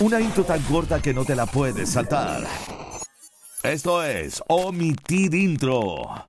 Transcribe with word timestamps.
Una 0.00 0.20
intro 0.20 0.44
tan 0.44 0.60
corta 0.62 1.00
que 1.00 1.14
no 1.14 1.24
te 1.24 1.36
la 1.36 1.46
puedes 1.46 1.90
saltar. 1.90 2.42
Esto 3.62 4.02
es 4.02 4.42
Omitir 4.48 5.34
Intro. 5.34 6.26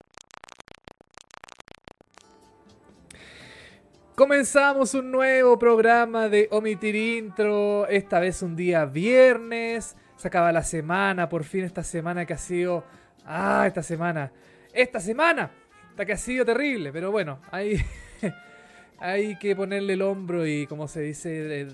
Comenzamos 4.15 4.93
un 4.93 5.09
nuevo 5.11 5.57
programa 5.57 6.29
de 6.29 6.47
Omitir 6.51 6.95
Intro. 6.95 7.87
Esta 7.87 8.19
vez 8.19 8.43
un 8.43 8.55
día 8.55 8.85
viernes. 8.85 9.95
Se 10.17 10.27
acaba 10.27 10.51
la 10.51 10.63
semana, 10.63 11.27
por 11.27 11.43
fin 11.43 11.63
esta 11.63 11.83
semana 11.83 12.25
que 12.25 12.33
ha 12.33 12.37
sido. 12.37 12.83
Ah, 13.25 13.63
esta 13.65 13.81
semana. 13.81 14.31
Esta 14.71 14.99
semana. 14.99 15.49
Esta 15.89 16.05
que 16.05 16.13
ha 16.13 16.17
sido 16.17 16.45
terrible, 16.45 16.91
pero 16.91 17.11
bueno, 17.11 17.39
hay, 17.51 17.83
hay 18.99 19.37
que 19.37 19.55
ponerle 19.55 19.93
el 19.93 20.01
hombro 20.01 20.45
y, 20.45 20.67
como 20.67 20.87
se 20.87 21.01
dice, 21.01 21.67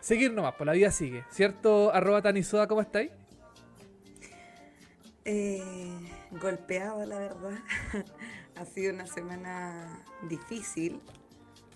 seguir 0.00 0.32
nomás, 0.32 0.52
por 0.52 0.58
pues 0.58 0.66
la 0.66 0.72
vida 0.72 0.90
sigue. 0.90 1.24
¿Cierto? 1.30 1.92
Arroba 1.92 2.22
Tanisoda, 2.22 2.66
¿cómo 2.66 2.80
estáis? 2.80 3.10
Eh, 5.24 6.10
golpeado, 6.30 7.04
la 7.06 7.18
verdad. 7.18 7.58
ha 8.56 8.64
sido 8.64 8.92
una 8.92 9.06
semana 9.06 10.04
difícil 10.28 11.00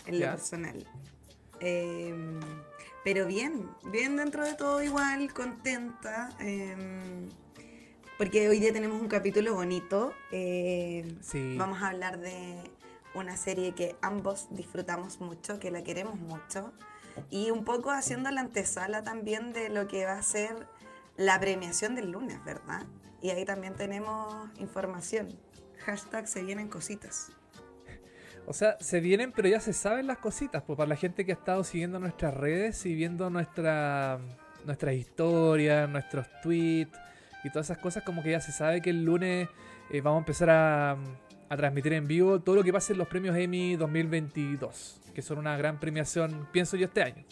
en 0.07 0.21
lo 0.21 0.27
personal. 0.27 0.87
Em, 1.61 2.41
pero 3.05 3.27
bien, 3.27 3.71
bien 3.93 4.17
dentro 4.17 4.45
de 4.45 4.55
todo 4.55 4.83
igual, 4.83 5.33
contenta. 5.33 6.31
Em, 6.41 7.29
porque 8.19 8.49
hoy 8.49 8.61
día 8.61 8.73
tenemos 8.73 9.01
un 9.01 9.09
capítulo 9.09 9.55
bonito. 9.55 10.15
Em, 10.31 11.19
vamos 11.57 11.83
a 11.83 11.89
hablar 11.89 12.19
de 12.19 12.71
una 13.15 13.37
serie 13.37 13.75
que 13.75 13.97
ambos 14.03 14.49
disfrutamos 14.51 15.21
mucho, 15.21 15.59
que 15.59 15.71
la 15.71 15.83
queremos 15.83 16.17
mucho. 16.17 16.73
Y 17.31 17.51
un 17.51 17.65
poco 17.65 17.91
haciendo 17.91 18.31
la 18.31 18.41
antesala 18.41 19.03
también 19.03 19.53
de 19.53 19.69
lo 19.69 19.87
que 19.87 20.05
va 20.05 20.13
a 20.13 20.23
ser 20.23 20.67
la 21.17 21.39
premiación 21.39 21.95
del 21.95 22.11
lunes, 22.11 22.43
¿verdad? 22.45 22.87
Y 23.23 23.31
ahí 23.31 23.45
también 23.45 23.75
tenemos 23.75 24.51
información. 24.59 25.29
Hashtag 25.87 26.27
se 26.29 26.43
vienen 26.43 26.69
cositas. 26.69 27.31
O 28.47 28.53
sea, 28.53 28.77
se 28.81 29.01
vienen, 29.01 29.33
pero 29.33 29.49
ya 29.49 29.61
se 29.61 29.73
saben 29.73 30.07
las 30.07 30.19
cositas. 30.19 30.63
Pues 30.63 30.77
para 30.77 30.89
la 30.89 30.97
gente 30.97 31.25
que 31.25 31.33
ha 31.33 31.35
estado 31.35 31.65
siguiendo 31.65 31.99
nuestras 31.99 32.35
redes 32.35 32.85
y 32.85 32.95
viendo 32.95 33.31
nuestra, 33.31 34.19
nuestras 34.65 34.95
historias, 34.95 35.89
nuestros 35.89 36.27
tweets 36.43 36.99
y 37.43 37.51
todas 37.51 37.71
esas 37.71 37.79
cosas, 37.79 38.03
como 38.03 38.23
que 38.23 38.33
ya 38.33 38.41
se 38.41 38.53
sabe 38.53 38.83
que 38.83 38.91
el 38.91 39.05
lunes 39.05 39.49
eh, 39.91 40.01
vamos 40.01 40.19
a 40.19 40.23
empezar 40.23 40.51
a, 40.51 40.93
a, 41.49 41.57
transmitir 41.57 41.95
en 41.95 42.07
vivo 42.07 42.41
todo 42.41 42.57
lo 42.57 42.65
que 42.65 42.73
pase 42.73 42.93
en 42.93 42.99
los 42.99 43.09
premios 43.09 43.37
Emmy 43.37 43.77
2022, 43.77 45.01
que 45.15 45.23
son 45.23 45.39
una 45.39 45.57
gran 45.57 45.81
premiación, 45.81 46.49
pienso 46.53 46.77
yo, 46.77 46.87
este 46.87 47.03
año. 47.03 47.25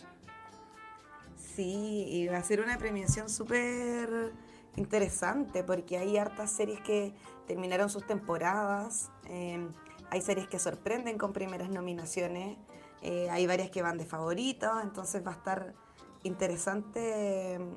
Sí, 1.36 2.06
y 2.08 2.28
va 2.28 2.38
a 2.38 2.42
ser 2.42 2.60
una 2.60 2.78
premiación 2.78 3.28
súper 3.28 4.32
interesante 4.76 5.62
porque 5.62 5.98
hay 5.98 6.16
hartas 6.16 6.50
series 6.50 6.80
que 6.80 7.12
terminaron 7.46 7.90
sus 7.90 8.06
temporadas. 8.06 9.10
Eh, 9.28 9.68
hay 10.10 10.20
series 10.20 10.48
que 10.48 10.58
sorprenden 10.58 11.18
con 11.18 11.32
primeras 11.32 11.70
nominaciones, 11.70 12.56
eh, 13.02 13.28
hay 13.30 13.46
varias 13.46 13.70
que 13.70 13.82
van 13.82 13.98
de 13.98 14.04
favoritos, 14.04 14.70
entonces 14.82 15.26
va 15.26 15.32
a 15.32 15.34
estar 15.34 15.74
interesante 16.22 17.58
mm, 17.58 17.76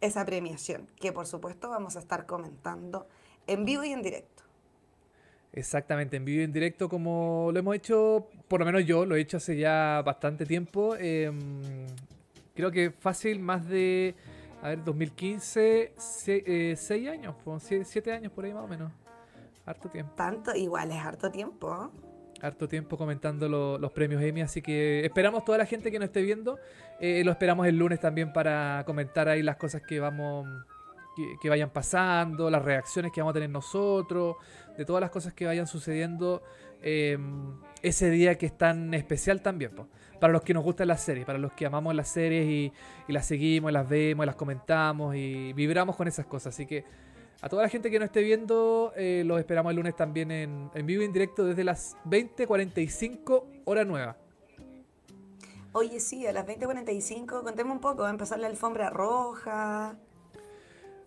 esa 0.00 0.24
premiación, 0.24 0.88
que 1.00 1.12
por 1.12 1.26
supuesto 1.26 1.68
vamos 1.70 1.96
a 1.96 1.98
estar 1.98 2.26
comentando 2.26 3.06
en 3.46 3.64
vivo 3.64 3.84
y 3.84 3.92
en 3.92 4.02
directo. 4.02 4.44
Exactamente, 5.52 6.16
en 6.16 6.24
vivo 6.24 6.40
y 6.40 6.44
en 6.44 6.52
directo 6.52 6.88
como 6.88 7.50
lo 7.52 7.58
hemos 7.58 7.76
hecho, 7.76 8.28
por 8.52 8.60
lo 8.60 8.66
menos 8.66 8.84
yo 8.84 9.06
lo 9.06 9.16
he 9.16 9.20
hecho 9.22 9.38
hace 9.38 9.56
ya 9.56 10.02
bastante 10.04 10.44
tiempo. 10.44 10.94
Em, 10.96 11.86
creo 12.54 12.70
que 12.70 12.90
fácil, 12.90 13.38
más 13.38 13.66
de, 13.66 14.14
a 14.60 14.68
ver, 14.68 14.84
2015, 14.84 15.94
6 15.96 16.44
eh, 16.46 17.08
años, 17.10 17.34
7 17.82 18.12
años 18.12 18.30
por 18.30 18.44
ahí 18.44 18.52
más 18.52 18.64
o 18.64 18.68
menos. 18.68 18.92
Harto 19.64 19.88
tiempo. 19.88 20.12
Tanto, 20.16 20.54
igual 20.54 20.90
es 20.90 20.98
harto 20.98 21.30
tiempo. 21.30 21.90
Harto 22.42 22.68
tiempo 22.68 22.98
comentando 22.98 23.48
los 23.48 23.92
premios 23.92 24.20
Emmy, 24.20 24.42
así 24.42 24.60
que 24.60 25.02
esperamos 25.02 25.46
toda 25.46 25.56
la 25.56 25.64
gente 25.64 25.90
que 25.90 25.98
nos 25.98 26.08
esté 26.08 26.20
viendo. 26.20 26.58
Eh, 27.00 27.22
lo 27.24 27.30
esperamos 27.30 27.66
el 27.66 27.78
lunes 27.78 28.00
también 28.00 28.34
para 28.34 28.82
comentar 28.84 29.30
ahí 29.30 29.42
las 29.42 29.56
cosas 29.56 29.80
que 29.80 29.98
vamos 29.98 30.46
que, 31.40 31.48
vayan 31.48 31.70
pasando, 31.70 32.50
las 32.50 32.62
reacciones 32.62 33.12
que 33.12 33.22
vamos 33.22 33.32
a 33.32 33.34
tener 33.34 33.48
nosotros, 33.48 34.36
de 34.76 34.84
todas 34.84 35.00
las 35.00 35.10
cosas 35.10 35.32
que 35.32 35.46
vayan 35.46 35.66
sucediendo 35.66 36.42
em, 36.82 37.54
ese 37.82 38.10
día 38.10 38.36
que 38.38 38.46
es 38.46 38.56
tan 38.56 38.94
especial 38.94 39.42
también. 39.42 39.72
Para 40.20 40.32
los 40.32 40.42
que 40.42 40.54
nos 40.54 40.62
gustan 40.62 40.88
las 40.88 41.02
series, 41.02 41.26
para 41.26 41.38
los 41.38 41.52
que 41.52 41.66
amamos 41.66 41.94
las 41.94 42.08
series 42.08 42.46
y, 42.46 42.72
y 43.08 43.12
las 43.12 43.26
seguimos, 43.26 43.72
las 43.72 43.88
vemos, 43.88 44.24
las 44.24 44.36
comentamos 44.36 45.16
y 45.16 45.52
vibramos 45.52 45.96
con 45.96 46.06
esas 46.06 46.26
cosas. 46.26 46.54
Así 46.54 46.66
que 46.66 46.84
a 47.42 47.48
toda 47.48 47.64
la 47.64 47.68
gente 47.68 47.90
que 47.90 47.98
nos 47.98 48.06
esté 48.06 48.22
viendo, 48.22 48.92
eh, 48.94 49.24
los 49.26 49.40
esperamos 49.40 49.70
el 49.70 49.76
lunes 49.76 49.96
también 49.96 50.30
en, 50.30 50.70
vivo 50.86 51.02
y 51.02 51.06
en 51.06 51.12
directo 51.12 51.44
desde 51.44 51.64
las 51.64 51.96
20.45 52.04 53.44
hora 53.64 53.84
nueva. 53.84 54.16
Oye, 55.72 55.98
sí, 55.98 56.24
a 56.24 56.32
las 56.32 56.46
20.45, 56.46 57.42
contemos 57.42 57.74
un 57.74 57.80
poco, 57.80 58.02
va 58.02 58.08
a 58.08 58.12
empezar 58.12 58.38
la 58.38 58.46
alfombra 58.46 58.90
roja. 58.90 59.96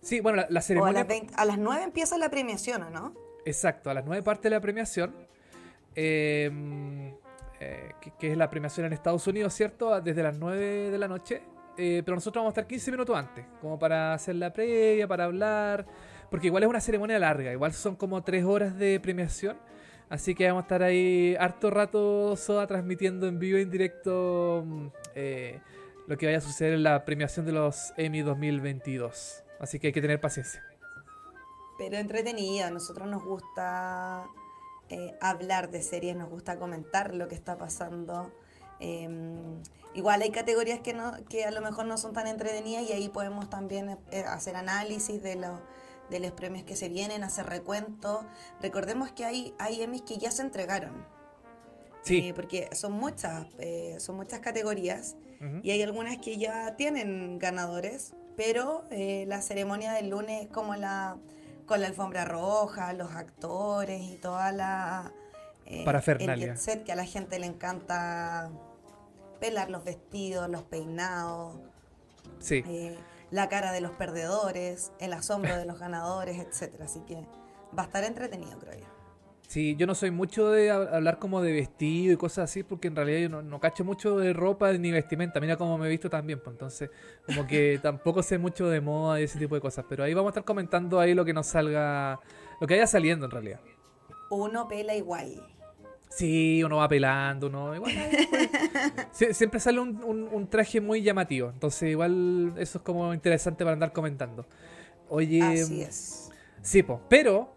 Sí, 0.02 0.20
bueno, 0.20 0.44
la, 0.46 0.60
ceremonia... 0.60 1.06
a, 1.36 1.44
las 1.46 1.58
9 1.58 1.84
empieza 1.84 2.18
la 2.18 2.28
premiación, 2.28 2.82
¿o 2.82 2.90
no? 2.90 3.14
Exacto, 3.46 3.88
a 3.88 3.94
las 3.94 4.04
9 4.04 4.22
parte 4.22 4.50
la 4.50 4.60
premiación. 4.60 5.14
Em, 5.96 7.14
eh, 7.58 7.90
que, 8.18 8.30
es 8.30 8.36
la 8.36 8.48
premiación 8.48 8.86
en 8.86 8.92
Estados 8.92 9.26
Unidos, 9.26 9.52
¿cierto? 9.54 10.00
Desde 10.00 10.22
las 10.22 10.38
9 10.38 10.90
de 10.90 10.98
la 10.98 11.08
noche. 11.08 11.42
Eh, 11.78 12.02
pero 12.04 12.14
nosotros 12.14 12.40
vamos 12.40 12.52
a 12.52 12.60
estar 12.60 12.66
15 12.66 12.90
minutos 12.90 13.16
antes, 13.16 13.44
como 13.60 13.78
para 13.78 14.14
hacer 14.14 14.36
la 14.36 14.52
previa, 14.52 15.06
para 15.08 15.24
hablar 15.24 15.86
porque 16.30 16.48
igual 16.48 16.62
es 16.62 16.68
una 16.68 16.80
ceremonia 16.80 17.18
larga, 17.18 17.52
igual 17.52 17.72
son 17.72 17.96
como 17.96 18.22
tres 18.22 18.44
horas 18.44 18.76
de 18.76 19.00
premiación. 19.00 19.56
Así 20.08 20.34
que 20.34 20.46
vamos 20.46 20.62
a 20.62 20.64
estar 20.64 20.82
ahí 20.82 21.34
harto 21.38 21.70
rato 21.70 22.36
Soda 22.36 22.66
transmitiendo 22.66 23.26
en 23.26 23.38
vivo 23.38 23.58
en 23.58 23.70
directo 23.70 24.62
mm, 24.64 24.86
eh, 25.16 25.60
lo 26.06 26.16
que 26.16 26.26
vaya 26.26 26.38
a 26.38 26.40
suceder 26.40 26.74
en 26.74 26.84
la 26.84 27.04
premiación 27.04 27.44
de 27.44 27.52
los 27.52 27.92
Emmy 27.96 28.22
2022. 28.22 29.42
Así 29.58 29.80
que 29.80 29.88
hay 29.88 29.92
que 29.92 30.00
tener 30.00 30.20
paciencia. 30.20 30.64
Pero 31.78 31.96
entretenida, 31.96 32.68
a 32.68 32.70
nosotros 32.70 33.08
nos 33.08 33.24
gusta 33.24 34.26
eh, 34.90 35.16
hablar 35.20 35.70
de 35.70 35.82
series, 35.82 36.16
nos 36.16 36.30
gusta 36.30 36.58
comentar 36.58 37.14
lo 37.14 37.28
que 37.28 37.34
está 37.34 37.56
pasando. 37.56 38.32
Em, 38.80 39.62
igual 39.94 40.22
hay 40.22 40.30
categorías 40.30 40.80
que, 40.80 40.92
no, 40.92 41.12
que 41.28 41.44
a 41.44 41.50
lo 41.50 41.60
mejor 41.60 41.86
no 41.86 41.96
son 41.98 42.12
tan 42.12 42.26
entretenidas 42.26 42.82
y 42.88 42.92
ahí 42.92 43.08
podemos 43.08 43.48
también 43.48 43.98
eh, 44.10 44.24
hacer 44.24 44.56
análisis 44.56 45.22
de 45.22 45.36
los 45.36 45.60
de 46.10 46.20
los 46.20 46.32
premios 46.32 46.64
que 46.64 46.76
se 46.76 46.88
vienen, 46.88 47.24
hacer 47.24 47.46
recuento. 47.46 48.24
Recordemos 48.60 49.10
que 49.12 49.24
hay, 49.24 49.54
hay 49.58 49.82
Emmys 49.82 50.02
que 50.02 50.18
ya 50.18 50.30
se 50.30 50.42
entregaron. 50.42 51.04
Sí. 52.02 52.18
Eh, 52.18 52.34
porque 52.34 52.68
son 52.72 52.92
muchas, 52.92 53.46
eh, 53.58 53.96
son 53.98 54.16
muchas 54.16 54.40
categorías 54.40 55.16
y 55.62 55.70
hay 55.70 55.82
algunas 55.82 56.16
que 56.16 56.38
ya 56.38 56.76
tienen 56.76 57.38
ganadores, 57.38 58.14
pero 58.36 58.84
eh, 58.90 59.26
la 59.28 59.42
ceremonia 59.42 59.92
del 59.92 60.08
lunes 60.08 60.48
como 60.48 60.76
la 60.76 61.18
con 61.66 61.80
la 61.80 61.88
alfombra 61.88 62.24
roja, 62.24 62.92
los 62.92 63.12
actores 63.12 64.00
y 64.02 64.16
toda 64.16 64.52
la 64.52 65.12
parafernalia. 65.84 66.52
El 66.52 66.58
set 66.58 66.84
que 66.84 66.92
a 66.92 66.96
la 66.96 67.04
gente 67.04 67.38
le 67.38 67.46
encanta 67.46 68.50
pelar 69.40 69.70
los 69.70 69.84
vestidos, 69.84 70.48
los 70.48 70.62
peinados. 70.62 71.56
Sí 72.38 72.62
la 73.30 73.48
cara 73.48 73.72
de 73.72 73.80
los 73.80 73.92
perdedores, 73.92 74.92
el 74.98 75.12
asombro 75.12 75.56
de 75.56 75.64
los 75.64 75.78
ganadores, 75.78 76.38
etcétera. 76.38 76.84
Así 76.84 77.00
que 77.00 77.26
va 77.76 77.82
a 77.82 77.86
estar 77.86 78.04
entretenido, 78.04 78.58
creo 78.58 78.78
yo. 78.78 78.95
Sí, 79.46 79.76
yo 79.76 79.86
no 79.86 79.94
soy 79.94 80.10
mucho 80.10 80.50
de 80.50 80.70
hablar 80.70 81.18
como 81.18 81.40
de 81.40 81.52
vestido 81.52 82.12
y 82.12 82.16
cosas 82.16 82.50
así, 82.50 82.64
porque 82.64 82.88
en 82.88 82.96
realidad 82.96 83.20
yo 83.20 83.42
no, 83.42 83.60
cacho 83.60 83.84
mucho 83.84 84.18
de 84.18 84.32
ropa 84.32 84.72
ni 84.72 84.90
vestimenta. 84.90 85.38
Mira 85.40 85.56
cómo 85.56 85.78
me 85.78 85.86
he 85.86 85.90
visto 85.90 86.10
también, 86.10 86.40
pues 86.40 86.54
entonces, 86.54 86.90
como 87.24 87.46
que 87.46 87.78
tampoco 87.82 88.22
sé 88.22 88.38
mucho 88.38 88.68
de 88.68 88.80
moda 88.80 89.20
y 89.20 89.24
ese 89.24 89.38
tipo 89.38 89.54
de 89.54 89.60
cosas. 89.60 89.84
Pero 89.88 90.02
ahí 90.02 90.14
vamos 90.14 90.30
a 90.30 90.32
estar 90.32 90.44
comentando 90.44 90.98
ahí 90.98 91.14
lo 91.14 91.24
que 91.24 91.32
nos 91.32 91.46
salga, 91.46 92.18
lo 92.60 92.66
que 92.66 92.74
vaya 92.74 92.86
saliendo 92.88 93.26
en 93.26 93.30
realidad. 93.30 93.60
Uno 94.30 94.66
pela 94.66 94.94
igual. 94.96 95.40
Sí, 96.08 96.62
uno 96.64 96.78
va 96.78 96.88
pelando, 96.88 97.46
uno 97.46 97.74
igual. 97.74 97.92
siempre 99.12 99.60
sale 99.60 99.78
un, 99.78 100.48
traje 100.50 100.80
muy 100.80 101.02
llamativo. 101.02 101.50
Entonces, 101.50 101.90
igual 101.90 102.52
eso 102.56 102.78
es 102.78 102.84
como 102.84 103.14
interesante 103.14 103.64
para 103.64 103.74
andar 103.74 103.92
comentando. 103.92 104.44
Oye. 105.08 105.42
Así 105.42 105.82
es. 105.82 106.30
Sí, 106.62 106.84
pero 107.08 107.55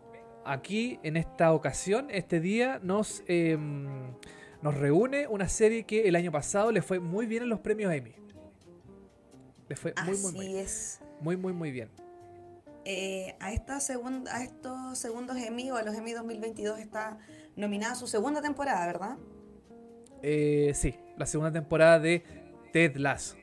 aquí 0.52 1.00
en 1.04 1.18
esta 1.18 1.54
ocasión, 1.54 2.08
este 2.10 2.40
día, 2.40 2.80
nos, 2.82 3.24
em, 3.28 3.88
nos 4.62 4.76
reúne 4.76 5.28
una 5.28 5.48
serie 5.48 5.84
que 5.84 6.08
el 6.08 6.16
año 6.16 6.32
pasado 6.32 6.72
le 6.72 6.82
fue 6.82 7.00
muy 7.00 7.26
bien 7.26 7.44
en 7.44 7.50
los 7.50 7.60
premios 7.60 7.94
Emmy. 7.94 8.16
Le 9.68 9.76
fue 9.76 9.94
muy, 10.06 10.18
muy, 10.18 10.32
muy 10.32 10.48
bien. 10.48 10.58
es. 10.58 11.00
Muy, 11.22 11.38
muy, 11.38 11.54
muy 11.54 11.72
bien. 11.72 11.90
Eh, 12.86 13.36
a, 13.40 13.54
esta 13.54 13.78
a 13.78 14.44
estos 14.44 14.98
segundos 14.98 15.38
Emmy 15.38 15.70
o 15.70 15.76
a 15.76 15.84
los 15.84 15.94
Emmy 15.96 16.14
2022 16.14 16.80
está 16.80 17.20
nominada 17.56 17.94
su 17.94 18.08
segunda 18.08 18.42
temporada, 18.42 18.88
¿verdad? 18.88 19.18
Eh, 20.24 20.72
sí, 20.74 20.96
la 21.18 21.26
segunda 21.26 21.52
temporada 21.52 22.00
de 22.00 22.24
Ted 22.74 22.96
Lasso. 22.96 23.39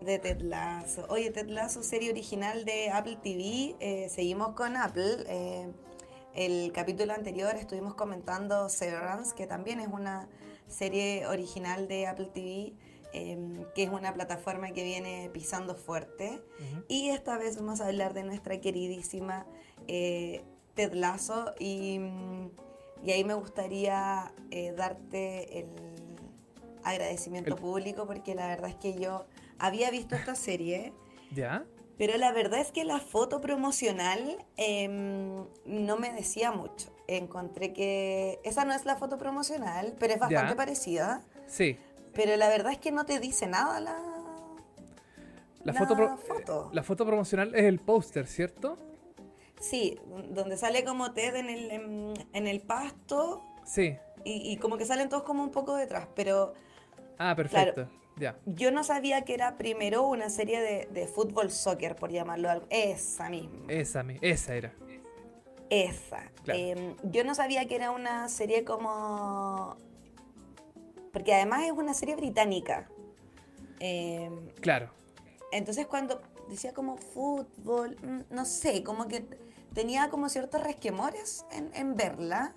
De 0.00 0.18
Ted 0.18 0.40
Lasso. 0.40 1.04
Oye, 1.10 1.30
Ted 1.30 1.48
Lasso, 1.48 1.82
serie 1.82 2.10
original 2.10 2.64
de 2.64 2.90
Apple 2.90 3.18
TV. 3.22 3.76
Eh, 3.80 4.08
seguimos 4.08 4.54
con 4.54 4.76
Apple. 4.76 5.24
Eh, 5.26 5.70
el 6.34 6.72
capítulo 6.72 7.12
anterior 7.12 7.54
estuvimos 7.56 7.94
comentando 7.94 8.68
Severance, 8.68 9.34
que 9.34 9.46
también 9.46 9.78
es 9.78 9.88
una 9.88 10.28
serie 10.68 11.26
original 11.26 11.86
de 11.86 12.06
Apple 12.06 12.30
TV, 12.32 12.72
em, 13.12 13.64
que 13.74 13.82
es 13.82 13.90
una 13.90 14.14
plataforma 14.14 14.70
que 14.70 14.84
viene 14.84 15.28
pisando 15.34 15.74
fuerte. 15.74 16.40
Y 16.88 17.10
esta 17.10 17.36
vez 17.36 17.56
vamos 17.56 17.80
a 17.80 17.86
hablar 17.88 18.14
de 18.14 18.22
nuestra 18.22 18.60
queridísima 18.60 19.46
eh, 19.86 20.42
Ted 20.74 20.94
Lasso. 20.94 21.52
Y, 21.58 22.00
y, 23.04 23.10
ahí 23.10 23.24
me 23.24 23.34
gustaría 23.34 24.32
eh, 24.50 24.72
darte 24.72 25.58
el 25.58 25.68
agradecimiento 26.84 27.56
público, 27.56 28.06
porque 28.06 28.34
la 28.34 28.46
verdad 28.46 28.70
es 28.70 28.76
que 28.76 28.98
yo 28.98 29.26
había 29.60 29.90
visto 29.90 30.14
esta 30.14 30.34
serie. 30.34 30.92
¿Ya? 31.32 31.64
Pero 31.98 32.16
la 32.16 32.32
verdad 32.32 32.60
es 32.60 32.72
que 32.72 32.84
la 32.84 32.98
foto 32.98 33.42
promocional 33.42 34.38
em, 34.56 35.44
no 35.66 35.98
me 35.98 36.10
decía 36.12 36.50
mucho. 36.50 36.90
Encontré 37.06 37.74
que 37.74 38.40
esa 38.42 38.64
no 38.64 38.72
es 38.72 38.86
la 38.86 38.96
foto 38.96 39.18
promocional, 39.18 39.94
pero 39.98 40.14
es 40.14 40.18
bastante 40.18 40.56
parecida. 40.56 41.22
Sí. 41.46 41.78
Pero 42.14 42.36
la 42.36 42.48
verdad 42.48 42.72
es 42.72 42.78
que 42.78 42.90
no 42.90 43.04
te 43.04 43.20
dice 43.20 43.46
nada 43.46 43.80
la, 43.80 43.98
la, 45.62 45.74
foto, 45.74 46.70
La 46.72 46.82
foto 46.82 47.04
promocional 47.04 47.54
es 47.54 47.64
el 47.64 47.78
póster, 47.78 48.26
¿cierto? 48.26 48.78
Sí, 49.60 50.00
donde 50.30 50.56
sale 50.56 50.84
como 50.84 51.12
Ted 51.12 51.36
en 51.36 51.50
el, 51.50 52.16
en, 52.32 52.46
el 52.46 52.60
pasto. 52.62 53.42
Sí. 53.66 53.98
Y, 54.24 54.52
y, 54.52 54.56
como 54.56 54.78
que 54.78 54.86
salen 54.86 55.10
todos 55.10 55.24
como 55.24 55.42
un 55.42 55.50
poco 55.50 55.76
detrás, 55.76 56.08
pero... 56.14 56.54
Ah, 57.18 57.34
perfecto. 57.36 57.88
Yo 58.46 58.70
no 58.70 58.84
sabía 58.84 59.22
que 59.22 59.34
era 59.34 59.56
primero 59.56 60.06
una 60.06 60.30
serie 60.30 60.86
de, 60.86 61.06
fútbol 61.06 61.50
soccer, 61.50 61.96
por 61.96 62.10
llamarlo 62.10 62.50
algo. 62.50 62.66
Esa 62.70 63.28
misma. 63.30 63.64
Esa, 63.68 64.04
esa 64.20 64.54
era. 64.54 64.74
Esa. 65.70 66.30
Em, 66.46 66.96
yo 67.04 67.24
no 67.24 67.34
sabía 67.34 67.66
que 67.66 67.76
era 67.76 67.90
una 67.90 68.28
serie 68.28 68.64
como. 68.64 69.76
Porque 71.12 71.34
además 71.34 71.64
es 71.64 71.72
una 71.72 71.94
serie 71.94 72.16
británica. 72.16 72.88
Em, 73.78 74.48
claro. 74.60 74.90
Entonces 75.52 75.86
cuando 75.86 76.20
decía 76.48 76.74
como 76.74 76.96
fútbol, 76.96 77.96
mm, 78.02 78.34
no 78.34 78.44
sé, 78.44 78.82
como 78.82 79.08
que 79.08 79.24
tenía 79.74 80.10
como 80.10 80.28
ciertos 80.28 80.62
resquemores 80.62 81.44
en, 81.50 81.96
verla. 81.96 82.54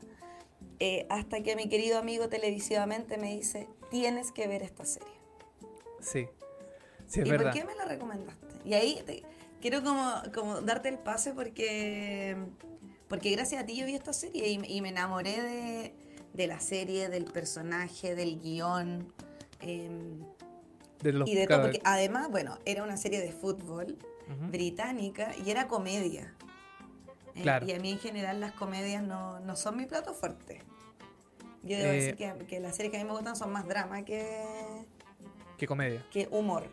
Eh, 0.79 1.05
hasta 1.09 1.41
que 1.43 1.55
mi 1.55 1.69
querido 1.69 1.99
amigo 1.99 2.29
televisivamente 2.29 3.17
me 3.17 3.35
dice, 3.35 3.69
tienes 3.89 4.31
que 4.31 4.47
ver 4.47 4.63
esta 4.63 4.85
serie. 4.85 5.22
Sí. 6.03 6.27
sí 7.07 7.21
es 7.21 7.27
¿Y 7.27 7.31
verdad. 7.31 7.51
por 7.51 7.59
qué 7.59 7.65
me 7.65 7.75
la 7.75 7.85
recomendaste? 7.85 8.47
Y 8.65 8.73
ahí 8.73 9.23
quiero 9.61 9.83
como, 9.83 10.21
como 10.33 10.61
darte 10.61 10.89
el 10.89 10.99
pase 10.99 11.33
porque, 11.33 12.35
porque 13.07 13.31
gracias 13.31 13.63
a 13.63 13.65
ti 13.65 13.75
yo 13.75 13.85
vi 13.85 13.95
esta 13.95 14.13
serie 14.13 14.47
y, 14.49 14.81
me 14.81 14.89
enamoré 14.89 15.41
de, 15.41 15.93
de, 16.33 16.47
la 16.47 16.59
serie, 16.59 17.09
del 17.09 17.25
personaje, 17.25 18.15
del 18.15 18.39
guion. 18.39 19.13
Em, 19.61 20.21
y 21.25 21.35
de 21.35 21.47
todo, 21.47 21.63
porque 21.63 21.81
además, 21.83 22.29
bueno, 22.29 22.57
era 22.65 22.83
una 22.83 22.97
serie 22.97 23.19
de 23.19 23.31
fútbol 23.31 23.97
británica 24.49 25.33
y 25.45 25.51
era 25.51 25.67
comedia. 25.67 26.33
Eh, 27.35 27.41
claro. 27.41 27.65
y 27.65 27.71
a 27.71 27.79
mí 27.79 27.91
en 27.91 27.99
general 27.99 28.39
las 28.39 28.51
comedias 28.51 29.01
no, 29.01 29.39
no 29.39 29.55
son 29.55 29.77
mi 29.77 29.85
plato 29.85 30.13
fuerte. 30.13 30.61
Yo 31.63 31.77
debo 31.77 31.91
decir 31.91 32.15
eh, 32.19 32.35
que, 32.37 32.45
que, 32.45 32.59
las 32.59 32.75
series 32.75 32.91
que 32.91 32.97
a 32.97 33.03
mí 33.03 33.05
me 33.05 33.15
gustan 33.15 33.35
son 33.35 33.51
más 33.51 33.67
drama 33.67 34.03
que, 34.03 34.21
que 35.57 35.67
comedia. 35.67 36.05
Que 36.11 36.27
humor. 36.31 36.69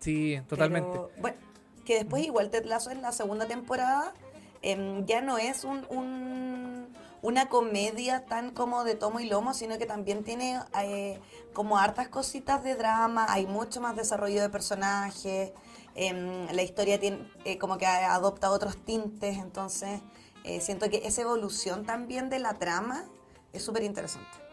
Sí, 0.00 0.40
totalmente. 0.48 0.98
bueno, 1.20 1.36
que 1.84 1.96
después 1.96 2.24
igual 2.24 2.50
Ted 2.50 2.66
Lasso 2.66 2.90
en 2.90 3.02
la 3.02 3.12
segunda 3.12 3.46
temporada 3.46 4.12
em, 4.62 5.06
ya 5.06 5.20
no 5.20 5.38
es 5.38 5.64
un, 5.64 6.88
una 7.22 7.48
comedia 7.48 8.24
tan 8.26 8.50
como 8.50 8.84
de 8.84 8.94
tomo 8.94 9.20
y 9.20 9.28
lomo, 9.28 9.54
sino 9.54 9.78
que 9.78 9.86
también 9.86 10.22
tiene 10.22 10.60
eh, 10.82 11.18
como 11.52 11.78
hartas 11.78 12.08
cositas 12.08 12.62
de 12.62 12.74
drama, 12.74 13.26
hay 13.28 13.46
mucho 13.46 13.80
más 13.80 13.96
desarrollo 13.96 14.40
de 14.42 14.50
personajes, 14.50 15.52
em, 15.94 16.46
la 16.52 16.62
historia 16.62 17.00
tiene 17.00 17.26
eh, 17.44 17.58
como 17.58 17.78
que 17.78 17.86
adopta 17.86 18.50
otros 18.50 18.76
tintes, 18.84 19.38
entonces 19.38 20.00
eh, 20.44 20.60
siento 20.60 20.88
que 20.90 21.02
esa 21.04 21.22
evolución 21.22 21.84
también 21.84 22.30
de 22.30 22.38
la 22.38 22.54
trama 22.54 23.04
es 23.52 23.62
súper 23.62 23.82
interesante. 23.82 24.47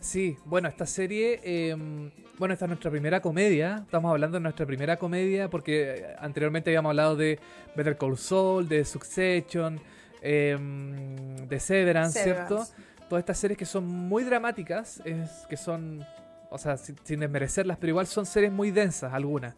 Sí, 0.00 0.38
bueno, 0.46 0.66
esta 0.66 0.86
serie, 0.86 1.40
em, 1.44 2.10
bueno, 2.38 2.54
esta 2.54 2.64
es 2.64 2.70
nuestra 2.70 2.90
primera 2.90 3.20
comedia, 3.20 3.82
estamos 3.84 4.10
hablando 4.10 4.38
de 4.38 4.42
nuestra 4.42 4.64
primera 4.64 4.98
comedia 4.98 5.50
porque 5.50 6.06
anteriormente 6.18 6.70
habíamos 6.70 6.90
hablado 6.90 7.16
de 7.16 7.38
Better 7.76 7.98
Call 7.98 8.16
Saul, 8.16 8.66
de 8.66 8.86
Succession, 8.86 9.78
em, 10.22 11.36
de 11.46 11.60
Severance, 11.60 12.22
¿cierto? 12.22 12.66
Todas 13.10 13.20
estas 13.20 13.38
series 13.38 13.58
que 13.58 13.66
son 13.66 13.86
muy 13.86 14.24
dramáticas, 14.24 15.02
es, 15.04 15.46
que 15.50 15.58
son, 15.58 16.02
o 16.48 16.56
sea, 16.56 16.78
sin, 16.78 17.20
desmerecerlas, 17.20 17.76
pero 17.78 17.90
igual 17.90 18.06
son 18.06 18.24
series 18.24 18.50
muy 18.50 18.70
densas 18.70 19.12
algunas. 19.12 19.54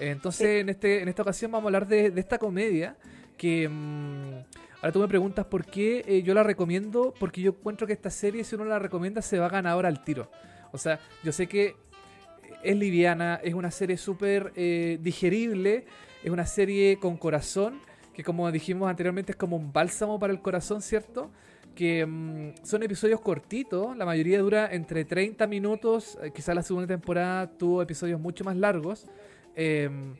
Entonces, 0.00 0.62
en, 0.62 0.68
este, 0.68 1.00
en 1.00 1.08
esta 1.08 1.22
ocasión 1.22 1.52
vamos 1.52 1.66
a 1.66 1.68
hablar 1.68 1.86
de, 1.86 2.12
esta 2.16 2.38
comedia 2.38 2.96
que... 3.36 3.64
Em, 3.64 4.42
Ahora 4.86 4.92
tú 4.92 5.00
me 5.00 5.08
preguntas 5.08 5.44
por 5.46 5.64
qué 5.64 6.04
eh, 6.06 6.22
yo 6.22 6.32
la 6.32 6.44
recomiendo, 6.44 7.12
porque 7.18 7.40
yo 7.40 7.50
encuentro 7.50 7.88
que 7.88 7.92
esta 7.92 8.08
serie, 8.08 8.44
si 8.44 8.54
uno 8.54 8.66
la 8.66 8.78
recomienda, 8.78 9.20
se 9.20 9.40
va 9.40 9.46
a 9.46 9.48
ganar 9.48 9.72
ahora 9.72 9.88
al 9.88 10.04
tiro. 10.04 10.30
O 10.70 10.78
sea, 10.78 11.00
yo 11.24 11.32
sé 11.32 11.48
que 11.48 11.74
es 12.62 12.76
liviana, 12.76 13.40
es 13.42 13.54
una 13.54 13.72
serie 13.72 13.96
súper 13.96 14.52
eh, 14.54 15.00
digerible, 15.02 15.86
es 16.22 16.30
una 16.30 16.46
serie 16.46 17.00
con 17.00 17.16
corazón, 17.16 17.80
que 18.14 18.22
como 18.22 18.48
dijimos 18.52 18.88
anteriormente 18.88 19.32
es 19.32 19.36
como 19.36 19.56
un 19.56 19.72
bálsamo 19.72 20.20
para 20.20 20.32
el 20.32 20.40
corazón, 20.40 20.80
¿cierto? 20.80 21.32
Que 21.74 22.06
mm, 22.06 22.64
son 22.64 22.84
episodios 22.84 23.20
cortitos, 23.20 23.96
la 23.96 24.04
mayoría 24.04 24.38
dura 24.38 24.72
entre 24.72 25.04
30 25.04 25.48
minutos, 25.48 26.16
eh, 26.22 26.30
quizás 26.32 26.54
la 26.54 26.62
segunda 26.62 26.86
temporada 26.86 27.50
tuvo 27.50 27.82
episodios 27.82 28.20
mucho 28.20 28.44
más 28.44 28.54
largos. 28.54 29.04
Em, 29.56 30.14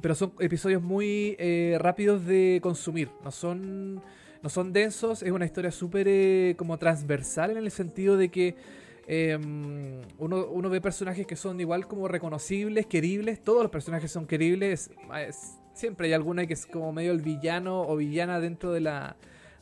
pero 0.00 0.14
son 0.14 0.32
episodios 0.40 0.82
muy 0.82 1.36
eh, 1.38 1.76
rápidos 1.80 2.26
de 2.26 2.60
consumir, 2.62 3.10
no 3.24 3.30
son, 3.30 4.02
no 4.42 4.48
son 4.48 4.72
densos, 4.72 5.22
es 5.22 5.30
una 5.30 5.46
historia 5.46 5.70
súper 5.70 6.06
eh, 6.08 6.54
como 6.58 6.78
transversal 6.78 7.52
en 7.52 7.58
el 7.58 7.70
sentido 7.70 8.16
de 8.16 8.28
que 8.28 8.56
em, 9.06 10.02
uno, 10.18 10.46
uno, 10.46 10.68
ve 10.68 10.80
personajes 10.80 11.26
que 11.26 11.36
son 11.36 11.60
igual 11.60 11.86
como 11.86 12.08
reconocibles, 12.08 12.86
queribles, 12.86 13.42
todos 13.42 13.62
los 13.62 13.70
personajes 13.70 14.10
son 14.10 14.26
queribles, 14.26 14.90
siempre 15.72 16.08
hay 16.08 16.12
alguna 16.12 16.46
que 16.46 16.54
es 16.54 16.66
como 16.66 16.92
medio 16.92 17.12
el 17.12 17.20
villano 17.20 17.82
o 17.82 17.96
villana 17.96 18.40
dentro 18.40 18.72
de 18.72 18.80
la, 18.80 19.16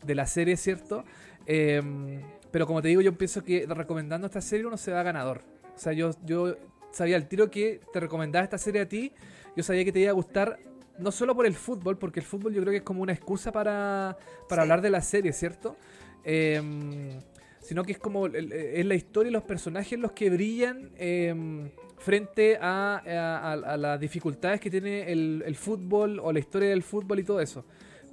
de 0.04 0.14
la 0.14 0.26
serie, 0.26 0.56
¿cierto? 0.56 1.04
Em, 1.46 2.22
pero 2.50 2.66
como 2.66 2.80
te 2.80 2.88
digo, 2.88 3.00
yo 3.00 3.16
pienso 3.18 3.44
que 3.44 3.66
recomendando 3.68 4.26
esta 4.26 4.40
serie 4.40 4.66
uno 4.66 4.76
se 4.76 4.92
va 4.92 5.02
ganador. 5.02 5.42
O 5.74 5.78
sea, 5.78 5.92
yo, 5.92 6.10
yo 6.24 6.56
sabía 6.92 7.16
al 7.16 7.26
tiro 7.26 7.50
que 7.50 7.80
te 7.92 8.00
recomendaba 8.00 8.44
esta 8.44 8.58
serie 8.58 8.82
a 8.82 8.88
ti 8.88 9.12
yo 9.56 9.62
sabía 9.62 9.84
que 9.84 9.92
te 9.92 10.00
iba 10.00 10.10
a 10.10 10.14
gustar 10.14 10.58
no 10.98 11.10
solo 11.10 11.34
por 11.34 11.46
el 11.46 11.54
fútbol, 11.54 11.98
porque 11.98 12.20
el 12.20 12.26
fútbol 12.26 12.54
yo 12.54 12.60
creo 12.62 12.72
que 12.72 12.78
es 12.78 12.82
como 12.82 13.02
una 13.02 13.12
excusa 13.12 13.52
para, 13.52 14.16
hablar 14.48 14.80
de 14.80 14.90
la 14.90 15.00
serie, 15.00 15.32
¿cierto? 15.32 15.76
Em, 16.24 17.18
sino 17.60 17.82
que 17.82 17.92
es 17.92 17.98
como 17.98 18.26
es 18.26 18.86
la 18.86 18.94
historia 18.94 19.30
y 19.30 19.32
los 19.32 19.42
personajes 19.42 19.98
los 19.98 20.12
que 20.12 20.30
brillan 20.30 20.90
em, 20.96 21.70
frente 21.98 22.58
a, 22.60 23.56
las 23.78 23.98
dificultades 23.98 24.60
que 24.60 24.70
tiene 24.70 25.10
el, 25.10 25.56
fútbol 25.56 26.20
o 26.20 26.32
la 26.32 26.38
historia 26.38 26.68
del 26.68 26.82
fútbol 26.82 27.20
y 27.20 27.24
todo 27.24 27.40
eso. 27.40 27.64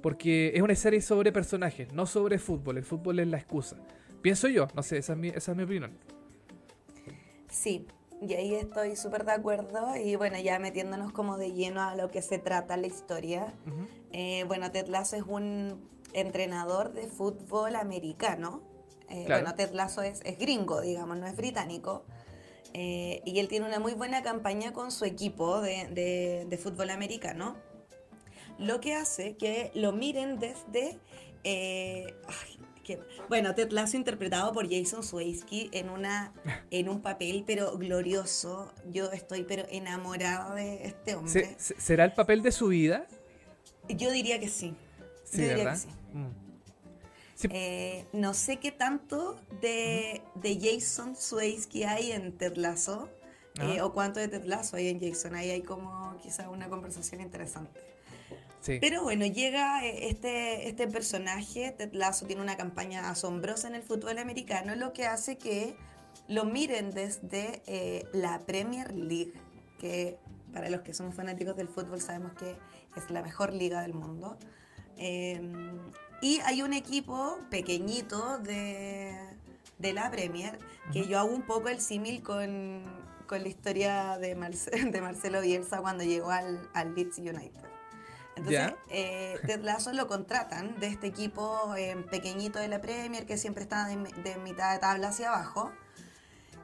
Porque 0.02 0.52
es 0.54 0.62
una 0.62 0.74
serie 0.74 1.00
sobre 1.00 1.30
personajes, 1.30 1.92
no 1.92 2.06
sobre 2.06 2.38
fútbol. 2.38 2.78
El 2.78 2.84
fútbol 2.84 3.20
es 3.20 3.28
la 3.28 3.36
excusa. 3.36 3.76
Pienso 4.20 4.48
yo, 4.48 4.66
no 4.74 4.82
sé, 4.82 4.98
esa 4.98 5.12
es 5.12 5.18
mi, 5.18 5.28
esa 5.28 5.52
es 5.52 5.56
mi 5.56 5.64
opinión. 5.64 5.92
Sí, 7.48 7.86
y 8.22 8.34
ahí 8.34 8.54
estoy 8.54 8.94
súper 8.94 9.24
de 9.24 9.32
acuerdo. 9.32 9.96
Y 9.96 10.14
bueno, 10.16 10.38
ya 10.38 10.58
metiéndonos 10.58 11.12
como 11.12 11.38
de 11.38 11.52
lleno 11.52 11.82
a 11.82 11.96
lo 11.96 12.10
que 12.10 12.22
se 12.22 12.38
trata 12.38 12.76
la 12.76 12.86
historia. 12.86 13.52
Eh, 14.12 14.44
bueno, 14.46 14.70
Ted 14.70 14.86
Lasso 14.86 15.16
es 15.16 15.24
un 15.26 15.90
entrenador 16.12 16.92
de 16.92 17.08
fútbol 17.08 17.74
americano. 17.74 18.62
Eh, 19.08 19.24
bueno, 19.26 19.54
Ted 19.54 19.72
Lasso 19.72 20.02
es, 20.02 20.22
gringo, 20.38 20.80
digamos, 20.80 21.18
no 21.18 21.26
es 21.26 21.36
británico. 21.36 22.04
Eh, 22.74 23.22
y 23.24 23.40
él 23.40 23.48
tiene 23.48 23.66
una 23.66 23.80
muy 23.80 23.94
buena 23.94 24.22
campaña 24.22 24.72
con 24.72 24.92
su 24.92 25.04
equipo 25.04 25.60
de, 25.60 26.46
de 26.48 26.58
fútbol 26.58 26.90
americano. 26.90 27.56
Lo 28.58 28.80
que 28.80 28.94
hace 28.94 29.36
que 29.36 29.72
lo 29.74 29.92
miren 29.92 30.38
desde... 30.38 31.00
Ay, 31.44 32.51
bueno, 33.28 33.54
Ted 33.54 33.70
Lasso 33.70 33.96
interpretado 33.96 34.52
por 34.52 34.68
Jason 34.70 35.02
Swayze 35.02 35.44
en, 35.72 35.88
una, 35.90 36.32
en 36.70 36.88
un 36.88 37.00
papel 37.02 37.44
pero 37.46 37.76
glorioso. 37.76 38.72
Yo 38.90 39.10
estoy 39.12 39.44
pero 39.44 39.64
enamorada 39.70 40.54
de 40.54 40.84
este 40.86 41.14
hombre. 41.14 41.56
¿Será 41.58 42.04
el 42.04 42.12
papel 42.12 42.42
de 42.42 42.52
su 42.52 42.68
vida? 42.68 43.06
Yo 43.88 44.10
diría 44.10 44.38
que 44.38 44.48
sí. 44.48 44.74
Sí, 45.24 45.42
¿verdad? 45.42 45.78
Mm. 46.12 46.42
Eh, 47.50 48.06
no 48.12 48.34
sé 48.34 48.58
qué 48.58 48.70
tanto 48.70 49.40
de, 49.60 50.22
de 50.36 50.58
Jason 50.60 51.16
Swayze 51.16 51.86
hay 51.86 52.12
en 52.12 52.36
Ted 52.36 52.56
Lasso. 52.56 53.08
eh, 53.60 53.82
o 53.82 53.92
cuánto 53.92 54.20
de 54.20 54.28
Ted 54.28 54.44
Lasso 54.44 54.76
hay 54.76 54.88
en 54.88 55.00
Jason. 55.00 55.34
Ahí 55.34 55.50
hay 55.50 55.62
como 55.62 56.16
quizás 56.22 56.46
una 56.48 56.68
conversación 56.68 57.20
interesante. 57.20 57.80
Pero 58.64 59.02
bueno, 59.02 59.26
llega 59.26 59.84
eh, 59.84 60.08
este, 60.08 60.68
este 60.68 60.86
personaje, 60.86 61.74
Ted 61.76 61.92
Lasso 61.92 62.26
tiene 62.26 62.42
una 62.42 62.56
campaña 62.56 63.08
asombrosa 63.10 63.68
en 63.68 63.74
el 63.74 63.82
fútbol 63.82 64.18
americano, 64.18 64.76
lo 64.76 64.92
que 64.92 65.06
hace 65.06 65.36
que 65.36 65.76
lo 66.28 66.44
miren 66.44 66.92
desde 66.92 67.62
eh, 67.66 68.06
la 68.12 68.40
Premier 68.40 68.92
League, 68.92 69.32
que 69.78 70.18
para 70.52 70.70
los 70.70 70.82
que 70.82 70.94
somos 70.94 71.14
fanáticos 71.14 71.56
del 71.56 71.68
fútbol 71.68 72.00
sabemos 72.00 72.32
que 72.34 72.56
es 72.96 73.10
la 73.10 73.22
mejor 73.22 73.52
liga 73.52 73.82
del 73.82 73.94
mundo. 73.94 74.38
Em, 74.96 75.80
y 76.20 76.38
hay 76.40 76.62
un 76.62 76.72
equipo 76.72 77.38
pequeñito 77.50 78.38
de, 78.38 79.18
de 79.78 79.92
la 79.92 80.10
Premier, 80.10 80.58
que 80.92 81.08
yo 81.08 81.18
hago 81.18 81.34
un 81.34 81.42
poco 81.42 81.68
el 81.68 81.80
símil 81.80 82.22
con, 82.22 82.84
con, 83.26 83.42
la 83.42 83.48
historia 83.48 84.18
de, 84.18 84.34
de 84.92 85.00
Marcelo 85.00 85.40
Bielsa 85.40 85.80
cuando 85.80 86.04
llegó 86.04 86.30
al, 86.30 86.68
al 86.74 86.94
Leeds 86.94 87.18
United. 87.18 87.71
Entonces, 88.36 88.74
eh, 88.88 89.38
Ted 89.46 89.62
Lasso 89.62 89.92
lo 89.92 90.08
contratan 90.08 90.78
de 90.80 90.86
este 90.86 91.06
equipo 91.06 91.74
eh, 91.76 91.96
pequeñito 92.10 92.58
de 92.58 92.68
la 92.68 92.80
Premier 92.80 93.26
que 93.26 93.36
siempre 93.36 93.62
está 93.62 93.86
de, 93.86 93.96
mitad 94.38 94.72
de 94.72 94.78
tabla 94.78 95.08
hacia 95.08 95.28
abajo. 95.28 95.70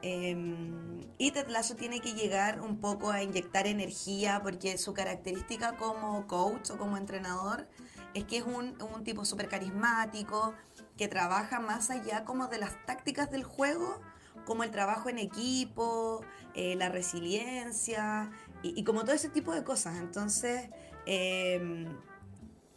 Em, 0.01 1.01
y 1.17 1.31
Ted 1.31 1.49
Lasso 1.49 1.75
tiene 1.75 1.99
que 1.99 2.13
llegar 2.13 2.61
un 2.61 2.79
poco 2.79 3.11
a 3.11 3.21
inyectar 3.21 3.67
energía 3.67 4.39
porque 4.41 4.77
su 4.77 4.93
característica 4.93 5.75
como 5.75 6.25
coach 6.25 6.71
o 6.71 6.77
como 6.77 6.97
entrenador 6.97 7.67
es 8.13 8.23
que 8.23 8.37
es 8.37 8.43
un, 8.43 8.81
un 8.81 9.03
tipo 9.03 9.25
súper 9.25 9.49
carismático, 9.49 10.55
que 10.97 11.07
trabaja 11.07 11.59
más 11.59 11.89
allá 11.89 12.25
como 12.25 12.47
de 12.47 12.57
las 12.57 12.85
tácticas 12.85 13.29
del 13.29 13.43
juego, 13.43 14.01
como 14.45 14.63
el 14.63 14.71
trabajo 14.71 15.09
en 15.09 15.19
equipo, 15.19 16.21
eh, 16.55 16.75
la 16.75 16.89
resiliencia 16.89 18.31
y, 18.63 18.79
y, 18.79 18.83
como 18.83 19.03
todo 19.03 19.13
ese 19.13 19.29
tipo 19.29 19.53
de 19.53 19.63
cosas. 19.63 19.97
Entonces, 19.97 20.69
Em, 21.11 21.87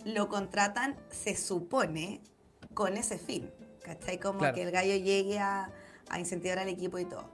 lo 0.06 0.30
contratan, 0.30 0.96
se 1.10 1.36
supone, 1.36 2.22
con 2.72 2.96
ese 2.96 3.18
fin. 3.18 3.50
¿Cachai? 3.84 4.18
Como 4.18 4.40
que 4.54 4.62
el 4.62 4.70
gallo 4.70 4.96
llegue 4.96 5.38
a, 5.38 5.70
incentivar 6.18 6.58
al 6.58 6.70
equipo 6.70 6.98
y 6.98 7.04
todo. 7.04 7.30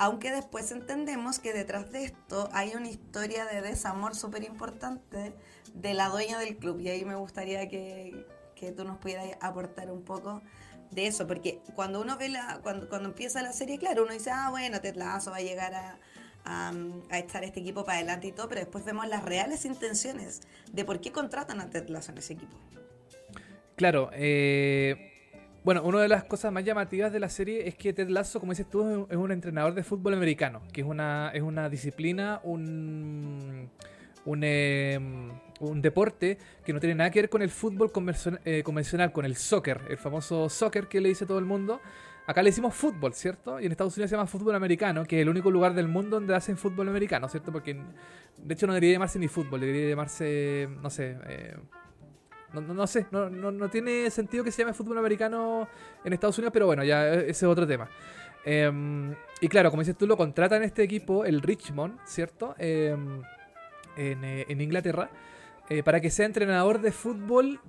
Aunque 0.00 0.32
después 0.32 0.72
entendemos 0.72 1.38
que 1.38 1.52
detrás 1.52 1.92
de 1.92 2.06
esto 2.06 2.48
hay 2.52 2.74
una 2.74 2.88
historia 2.88 3.44
de 3.44 3.62
desamor 3.62 4.16
súper 4.16 4.42
importante 4.42 5.32
de 5.74 5.94
la 5.94 6.08
dueña 6.08 6.40
del 6.40 6.56
club. 6.56 6.80
Y 6.80 6.88
ahí 6.88 7.04
me 7.04 7.14
gustaría 7.14 7.68
que, 7.68 8.26
que, 8.56 8.72
tú 8.72 8.82
nos 8.82 8.98
pudieras 8.98 9.28
aportar 9.40 9.92
un 9.92 10.02
poco 10.02 10.42
de 10.90 11.06
eso. 11.06 11.28
Porque 11.28 11.62
cuando 11.76 12.00
uno 12.00 12.18
ve 12.18 12.30
la, 12.30 12.58
cuando, 12.64 12.88
cuando 12.88 13.10
empieza 13.10 13.42
la 13.42 13.52
serie, 13.52 13.78
claro, 13.78 14.02
uno 14.02 14.12
dice, 14.12 14.32
ah, 14.32 14.50
bueno, 14.50 14.80
Ted 14.80 14.96
Lasso 14.96 15.30
va 15.30 15.36
a 15.36 15.40
llegar 15.40 15.72
a, 15.72 16.00
a, 16.44 16.72
echar 17.12 17.44
este 17.44 17.60
equipo 17.60 17.84
para 17.84 17.98
adelante 17.98 18.26
y 18.28 18.32
todo, 18.32 18.48
pero 18.48 18.60
después 18.60 18.84
vemos 18.84 19.06
las 19.08 19.24
reales 19.24 19.64
intenciones 19.64 20.42
de 20.72 20.84
por 20.84 21.00
qué 21.00 21.12
contratan 21.12 21.60
a 21.60 21.70
Ted 21.70 21.88
Lasso 21.88 22.12
en 22.12 22.18
ese 22.18 22.34
equipo. 22.34 22.56
Claro, 23.76 24.10
eh, 24.12 25.12
bueno, 25.64 25.82
una 25.84 26.00
de 26.00 26.08
las 26.08 26.24
cosas 26.24 26.52
más 26.52 26.64
llamativas 26.64 27.12
de 27.12 27.20
la 27.20 27.28
serie 27.28 27.68
es 27.68 27.76
que 27.76 27.92
Ted 27.92 28.08
Lasso, 28.08 28.40
como 28.40 28.52
dices 28.52 28.68
tú, 28.68 29.06
es 29.08 29.16
un 29.16 29.30
entrenador 29.30 29.74
de 29.74 29.84
fútbol 29.84 30.14
americano, 30.14 30.62
que 30.72 30.80
es 30.80 30.86
una, 30.86 31.30
es 31.32 31.42
una 31.42 31.68
disciplina, 31.68 32.40
un, 32.42 33.70
un, 34.24 34.44
em, 34.44 35.30
un 35.60 35.80
deporte 35.80 36.38
que 36.64 36.72
no 36.72 36.80
tiene 36.80 36.96
nada 36.96 37.10
que 37.10 37.20
ver 37.20 37.30
con 37.30 37.42
el 37.42 37.50
fútbol 37.50 37.92
eh, 38.44 38.62
convencional, 38.64 39.12
con 39.12 39.24
el 39.24 39.36
soccer, 39.36 39.80
el 39.88 39.98
famoso 39.98 40.48
soccer 40.48 40.88
que 40.88 41.00
le 41.00 41.08
dice 41.08 41.26
todo 41.26 41.38
el 41.38 41.44
mundo, 41.44 41.80
Acá 42.26 42.42
le 42.42 42.50
decimos 42.50 42.74
fútbol, 42.74 43.14
¿cierto? 43.14 43.58
Y 43.58 43.66
en 43.66 43.72
Estados 43.72 43.96
Unidos 43.96 44.10
se 44.10 44.16
llama 44.16 44.28
fútbol 44.28 44.54
americano, 44.54 45.04
que 45.04 45.16
es 45.16 45.22
el 45.22 45.28
único 45.28 45.50
lugar 45.50 45.74
del 45.74 45.88
mundo 45.88 46.16
donde 46.16 46.34
hacen 46.34 46.56
fútbol 46.56 46.88
americano, 46.88 47.28
¿cierto? 47.28 47.50
Porque 47.50 47.74
de 47.74 48.54
hecho 48.54 48.66
no 48.66 48.74
debería 48.74 48.92
llamarse 48.92 49.18
ni 49.18 49.26
fútbol, 49.26 49.60
debería 49.60 49.88
llamarse, 49.88 50.68
no 50.80 50.88
sé, 50.88 51.16
eh, 51.26 51.56
no, 52.52 52.86
sé, 52.86 53.06
no, 53.10 53.68
tiene 53.70 54.08
sentido 54.10 54.44
que 54.44 54.52
se 54.52 54.62
llame 54.62 54.72
fútbol 54.72 54.98
americano 54.98 55.66
en 56.04 56.12
Estados 56.12 56.38
Unidos, 56.38 56.52
pero 56.52 56.66
bueno, 56.66 56.84
ya 56.84 57.08
e, 57.08 57.20
ese 57.22 57.30
es 57.30 57.42
otro 57.44 57.66
tema. 57.66 57.88
Em, 58.44 59.14
y 59.40 59.48
claro, 59.48 59.70
como 59.70 59.82
dices 59.82 59.96
tú, 59.96 60.06
lo 60.06 60.16
contratan 60.16 60.62
este 60.62 60.84
equipo, 60.84 61.24
el 61.24 61.42
Richmond, 61.42 61.98
¿cierto? 62.04 62.54
Em, 62.58 63.22
eh, 63.96 64.44
en, 64.48 64.60
Inglaterra, 64.60 65.10
eh, 65.68 65.82
para 65.82 66.00
que 66.00 66.10
sea 66.10 66.26
entrenador 66.26 66.80
de 66.80 66.92
fútbol 66.92 67.60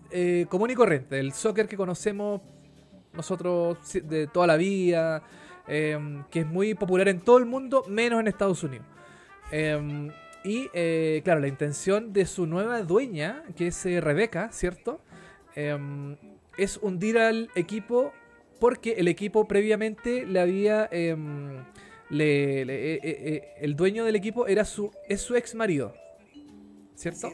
común 0.47 0.69
y 0.69 0.75
corriente, 0.75 1.19
el 1.19 1.33
soccer 1.33 1.67
que 1.67 1.75
conocemos 1.75 2.41
nosotros 3.13 3.77
de 3.93 4.27
toda 4.27 4.47
la 4.47 4.57
vida, 4.57 5.23
em, 5.67 6.23
que 6.29 6.41
es 6.41 6.47
muy 6.47 6.73
popular 6.73 7.07
en 7.07 7.19
todo 7.19 7.37
el 7.37 7.45
mundo, 7.45 7.83
menos 7.87 8.19
en 8.19 8.27
Estados 8.27 8.63
Unidos. 8.63 8.85
Em, 9.51 10.11
y 10.43 10.69
eh, 10.73 11.21
claro, 11.23 11.39
la 11.39 11.47
intención 11.47 12.11
de 12.11 12.25
su 12.25 12.45
nueva 12.45 12.81
dueña, 12.81 13.43
que 13.55 13.67
es 13.67 13.85
eh, 13.85 14.01
Rebeca, 14.01 14.51
¿cierto? 14.51 15.01
Em, 15.55 16.17
es 16.57 16.77
hundir 16.81 17.17
al 17.17 17.49
equipo 17.55 18.13
porque 18.59 18.93
el 18.93 19.07
equipo 19.07 19.47
previamente 19.47 20.25
le 20.25 20.39
había... 20.39 20.89
Le, 22.09 22.61
eh, 22.61 23.53
el 23.59 23.75
dueño 23.75 24.05
del 24.05 24.15
equipo 24.15 24.45
era 24.45 24.65
su, 24.65 24.91
es 25.09 25.21
su 25.21 25.35
ex 25.35 25.55
marido, 25.55 25.95
¿cierto? 26.93 27.31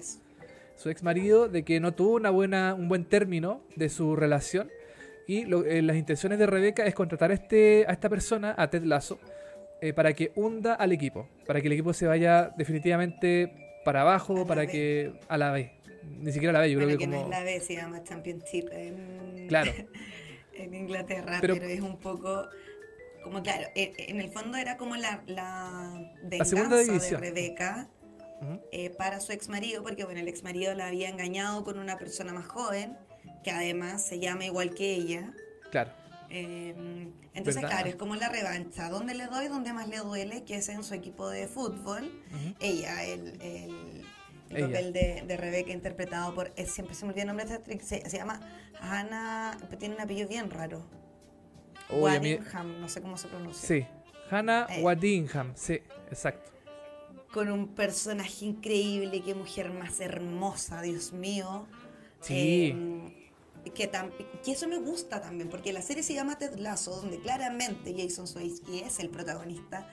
Su 0.77 0.89
ex 0.89 1.03
marido 1.03 1.49
de 1.49 1.63
que 1.63 1.81
no 1.81 1.93
tuvo 1.93 2.15
una 2.15 2.29
buena, 2.29 2.75
un 2.75 2.87
buen 2.87 3.03
término 3.03 3.61
de 3.75 3.89
su 3.89 4.15
relación 4.15 4.69
y 5.29 5.43
eh, 5.43 5.83
las 5.83 5.95
intenciones 5.95 6.39
de 6.39 6.47
Rebeca 6.47 6.87
es 6.87 6.95
contratar 6.95 7.29
a, 7.29 7.35
este, 7.35 7.85
a 7.87 7.91
esta 7.91 8.09
persona, 8.09 8.55
a 8.57 8.67
Ted 8.67 8.83
Lasso, 8.83 9.19
eh, 9.79 9.93
para 9.93 10.13
que 10.13 10.31
hunda 10.33 10.73
al 10.73 10.91
equipo, 10.91 11.29
para 11.45 11.61
que 11.61 11.67
el 11.67 11.73
equipo 11.73 11.93
se 11.93 12.07
vaya 12.07 12.51
definitivamente 12.57 13.53
para 13.85 14.01
abajo, 14.01 14.47
para 14.47 14.65
que 14.65 15.13
a 15.27 15.37
la 15.37 15.51
B. 15.51 15.71
Ni 16.19 16.31
siquiera 16.31 16.49
a 16.49 16.53
la 16.53 16.59
B, 16.61 16.71
yo 16.71 16.79
creo 16.79 16.89
que, 16.89 16.97
que 16.97 17.05
como... 17.05 17.17
no 17.17 17.23
es 17.25 17.29
la 17.29 17.43
B, 17.43 17.59
se 17.59 17.75
llama 17.75 18.03
Championship 18.03 18.69
en, 18.71 19.45
claro. 19.47 19.71
en 20.55 20.73
Inglaterra, 20.73 21.37
pero, 21.41 21.53
es 21.53 21.79
un 21.79 21.99
poco 21.99 22.49
como 23.23 23.43
claro, 23.43 23.67
e, 23.75 23.93
en 24.07 24.21
el 24.21 24.31
fondo 24.31 24.57
era 24.57 24.77
como 24.77 24.95
la, 24.95 25.21
la 25.27 26.11
venganza 26.23 26.75
de 26.75 27.17
Rebeca 27.17 27.87
eh, 28.71 28.89
para 28.89 29.19
su 29.19 29.31
ex 29.31 29.47
marido, 29.47 29.83
porque 29.83 30.05
bueno, 30.05 30.21
el 30.21 30.27
ex 30.27 30.41
marido 30.41 30.73
la 30.73 30.87
había 30.87 31.07
engañado 31.07 31.63
con 31.63 31.77
una 31.77 31.99
persona 31.99 32.33
más 32.33 32.47
joven 32.47 32.97
que 33.43 33.51
además 33.51 34.05
se 34.05 34.19
llama 34.19 34.45
igual 34.45 34.73
que 34.73 34.93
ella. 34.93 35.33
Claro. 35.71 35.91
Em, 36.29 37.11
entonces, 37.33 37.63
claro, 37.65 37.89
es 37.89 37.95
como 37.95 38.15
la 38.15 38.29
revancha. 38.29 38.89
¿Dónde 38.89 39.15
le 39.15 39.25
doy? 39.27 39.47
¿Dónde 39.47 39.73
más 39.73 39.87
le 39.87 39.97
duele? 39.97 40.43
Que 40.43 40.57
es 40.57 40.69
en 40.69 40.83
su 40.83 40.93
equipo 40.93 41.29
de 41.29 41.47
fútbol. 41.47 42.11
Ella, 42.59 43.03
el, 43.03 43.41
el, 43.41 44.63
papel 44.63 44.93
de, 44.93 45.23
de, 45.25 45.37
Rebeca 45.37 45.71
interpretado 45.71 46.33
por... 46.33 46.51
siempre 46.65 46.95
se 46.95 47.05
me 47.05 47.11
olvida 47.11 47.23
el 47.23 47.27
nombre 47.27 47.45
de 47.45 47.53
esta 47.53 47.73
actriz. 47.73 47.87
Se, 47.87 48.17
llama 48.17 48.39
Hannah... 48.79 49.57
Tiene 49.79 49.95
un 49.95 50.01
apellido 50.01 50.27
bien 50.27 50.49
raro. 50.49 50.83
Waddingham, 51.89 52.79
no 52.79 52.87
sé 52.87 53.01
cómo 53.01 53.17
se 53.17 53.27
pronuncia. 53.27 53.67
Sí, 53.67 53.85
Hannah 54.29 54.67
eh. 54.69 54.83
Waddingham, 54.83 55.53
sí, 55.55 55.81
exacto. 56.11 56.51
Con 57.33 57.51
un 57.51 57.69
personaje 57.69 58.45
increíble, 58.45 59.21
qué 59.23 59.33
mujer 59.33 59.71
más 59.71 59.99
hermosa, 59.99 60.81
Dios 60.81 61.13
mío. 61.13 61.67
Sí. 62.21 62.71
Em, 62.71 63.11
que, 63.63 63.89
eso 64.47 64.67
me 64.67 64.79
gusta 64.79 65.21
también, 65.21 65.49
porque 65.49 65.73
la 65.73 65.81
serie 65.81 66.03
se 66.03 66.13
llama 66.13 66.37
Ted 66.37 66.55
Lasso, 66.57 66.95
donde 66.95 67.19
claramente 67.19 67.95
Jason 67.97 68.27
Swayze 68.27 68.85
es 68.85 68.99
el 68.99 69.09
protagonista, 69.09 69.89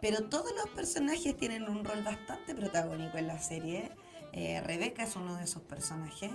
pero 0.00 0.24
todos 0.24 0.52
los 0.54 0.68
personajes 0.70 1.36
tienen 1.36 1.68
un 1.68 1.84
rol 1.84 2.02
bastante 2.02 2.54
protagónico 2.54 3.18
en 3.18 3.26
la 3.26 3.38
serie. 3.40 3.90
Eh, 4.32 4.60
Rebeca 4.60 5.02
es 5.02 5.16
uno 5.16 5.36
de 5.36 5.44
esos 5.44 5.62
personajes. 5.62 6.30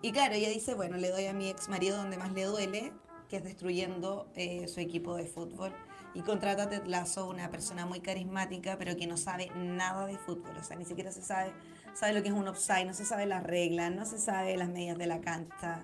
Y 0.00 0.12
claro, 0.12 0.34
ella 0.34 0.48
dice, 0.48 0.74
bueno, 0.74 0.96
le 0.96 1.10
doy 1.10 1.26
a 1.26 1.32
mi 1.32 1.48
ex 1.48 1.68
marido 1.68 1.96
donde 1.96 2.16
más 2.16 2.32
le 2.32 2.44
duele, 2.44 2.92
que 3.28 3.38
es 3.38 3.44
destruyendo 3.44 4.30
eh, 4.36 4.68
su 4.68 4.80
equipo 4.80 5.16
de 5.16 5.26
fútbol. 5.26 5.72
Y 6.14 6.22
contrata 6.22 6.62
a 6.62 6.68
Ted 6.70 6.86
Lasso, 6.86 7.28
una 7.28 7.50
persona 7.50 7.84
muy 7.84 8.00
carismática, 8.00 8.78
pero 8.78 8.96
que 8.96 9.06
no 9.06 9.16
sabe 9.16 9.50
nada 9.54 10.06
de 10.06 10.16
fútbol. 10.16 10.56
O 10.56 10.64
sea, 10.64 10.76
ni 10.76 10.86
siquiera 10.86 11.12
se 11.12 11.20
sabe, 11.20 11.52
sabe 11.94 12.14
lo 12.14 12.22
que 12.22 12.28
es 12.28 12.34
un 12.34 12.48
offside, 12.48 12.86
no 12.86 12.94
se 12.94 13.04
sabe 13.04 13.26
las 13.26 13.42
reglas, 13.42 13.92
no 13.92 14.06
se 14.06 14.18
sabe 14.18 14.56
las 14.56 14.68
medidas 14.68 14.96
de 14.96 15.06
la 15.06 15.20
cancha. 15.20 15.82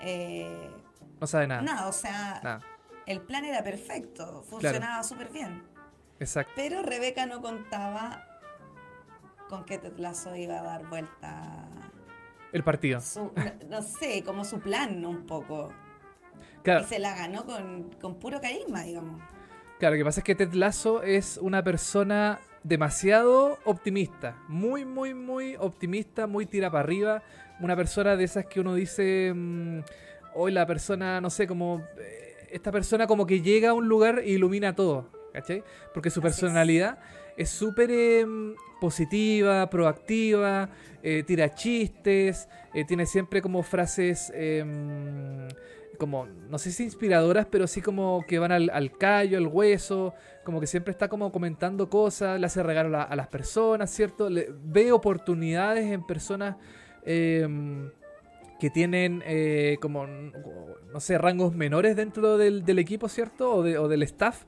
Eh, 0.00 0.70
no 1.20 1.26
sabe 1.26 1.46
nada. 1.46 1.62
Nada, 1.62 1.88
o 1.88 1.92
sea, 1.92 2.60
el 3.06 3.20
plan 3.20 3.44
era 3.44 3.62
perfecto, 3.62 4.42
funcionaba 4.42 5.02
súper 5.02 5.30
bien. 5.30 5.62
Exacto. 6.20 6.52
Pero 6.56 6.82
Rebeca 6.82 7.26
no 7.26 7.40
contaba 7.40 8.24
con 9.48 9.64
que 9.64 9.78
Tetlazo 9.78 10.36
iba 10.36 10.60
a 10.60 10.62
dar 10.62 10.86
vuelta. 10.88 11.68
El 12.52 12.62
partido. 12.64 13.00
no, 13.68 13.82
sé, 13.82 14.22
como 14.24 14.44
su 14.44 14.60
plan 14.60 15.04
un 15.04 15.26
poco. 15.26 15.72
Claro. 16.62 16.84
Y 16.84 16.84
se 16.84 16.98
la 16.98 17.14
ganó 17.14 17.44
con, 17.44 18.18
puro 18.18 18.40
carisma, 18.40 18.82
digamos. 18.82 19.22
Claro, 19.78 19.94
lo 19.94 20.00
que 20.00 20.04
pasa 20.04 20.20
es 20.20 20.24
que 20.24 20.34
Ted 20.34 20.52
Lasso 20.54 21.02
es 21.02 21.38
una 21.38 21.62
persona 21.62 22.40
demasiado 22.64 23.58
optimista. 23.64 24.36
Muy, 24.48 24.84
muy, 24.84 25.14
muy 25.14 25.56
optimista, 25.56 26.26
muy 26.26 26.46
tira 26.46 26.70
para 26.70 26.84
arriba 26.84 27.22
una 27.60 27.76
persona 27.76 28.16
de 28.16 28.24
esas 28.24 28.46
que 28.46 28.60
uno 28.60 28.74
dice, 28.74 29.32
mm, 29.34 29.80
hoy 30.34 30.52
la 30.52 30.66
persona, 30.66 31.20
no 31.20 31.30
sé, 31.30 31.46
como, 31.46 31.84
eh, 31.98 32.46
esta 32.50 32.72
persona 32.72 33.06
como 33.06 33.26
que 33.26 33.40
llega 33.40 33.70
a 33.70 33.74
un 33.74 33.88
lugar 33.88 34.20
e 34.20 34.30
ilumina 34.30 34.74
todo, 34.74 35.10
¿cachai? 35.32 35.62
Porque 35.92 36.10
su 36.10 36.20
personalidad 36.20 36.98
es 37.36 37.50
súper 37.50 37.90
em, 37.90 38.54
positiva, 38.80 39.68
proactiva, 39.70 40.70
eh, 41.02 41.22
tira 41.26 41.54
chistes, 41.54 42.48
eh, 42.74 42.84
tiene 42.84 43.06
siempre 43.06 43.42
como 43.42 43.62
frases 43.62 44.32
em, 44.34 45.48
como, 45.98 46.26
no 46.26 46.58
sé 46.58 46.70
si 46.70 46.84
inspiradoras, 46.84 47.46
pero 47.50 47.66
sí 47.66 47.82
como 47.82 48.24
que 48.26 48.38
van 48.38 48.52
al, 48.52 48.70
al, 48.72 48.96
callo, 48.96 49.36
al 49.36 49.48
hueso, 49.48 50.14
como 50.44 50.60
que 50.60 50.66
siempre 50.66 50.92
está 50.92 51.08
como 51.08 51.30
comentando 51.32 51.90
cosas, 51.90 52.40
le 52.40 52.46
hace 52.46 52.62
regalo 52.62 52.98
a, 52.98 53.14
las 53.16 53.26
personas, 53.28 53.90
¿cierto? 53.90 54.30
Le, 54.30 54.48
ve 54.50 54.92
oportunidades 54.92 55.90
en 55.90 56.06
personas 56.06 56.56
em, 57.04 57.90
que 58.60 58.70
tienen 58.70 59.22
eh, 59.26 59.78
como, 59.80 60.06
no 60.06 61.00
sé, 61.00 61.18
rangos 61.18 61.54
menores 61.54 61.96
dentro 61.96 62.38
del, 62.38 62.64
del 62.64 62.78
equipo, 62.78 63.08
¿cierto? 63.08 63.56
O, 63.56 63.62
de, 63.62 63.78
o, 63.78 63.88
del 63.88 64.02
staff. 64.02 64.44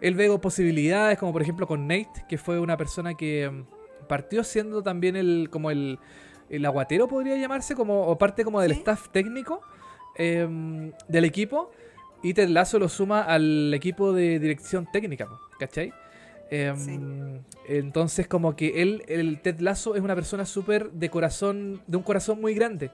Él 0.00 0.14
ve 0.14 0.36
posibilidades, 0.38 1.18
como 1.18 1.32
por 1.32 1.42
ejemplo 1.42 1.66
con 1.66 1.86
Nate, 1.86 2.24
que 2.28 2.38
fue 2.38 2.58
una 2.58 2.76
persona 2.76 3.14
que 3.14 3.44
em, 3.44 3.64
partió 4.08 4.44
siendo 4.44 4.82
también 4.82 5.16
el, 5.16 5.48
como 5.50 5.70
el, 5.70 5.98
el 6.50 6.66
aguatero, 6.66 7.08
podría 7.08 7.36
llamarse, 7.36 7.74
como, 7.74 8.06
o 8.06 8.18
parte 8.18 8.44
como 8.44 8.60
del 8.60 8.72
staff 8.72 9.08
técnico 9.10 9.60
Em, 10.14 10.92
del 11.08 11.24
equipo 11.24 11.70
y 12.22 12.34
Ted 12.34 12.48
Lasso 12.50 12.78
lo 12.78 12.88
suma 12.88 13.22
al 13.22 13.72
equipo 13.72 14.12
de 14.12 14.38
dirección 14.38 14.86
técnica, 14.92 15.26
¿cachai? 15.58 15.92
Em, 16.54 17.40
entonces 17.66 18.28
como 18.28 18.54
que 18.54 18.82
él, 18.82 19.04
el 19.08 19.40
Ted 19.40 19.60
Lasso 19.60 19.94
es 19.94 20.02
una 20.02 20.14
persona 20.14 20.44
súper 20.44 20.90
de 20.90 21.08
corazón, 21.08 21.80
de 21.86 21.96
un 21.96 22.02
corazón 22.02 22.42
muy 22.42 22.52
grande. 22.52 22.90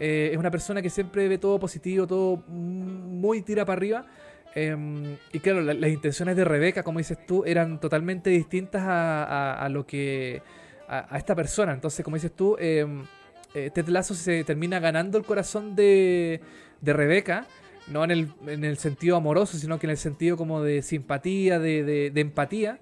Eh, 0.00 0.30
es 0.32 0.36
una 0.36 0.50
persona 0.50 0.82
que 0.82 0.90
siempre 0.90 1.28
ve 1.28 1.38
todo 1.38 1.60
positivo, 1.60 2.08
todo 2.08 2.38
muy 2.48 3.42
tira 3.42 3.64
para 3.64 3.76
arriba. 3.76 4.06
Em, 4.52 5.16
y 5.32 5.38
claro, 5.38 5.60
las 5.60 5.90
intenciones 5.92 6.34
de 6.34 6.44
Rebeca, 6.44 6.82
como 6.82 6.98
dices 6.98 7.24
tú, 7.24 7.44
eran 7.44 7.78
totalmente 7.78 8.30
distintas 8.30 8.82
a, 8.84 9.68
lo 9.70 9.86
que... 9.86 10.42
A, 10.88 11.16
esta 11.18 11.36
persona. 11.36 11.72
Entonces, 11.72 12.04
como 12.04 12.16
dices 12.16 12.32
tú, 12.32 12.56
eh, 12.58 12.84
Ted 13.52 13.86
Lasso 13.86 14.14
se 14.16 14.42
termina 14.42 14.80
ganando 14.80 15.18
el 15.18 15.24
corazón 15.24 15.76
de, 15.76 16.40
de 16.80 16.92
Rebeca, 16.92 17.46
no 17.90 18.04
en 18.04 18.10
el, 18.10 18.32
en 18.46 18.64
el, 18.64 18.76
sentido 18.78 19.16
amoroso, 19.16 19.58
sino 19.58 19.78
que 19.78 19.86
en 19.86 19.90
el 19.90 19.96
sentido 19.96 20.36
como 20.36 20.62
de 20.62 20.82
simpatía, 20.82 21.58
de, 21.58 22.10
de, 22.10 22.20
empatía, 22.20 22.80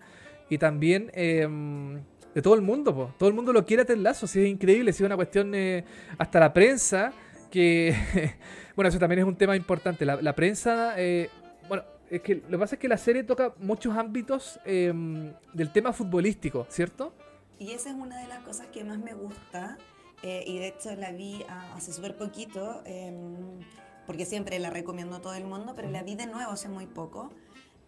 y 0.49 0.59
también 0.59 1.11
em, 1.15 2.01
de 2.35 2.43
todo 2.43 2.55
el 2.55 2.63
mundo, 2.63 3.15
todo 3.19 3.29
el 3.29 3.35
mundo 3.35 3.53
lo 3.53 3.65
quiere 3.65 3.83
a 3.83 3.87
Ted 3.87 3.99
Lasso, 3.99 4.27
es 4.27 4.37
increíble, 4.37 4.91
es 4.91 5.01
una 5.01 5.17
cuestión, 5.17 5.55
eh, 5.55 5.85
hasta 6.19 6.41
la 6.41 6.53
prensa, 6.53 7.13
que, 7.51 7.95
bueno, 8.77 8.89
eso 8.89 8.99
también 8.99 9.21
es 9.21 9.25
un 9.25 9.37
tema 9.37 9.57
importante, 9.57 10.05
la, 10.05 10.35
prensa, 10.35 10.95
eh, 10.97 11.31
bueno, 11.69 11.85
es 12.11 12.21
que 12.21 12.37
lo 12.37 12.51
que 12.51 12.59
pasa 12.59 12.75
es 12.77 12.81
que 12.81 12.89
la 12.89 12.99
serie 12.99 13.25
toca 13.25 13.55
muchos 13.59 13.97
ámbitos 13.97 14.61
em, 14.65 15.33
del 15.53 15.73
tema 15.73 15.93
futbolístico, 15.93 16.67
¿cierto? 16.69 17.13
Y 17.59 17.73
esa 17.73 17.91
es 17.91 17.97
una 17.97 18.21
de 18.21 18.29
las 18.29 18.41
cosas 18.41 18.67
que 18.67 18.85
más 18.85 18.99
me 18.99 19.15
gusta 19.15 19.79
eh, 20.23 20.45
y 20.47 20.59
de 20.59 20.69
hecho 20.69 20.95
la 20.97 21.13
vi 21.13 21.45
ah, 21.49 21.75
hace 21.75 21.93
súper 21.93 22.17
poquito, 22.17 22.83
em, 22.85 23.61
porque 24.07 24.25
siempre 24.25 24.59
la 24.59 24.71
recomiendo 24.71 25.17
a 25.17 25.21
todo 25.21 25.35
el 25.35 25.45
mundo, 25.45 25.75
pero 25.75 25.91
la 25.91 26.03
vi 26.03 26.15
de 26.15 26.27
nuevo 26.27 26.53
hace 26.53 26.69
muy 26.69 26.87
poco. 26.87 27.31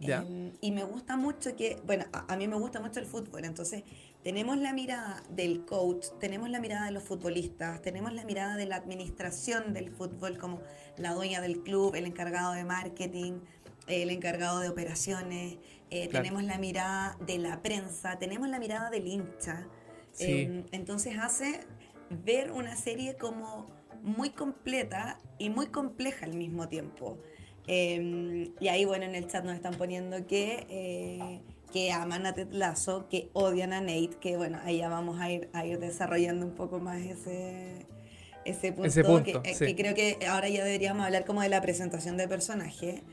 Em, 0.01 0.53
y 0.61 0.71
me 0.71 0.83
gusta 0.83 1.17
mucho 1.17 1.55
que, 1.55 1.81
bueno, 1.85 2.05
a, 2.13 2.35
mí 2.37 2.47
me 2.47 2.55
gusta 2.55 2.79
mucho 2.79 2.99
el 3.01 3.05
fútbol, 3.05 3.43
entonces 3.43 3.83
tenemos 4.23 4.57
la 4.57 4.71
mirada 4.71 5.21
del 5.29 5.65
coach, 5.65 6.07
tenemos 6.19 6.49
la 6.49 6.59
mirada 6.61 6.85
de 6.85 6.91
los 6.91 7.03
futbolistas, 7.03 7.81
tenemos 7.81 8.13
la 8.13 8.23
mirada 8.23 8.55
de 8.55 8.65
la 8.65 8.77
administración 8.77 9.73
del 9.73 9.91
fútbol 9.91 10.37
como 10.37 10.61
la 10.97 11.13
dueña 11.13 11.41
del 11.41 11.63
club, 11.63 11.95
el 11.95 12.05
encargado 12.05 12.53
de 12.53 12.63
marketing, 12.63 13.39
el 13.87 14.09
encargado 14.09 14.59
de 14.59 14.69
operaciones, 14.69 15.57
eh, 15.89 16.07
tenemos 16.07 16.43
la 16.43 16.57
mirada 16.57 17.17
de 17.25 17.37
la 17.39 17.61
prensa, 17.61 18.19
tenemos 18.19 18.47
la 18.47 18.59
mirada 18.59 18.89
del 18.89 19.07
hincha. 19.07 19.67
Em, 20.19 20.65
entonces 20.71 21.17
hace 21.17 21.61
ver 22.09 22.51
una 22.51 22.75
serie 22.75 23.15
como 23.17 23.67
muy 24.03 24.31
completa 24.31 25.19
y 25.37 25.49
muy 25.49 25.67
compleja 25.67 26.25
al 26.25 26.35
mismo 26.35 26.67
tiempo. 26.67 27.17
Em, 27.67 28.51
y 28.59 28.67
ahí, 28.67 28.85
bueno, 28.85 29.05
en 29.05 29.15
el 29.15 29.27
chat 29.27 29.43
nos 29.43 29.55
están 29.55 29.75
poniendo 29.75 30.25
que, 30.25 30.65
eh, 30.69 31.41
que 31.71 31.91
aman 31.91 32.25
a 32.25 32.33
Ted 32.33 32.51
Lasso, 32.51 33.07
que 33.09 33.29
odian 33.33 33.73
a 33.73 33.81
Nate, 33.81 34.17
que 34.19 34.37
bueno, 34.37 34.59
ahí 34.63 34.77
ya 34.77 34.89
vamos 34.89 35.19
a 35.21 35.31
ir, 35.31 35.49
a 35.53 35.65
ir 35.65 35.77
desarrollando 35.79 36.45
un 36.45 36.55
poco 36.55 36.79
más 36.79 36.99
ese, 37.01 37.85
ese 38.43 38.71
punto, 38.71 39.43
que, 39.43 39.51
eh, 39.51 39.55
que, 39.57 39.75
creo 39.75 39.93
que 39.93 40.17
ahora 40.27 40.49
ya 40.49 40.63
deberíamos 40.63 41.05
hablar 41.05 41.25
como 41.25 41.41
de 41.41 41.49
la 41.49 41.61
presentación 41.61 42.17
de 42.17 42.27
personaje. 42.27 43.03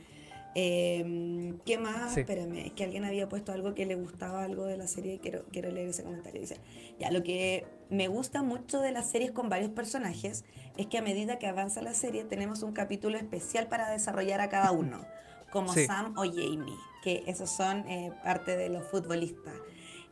Em, 0.55 1.59
¿Qué 1.67 1.77
más? 1.77 2.17
Espérame, 2.17 2.65
es 2.65 2.73
que 2.73 2.85
alguien 2.85 3.05
había 3.05 3.29
puesto 3.29 3.53
algo 3.53 3.75
que 3.75 3.85
le 3.85 3.95
gustaba 3.95 4.43
algo 4.43 4.65
de 4.65 4.79
la 4.79 4.87
serie 4.87 5.15
y 5.15 5.19
quiero, 5.19 5.45
quiero 5.53 5.71
leer 5.71 5.91
ese 5.91 6.03
comentario. 6.03 6.41
Dice, 6.41 6.57
ya, 6.99 7.11
lo 7.11 7.23
que 7.23 7.67
me 7.90 8.09
gusta 8.09 8.42
mucho 8.42 8.81
de 8.81 8.92
las 8.92 9.11
series 9.11 9.31
con 9.31 9.49
varios 9.49 9.70
personajes 9.70 10.44
es 10.77 10.87
que 10.87 10.99
a 10.99 11.03
medida 11.03 11.38
que 11.38 11.46
avanza 11.46 11.83
la 11.83 11.94
serie 11.94 12.25
tenemos 12.25 12.62
un 12.62 12.72
capítulo 12.72 13.16
especial 13.16 13.68
para 13.68 13.90
desarrollar 13.90 14.40
a 14.40 14.49
cada 14.49 14.72
uno, 14.72 15.05
como 15.51 15.72
Sam 15.72 16.14
o 16.16 16.22
Jamie, 16.22 16.77
que 17.03 17.22
esos 17.27 17.51
son 17.51 17.88
eh, 17.88 18.12
parte 18.25 18.57
de 18.57 18.68
los 18.68 18.85
futbolistas. 18.85 19.55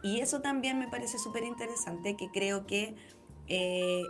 Y 0.02 0.20
eso 0.20 0.40
también 0.40 0.78
me 0.78 0.88
parece 0.88 1.18
súper 1.18 1.44
interesante, 1.44 2.16
que 2.16 2.30
creo 2.30 2.66
que 2.66 2.94
eh, 3.48 4.02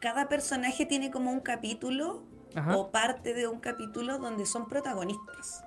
cada 0.00 0.28
personaje 0.28 0.86
tiene 0.86 1.10
como 1.10 1.32
un 1.32 1.40
capítulo 1.40 2.22
o 2.74 2.90
parte 2.90 3.34
de 3.34 3.46
un 3.46 3.60
capítulo 3.60 4.18
donde 4.18 4.46
son 4.46 4.66
protagonistas 4.66 5.62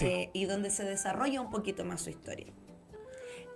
eh, 0.00 0.30
y 0.32 0.46
donde 0.46 0.70
se 0.70 0.82
desarrolla 0.82 1.40
un 1.40 1.50
poquito 1.50 1.84
más 1.84 2.02
su 2.02 2.10
historia. 2.10 2.52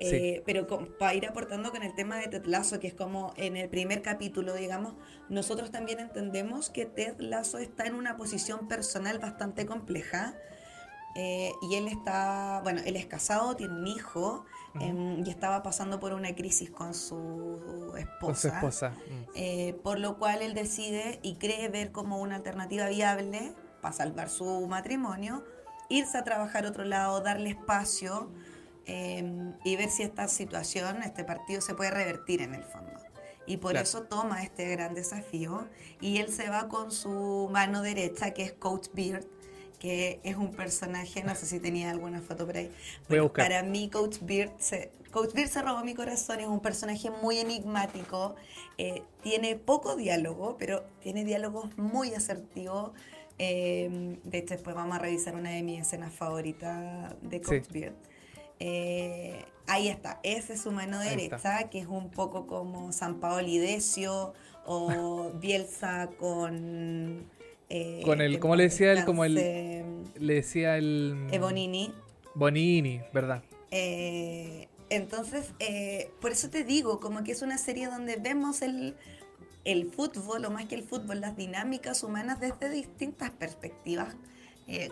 Eh, 0.01 0.43
pero 0.47 0.67
para 0.99 1.15
ir 1.15 1.27
aportando 1.27 1.71
con 1.71 1.83
el 1.83 1.95
tema 1.95 2.17
de 2.17 2.29
Ted 2.29 2.47
Lasso, 2.47 2.81
que 2.81 2.87
es 2.87 2.95
como 2.95 3.35
en 3.37 3.59
el 3.59 3.69
primer 3.69 4.01
capítulo, 4.01 4.55
digamos, 4.55 4.95
nosotros 5.29 5.71
también 5.71 6.01
entendemos 6.01 6.71
que 6.71 6.87
Ted 6.87 7.17
Lasso 7.19 7.59
está 7.59 7.87
en 7.87 7.95
una 7.95 8.17
posición 8.17 8.67
personal 8.67 9.19
bastante 9.19 9.67
compleja. 9.67 10.35
Eh, 11.17 11.53
y 11.69 11.75
él 11.75 11.89
está, 11.89 12.61
bueno, 12.63 12.81
él 12.87 12.97
es 12.97 13.05
casado, 13.05 13.57
tiene 13.57 13.75
un 13.75 13.87
hijo 13.89 14.47
em, 14.81 15.27
y 15.27 15.29
estaba 15.29 15.61
pasando 15.63 15.99
por 15.99 16.13
una 16.13 16.33
crisis 16.37 16.71
con 16.71 16.95
su 16.95 17.93
esposa. 17.99 18.21
Con 18.21 18.37
su 18.37 18.49
esposa. 18.49 18.95
Mm. 19.35 19.83
por 19.83 19.99
lo 19.99 20.19
cual 20.19 20.41
él 20.41 20.55
decide 20.55 21.19
y 21.23 21.35
cree 21.35 21.69
ver 21.69 21.91
como 21.91 22.21
una 22.21 22.37
alternativa 22.37 22.89
viable 22.89 23.53
para 23.83 23.93
salvar 23.93 24.31
su 24.31 24.67
matrimonio, 24.69 25.45
irse 25.89 26.17
a 26.17 26.23
trabajar 26.23 26.65
a 26.65 26.69
otro 26.69 26.85
lado, 26.85 27.21
darle 27.21 27.51
espacio 27.51 28.31
Em, 28.87 29.55
y 29.65 29.77
ver 29.77 29.91
si 29.91 30.03
esta 30.03 30.27
situación, 30.29 31.03
este 31.03 31.25
partido 31.25 31.61
se 31.61 31.75
puede 31.75 31.91
revertir 31.91 32.43
en 32.43 32.55
el 32.55 32.65
fondo. 32.65 32.91
Y 33.47 33.57
por 33.57 33.77
eso 33.77 34.03
toma 34.03 34.43
este 34.43 34.69
gran 34.69 34.95
desafío 34.95 35.67
y 36.01 36.19
él 36.19 36.33
se 36.33 36.49
va 36.49 36.69
con 36.69 36.93
su 36.93 37.49
mano 37.51 37.83
derecha, 37.83 38.33
que 38.33 38.45
es 38.45 38.53
Coach 38.53 38.89
Beard, 38.93 39.27
que 39.81 40.21
es 40.23 40.37
un 40.37 40.53
personaje, 40.53 41.25
no 41.25 41.35
sé 41.35 41.47
si 41.47 41.59
tenía 41.59 41.91
alguna 41.91 42.21
foto 42.21 42.47
por 42.47 42.57
ahí. 42.57 42.71
Pero 43.09 43.33
para 43.33 43.63
mí 43.63 43.91
Coach 43.91 44.19
Beard, 44.21 44.53
se, 44.59 44.93
Coach 45.11 45.33
Beard 45.35 45.49
se 45.49 45.63
robó 45.63 45.83
mi 45.83 45.95
corazón, 45.95 46.41
es 46.41 46.47
un 46.47 46.61
personaje 46.61 47.11
muy 47.11 47.39
enigmático, 47.39 48.37
eh, 48.79 49.03
tiene 49.23 49.57
poco 49.57 49.97
diálogo, 49.97 50.57
pero 50.59 50.85
tiene 51.01 51.25
diálogos 51.25 51.77
muy 51.77 52.15
asertivos. 52.15 52.93
Em, 53.39 54.21
de 54.23 54.39
hecho, 54.39 54.55
después 54.55 54.77
vamos 54.77 54.95
a 54.97 54.99
revisar 55.01 55.35
una 55.35 55.51
de 55.51 55.63
mis 55.63 55.81
escenas 55.81 56.13
favoritas 56.13 57.15
de 57.23 57.41
Coach 57.41 57.69
Beard. 57.73 57.95
Eh, 58.61 59.43
ahí 59.67 59.89
está, 59.89 60.21
ese 60.23 60.53
es 60.53 60.61
su 60.61 60.71
mano 60.71 61.01
derecha, 61.01 61.71
que 61.71 61.79
es 61.79 61.87
un 61.87 62.11
poco 62.11 62.47
como 62.47 62.93
San 62.93 63.19
Paolo 63.19 63.49
Decio 63.49 64.35
o 64.67 65.31
Bielsa 65.41 66.11
con... 66.19 67.25
Eh, 67.71 68.03
con 68.05 68.21
el, 68.21 68.39
¿cómo 68.39 68.57
le 68.57 68.65
decía 68.65 68.93
él? 68.93 69.05
Como 69.05 69.25
el... 69.25 69.35
Le 69.35 70.35
decía 70.35 70.77
el... 70.77 71.29
Eh, 71.33 71.39
Bonini. 71.39 71.93
Bonini, 72.35 73.01
¿verdad? 73.13 73.43
entonces, 74.91 75.55
por 76.21 76.33
eso 76.33 76.51
te 76.51 76.65
digo, 76.65 76.99
como 76.99 77.23
que 77.23 77.31
es 77.31 77.41
una 77.41 77.57
serie 77.57 77.87
donde 77.87 78.17
vemos 78.17 78.63
el, 78.63 78.97
el 79.65 79.89
fútbol, 79.93 80.45
o 80.45 80.51
más 80.51 80.67
que 80.67 80.75
el 80.75 80.83
fútbol, 80.83 81.21
las 81.21 81.37
dinámicas 81.37 82.03
humanas 82.03 82.41
desde 82.41 82.69
distintas 82.69 83.31
perspectivas, 83.31 84.17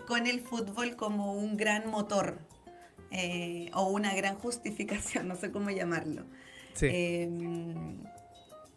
con 0.07 0.27
el 0.27 0.39
fútbol 0.39 0.95
como 0.95 1.33
un 1.33 1.57
gran 1.57 1.89
motor 1.89 2.39
eh, 3.11 3.69
o 3.73 3.89
una 3.89 4.13
gran 4.15 4.35
justificación, 4.35 5.27
no 5.29 5.35
sé 5.35 5.51
cómo 5.51 5.69
llamarlo. 5.69 6.25
Sí. 6.73 6.87
Em, 6.91 8.03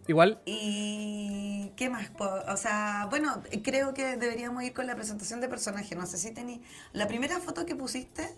Igual. 0.09 0.41
¿Y 0.45 1.73
qué 1.77 1.89
más? 1.89 2.11
O 2.49 2.57
sea, 2.57 3.07
bueno, 3.11 3.43
creo 3.63 3.95
que 3.95 4.17
deberíamos 4.17 4.63
ir 4.65 4.73
con 4.73 4.87
la 4.87 4.97
presentación 4.97 5.41
de 5.41 5.49
personajes. 5.49 5.97
No 5.97 6.07
sé 6.07 6.19
si 6.19 6.33
tení. 6.33 6.63
La 6.93 7.07
primera 7.07 7.39
foto 7.39 7.67
que 7.67 7.77
pusiste. 7.77 8.29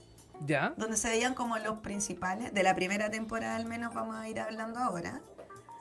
Ya. 0.44 0.74
Donde 0.76 0.96
se 0.96 1.08
veían 1.08 1.34
como 1.34 1.56
los 1.58 1.78
principales. 1.78 2.52
De 2.52 2.62
la 2.62 2.74
primera 2.74 3.10
temporada, 3.10 3.56
al 3.56 3.64
menos, 3.64 3.94
vamos 3.94 4.16
a 4.16 4.28
ir 4.28 4.40
hablando 4.40 4.78
ahora. 4.78 5.22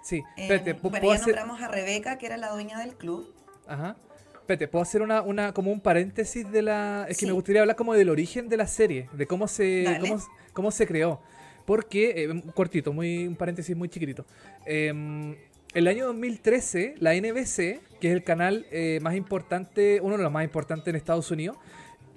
Sí. 0.03 0.23
Eh, 0.37 0.77
bueno, 0.81 1.13
ya 1.13 1.17
nombramos 1.19 1.61
a 1.61 1.67
Rebeca, 1.67 2.17
que 2.17 2.27
era 2.27 2.37
la 2.37 2.51
dueña 2.51 2.79
del 2.79 2.95
club. 2.95 3.33
Ajá. 3.67 3.97
Espérate, 4.43 4.67
¿puedo 4.67 4.83
hacer 4.83 5.01
una, 5.01 5.21
una, 5.21 5.53
como 5.53 5.71
un 5.71 5.79
paréntesis 5.79 6.51
de 6.51 6.61
la... 6.61 7.05
Es 7.07 7.17
que 7.17 7.25
me 7.25 7.31
gustaría 7.31 7.61
hablar 7.61 7.77
como 7.77 7.93
del 7.93 8.09
origen 8.09 8.49
de 8.49 8.57
la 8.57 8.67
serie, 8.67 9.07
de 9.13 9.25
cómo 9.25 9.47
se, 9.47 9.85
cómo, 10.01 10.21
cómo, 10.51 10.71
se 10.71 10.85
creó. 10.85 11.21
Porque, 11.65 12.25
eh, 12.25 12.43
cortito, 12.53 12.91
muy, 12.91 13.25
un 13.25 13.37
paréntesis 13.37 13.73
muy 13.73 13.87
chiquitito. 13.87 14.25
Em, 14.65 15.37
el 15.73 15.87
año 15.87 16.07
2013, 16.07 16.95
la 16.99 17.15
NBC, 17.15 17.79
que 18.01 18.09
es 18.09 18.13
el 18.13 18.25
canal 18.25 18.65
eh, 18.69 18.99
más 19.01 19.15
importante, 19.15 20.01
uno 20.01 20.17
de 20.17 20.23
los 20.23 20.31
más 20.33 20.43
importantes 20.43 20.89
en 20.89 20.97
Estados 20.97 21.31
Unidos, 21.31 21.55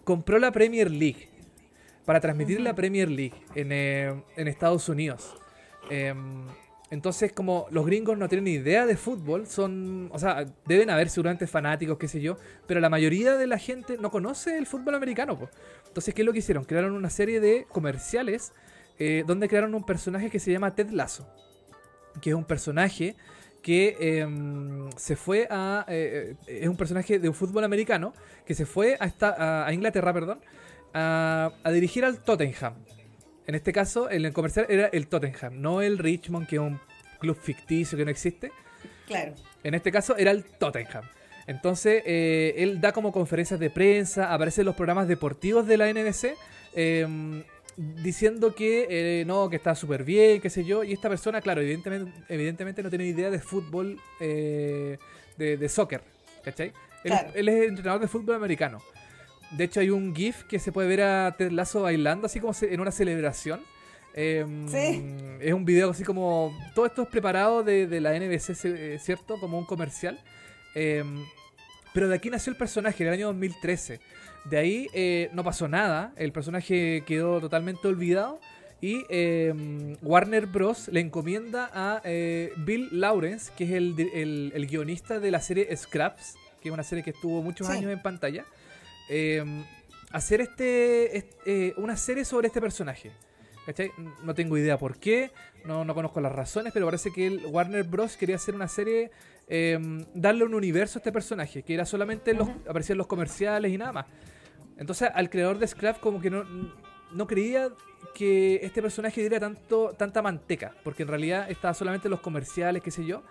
compró 0.02 0.40
la 0.40 0.50
Premier 0.50 0.90
League 0.90 1.28
para 2.04 2.18
transmitir 2.18 2.60
la 2.60 2.74
Premier 2.74 3.08
League 3.08 3.36
en, 3.54 3.70
eh, 3.70 4.20
en 4.36 4.48
Estados 4.48 4.88
Unidos. 4.88 5.32
Em, 5.90 6.44
entonces, 6.90 7.33
como 7.33 7.66
los 7.70 7.85
gringos 7.85 8.16
no 8.16 8.29
tienen 8.29 8.46
idea 8.46 8.87
de 8.87 8.96
fútbol, 8.96 9.46
son, 9.46 10.09
o 10.12 10.18
sea, 10.18 10.46
deben 10.66 10.88
haber 10.90 11.09
seguramente 11.09 11.46
fanáticos, 11.49 11.99
qué 11.99 12.07
sé 12.07 12.20
yo, 12.20 12.38
pero 12.66 12.79
la 12.79 12.88
mayoría 12.88 13.35
de 13.35 13.46
la 13.49 13.59
gente 13.59 13.99
no 13.99 14.11
conoce 14.11 14.57
el 14.57 14.66
fútbol 14.66 14.94
americano. 14.94 15.37
Pues. 15.37 15.51
Entonces, 15.88 16.14
¿qué 16.14 16.22
es 16.22 16.27
lo 16.27 16.33
que 16.33 16.38
hicieron? 16.38 16.64
Crearon 16.64 16.92
una 16.92 17.11
serie 17.11 17.40
de 17.40 17.66
comerciales 17.70 18.53
eh, 18.99 19.25
donde 19.27 19.49
crearon 19.49 19.75
un 19.75 19.85
personaje 19.85 20.31
que 20.31 20.38
se 20.38 20.53
llama 20.53 20.75
Ted 20.75 20.90
Lasso, 20.90 21.29
que 22.22 22.31
es 22.31 22.37
un 22.37 22.44
personaje 22.44 23.16
que 23.62 23.96
em, 23.99 24.88
se 24.96 25.16
fue 25.16 25.49
a... 25.51 25.85
Eh, 25.88 26.37
eh, 26.46 26.61
es 26.62 26.68
un 26.68 26.77
personaje 26.77 27.18
de 27.18 27.29
un 27.29 27.35
fútbol 27.35 27.64
americano 27.64 28.14
que 28.46 28.55
se 28.55 28.64
fue 28.64 28.96
a, 29.01 29.07
esta, 29.07 29.66
a 29.66 29.72
Inglaterra, 29.72 30.12
perdón, 30.12 30.40
a, 30.94 31.51
a, 31.64 31.72
dirigir 31.72 32.05
al 32.05 32.22
Tottenham. 32.22 32.75
En 33.46 33.54
este 33.54 33.72
caso, 33.72 34.09
el 34.09 34.32
comercial 34.32 34.66
era 34.68 34.87
el 34.87 35.06
Tottenham, 35.09 35.61
no 35.61 35.82
el 35.82 35.98
Richmond, 35.98 36.46
que 36.46 36.56
es 36.56 36.62
un 36.62 36.80
club 37.18 37.37
ficticio 37.40 37.96
que 37.96 38.04
no 38.04 38.11
existe. 38.11 38.50
Claro. 39.06 39.35
En 39.62 39.74
este 39.74 39.92
caso 39.92 40.16
era 40.16 40.30
el 40.30 40.44
Tottenham. 40.44 41.04
Entonces, 41.46 42.02
eh, 42.06 42.54
él 42.59 42.80
da 42.80 42.92
como 42.92 43.12
conferencias 43.12 43.61
de 43.61 43.70
prensa, 43.70 44.32
aparece 44.32 44.62
en 44.62 44.66
los 44.66 44.74
programas 44.74 45.06
deportivos 45.06 45.66
de 45.66 45.76
la 45.76 45.88
NBC. 45.92 46.35
Eh, 46.74 47.44
diciendo 47.76 48.54
que 48.54 48.87
eh, 48.88 49.24
no, 49.26 49.50
que 49.50 49.56
está 49.56 49.74
súper 49.74 50.04
bien, 50.04 50.40
qué 50.40 50.50
sé 50.50 50.64
yo. 50.64 50.82
Y 50.85 50.92
esta 50.92 51.09
persona, 51.09 51.40
claro, 51.40 51.61
evidentemente, 51.61 52.12
evidentemente 52.28 52.82
no 52.82 52.88
tiene 52.88 53.06
idea 53.06 53.30
de 53.30 53.38
fútbol, 53.38 54.00
eh, 54.20 54.98
de, 55.37 55.68
soccer, 55.68 56.02
¿cachai? 56.42 56.72
Él, 57.35 57.48
es 57.48 57.68
entrenador 57.68 58.00
de 58.00 58.09
fútbol 58.09 58.37
americano. 58.37 58.80
De 59.50 59.64
hecho, 59.64 59.80
hay 59.80 59.90
un 59.90 60.14
GIF 60.14 60.44
que 60.44 60.59
se 60.59 60.72
puede 60.72 60.88
ver 60.88 61.02
a 61.02 61.35
Ted 61.37 61.50
Lasso 61.52 61.82
bailando, 61.82 62.26
así 62.26 62.40
como 62.40 62.52
en 62.61 62.80
una 62.80 62.90
celebración. 62.90 63.61
Em, 64.14 64.66
es 65.40 65.52
un 65.52 65.64
video 65.64 65.90
así 65.90 66.02
como. 66.02 66.56
Todo 66.74 66.87
esto 66.87 67.02
es 67.02 67.09
preparado 67.09 67.62
de, 67.62 68.00
la 68.00 68.18
NBC, 68.18 68.64
eh, 68.64 68.98
¿cierto? 69.00 69.38
Como 69.38 69.59
un 69.59 69.66
comercial. 69.66 70.18
Em, 70.74 71.24
pero 71.92 72.09
de 72.09 72.16
aquí 72.16 72.28
nació 72.28 72.50
el 72.50 72.56
personaje, 72.56 73.02
en 73.02 73.09
el 73.09 73.14
año 73.14 73.26
2013. 73.28 74.00
De 74.44 74.59
ahí 74.59 74.88
eh, 74.92 75.30
no 75.32 75.42
pasó 75.42 75.66
nada, 75.66 76.12
el 76.16 76.30
personaje 76.30 77.02
quedó 77.06 77.40
totalmente 77.40 77.88
olvidado 77.88 78.38
y 78.80 79.04
em, 79.09 79.96
Warner 80.02 80.46
Bros. 80.46 80.88
le 80.88 81.00
encomienda 81.00 81.70
a 81.72 82.00
eh, 82.04 82.52
Bill 82.59 82.88
Lawrence, 82.92 83.50
que 83.56 83.64
es 83.64 83.70
el, 83.72 84.66
guionista 84.68 85.18
de 85.18 85.30
la 85.30 85.40
serie 85.40 85.74
Scraps, 85.74 86.35
que 86.62 86.68
es 86.68 86.72
una 86.72 86.82
serie 86.82 87.02
que 87.02 87.11
estuvo 87.11 87.42
muchos 87.42 87.68
años 87.68 87.90
en 87.90 88.00
pantalla, 88.02 88.44
em, 89.08 89.64
hacer 90.12 90.40
este, 90.40 91.28
eh, 91.44 91.74
una 91.76 91.96
serie 91.96 92.24
sobre 92.24 92.48
este 92.48 92.60
personaje. 92.60 93.12
¿Cachai? 93.64 93.90
No 94.22 94.32
tengo 94.32 94.56
idea 94.56 94.78
por 94.78 94.98
qué, 94.98 95.32
no, 95.64 95.84
no 95.84 95.92
conozco 95.94 96.20
las 96.20 96.32
razones, 96.32 96.72
pero 96.72 96.86
parece 96.86 97.10
que 97.12 97.26
el 97.26 97.46
Warner 97.46 97.82
Bros. 97.82 98.16
quería 98.16 98.36
hacer 98.36 98.54
una 98.54 98.68
serie, 98.68 99.10
em, 99.48 100.04
darle 100.14 100.44
un 100.44 100.54
universo 100.54 100.98
a 100.98 101.00
este 101.00 101.10
personaje, 101.10 101.64
que 101.64 101.74
era 101.74 101.84
solamente 101.84 102.32
los, 102.32 102.48
aparecían 102.68 102.96
los 102.96 103.08
comerciales 103.08 103.72
y 103.72 103.76
nada 103.76 103.92
más. 103.92 104.06
Entonces 104.78 105.10
al 105.12 105.30
creador 105.30 105.58
de 105.58 105.66
Scrap 105.66 105.98
como 105.98 106.20
que 106.20 106.30
no, 106.30 106.44
no 107.12 107.26
creía 107.26 107.70
que 108.14 108.60
este 108.62 108.80
personaje 108.80 109.20
diera 109.20 109.40
tanto, 109.40 109.94
tanta 109.98 110.22
manteca, 110.22 110.74
porque 110.84 111.02
en 111.02 111.08
realidad 111.08 111.50
estaba 111.50 111.74
solamente 111.74 112.08
en 112.08 112.12
los 112.12 112.20
comerciales, 112.20 112.82
qué 112.82 112.90
sé 112.90 113.04
yo. 113.04 113.22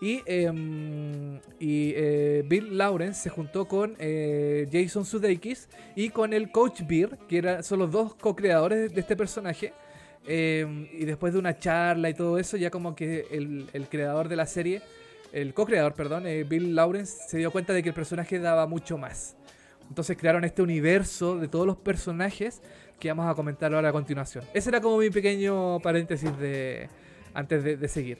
Y, 0.00 0.22
em, 0.26 1.40
eh, 1.60 2.42
Bill 2.46 2.76
Lawrence 2.76 3.22
se 3.22 3.30
juntó 3.30 3.66
con 3.66 3.96
eh, 3.98 4.68
Jason 4.70 5.04
Sudeikis 5.04 5.68
y 5.94 6.10
con 6.10 6.32
el 6.32 6.50
Coach 6.50 6.82
Beer, 6.86 7.18
que 7.28 7.38
era, 7.38 7.62
son 7.62 7.78
los 7.78 7.90
dos 7.90 8.14
co-creadores 8.14 8.92
de 8.94 9.00
este 9.00 9.16
personaje. 9.16 9.72
Em, 10.26 10.88
y 10.92 11.04
después 11.04 11.32
de 11.32 11.38
una 11.38 11.58
charla 11.58 12.10
y 12.10 12.14
todo 12.14 12.38
eso, 12.38 12.56
ya 12.56 12.70
como 12.70 12.94
que 12.94 13.26
el, 13.30 13.68
el 13.72 13.88
creador 13.88 14.28
de 14.28 14.36
la 14.36 14.46
serie, 14.46 14.82
el 15.34 15.52
co-creador, 15.52 15.94
perdón, 15.94 16.26
eh, 16.26 16.44
Bill 16.44 16.74
Lawrence, 16.74 17.28
se 17.28 17.38
dio 17.38 17.50
cuenta 17.50 17.72
de 17.72 17.82
que 17.82 17.88
el 17.88 17.94
personaje 17.94 18.38
daba 18.38 18.66
mucho 18.66 18.96
más. 18.98 19.36
Entonces 19.88 20.16
crearon 20.16 20.44
este 20.44 20.62
universo 20.62 21.38
de 21.38 21.48
todos 21.48 21.66
los 21.66 21.76
personajes 21.76 22.62
que 23.00 23.08
vamos 23.08 23.30
a 23.30 23.34
comentar 23.34 23.74
ahora 23.74 23.88
a 23.88 23.92
continuación. 23.92 24.44
Ese 24.54 24.70
era 24.70 24.80
como 24.80 24.98
mi 24.98 25.10
pequeño 25.10 25.80
paréntesis 25.80 26.38
de 26.38 26.88
antes 27.34 27.64
de, 27.64 27.88
seguir. 27.88 28.18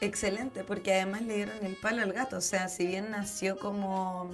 Excelente, 0.00 0.64
porque 0.64 0.94
además 0.94 1.22
le 1.22 1.36
dieron 1.36 1.64
el 1.64 1.76
palo 1.76 2.02
al 2.02 2.12
gato. 2.12 2.38
O 2.38 2.40
sea, 2.40 2.68
si 2.68 2.86
bien 2.86 3.10
nació 3.10 3.58
como 3.58 4.30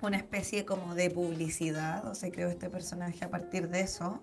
una 0.00 0.16
especie 0.16 0.64
como 0.64 0.94
de 0.94 1.10
publicidad, 1.10 2.06
o 2.06 2.14
se 2.14 2.30
creó 2.30 2.48
este 2.48 2.70
personaje 2.70 3.24
a 3.24 3.30
partir 3.30 3.68
de 3.68 3.80
eso, 3.80 4.22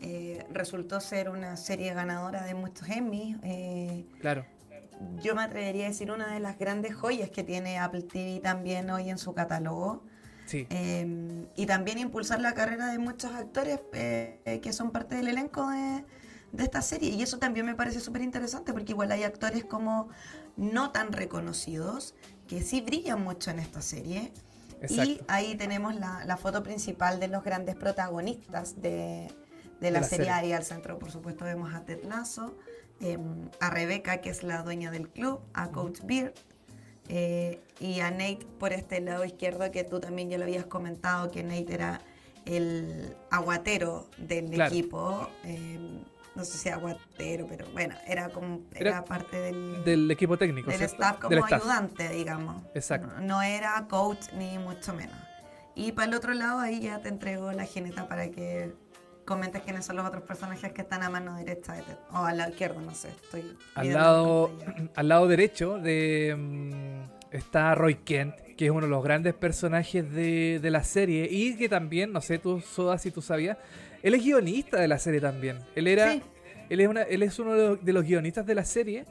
eh, 0.00 0.46
resultó 0.50 1.00
ser 1.00 1.30
una 1.30 1.56
serie 1.56 1.94
ganadora 1.94 2.44
de 2.44 2.54
muchos 2.54 2.88
Emmys. 2.88 3.36
Eh, 3.42 4.06
claro. 4.20 4.44
Yo 5.22 5.34
me 5.34 5.42
atrevería 5.42 5.86
a 5.86 5.88
decir 5.88 6.10
una 6.10 6.32
de 6.32 6.40
las 6.40 6.58
grandes 6.58 6.94
joyas 6.94 7.30
que 7.30 7.42
tiene 7.42 7.78
Apple 7.78 8.02
TV 8.02 8.40
también 8.40 8.90
hoy 8.90 9.10
en 9.10 9.18
su 9.18 9.34
catálogo. 9.34 10.04
Em, 10.52 11.46
y 11.56 11.64
también 11.64 11.98
impulsar 11.98 12.38
la 12.40 12.52
carrera 12.52 12.88
de 12.88 12.98
muchos 12.98 13.32
actores 13.32 13.80
eh, 13.94 14.60
que 14.62 14.72
son 14.74 14.90
parte 14.90 15.16
del 15.16 15.28
elenco 15.28 15.68
de, 15.70 16.04
esta 16.62 16.82
serie. 16.82 17.10
Y 17.10 17.22
eso 17.22 17.38
también 17.38 17.66
me 17.66 17.74
parece 17.74 18.00
súper 18.00 18.22
interesante 18.22 18.72
porque 18.72 18.92
igual 18.92 19.10
hay 19.12 19.24
actores 19.24 19.64
como 19.64 20.08
no 20.56 20.90
tan 20.90 21.12
reconocidos 21.12 22.14
que 22.46 22.62
sí 22.62 22.80
brillan 22.80 23.22
mucho 23.22 23.50
en 23.50 23.58
esta 23.58 23.82
serie. 23.82 24.32
Y 24.88 25.20
ahí 25.28 25.54
tenemos 25.56 25.94
la, 25.94 26.36
foto 26.36 26.62
principal 26.62 27.18
de 27.18 27.28
los 27.28 27.42
grandes 27.42 27.74
protagonistas 27.74 28.80
de, 28.80 29.32
la, 29.80 30.02
serie. 30.02 30.30
Ahí 30.30 30.52
al 30.52 30.64
centro, 30.64 30.98
por 30.98 31.10
supuesto, 31.10 31.44
vemos 31.44 31.74
a 31.74 31.84
Ted 31.84 32.04
Lasso, 32.04 32.54
em, 33.00 33.48
a 33.60 33.70
Rebeca, 33.70 34.18
que 34.18 34.30
es 34.30 34.42
la 34.42 34.62
dueña 34.62 34.90
del 34.90 35.08
club, 35.08 35.40
a 35.54 35.68
Coach 35.70 36.00
Beard, 36.04 36.34
eh, 37.08 37.62
y 37.80 38.00
a 38.00 38.10
Nate 38.10 38.46
por 38.58 38.72
este 38.72 39.00
lado 39.00 39.24
izquierdo, 39.24 39.70
que 39.70 39.84
tú 39.84 40.00
también 40.00 40.28
ya 40.28 40.38
lo 40.38 40.44
habías 40.44 40.66
comentado, 40.66 41.30
que 41.30 41.42
Nate 41.42 41.72
era 41.72 42.00
el 42.44 43.16
aguatero 43.30 44.08
del 44.18 44.60
equipo. 44.60 45.28
Eh, 45.44 46.02
no 46.34 46.44
sé 46.44 46.58
si 46.58 46.68
aguatero, 46.68 47.46
pero 47.48 47.66
bueno, 47.72 47.94
era 48.06 48.28
como 48.28 48.62
era, 48.74 49.04
parte 49.04 49.36
del, 49.38 49.84
del 49.84 50.10
equipo 50.10 50.36
técnico. 50.36 50.70
Del 50.70 50.82
staff 50.82 51.18
como 51.20 51.44
ayudante, 51.44 52.08
digamos. 52.08 52.62
Exacto. 52.74 53.08
No, 53.20 53.20
no, 53.20 53.42
era 53.42 53.86
coach 53.88 54.32
ni 54.32 54.58
mucho 54.58 54.94
menos. 54.94 55.16
Y 55.74 55.92
para 55.92 56.08
el 56.08 56.14
otro 56.14 56.34
lado, 56.34 56.60
ahí 56.60 56.80
ya 56.80 57.00
te 57.00 57.08
entrego 57.08 57.52
la 57.52 57.64
geneta 57.64 58.08
para 58.08 58.30
que 58.30 58.74
comentes 59.24 59.62
quiénes 59.62 59.84
son 59.84 59.96
los 59.96 60.06
otros 60.06 60.22
personajes 60.22 60.72
que 60.72 60.82
están 60.82 61.02
a 61.02 61.10
mano 61.10 61.36
derecha 61.36 61.72
de 61.72 61.82
o 62.12 62.18
a 62.18 62.32
la 62.34 62.50
izquierda, 62.50 62.80
no 62.80 62.94
sé, 62.94 63.08
estoy 63.08 63.56
al 63.74 63.92
lado 63.92 64.50
al 64.94 65.08
lado 65.08 65.26
derecho 65.28 65.78
de 65.78 66.34
mm, 66.36 67.34
está 67.34 67.74
Roy 67.74 67.96
Kent, 67.96 68.34
que 68.56 68.66
es 68.66 68.70
uno 68.70 68.82
de 68.82 68.88
los 68.88 69.02
grandes 69.02 69.34
personajes 69.34 70.12
de, 70.12 70.60
de, 70.60 70.70
la 70.70 70.84
serie 70.84 71.26
y 71.30 71.56
que 71.56 71.68
también, 71.68 72.12
no 72.12 72.20
sé, 72.20 72.38
tú 72.38 72.60
Soda 72.60 72.98
si 72.98 73.10
tú 73.10 73.22
sabías, 73.22 73.56
él 74.04 74.14
es 74.14 74.22
guionista 74.22 74.78
de 74.78 74.86
la 74.86 74.98
serie 74.98 75.20
también. 75.20 75.58
Él 75.74 75.88
era 75.88 76.20
él 76.68 76.80
es 76.80 76.88
una, 76.88 77.02
él 77.02 77.22
es 77.22 77.38
uno 77.38 77.76
de 77.76 77.92
los, 77.92 78.04
guionistas 78.04 78.46
de 78.46 78.54
la 78.54 78.64
serie. 78.64 79.04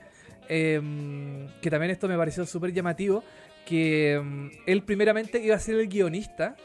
Em, 0.50 1.48
que 1.62 1.70
también 1.70 1.92
esto 1.92 2.08
me 2.10 2.18
pareció 2.18 2.46
súper 2.46 2.74
llamativo, 2.74 3.24
que 3.66 4.14
em, 4.14 4.52
él 4.66 4.84
primeramente 4.84 5.42
iba 5.42 5.56
a 5.56 5.60
ser 5.60 5.76
el 5.76 5.88
guionista 5.88 6.58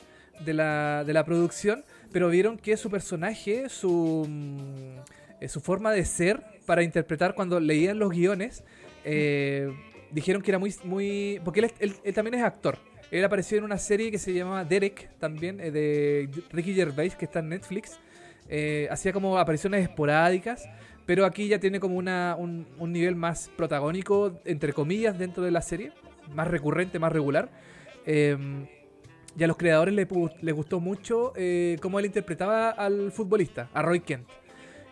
de 0.44 0.52
la, 0.52 1.04
de 1.04 1.12
la 1.12 1.24
producción, 1.24 1.84
pero 2.12 2.28
vieron 2.28 2.58
que 2.58 2.76
su 2.76 2.90
personaje, 2.90 3.68
su, 3.68 4.26
mm, 4.28 4.98
eh, 5.40 5.48
su 5.48 5.60
forma 5.60 5.92
de 5.92 6.04
ser 6.04 6.42
para 6.66 6.82
interpretar 6.82 7.34
cuando 7.34 7.60
leían 7.60 8.00
los 8.00 8.10
guiones, 8.10 8.64
eh, 9.04 9.72
dijeron 10.10 10.42
que 10.42 10.50
era 10.50 10.58
muy... 10.58 10.74
muy 10.84 11.40
porque 11.44 11.60
él, 11.60 11.94
él, 12.02 12.14
también 12.14 12.34
es 12.34 12.42
actor. 12.42 12.78
Él 13.12 13.24
apareció 13.24 13.58
en 13.58 13.64
una 13.64 13.78
serie 13.78 14.10
que 14.10 14.18
se 14.18 14.34
llamaba 14.34 14.64
Derek, 14.64 15.08
también, 15.18 15.60
eh, 15.60 15.70
de 15.70 16.28
Ricky 16.50 16.74
Gervais, 16.74 17.14
que 17.14 17.26
está 17.26 17.38
en 17.38 17.50
Netflix. 17.50 17.98
Hacía 18.90 19.12
como 19.12 19.38
apariciones 19.38 19.82
esporádicas, 19.82 20.68
pero 21.06 21.24
aquí 21.24 21.48
ya 21.48 21.58
tiene 21.58 21.80
como 21.80 21.96
una, 21.96 22.36
un, 22.38 22.66
nivel 22.80 23.16
más 23.16 23.50
protagónico, 23.56 24.40
entre 24.44 24.72
comillas, 24.72 25.18
dentro 25.18 25.42
de 25.42 25.50
la 25.50 25.62
serie, 25.62 25.92
más 26.34 26.48
recurrente, 26.48 26.98
más 26.98 27.12
regular. 27.12 27.50
Em, 28.04 28.66
y 29.38 29.44
a 29.44 29.46
los 29.46 29.56
creadores 29.56 29.94
les, 29.94 30.54
gustó 30.54 30.80
mucho 30.80 31.32
eh, 31.36 31.76
cómo 31.80 31.98
él 32.00 32.06
interpretaba 32.06 32.70
al 32.70 33.12
futbolista, 33.12 33.68
a 33.72 33.82
Roy 33.82 34.00
Kent. 34.00 34.26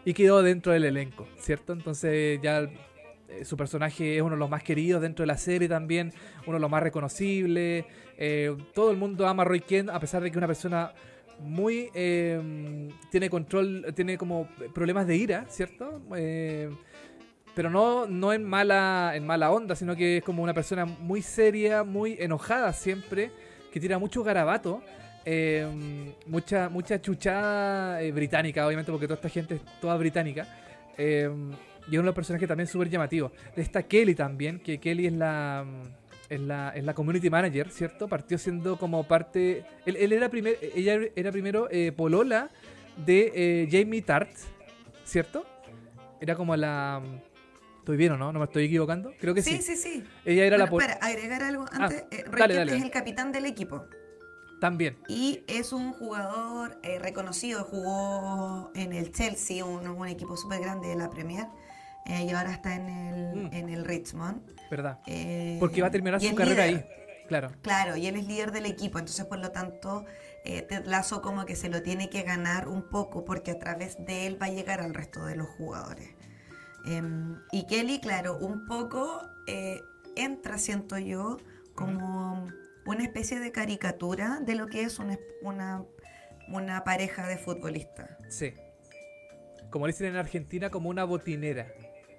Y 0.05 0.15
quedó 0.15 0.43
dentro 0.43 0.73
del 0.73 0.85
elenco, 0.85 1.27
¿cierto? 1.39 1.73
Entonces 1.73 2.39
ya 2.41 2.61
eh, 2.61 3.45
su 3.45 3.57
personaje 3.57 4.17
es 4.17 4.23
uno 4.23 4.37
de 4.37 4.39
los 4.39 4.49
más 4.49 4.63
queridos 4.63 5.03
dentro 5.03 5.25
de 5.25 5.27
la 5.27 5.37
serie 5.37 5.69
también, 5.69 6.13
uno 6.47 6.59
de 6.59 6.61
los 6.61 6.71
más 6.71 6.83
reconocibles. 6.83 7.85
Eh, 8.17 8.57
todo 8.73 8.93
el 8.93 8.97
mundo 8.97 9.27
ama 9.27 9.43
a 9.43 9.47
Roy 9.47 9.61
Kent, 9.61 9.91
a 9.91 9.99
pesar 9.99 10.23
de 10.23 10.31
que 10.31 10.35
es 10.35 10.37
una 10.39 10.47
persona 10.47 10.93
muy 11.41 11.91
eh, 11.95 12.89
tiene 13.11 13.31
control, 13.31 13.87
tiene 13.95 14.19
como 14.19 14.49
problemas 14.75 15.07
de 15.07 15.17
ira, 15.17 15.47
¿cierto? 15.49 16.03
Eh, 16.17 16.71
pero 17.55 17.71
no, 17.71 18.07
no 18.07 18.33
en 18.33 18.45
mala, 18.45 19.13
en 19.15 19.27
mala 19.27 19.51
onda, 19.51 19.75
sino 19.75 19.97
que 19.97 20.19
es 20.19 20.25
como 20.25 20.43
una 20.43 20.55
persona 20.55 20.85
muy 20.85 21.23
seria, 21.23 21.85
muy 21.85 22.17
enojada 22.19 22.73
siempre, 22.73 23.31
que 23.73 23.81
tira 23.81 23.99
mucho 23.99 24.23
garabato. 24.23 24.83
Eh, 25.25 26.15
mucha, 26.27 26.69
mucha 26.69 27.01
chuchada 27.01 27.99
británica, 28.13 28.67
obviamente, 28.67 28.93
porque 28.93 29.07
toda 29.07 29.17
esta 29.17 29.29
gente 29.29 29.57
es 29.57 29.61
toda 29.81 29.97
británica. 29.97 30.47
y 30.99 31.25
uno 31.25 32.03
de 32.03 32.03
los 32.03 32.15
personajes 32.15 32.47
también 32.47 32.67
súper 32.67 32.89
llamativo. 32.89 33.33
Está 33.57 33.83
Kelly 33.83 34.15
también, 34.15 34.61
que 34.61 34.79
Kelly 34.79 35.07
es 35.07 35.13
la 35.15 35.65
es 36.29 36.41
la, 36.41 36.75
la 36.77 36.95
community 36.95 37.31
manager, 37.31 37.71
¿cierto? 37.71 38.09
Partió 38.09 38.39
siendo 38.39 38.79
como 38.79 39.05
parte. 39.05 39.65
Él, 39.85 40.13
era 40.13 40.29
primer, 40.29 40.59
ella 40.75 40.99
era 41.15 41.33
primero 41.33 41.69
eh, 41.71 41.93
Polola 41.93 42.51
de 43.05 43.33
eh, 43.35 43.69
Jamie 43.71 44.03
Tart, 44.03 44.31
¿cierto? 45.05 45.47
Era 46.21 46.35
como 46.35 46.57
la. 46.57 47.03
¿Estoy 47.79 47.97
bien 47.97 48.13
o 48.13 48.17
no? 48.17 48.33
¿No 48.33 48.41
me 48.41 48.47
estoy 48.47 48.65
equivocando? 48.65 49.13
Creo 49.21 49.33
que 49.33 49.43
sí. 49.43 49.59
Sí, 49.59 49.63
sí, 49.63 49.77
sí. 49.77 50.05
Ella 50.25 50.45
era 50.45 50.59
la. 50.59 50.65
Espera, 50.65 50.99
agregar 51.01 51.43
algo 51.43 51.67
ah, 51.71 51.85
antes. 51.85 52.05
Ah, 52.11 52.47
es 52.47 52.83
el 52.83 52.91
capitán 52.91 53.31
del 53.31 53.47
equipo. 53.47 53.85
También. 54.61 54.97
Y 55.07 55.45
es 55.47 55.73
un 55.75 55.93
jugador 55.93 56.81
reconocido, 56.83 57.65
jugó 57.65 58.73
en 58.75 58.95
el 58.95 59.13
Chelsea, 59.13 59.63
un, 59.65 59.87
un 59.87 60.09
equipo 60.09 60.35
súper 60.37 60.61
grande 60.61 60.89
de 60.89 60.97
la 60.97 61.11
Premier. 61.11 61.47
Y 62.07 62.31
ahora 62.31 62.53
está 62.53 62.75
en 62.75 62.89
el, 62.89 63.37
mm. 63.37 63.55
en 63.55 63.69
el 63.69 63.85
Richmond. 63.85 64.43
¿Verdad? 64.71 65.01
Eh, 65.07 65.57
Porque 65.61 65.81
va 65.81 65.89
a 65.89 65.91
terminar 65.91 66.21
su 66.21 66.35
carrera 66.35 66.65
ahí. 66.65 66.85
Claro. 67.29 67.51
Claro, 67.63 67.97
y 67.97 68.07
él 68.07 68.17
es 68.17 68.27
líder 68.27 68.53
del 68.53 68.67
equipo, 68.67 68.99
entonces 68.99 69.25
por 69.27 69.39
lo 69.39 69.51
tanto 69.51 70.05
eh, 70.45 70.63
Ted 70.63 70.85
Lazo 70.87 71.23
como 71.23 71.45
que 71.45 71.57
se 71.57 71.69
lo 71.69 71.83
tiene 71.83 72.09
que 72.09 72.23
ganar 72.23 72.69
un 72.69 72.89
poco 72.89 73.25
porque 73.25 73.51
a 73.51 73.59
través 73.59 73.97
de 74.05 74.27
él 74.27 74.41
va 74.41 74.47
a 74.47 74.51
llegar 74.51 74.81
al 74.81 74.95
resto 74.95 75.25
de 75.25 75.35
los 75.35 75.49
jugadores. 75.49 76.09
Em, 76.87 77.41
y 77.51 77.67
Kelly, 77.67 77.99
claro, 77.99 78.39
un 78.39 78.65
poco 78.67 79.29
eh, 79.49 79.81
entra, 80.15 80.59
siento 80.59 80.99
yo, 80.99 81.39
como 81.75 82.47
una 82.87 83.03
especie 83.03 83.41
de 83.41 83.51
caricatura 83.51 84.39
de 84.41 84.55
lo 84.55 84.69
que 84.69 84.83
es 84.83 85.01
una, 85.01 85.19
una, 85.43 85.85
una 86.49 86.85
pareja 86.85 87.27
de 87.27 87.39
futbolistas. 87.39 88.11
Sí. 88.29 88.55
Como 89.71 89.89
dicen 89.89 90.07
en 90.07 90.17
Argentina, 90.17 90.71
como 90.71 90.89
una 90.91 91.03
botinera. 91.03 91.67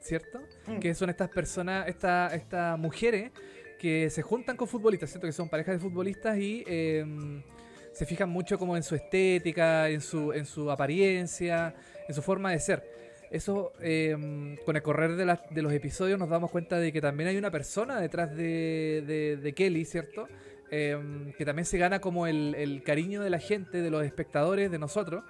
¿Cierto? 0.08 0.42
Mm. 0.68 0.80
Que 0.80 0.94
son 0.96 1.10
estas 1.10 1.30
personas, 1.30 1.88
estas 1.88 2.34
esta 2.34 2.78
mujeres 2.78 3.32
que 3.78 4.10
se 4.10 4.22
juntan 4.22 4.58
con 4.58 4.68
futbolistas, 4.68 5.10
¿cierto? 5.10 5.28
Que 5.28 5.34
son 5.34 5.50
parejas 5.50 5.76
de 5.76 5.80
futbolistas 5.80 6.38
y 6.38 6.64
em, 6.66 7.44
se 7.92 8.06
fijan 8.06 8.30
mucho 8.30 8.58
como 8.58 8.76
en 8.76 8.84
su 8.84 8.96
estética, 8.96 9.90
en 9.90 10.02
su, 10.02 10.34
en 10.34 10.46
su 10.46 10.72
apariencia, 10.72 11.76
en 12.08 12.16
su 12.16 12.22
forma 12.22 12.52
de 12.52 12.60
ser. 12.60 12.84
Eso, 13.30 13.74
em, 13.82 14.56
con 14.66 14.76
el 14.76 14.82
correr 14.82 15.16
de, 15.16 15.38
de, 15.50 15.62
los 15.62 15.74
episodios 15.74 16.18
nos 16.18 16.30
damos 16.30 16.50
cuenta 16.50 16.80
de 16.80 16.94
que 16.94 17.02
también 17.02 17.30
hay 17.30 17.38
una 17.38 17.52
persona 17.52 18.00
detrás 18.00 18.36
de, 18.36 19.38
de, 19.42 19.54
Kelly, 19.54 19.84
¿cierto? 19.84 20.28
Em, 20.72 21.34
que 21.34 21.46
también 21.46 21.66
se 21.66 21.78
gana 21.78 22.00
como 22.00 22.26
el, 22.26 22.56
el, 22.56 22.84
cariño 22.84 23.22
de 23.22 23.30
la 23.30 23.40
gente, 23.40 23.82
de 23.82 23.92
los 23.92 24.06
espectadores, 24.06 24.72
de 24.72 24.80
nosotros. 24.80 25.24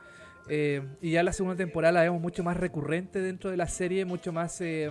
Eh, 0.50 0.82
y 1.02 1.12
ya 1.12 1.24
la 1.24 1.34
segunda 1.34 1.56
temporada 1.56 1.92
la 1.94 2.02
vemos 2.02 2.22
mucho 2.22 2.44
más 2.44 2.58
recurrente 2.58 3.20
dentro 3.22 3.52
de 3.52 3.58
la 3.58 3.68
serie, 3.68 4.06
mucho 4.06 4.32
más 4.32 4.62
eh, 4.62 4.90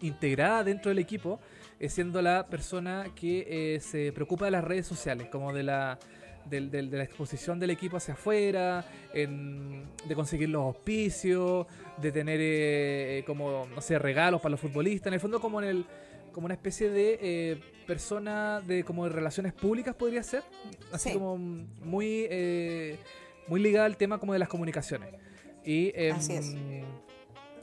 integrada 0.00 0.64
dentro 0.64 0.90
del 0.90 0.98
equipo, 0.98 1.40
eh, 1.78 1.88
siendo 1.88 2.20
la 2.22 2.46
persona 2.46 3.06
que 3.14 3.78
se 3.80 4.12
preocupa 4.12 4.46
de 4.46 4.50
las 4.52 4.64
redes 4.64 4.86
sociales, 4.86 5.28
como 5.30 5.52
de 5.52 5.62
la, 5.62 5.98
de, 6.46 6.82
la 6.82 7.04
exposición 7.04 7.60
del 7.60 7.70
equipo 7.70 7.96
hacia 7.96 8.14
afuera, 8.14 8.84
de 9.12 10.14
conseguir 10.14 10.48
los 10.48 10.62
auspicios, 10.62 11.66
de 12.00 12.12
tener 12.12 13.24
como, 13.24 13.66
no 13.74 13.80
sé, 13.80 13.98
regalos 13.98 14.40
para 14.40 14.52
los 14.52 14.60
futbolistas, 14.60 15.08
en 15.08 15.14
el 15.14 15.20
fondo 15.20 15.40
como 15.40 15.62
en 15.62 15.68
el 15.68 15.86
como 16.32 16.44
una 16.44 16.54
especie 16.54 16.90
de 16.90 17.60
persona 17.86 18.60
de 18.60 18.84
como 18.84 19.04
de 19.04 19.10
relaciones 19.10 19.52
públicas 19.52 19.94
podría 19.94 20.22
ser, 20.22 20.42
así 20.92 21.12
como 21.12 21.36
muy 21.36 22.28
muy 23.48 23.60
ligada 23.60 23.86
al 23.86 23.96
tema 23.96 24.18
como 24.18 24.32
de 24.32 24.38
las 24.38 24.48
comunicaciones. 24.48 25.10
Y, 25.64 25.92
em, 25.94 26.16
Así 26.16 26.34
es. 26.34 26.54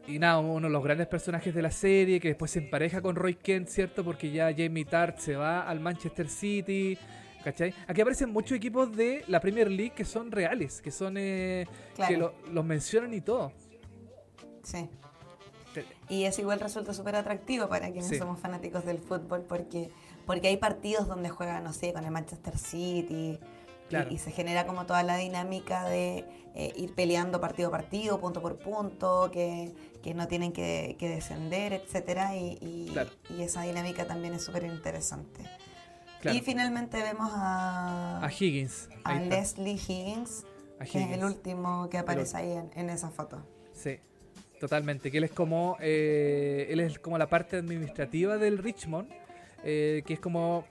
Y 0.08 0.20
nada, 0.20 0.40
uno 0.40 0.68
de 0.68 0.74
los 0.74 0.84
grandes 0.84 1.08
personajes 1.08 1.54
de 1.56 1.62
la 1.62 1.72
serie 1.72 2.20
que 2.20 2.28
después 2.28 2.52
se 2.52 2.60
empareja 2.60 3.02
con 3.02 3.16
Roy 3.16 3.36
Kent, 3.36 3.68
¿cierto? 3.70 4.04
Porque 4.04 4.32
ya 4.32 4.54
Jamie 4.56 4.86
Tart 4.86 5.18
se 5.18 5.36
va 5.36 5.68
al 5.68 5.80
Manchester 5.80 6.30
City. 6.30 6.98
¿Cachai? 7.44 7.74
Aquí 7.88 8.02
aparecen 8.02 8.32
muchos 8.32 8.58
equipos 8.58 8.96
de 8.96 9.24
la 9.28 9.40
Premier 9.40 9.70
League 9.70 9.94
que 9.96 10.04
son 10.04 10.32
reales, 10.32 10.82
que 10.82 10.90
son 10.90 11.16
eh, 11.18 11.68
que 12.08 12.18
los 12.18 12.66
mencionan 12.66 13.14
y 13.14 13.22
todo. 13.22 13.52
Sí. 14.64 14.90
Y 16.10 16.24
eso 16.24 16.42
igual 16.42 16.60
resulta 16.60 16.94
súper 16.94 17.16
atractivo 17.16 17.68
para 17.68 17.92
quienes 17.92 18.18
somos 18.18 18.40
fanáticos 18.40 18.86
del 18.86 19.00
fútbol 19.00 19.44
porque, 19.48 19.90
porque 20.26 20.48
hay 20.48 20.58
partidos 20.58 21.08
donde 21.08 21.30
juegan, 21.30 21.64
no 21.64 21.74
sé, 21.74 21.94
con 21.94 22.06
el 22.06 22.12
Manchester 22.12 22.58
City, 22.58 23.40
y, 24.10 24.18
se 24.18 24.32
genera 24.32 24.66
como 24.66 24.86
toda 24.86 25.04
la 25.04 25.18
dinámica 25.18 25.88
de 25.88 26.26
eh, 26.56 26.74
ir 26.76 26.94
peleando 26.94 27.40
partido 27.40 27.70
a 27.70 27.72
partido, 27.72 28.20
punto 28.20 28.42
por 28.42 28.58
punto, 28.58 29.30
que, 29.32 29.74
no 30.16 30.28
tienen 30.28 30.52
que, 30.52 30.96
descender, 31.00 31.74
etcétera, 31.74 32.36
y, 32.36 32.92
esa 33.40 33.64
dinámica 33.64 34.06
también 34.06 34.34
es 34.34 34.44
súper 34.44 34.64
interesante. 34.64 35.44
Y 36.24 36.42
finalmente 36.42 36.98
vemos 37.04 37.30
a, 37.34 38.26
a 38.26 38.32
Higgins. 38.32 38.90
A 39.04 39.20
Leslie 39.20 39.74
Higgins, 39.74 40.44
que 40.92 41.04
es 41.04 41.12
el 41.12 41.24
último 41.24 41.88
que 41.90 42.00
aparece 42.00 42.38
ahí 42.38 42.60
en, 42.74 42.90
esa 42.90 43.12
foto. 43.12 43.46
Sí, 43.74 44.00
totalmente. 44.60 45.12
Que 45.12 45.20
él 45.20 45.26
es 45.26 45.32
como, 45.32 45.78
eh, 45.80 46.68
él 46.70 46.80
es 46.80 46.98
como 46.98 47.20
la 47.20 47.28
parte 47.28 47.58
administrativa 47.58 48.38
del 48.38 48.58
Richmond, 48.58 49.10
eh, 49.64 50.02
que 50.08 50.16
es 50.16 50.20
como 50.20 50.66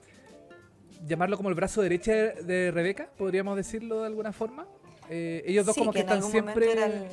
llamarlo 1.05 1.37
como 1.37 1.49
el 1.49 1.55
brazo 1.55 1.81
derecho 1.81 2.11
de 2.11 2.71
Rebeca, 2.73 3.09
podríamos 3.17 3.55
decirlo 3.55 4.01
de 4.01 4.07
alguna 4.07 4.33
forma. 4.33 4.65
Eh, 5.09 5.43
ellos 5.45 5.65
dos 5.65 5.75
como 5.75 5.91
que, 5.91 5.99
están 5.99 6.23
siempre... 6.23 7.07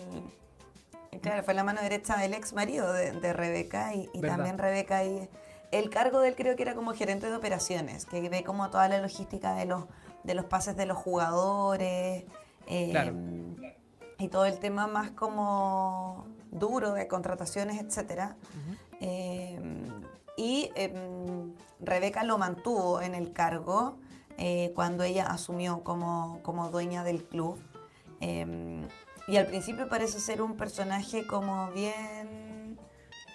claro, 1.21 1.43
fue 1.43 1.55
la 1.55 1.65
mano 1.65 1.83
derecha 1.83 2.17
del 2.17 2.35
ex 2.35 2.53
marido 2.55 2.93
de, 2.93 3.33
Rebeca 3.33 3.95
y, 3.95 4.09
también 4.21 4.59
Rebeca 4.59 5.05
y 5.05 5.29
el 5.71 5.91
cargo 5.91 6.21
de 6.21 6.29
él 6.29 6.35
creo 6.37 6.57
que 6.57 6.63
era 6.63 6.75
como 6.75 6.93
gerente 6.93 7.29
de 7.29 7.37
operaciones, 7.37 8.07
que 8.07 8.29
ve 8.29 8.45
como 8.45 8.71
toda 8.71 8.89
la 8.89 8.99
logística 8.99 9.55
de 9.55 9.67
los, 9.67 9.85
de 10.23 10.35
los 10.35 10.47
pases 10.47 10.77
de 10.77 10.87
los 10.87 10.97
jugadores 10.97 12.25
eh, 12.67 13.13
y 14.19 14.29
todo 14.29 14.47
el 14.47 14.59
tema 14.59 14.87
más 14.87 15.11
como 15.11 16.27
duro 16.51 16.93
de 16.93 17.09
contrataciones, 17.09 17.81
etcétera. 17.81 18.37
Y 20.43 20.73
em, 20.75 21.55
Rebeca 21.79 22.25
lo 22.25 22.37
mantuvo 22.37 23.01
en 23.01 23.15
el 23.15 23.33
cargo 23.33 23.97
eh, 24.39 24.73
cuando 24.75 25.05
ella 25.05 25.27
asumió 25.27 25.85
como, 25.85 26.41
como 26.43 26.69
dueña 26.69 27.05
del 27.05 27.23
club. 27.23 27.63
Em, 28.19 28.89
y 29.29 29.37
al 29.37 29.47
principio 29.47 29.89
parece 29.89 30.19
ser 30.19 30.43
un 30.43 30.57
personaje 30.57 31.29
como 31.29 31.71
bien, 31.71 32.77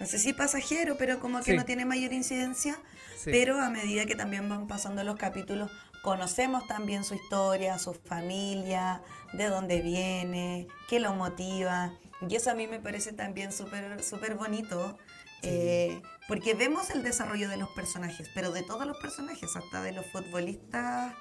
no 0.02 0.06
sé 0.06 0.20
si 0.20 0.34
pasajero, 0.34 0.98
pero 0.98 1.22
como 1.22 1.39
que 1.39 1.56
no 1.56 1.63
tiene 1.63 1.86
mayor 1.86 2.12
incidencia. 2.12 2.78
Pero 3.24 3.58
a 3.58 3.70
medida 3.70 4.06
que 4.06 4.15
también 4.15 4.50
van 4.50 4.67
pasando 4.67 5.02
los 5.06 5.15
capítulos, 5.15 5.72
conocemos 6.04 6.67
también 6.67 7.06
su 7.06 7.13
historia, 7.13 7.80
su 7.80 7.93
familia, 7.93 9.02
de 9.32 9.46
dónde 9.48 9.80
viene, 9.82 10.67
qué 10.89 11.00
lo 11.00 11.13
motiva. 11.13 11.93
Y 12.28 12.36
eso 12.36 12.52
a 12.52 12.54
mí 12.54 12.67
me 12.67 12.82
parece 12.82 13.13
también 13.13 13.54
súper 13.54 14.04
súper 14.04 14.36
bonito 14.36 14.98
eh, 15.41 16.02
porque 16.28 16.54
vemos 16.54 16.90
el 16.90 17.04
desarrollo 17.04 17.50
de 17.50 17.58
los 17.58 17.70
personajes, 17.70 18.30
pero 18.34 18.52
de 18.52 18.63
todos 18.63 18.86
los 18.86 18.98
personajes, 18.98 19.56
hasta 19.56 19.82
de 19.82 19.94
los 19.94 20.06
futbolistas 20.08 21.13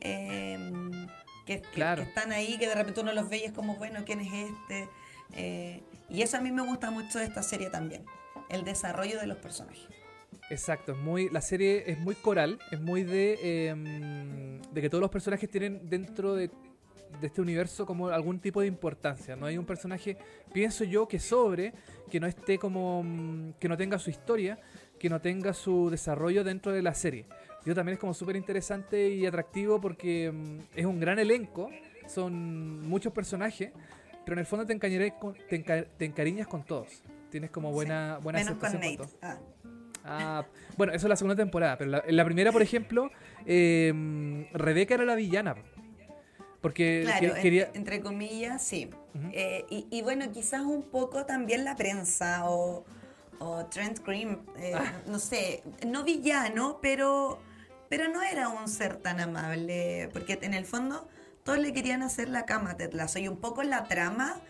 em, 0.00 1.06
que, 1.44 1.62
están 1.74 2.32
ahí, 2.32 2.56
que 2.58 2.66
de 2.66 2.74
repente 2.74 3.00
uno 3.00 3.12
los 3.12 3.28
ve 3.28 3.38
y 3.38 3.44
es 3.44 3.52
como, 3.52 3.76
bueno, 3.76 4.00
¿quién 4.06 4.20
es 4.20 4.32
este? 4.32 4.88
Eh, 5.32 5.82
y 6.08 6.22
eso 6.22 6.38
a 6.38 6.40
mí 6.40 6.50
me 6.50 6.62
gusta 6.62 6.90
mucho 6.90 7.18
de 7.18 7.26
esta 7.26 7.42
serie 7.42 7.68
también, 7.70 8.04
el 8.48 8.64
desarrollo 8.64 9.20
de 9.20 9.26
los 9.26 9.38
personajes. 9.38 9.86
Exacto, 10.50 10.92
es 10.92 10.98
muy, 10.98 11.28
la 11.30 11.40
serie 11.40 11.84
es 11.86 11.98
muy 11.98 12.14
coral, 12.14 12.58
es 12.70 12.80
muy 12.80 13.02
de, 13.02 13.68
em, 13.68 14.62
de 14.62 14.80
que 14.80 14.90
todos 14.90 15.00
los 15.00 15.10
personajes 15.10 15.50
tienen 15.50 15.88
dentro 15.88 16.34
de 16.34 16.50
de 17.20 17.26
este 17.26 17.40
universo 17.40 17.86
como 17.86 18.08
algún 18.08 18.38
tipo 18.38 18.60
de 18.60 18.66
importancia. 18.66 19.36
No 19.36 19.46
hay 19.46 19.58
un 19.58 19.64
personaje, 19.64 20.16
pienso 20.52 20.84
yo, 20.84 21.06
que 21.08 21.18
sobre, 21.18 21.72
que 22.10 22.20
no 22.20 22.26
esté 22.26 22.58
como. 22.58 23.02
Mm, 23.02 23.54
que 23.58 23.68
no 23.68 23.76
tenga 23.76 23.98
su 23.98 24.10
historia, 24.10 24.58
que 24.98 25.08
no 25.08 25.20
tenga 25.20 25.52
su 25.52 25.90
desarrollo 25.90 26.44
dentro 26.44 26.72
de 26.72 26.82
la 26.82 26.94
serie. 26.94 27.26
Yo 27.64 27.74
también 27.74 27.94
es 27.94 28.00
como 28.00 28.12
súper 28.12 28.36
interesante 28.36 29.08
y 29.08 29.26
atractivo 29.26 29.80
porque 29.80 30.30
mm, 30.32 30.58
es 30.76 30.84
un 30.84 31.00
gran 31.00 31.18
elenco, 31.18 31.70
son 32.06 32.86
muchos 32.86 33.12
personajes, 33.12 33.72
pero 34.24 34.34
en 34.34 34.40
el 34.40 34.46
fondo 34.46 34.66
te, 34.66 35.12
con, 35.18 35.34
te, 35.48 36.04
encariñas 36.04 36.46
con 36.46 36.64
todos. 36.64 37.02
Tienes 37.30 37.50
como 37.50 37.72
buena, 37.72 38.18
buena 38.22 38.38
Menos 38.38 38.58
con 38.58 38.72
Nate. 38.74 38.98
Ah. 39.22 39.38
ah. 40.04 40.46
bueno, 40.76 40.92
eso 40.92 41.06
es 41.06 41.10
la 41.10 41.16
segunda 41.16 41.36
temporada, 41.36 41.76
pero 41.78 42.02
en 42.06 42.16
la 42.16 42.24
primera, 42.24 42.52
por 42.52 42.62
ejemplo, 42.62 43.10
eh, 43.46 44.46
Rebeca 44.52 44.94
era 44.94 45.04
la 45.04 45.14
villana. 45.14 45.56
Porque 46.64 47.02
claro, 47.04 47.34
quería... 47.42 47.70
entre 47.74 48.00
comillas, 48.00 48.62
sí. 48.62 48.88
Eh, 49.32 49.66
y, 49.68 50.00
bueno, 50.00 50.32
quizás 50.32 50.62
un 50.62 50.82
poco 50.82 51.26
también 51.26 51.62
la 51.62 51.76
prensa 51.76 52.48
o, 52.48 52.86
Trent 53.70 53.98
Cream, 53.98 54.46
eh, 54.56 54.72
ah. 54.74 54.94
no 55.06 55.18
sé, 55.18 55.62
no 55.86 56.04
villano, 56.04 56.78
pero, 56.80 57.38
pero 57.90 58.08
no 58.08 58.22
era 58.22 58.48
un 58.48 58.66
ser 58.68 58.96
tan 58.96 59.20
amable, 59.20 60.08
porque 60.14 60.38
en 60.40 60.54
el 60.54 60.64
fondo 60.64 61.06
todos 61.42 61.58
le 61.58 61.74
querían 61.74 62.02
hacer 62.02 62.30
la 62.30 62.46
cama 62.46 62.70
a 62.70 62.76
Ted 62.78 62.94
Lasso 62.94 63.18
y 63.18 63.28
un 63.28 63.36
poco 63.36 63.62
la 63.62 63.84
trama 63.84 64.40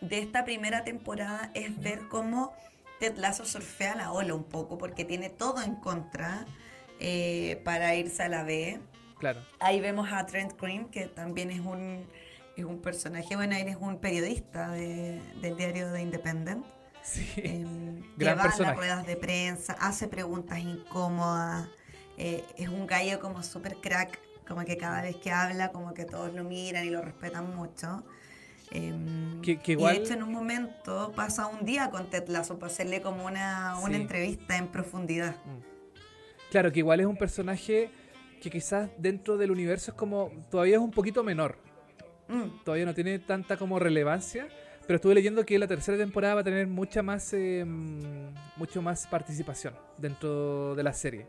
de 0.00 0.20
esta 0.20 0.44
primera 0.44 0.84
temporada 0.84 1.50
es 1.54 1.76
ver 1.80 2.02
cómo 2.08 2.52
Ted 3.00 3.16
Lasso 3.16 3.44
surfea 3.44 3.96
la 3.96 4.12
ola 4.12 4.32
un 4.32 4.44
poco, 4.44 4.78
porque 4.78 5.04
tiene 5.04 5.28
todo 5.28 5.60
en 5.60 5.74
contra 5.74 6.46
eh, 7.00 7.60
para 7.64 7.96
irse 7.96 8.22
a 8.22 8.28
la 8.28 8.44
B. 8.44 8.78
Claro. 9.18 9.40
Ahí 9.58 9.80
vemos 9.80 10.08
a 10.12 10.24
Trent 10.26 10.52
Cream, 10.52 10.90
que 10.90 11.06
también 11.06 11.50
es 11.50 11.60
un, 11.60 12.06
es 12.56 12.64
un 12.64 12.80
personaje, 12.80 13.36
bueno, 13.36 13.56
él 13.56 13.68
es 13.68 13.76
un 13.76 13.98
periodista 13.98 14.70
del 14.70 15.56
diario 15.56 15.92
The 15.92 16.02
Independent. 16.02 16.64
Sí. 17.02 17.26
Em, 17.36 18.02
Gran 18.16 18.36
que 18.36 18.42
va 18.42 18.54
a 18.54 18.58
las 18.58 18.76
ruedas 18.76 19.06
de 19.06 19.16
prensa, 19.16 19.74
hace 19.80 20.08
preguntas 20.08 20.58
incómodas, 20.58 21.68
eh, 22.16 22.44
es 22.56 22.68
un 22.68 22.86
gallo 22.86 23.20
como 23.20 23.42
súper 23.42 23.76
crack, 23.76 24.20
como 24.46 24.64
que 24.64 24.76
cada 24.76 25.02
vez 25.02 25.16
que 25.16 25.30
habla, 25.30 25.70
como 25.70 25.94
que 25.94 26.04
todos 26.04 26.32
lo 26.34 26.44
miran 26.44 26.86
y 26.86 26.90
lo 26.90 27.02
respetan 27.02 27.54
mucho. 27.54 28.04
Em, 28.70 29.40
que, 29.40 29.58
Y 29.66 29.76
de 29.76 29.92
hecho, 29.92 30.14
en 30.14 30.22
un 30.22 30.32
momento 30.32 31.12
pasa 31.14 31.46
un 31.46 31.64
día 31.64 31.90
con 31.90 32.10
Ted 32.10 32.28
Lasso 32.28 32.58
para 32.58 32.70
hacerle 32.70 33.00
como 33.00 33.24
una, 33.24 33.78
una 33.82 33.96
entrevista 33.96 34.56
en 34.56 34.68
profundidad. 34.68 35.36
Mm. 35.46 35.78
Claro, 36.50 36.72
que 36.72 36.80
igual 36.80 37.00
es 37.00 37.06
un 37.06 37.16
personaje 37.16 37.90
que 38.38 38.50
quizás 38.50 38.90
dentro 38.98 39.36
del 39.36 39.50
universo 39.50 39.90
es 39.90 39.96
como. 39.96 40.30
todavía 40.50 40.76
es 40.76 40.82
un 40.82 40.90
poquito 40.90 41.22
menor. 41.22 41.56
Mm. 42.28 42.64
Todavía 42.64 42.86
no 42.86 42.94
tiene 42.94 43.18
tanta 43.18 43.56
como 43.56 43.78
relevancia. 43.78 44.48
Pero 44.86 44.96
estuve 44.96 45.14
leyendo 45.14 45.44
que 45.44 45.58
la 45.58 45.66
tercera 45.66 45.98
temporada 45.98 46.36
va 46.36 46.40
a 46.40 46.44
tener 46.44 46.66
mucha 46.66 47.02
más. 47.02 47.32
Em, 47.34 48.00
mucho 48.56 48.82
más 48.82 49.06
participación 49.06 49.74
dentro 49.98 50.74
de 50.74 50.82
la 50.82 50.92
serie. 50.92 51.26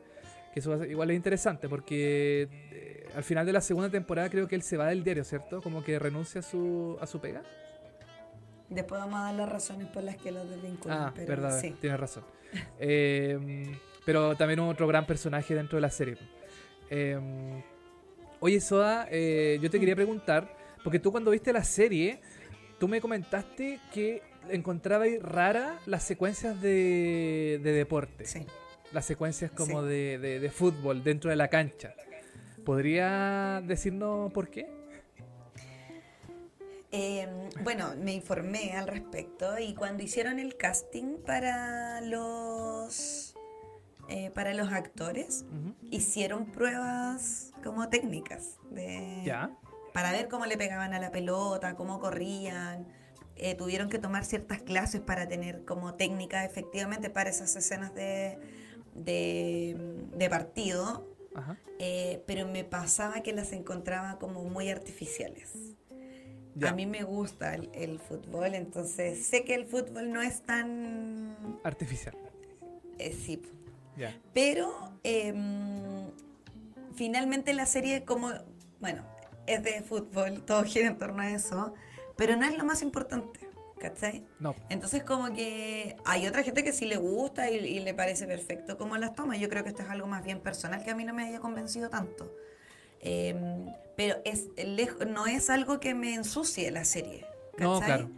Que 0.54 0.62
eso 0.62 0.84
igual 0.86 1.12
es 1.12 1.18
interesante 1.18 1.70
porque 1.70 2.48
eh, 2.72 3.08
al 3.16 3.24
final 3.24 3.46
de 3.46 3.54
la 3.54 3.62
segunda 3.62 3.90
temporada 3.90 4.30
creo 4.30 4.48
que 4.48 4.56
él 4.56 4.64
se 4.64 4.78
va 4.78 4.88
del 4.88 5.04
diario, 5.04 5.24
¿cierto? 5.24 5.62
Como 5.62 5.84
que 5.84 6.00
renuncia 6.00 6.40
a 6.40 6.42
su, 6.42 6.98
a 7.00 7.06
su 7.06 7.20
pega. 7.20 7.44
Después 8.70 9.02
vamos 9.02 9.20
a 9.20 9.24
dar 9.26 9.36
las 9.36 9.50
razones 9.50 9.88
por 9.88 10.04
las 10.04 10.18
que 10.18 10.32
lo 10.32 10.46
desvinculan. 10.46 10.98
Ah, 10.98 11.14
verdad, 11.16 11.60
sí. 11.60 11.76
tienes 11.80 12.00
razón. 12.00 12.24
Em, 12.80 13.78
pero 14.06 14.36
también 14.36 14.60
otro 14.62 14.88
gran 14.88 15.06
personaje 15.06 15.54
dentro 15.54 15.78
de 15.78 15.82
la 15.82 15.92
serie. 15.92 16.18
Em, 16.90 17.62
oye, 18.40 18.60
Soda, 18.62 19.08
eh, 19.12 19.60
yo 19.62 19.70
te 19.70 19.80
quería 19.80 19.96
preguntar, 19.96 20.56
porque 20.84 21.00
tú 21.00 21.12
cuando 21.12 21.32
viste 21.32 21.54
la 21.54 21.64
serie, 21.64 22.22
tú 22.80 22.88
me 22.88 23.02
comentaste 23.02 23.80
que 23.94 24.22
encontrabas 24.50 25.10
rara 25.22 25.80
las 25.86 26.04
secuencias 26.04 26.62
de, 26.62 27.60
de 27.62 27.72
deporte. 27.72 28.26
Sí 28.26 28.46
las 28.92 29.06
secuencias 29.06 29.52
como 29.52 29.84
de, 29.84 30.52
fútbol 30.54 31.04
dentro 31.04 31.30
de 31.30 31.36
la 31.36 31.48
cancha. 31.48 31.94
¿Podría 32.66 33.62
decirnos 33.66 34.32
por 34.32 34.50
qué? 34.50 34.68
Em, 36.92 37.50
bueno, 37.64 37.94
me 37.98 38.14
informé 38.14 38.74
al 38.74 38.88
respecto 38.88 39.60
y 39.60 39.76
cuando 39.76 40.04
hicieron 40.04 40.40
el 40.40 40.58
casting 40.58 41.18
para 41.24 42.02
los 42.02 43.36
eh, 44.10 44.32
para 44.34 44.54
los 44.54 44.72
actores 44.72 45.46
hicieron 45.92 46.48
pruebas 46.48 47.52
como 47.64 47.90
técnicas 47.90 48.58
de 48.72 49.22
¿Ya? 49.24 49.52
para 49.94 50.12
ver 50.12 50.28
cómo 50.28 50.46
le 50.46 50.58
pegaban 50.58 50.94
a 50.94 51.00
la 51.00 51.12
pelota, 51.12 51.76
cómo 51.76 52.00
corrían. 52.00 52.88
Eh, 53.36 53.56
tuvieron 53.56 53.90
que 53.90 54.00
tomar 54.00 54.26
ciertas 54.26 54.62
clases 54.62 55.02
para 55.02 55.28
tener 55.28 55.64
como 55.64 55.94
técnica 55.94 56.44
efectivamente 56.44 57.10
para 57.10 57.30
esas 57.30 57.56
escenas 57.56 57.96
de, 57.96 58.38
de, 58.96 60.30
partido, 60.30 61.08
eh, 61.80 62.22
pero 62.28 62.46
me 62.48 62.66
pasaba 62.66 63.22
que 63.22 63.32
las 63.32 63.54
encontraba 63.54 64.20
como 64.20 64.44
muy 64.44 64.70
artificiales. 64.70 65.54
A 66.68 66.74
mí 66.74 66.86
me 66.86 67.04
gusta 67.04 67.56
el, 67.56 68.00
fútbol, 68.00 68.56
entonces 68.56 69.26
sé 69.26 69.46
que 69.46 69.56
el 69.56 69.66
fútbol 69.66 70.12
no 70.12 70.22
es 70.22 70.42
tan... 70.42 71.60
Artificial. 71.64 72.18
Eh, 72.98 73.14
sí. 73.14 73.42
Pero 74.34 74.94
em, 75.04 76.10
finalmente 76.96 77.54
la 77.54 77.66
serie 77.66 78.04
como, 78.06 78.32
bueno, 78.80 79.04
es 79.48 79.64
de 79.64 79.82
fútbol, 79.82 80.44
todo 80.46 80.64
gira 80.64 80.88
en 80.88 80.98
torno 80.98 81.22
a 81.22 81.32
eso, 81.32 81.74
pero 82.16 82.36
no 82.36 82.46
es 82.46 82.58
lo 82.58 82.66
más 82.66 82.82
importante. 82.82 83.40
¿cachai? 83.80 84.24
No. 84.40 84.56
Entonces 84.70 85.04
como 85.04 85.34
que 85.34 85.96
hay 86.06 86.28
otra 86.28 86.44
gente 86.44 86.64
que 86.64 86.74
sí 86.74 86.86
le 86.86 86.98
gusta 86.98 87.50
y, 87.50 87.80
le 87.80 87.94
parece 87.94 88.28
perfecto 88.28 88.78
como 88.78 88.98
las 88.98 89.16
toma. 89.16 89.38
Yo 89.38 89.50
creo 89.50 89.64
que 89.64 89.70
esto 89.70 89.82
es 89.82 89.90
algo 89.90 90.06
más 90.06 90.24
bien 90.24 90.42
personal 90.42 90.84
que 90.84 90.92
a 90.92 90.96
mí 90.96 91.06
no 91.06 91.14
me 91.14 91.24
haya 91.24 91.40
convencido 91.40 91.90
tanto. 91.90 92.32
Em, 93.02 93.66
pero 93.96 94.18
es 94.26 94.48
no 95.08 95.26
es 95.26 95.50
algo 95.50 95.80
que 95.80 95.94
me 95.94 96.14
ensucie 96.14 96.70
la 96.72 96.84
serie. 96.84 97.26
¿cachai? 97.58 97.68
No, 97.68 97.80
claro. 97.80 98.10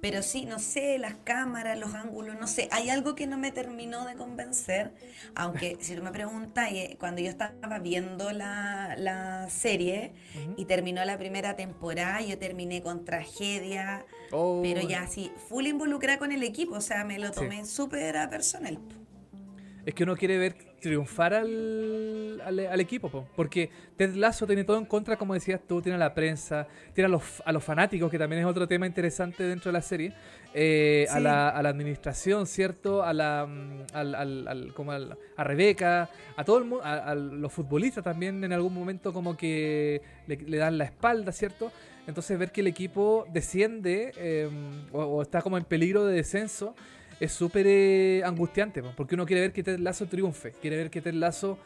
Pero 0.00 0.22
sí, 0.22 0.44
no 0.44 0.58
sé, 0.58 0.98
las 0.98 1.14
cámaras, 1.24 1.78
los 1.78 1.94
ángulos, 1.94 2.38
no 2.38 2.46
sé, 2.46 2.68
hay 2.70 2.90
algo 2.90 3.14
que 3.14 3.26
no 3.26 3.38
me 3.38 3.52
terminó 3.52 4.04
de 4.06 4.14
convencer, 4.14 4.92
aunque 5.34 5.76
si 5.80 5.94
tú 5.94 6.02
me 6.02 6.10
preguntas, 6.10 6.70
eh, 6.72 6.96
cuando 6.98 7.20
yo 7.20 7.28
estaba 7.28 7.78
viendo 7.78 8.32
la, 8.32 9.46
serie 9.48 10.12
y 10.56 10.64
terminó 10.64 11.04
la 11.04 11.18
primera 11.18 11.54
temporada, 11.56 12.20
yo 12.20 12.38
terminé 12.38 12.82
con 12.82 13.04
tragedia, 13.04 14.04
oh. 14.32 14.60
pero 14.62 14.80
ya 14.80 15.02
así, 15.02 15.30
full 15.48 15.66
involucrada 15.66 16.18
con 16.18 16.32
el 16.32 16.42
equipo, 16.42 16.76
o 16.76 16.80
sea, 16.80 17.04
me 17.04 17.18
lo 17.18 17.30
tomé 17.30 17.64
súper 17.64 18.16
a 18.16 18.30
personal. 18.30 18.78
Es 19.84 19.94
que 19.94 20.04
uno 20.04 20.16
quiere 20.16 20.38
ver 20.38 20.73
triunfar 20.84 21.32
al, 21.32 22.42
al, 22.44 22.78
equipo, 22.78 23.26
porque 23.34 23.70
Ted 23.96 24.14
Lasso 24.16 24.46
tiene 24.46 24.64
todo 24.64 24.76
en 24.76 24.84
contra, 24.84 25.16
como 25.16 25.32
decías 25.32 25.58
tú, 25.66 25.80
tiene 25.80 25.96
a 25.96 25.98
la 25.98 26.12
prensa, 26.12 26.68
tiene 26.92 27.06
a 27.06 27.08
los, 27.08 27.42
a 27.42 27.52
los 27.52 27.64
fanáticos, 27.64 28.10
que 28.10 28.18
también 28.18 28.42
es 28.42 28.46
otro 28.46 28.68
tema 28.68 28.86
interesante 28.86 29.44
dentro 29.44 29.70
de 29.70 29.72
la 29.72 29.80
serie, 29.80 30.12
eh, 30.52 31.06
a, 31.10 31.20
la, 31.20 31.48
a, 31.48 31.62
la, 31.62 31.70
administración, 31.70 32.46
¿cierto? 32.46 33.02
A 33.02 33.14
la 33.14 33.46
mm, 33.46 33.86
al, 33.94 34.14
al, 34.14 34.74
como 34.74 34.92
a 34.92 35.42
Rebeca, 35.42 36.10
a 36.36 36.44
todo 36.44 36.58
el 36.58 36.64
mundo, 36.66 36.84
a, 36.84 37.14
los 37.14 37.50
futbolistas 37.50 38.04
también 38.04 38.44
en 38.44 38.52
algún 38.52 38.74
momento 38.74 39.14
como 39.14 39.38
que 39.38 40.02
le, 40.26 40.58
dan 40.58 40.76
la 40.76 40.84
espalda, 40.84 41.32
¿cierto? 41.32 41.72
Entonces 42.06 42.38
ver 42.38 42.52
que 42.52 42.60
el 42.60 42.66
equipo 42.66 43.26
desciende 43.32 44.12
em, 44.16 44.84
o 44.92 45.22
está 45.22 45.40
como 45.40 45.56
en 45.56 45.64
peligro 45.64 46.04
de 46.04 46.16
descenso 46.16 46.74
es 47.20 47.32
súper 47.32 47.66
eh, 47.68 48.22
angustiante, 48.24 48.82
porque 48.96 49.14
uno 49.14 49.26
quiere 49.26 49.42
ver 49.42 49.52
que 49.52 49.62
Ted 49.62 49.78
Lazo 49.78 50.06
triunfe, 50.06 50.52
quiere 50.52 50.76
ver 50.76 50.90
que 50.90 51.00
Ted 51.00 51.14
Lazo, 51.14 51.58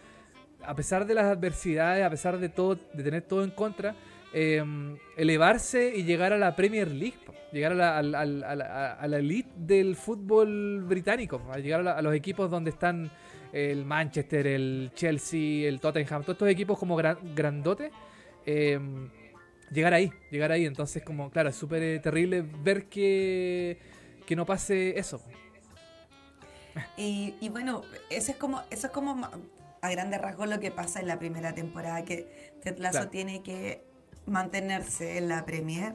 a 0.65 0.75
pesar 0.75 1.07
de 1.07 1.15
las 1.15 1.27
adversidades, 1.27 2.05
a 2.05 2.11
pesar 2.11 2.39
de 2.39 2.49
todo, 2.49 2.79
de 2.93 3.03
tener 3.03 3.23
todo 3.23 3.45
en 3.45 3.51
contra, 3.51 3.95
em, 4.33 4.97
elevarse 5.17 5.93
y 5.95 6.05
llegar 6.05 6.33
a 6.33 6.39
la 6.39 6.55
Premier 6.55 6.91
League, 6.91 7.19
llegar 7.53 7.73
a 7.73 7.75
la, 7.75 7.99
a, 7.99 9.07
la, 9.07 9.19
elite 9.19 9.51
del 9.57 9.97
fútbol 9.97 10.85
británico, 10.85 11.43
a 11.51 11.59
llegar 11.59 11.87
a, 11.87 12.03
los 12.03 12.15
equipos 12.15 12.51
donde 12.51 12.71
están 12.71 13.11
el 13.53 13.85
Manchester, 13.85 14.47
el 14.47 14.91
Chelsea, 14.95 15.67
el 15.67 15.81
Tottenham, 15.81 16.23
todos 16.23 16.35
estos 16.35 16.49
equipos 16.49 16.79
como 16.79 16.97
grandotes. 16.97 17.91
Em, 18.45 19.09
llegar 19.71 19.95
ahí, 19.95 20.13
llegar 20.31 20.53
ahí. 20.53 20.67
Entonces, 20.67 21.03
como, 21.03 21.31
claro, 21.31 21.49
es 21.49 21.57
súper 21.57 21.83
eh, 21.83 21.99
terrible 22.01 22.43
ver 22.63 22.87
que, 22.87 23.79
que 24.29 24.37
no 24.37 24.45
pase 24.45 24.99
eso. 24.99 25.23
Y, 26.99 27.49
bueno, 27.49 27.81
eso 28.11 28.31
es 28.31 28.37
como, 28.37 28.61
eso 28.71 28.89
es 28.89 28.93
como 28.93 29.27
a 29.81 29.91
grandes 29.91 30.21
rasgos 30.21 30.47
lo 30.49 30.61
que 30.61 30.71
pasa 30.71 31.01
en 31.01 31.07
la 31.07 31.19
primera 31.19 31.55
temporada, 31.55 32.05
que 32.05 32.53
Ted 32.63 32.77
Lasso 32.77 33.09
tiene 33.09 33.43
que 33.43 33.83
mantenerse 34.27 35.17
en 35.17 35.29
la 35.29 35.47
Premier 35.47 35.95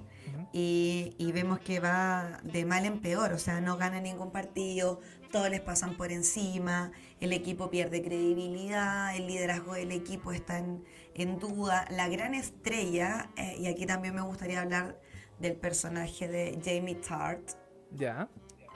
y, 0.51 1.31
vemos 1.31 1.59
que 1.59 1.79
va 1.79 2.39
de 2.41 2.65
mal 2.65 2.85
en 2.85 3.01
peor, 3.01 3.33
o 3.33 3.37
sea, 3.37 3.61
no 3.61 3.77
gana 3.77 4.01
ningún 4.01 4.31
partido, 4.31 4.99
todos 5.31 5.51
les 5.51 5.61
pasan 5.61 5.95
por 5.95 6.11
encima, 6.11 6.91
el 7.19 7.33
equipo 7.33 7.69
pierde 7.69 8.01
credibilidad, 8.01 9.15
el 9.15 9.27
liderazgo 9.27 9.75
del 9.75 9.91
equipo 9.91 10.31
está 10.31 10.57
en, 10.57 11.39
duda. 11.39 11.85
La 11.91 12.07
gran 12.07 12.33
estrella, 12.33 13.29
eh, 13.37 13.57
y 13.59 13.67
aquí 13.67 13.85
también 13.85 14.15
me 14.15 14.21
gustaría 14.21 14.59
hablar 14.59 14.99
del 15.39 15.55
personaje 15.55 16.27
de 16.27 16.59
Jamie 16.65 16.95
Tart. 16.95 17.62
Ya. 17.95 18.27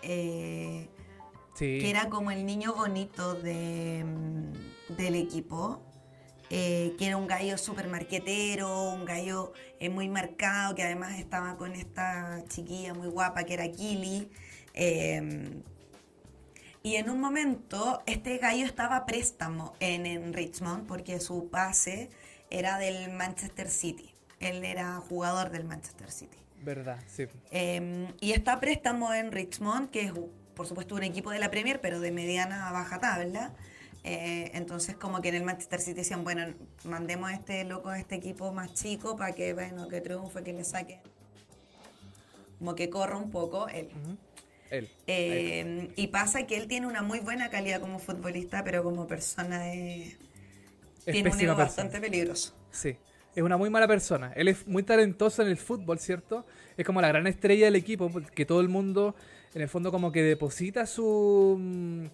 Eh, 0.04 0.88
que 1.58 1.90
era 1.90 2.10
como 2.10 2.32
el 2.32 2.46
niño 2.46 2.76
bonito 2.76 3.34
de, 3.34 4.04
mm, 4.06 4.96
del 4.96 5.16
equipo. 5.16 5.82
Eh, 6.50 6.96
que 6.98 7.08
era 7.08 7.18
un 7.18 7.28
gallo 7.28 7.58
súper 7.58 7.90
marquetero, 7.90 8.92
un 8.92 9.04
gallo 9.04 9.52
eh, 9.80 9.90
muy 9.90 10.08
marcado, 10.08 10.76
que 10.76 10.84
además 10.84 11.20
estaba 11.20 11.58
con 11.58 11.74
esta 11.74 12.42
chiquilla 12.48 12.94
muy 12.94 13.10
guapa 13.10 13.44
que 13.44 13.56
era 13.56 13.70
Kili. 13.70 14.32
Em, 14.74 15.62
y 16.84 16.96
en 16.96 17.10
un 17.10 17.20
momento 17.20 18.02
este 18.06 18.38
gallo 18.38 18.66
estaba 18.66 19.06
préstamo 19.06 19.74
en, 19.82 20.06
en 20.06 20.32
Richmond 20.34 20.88
porque 20.88 21.20
su 21.20 21.50
pase 21.50 22.10
era 22.50 22.78
del 22.78 23.12
Manchester 23.12 23.70
City. 23.70 24.14
Él 24.40 24.64
era 24.64 24.96
jugador 25.10 25.50
del 25.50 25.66
Manchester 25.66 26.12
City. 26.12 26.38
Verdad, 26.68 27.00
sí. 27.08 27.28
Em, 27.50 28.08
y 28.20 28.34
está 28.34 28.60
préstamo 28.60 29.14
en 29.14 29.32
Richmond, 29.32 29.90
que 29.90 30.02
es 30.02 30.12
por 30.54 30.68
supuesto 30.68 30.96
un 30.96 31.04
equipo 31.04 31.32
de 31.32 31.40
la 31.40 31.50
Premier, 31.50 31.80
pero 31.80 32.02
de 32.02 32.12
mediana 32.12 32.68
a 32.68 32.74
baja 32.74 33.00
tabla. 33.00 33.54
Eh, 34.04 34.52
entonces 34.54 34.98
como 34.98 35.22
que 35.22 35.30
en 35.30 35.36
el 35.36 35.44
Manchester 35.44 35.80
City 35.80 35.94
decían, 35.94 36.26
bueno, 36.26 36.54
mandemos 36.84 37.30
a 37.30 37.36
este 37.36 37.64
loco 37.64 37.88
a 37.88 37.98
este 37.98 38.16
equipo 38.16 38.52
más 38.52 38.74
chico 38.74 39.16
para 39.16 39.34
que, 39.34 39.54
bueno, 39.54 39.88
que 39.88 40.02
triunfe, 40.02 40.44
que 40.44 40.52
le 40.52 40.66
saque. 40.66 41.00
Como 42.60 42.76
que 42.76 42.90
corra 42.90 43.16
un 43.16 43.32
poco 43.32 43.70
él. 43.70 43.88
Él. 44.70 44.90
Eh, 45.08 45.94
y 45.96 46.08
pasa 46.08 46.46
que 46.48 46.58
él 46.58 46.68
tiene 46.68 46.86
una 46.86 47.02
muy 47.02 47.22
buena 47.22 47.50
calidad 47.50 47.80
como 47.80 47.98
futbolista, 47.98 48.66
pero 48.66 48.84
como 48.84 49.08
persona 49.08 49.74
es, 49.74 50.18
tiene 51.06 51.32
un 51.32 51.40
ego 51.40 51.56
bastante 51.56 52.02
peligroso. 52.02 52.54
Sí, 52.72 52.98
es 53.38 53.44
una 53.44 53.56
muy 53.56 53.70
mala 53.70 53.88
persona. 53.88 54.34
Él 54.36 54.48
es 54.48 54.68
muy 54.68 54.82
talentoso 54.82 55.44
en 55.44 55.50
el 55.50 55.58
fútbol, 55.58 56.00
¿cierto? 56.00 56.44
Es 56.76 56.84
como 56.84 57.02
la 57.02 57.10
gran 57.10 57.28
estrella 57.28 57.66
del 57.66 57.76
equipo, 57.76 58.12
que 58.34 58.46
todo 58.48 58.62
el 58.62 58.68
mundo, 58.68 59.14
en 59.54 59.62
el 59.62 59.70
fondo, 59.70 59.92
como 59.92 60.12
que 60.12 60.24
deposita 60.24 60.88
su. 60.88 61.56
Mm, 61.60 62.06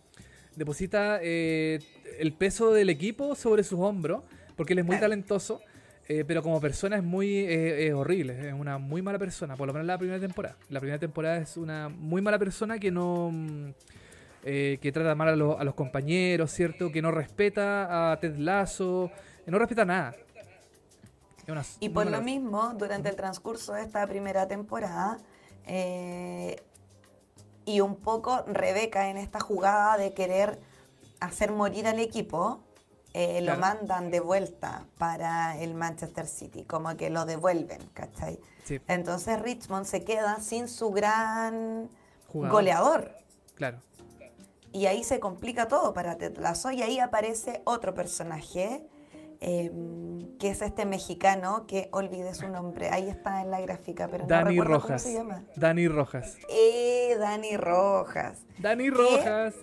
deposita 0.57 1.19
eh, 1.21 1.79
el 2.19 2.33
peso 2.33 2.73
del 2.73 2.89
equipo 2.89 3.35
sobre 3.35 3.63
sus 3.63 3.79
hombros, 3.79 4.23
porque 4.57 4.73
él 4.73 4.79
es 4.79 4.85
muy 4.85 4.99
talentoso. 4.99 5.61
Eh, 6.09 6.25
pero 6.27 6.43
como 6.43 6.59
persona 6.59 6.97
es 6.97 7.03
muy 7.03 7.37
eh, 7.37 7.93
horrible, 7.93 8.49
es 8.49 8.53
una 8.53 8.77
muy 8.77 9.01
mala 9.01 9.17
persona, 9.17 9.55
por 9.55 9.67
lo 9.67 9.71
menos 9.71 9.87
la 9.87 9.97
primera 9.97 10.19
temporada. 10.19 10.57
La 10.67 10.81
primera 10.81 10.99
temporada 10.99 11.37
es 11.37 11.55
una 11.55 11.87
muy 11.87 12.21
mala 12.21 12.37
persona 12.37 12.77
que 12.77 12.91
no 12.91 13.31
mm, 13.31 13.69
que 14.43 14.91
trata 14.93 15.15
mal 15.15 15.29
a, 15.29 15.31
a, 15.31 15.63
los 15.63 15.73
compañeros, 15.73 16.51
¿cierto? 16.51 16.91
Que 16.91 17.01
no 17.01 17.11
respeta 17.11 18.11
a 18.11 18.19
Ted 18.19 18.35
Lasso, 18.35 19.09
no 19.47 19.57
respeta 19.57 19.85
nada. 19.85 20.13
Y 21.79 21.89
por 21.89 22.09
lo 22.09 22.21
mismo, 22.21 22.73
durante 22.75 23.09
el 23.09 23.15
transcurso 23.15 23.73
de 23.73 23.81
esta 23.81 24.05
primera 24.07 24.47
temporada, 24.47 25.19
y 27.65 27.79
un 27.79 27.95
poco 27.95 28.43
Rebeca 28.47 29.09
en 29.09 29.17
esta 29.17 29.39
jugada 29.39 29.97
de 29.97 30.13
querer 30.13 30.59
hacer 31.19 31.51
morir 31.51 31.87
al 31.87 31.99
equipo, 31.99 32.61
eh, 33.13 33.41
lo 33.41 33.57
mandan 33.57 34.09
de 34.09 34.19
vuelta 34.19 34.85
para 34.97 35.57
el 35.59 35.75
Manchester 35.75 36.27
City, 36.27 36.63
como 36.63 36.97
que 36.97 37.09
lo 37.09 37.25
devuelven, 37.25 37.79
¿cachai? 37.93 38.39
Entonces 38.87 39.39
Richmond 39.41 39.85
se 39.85 40.03
queda 40.03 40.39
sin 40.39 40.67
su 40.67 40.89
gran 40.91 41.89
goleador. 42.33 43.11
Claro. 43.55 43.79
Y 44.71 44.87
ahí 44.87 45.03
se 45.03 45.19
complica 45.19 45.67
todo 45.67 45.93
para 45.93 46.17
Ted 46.17 46.39
y 46.73 46.81
ahí 46.81 46.99
aparece 46.99 47.61
otro 47.65 47.93
personaje 47.93 48.87
Em, 49.45 50.37
que 50.37 50.51
es 50.51 50.61
este 50.61 50.85
mexicano 50.85 51.65
que 51.67 51.89
olvidé 51.91 52.33
su 52.33 52.47
nombre. 52.47 52.89
Ahí 52.89 53.09
está 53.09 53.41
en 53.41 53.51
la 53.51 53.59
gráfica, 53.59 54.07
pero 54.07 54.25
Dani 54.25 54.55
no 54.55 54.63
Rojas. 54.63 54.83
cómo 54.83 54.99
se 54.99 55.13
llama. 55.13 55.43
Dani 55.57 55.87
Rojas. 55.89 56.37
Eh, 56.49 57.17
Dani 57.19 57.57
Rojas. 57.57 58.39
Dani 58.57 58.89
Rojas. 58.89 59.53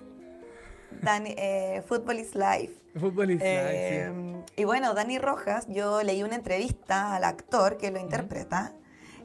Dani, 1.01 1.35
eh, 1.39 1.83
Football 1.87 2.19
is 2.19 2.35
Life. 2.35 2.75
Football 2.95 3.31
is 3.31 3.41
Life. 3.41 4.03
Em, 4.03 4.43
y 4.55 4.65
bueno, 4.65 4.93
Dani 4.93 5.19
Rojas, 5.19 5.67
yo 5.69 6.03
leí 6.03 6.23
una 6.23 6.35
entrevista 6.35 7.15
al 7.15 7.25
actor 7.25 7.79
que 7.79 7.91
lo 7.91 7.99
interpreta 7.99 8.75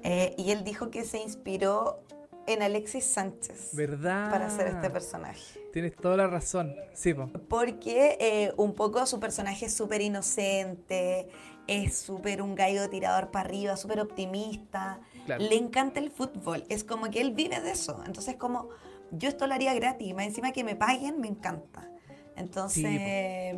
eh, 0.03 0.35
y 0.37 0.51
él 0.51 0.63
dijo 0.63 0.89
que 0.89 1.03
se 1.03 1.17
inspiró 1.17 1.99
en 2.47 2.61
Alexis 2.61 3.05
Sánchez. 3.05 3.71
¿Verdad? 3.73 4.31
Para 4.31 4.47
hacer 4.47 4.67
este 4.67 4.89
personaje. 4.89 5.59
Tienes 5.73 5.95
toda 5.95 6.17
la 6.17 6.27
razón, 6.27 6.75
sí. 6.93 7.13
Porque 7.49 8.17
eh, 8.19 8.53
un 8.57 8.73
poco 8.73 9.05
su 9.05 9.19
personaje 9.19 9.65
es 9.65 9.73
súper 9.73 10.01
inocente, 10.01 11.27
es 11.67 11.97
súper 11.97 12.41
un 12.41 12.55
gallo 12.55 12.89
tirador 12.89 13.31
para 13.31 13.47
arriba, 13.47 13.77
súper 13.77 13.99
optimista. 13.99 14.99
Le 15.27 15.55
encanta 15.55 15.99
el 15.99 16.11
fútbol, 16.11 16.63
es 16.69 16.83
como 16.83 17.09
que 17.09 17.21
él 17.21 17.33
vive 17.33 17.59
de 17.59 17.71
eso. 17.71 18.01
Entonces, 18.05 18.35
como 18.35 18.69
yo 19.11 19.29
esto 19.29 19.47
lo 19.47 19.53
haría 19.53 19.73
gratis, 19.73 20.13
más 20.13 20.25
encima 20.25 20.51
que 20.51 20.63
me 20.63 20.75
paguen, 20.75 21.19
me 21.19 21.27
encanta. 21.27 21.89
Entonces, 22.35 23.55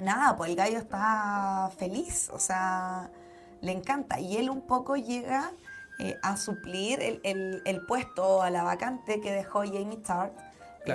nada, 0.00 0.36
pues 0.36 0.50
el 0.50 0.56
gallo 0.56 0.78
está 0.78 1.70
feliz, 1.78 2.28
o 2.32 2.38
sea, 2.38 3.10
le 3.60 3.72
encanta. 3.72 4.20
Y 4.20 4.36
él 4.36 4.50
un 4.50 4.62
poco 4.62 4.96
llega 4.96 5.52
eh, 5.98 6.18
a 6.22 6.36
suplir 6.36 7.00
el, 7.02 7.20
el, 7.24 7.62
el, 7.64 7.84
puesto 7.86 8.42
a 8.42 8.50
la 8.50 8.62
vacante 8.62 9.20
que 9.20 9.32
dejó 9.32 9.60
Jamie 9.60 9.98
Tart 9.98 10.32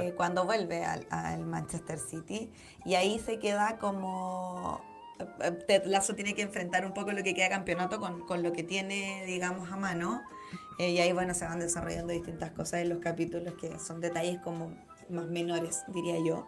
eh, 0.02 0.14
cuando 0.16 0.46
vuelve 0.46 0.84
al, 0.86 1.46
Manchester 1.46 2.00
City. 2.00 2.52
Y 2.86 2.96
ahí 2.96 3.20
se 3.20 3.40
queda 3.40 3.78
como... 3.78 4.82
Eh, 5.40 5.52
Ted 5.68 5.86
Lasso 5.86 6.16
tiene 6.16 6.34
que 6.34 6.42
enfrentar 6.42 6.86
un 6.86 6.94
poco 6.94 7.12
lo 7.12 7.24
que 7.24 7.34
queda 7.34 7.50
campeonato 7.50 8.00
con, 8.00 8.22
con 8.26 8.44
lo 8.44 8.54
que 8.54 8.64
tiene, 8.64 9.24
digamos, 9.26 9.72
a 9.72 9.78
mano. 9.78 10.24
Eh, 10.80 10.92
y 10.92 11.00
ahí, 11.00 11.14
bueno, 11.14 11.34
se 11.34 11.46
van 11.46 11.60
desarrollando 11.60 12.14
distintas 12.14 12.52
cosas 12.52 12.82
en 12.82 12.90
los 12.90 13.00
capítulos 13.00 13.54
que 13.56 13.78
son 13.80 14.02
detalles 14.02 14.40
como 14.40 14.74
más 15.10 15.26
menores, 15.28 15.84
diría 15.88 16.16
yo. 16.26 16.48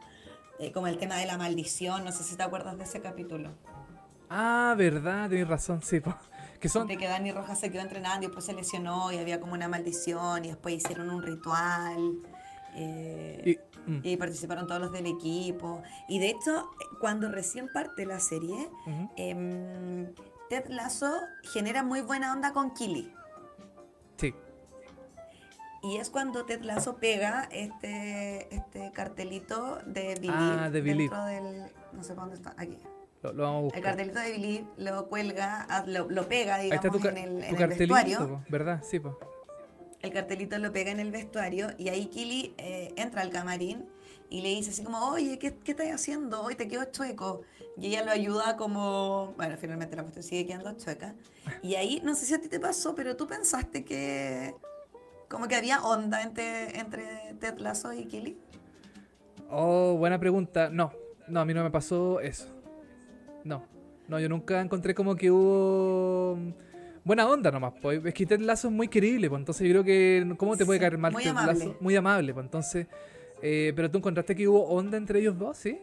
como 0.74 0.88
el 0.88 0.98
tema 0.98 1.18
de 1.18 1.26
la 1.26 1.38
maldición, 1.38 2.04
no 2.04 2.12
sé 2.12 2.24
si 2.24 2.36
te 2.36 2.44
acuerdas 2.44 2.78
de 2.78 2.86
ese 2.86 3.02
capítulo. 3.02 3.52
Ah, 4.30 4.74
verdad, 4.78 5.30
tienes 5.30 5.48
razón, 5.48 5.82
sí. 5.84 6.02
Que 6.66 6.70
son... 6.70 6.88
De 6.88 6.98
que 6.98 7.08
Dani 7.08 7.32
Rojas 7.32 7.60
se 7.60 7.70
quedó 7.70 7.84
entrenando 7.84 8.24
y 8.24 8.26
después 8.26 8.44
se 8.44 8.52
lesionó 8.52 9.12
y 9.12 9.20
había 9.20 9.40
como 9.40 9.54
una 9.54 9.68
maldición 9.68 10.46
y 10.46 10.48
después 10.48 10.74
hicieron 10.74 11.12
un 11.12 11.22
ritual. 11.22 12.16
Eh, 12.74 13.60
mm. 13.86 14.00
y, 14.02 14.18
participaron 14.18 14.66
todos 14.66 14.82
los 14.82 14.92
del 14.92 15.06
equipo. 15.06 15.84
Y 16.10 16.18
de 16.18 16.30
hecho, 16.30 16.72
cuando 17.00 17.30
recién 17.30 17.70
parte 17.72 18.08
la 18.08 18.20
serie, 18.20 18.68
em, 19.16 20.12
Ted 20.50 20.66
Lasso 20.70 21.14
genera 21.44 21.84
muy 21.84 22.02
buena 22.02 22.34
onda 22.34 22.52
con 22.52 22.74
Killy. 22.74 23.14
Sí. 24.18 24.34
Y 25.84 25.98
es 25.98 26.10
cuando 26.10 26.46
Ted 26.46 26.64
Lasso 26.64 26.98
pega 26.98 27.48
este, 27.52 28.56
este 28.56 28.92
cartelito 28.92 29.82
de 29.86 30.16
Billy 30.20 30.34
ah, 30.36 30.72
de 30.72 30.82
dentro 30.82 31.26
del... 31.26 31.72
No 31.94 32.04
sé 32.04 32.16
dónde 32.16 32.34
está, 32.34 32.56
aquí. 32.58 32.80
Lo, 33.34 33.44
vamos 33.44 33.60
a 33.60 33.64
buscar. 33.64 33.80
El 33.80 33.84
cartelito 33.84 34.20
de 34.20 34.32
Billy 34.32 34.68
lo 34.78 35.08
cuelga, 35.08 35.66
ah, 35.70 35.84
lo, 35.86 36.28
pega, 36.28 36.60
digamos, 36.60 37.06
en 37.06 37.18
el, 37.18 37.44
en 37.44 37.62
el 37.62 37.68
vestuario. 37.68 38.44
¿Verdad? 38.50 38.84
Sí, 38.84 39.00
pues 39.00 39.16
el 40.06 40.14
cartelito 40.14 40.58
lo 40.60 40.72
pega 40.72 40.92
en 40.92 41.00
el 41.00 41.12
vestuario 41.12 41.70
y 41.78 41.90
ahí 41.90 42.06
Kili 42.06 42.54
eh, 42.58 42.94
entra 42.96 43.22
al 43.22 43.32
camarín 43.32 43.86
y 44.30 44.42
le 44.42 44.50
dice 44.50 44.72
así 44.72 44.84
como, 44.84 45.00
oye, 45.10 45.40
¿qué, 45.40 45.56
qué 45.56 45.72
estás 45.72 45.88
haciendo? 45.88 46.42
Hoy 46.42 46.56
te 46.56 46.68
quedo 46.68 46.86
chueco. 46.86 47.42
Y 47.78 47.88
ella 47.88 48.06
lo 48.06 48.12
ayuda 48.12 48.56
como, 48.56 49.34
bueno, 49.36 49.56
finalmente 49.58 49.96
la 49.96 50.04
cuestión 50.04 50.24
sigue 50.24 50.46
quedando 50.46 50.74
chueca. 50.74 51.16
Y 51.62 51.76
ahí, 51.76 52.02
no 52.04 52.16
sé 52.16 52.26
si 52.26 52.34
a 52.34 52.40
ti 52.40 52.48
te 52.48 52.60
pasó, 52.60 52.96
pero 52.96 53.16
tú 53.16 53.28
pensaste 53.28 53.84
que 53.84 54.56
como 55.30 55.48
que 55.48 55.56
había 55.56 55.84
onda 55.84 56.22
entre, 56.22 56.80
entre 56.80 57.36
Ted 57.40 57.58
Lasso 57.58 57.92
y 57.94 58.06
Kili. 58.06 58.38
Oh, 59.50 59.96
buena 59.98 60.20
pregunta. 60.20 60.70
No, 60.70 60.92
no, 61.28 61.40
a 61.40 61.46
mí 61.46 61.54
no 61.54 61.64
me 61.64 61.72
pasó 61.72 62.20
eso. 62.20 62.55
No, 63.46 63.64
no, 64.10 64.20
yo 64.20 64.28
nunca 64.28 64.60
encontré 64.60 64.94
como 64.94 65.16
que 65.16 65.32
hubo 65.32 66.38
buena 67.06 67.30
onda 67.30 67.52
nomás, 67.52 67.74
pues. 67.82 68.04
Es 68.04 68.14
que 68.14 68.26
Ted 68.26 68.42
Lazo 68.42 68.68
es 68.68 68.74
muy 68.74 68.90
querible, 68.90 69.30
pues. 69.30 69.40
Entonces 69.40 69.66
yo 69.68 69.72
creo 69.72 69.84
que. 69.86 70.36
¿Cómo 70.38 70.58
te 70.58 70.66
puede 70.66 70.80
caer 70.80 70.98
mal 70.98 71.14
muy 71.14 71.24
Ted 71.24 71.30
amable. 71.30 71.78
Muy 71.80 71.96
amable, 71.96 72.34
pues. 72.34 72.44
Entonces. 72.44 72.88
Eh, 73.42 73.74
pero 73.76 73.92
tú 73.92 74.00
encontraste 74.00 74.36
que 74.36 74.48
hubo 74.48 74.66
onda 74.66 74.98
entre 74.98 75.20
ellos 75.20 75.38
dos, 75.38 75.58
¿sí? 75.58 75.80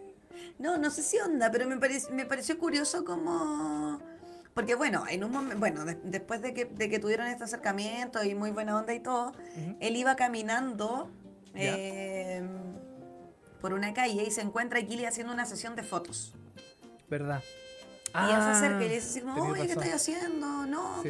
No, 0.59 0.79
no 0.79 0.91
sé 0.91 1.03
si 1.03 1.19
onda, 1.19 1.51
pero 1.51 1.67
me, 1.69 1.77
me 1.77 2.27
pareció 2.27 2.59
curioso 2.59 3.05
como. 3.05 4.01
Porque 4.55 4.75
bueno, 4.75 5.05
en 5.09 5.25
un 5.25 5.31
momento, 5.31 5.59
bueno, 5.59 5.85
después 6.05 6.43
de 6.43 6.53
que, 6.53 6.67
de 6.67 6.91
que, 6.91 6.99
tuvieron 6.99 7.27
este 7.27 7.45
acercamiento 7.45 8.23
y 8.23 8.35
muy 8.35 8.51
buena 8.51 8.77
onda 8.77 8.93
y 8.93 9.01
todo, 9.01 9.33
él 9.81 9.97
iba 9.97 10.15
caminando 10.15 11.09
eh, 11.55 12.43
por 13.63 13.73
una 13.73 13.95
calle 13.95 14.25
y 14.27 14.31
se 14.31 14.43
encuentra 14.43 14.81
a 14.81 14.83
Kili 14.83 15.07
haciendo 15.07 15.33
una 15.33 15.47
sesión 15.47 15.75
de 15.75 15.83
fotos. 15.83 16.35
¿Verdad? 17.13 17.43
y 18.15 18.33
él 18.33 18.43
se 18.43 18.49
acerca 18.49 18.85
y 18.85 18.89
le 18.89 18.95
dice 18.95 19.21
así 19.21 19.41
oye, 19.41 19.67
¿qué 19.67 19.73
estás 19.73 19.95
haciendo? 19.95 20.67
No. 20.67 21.03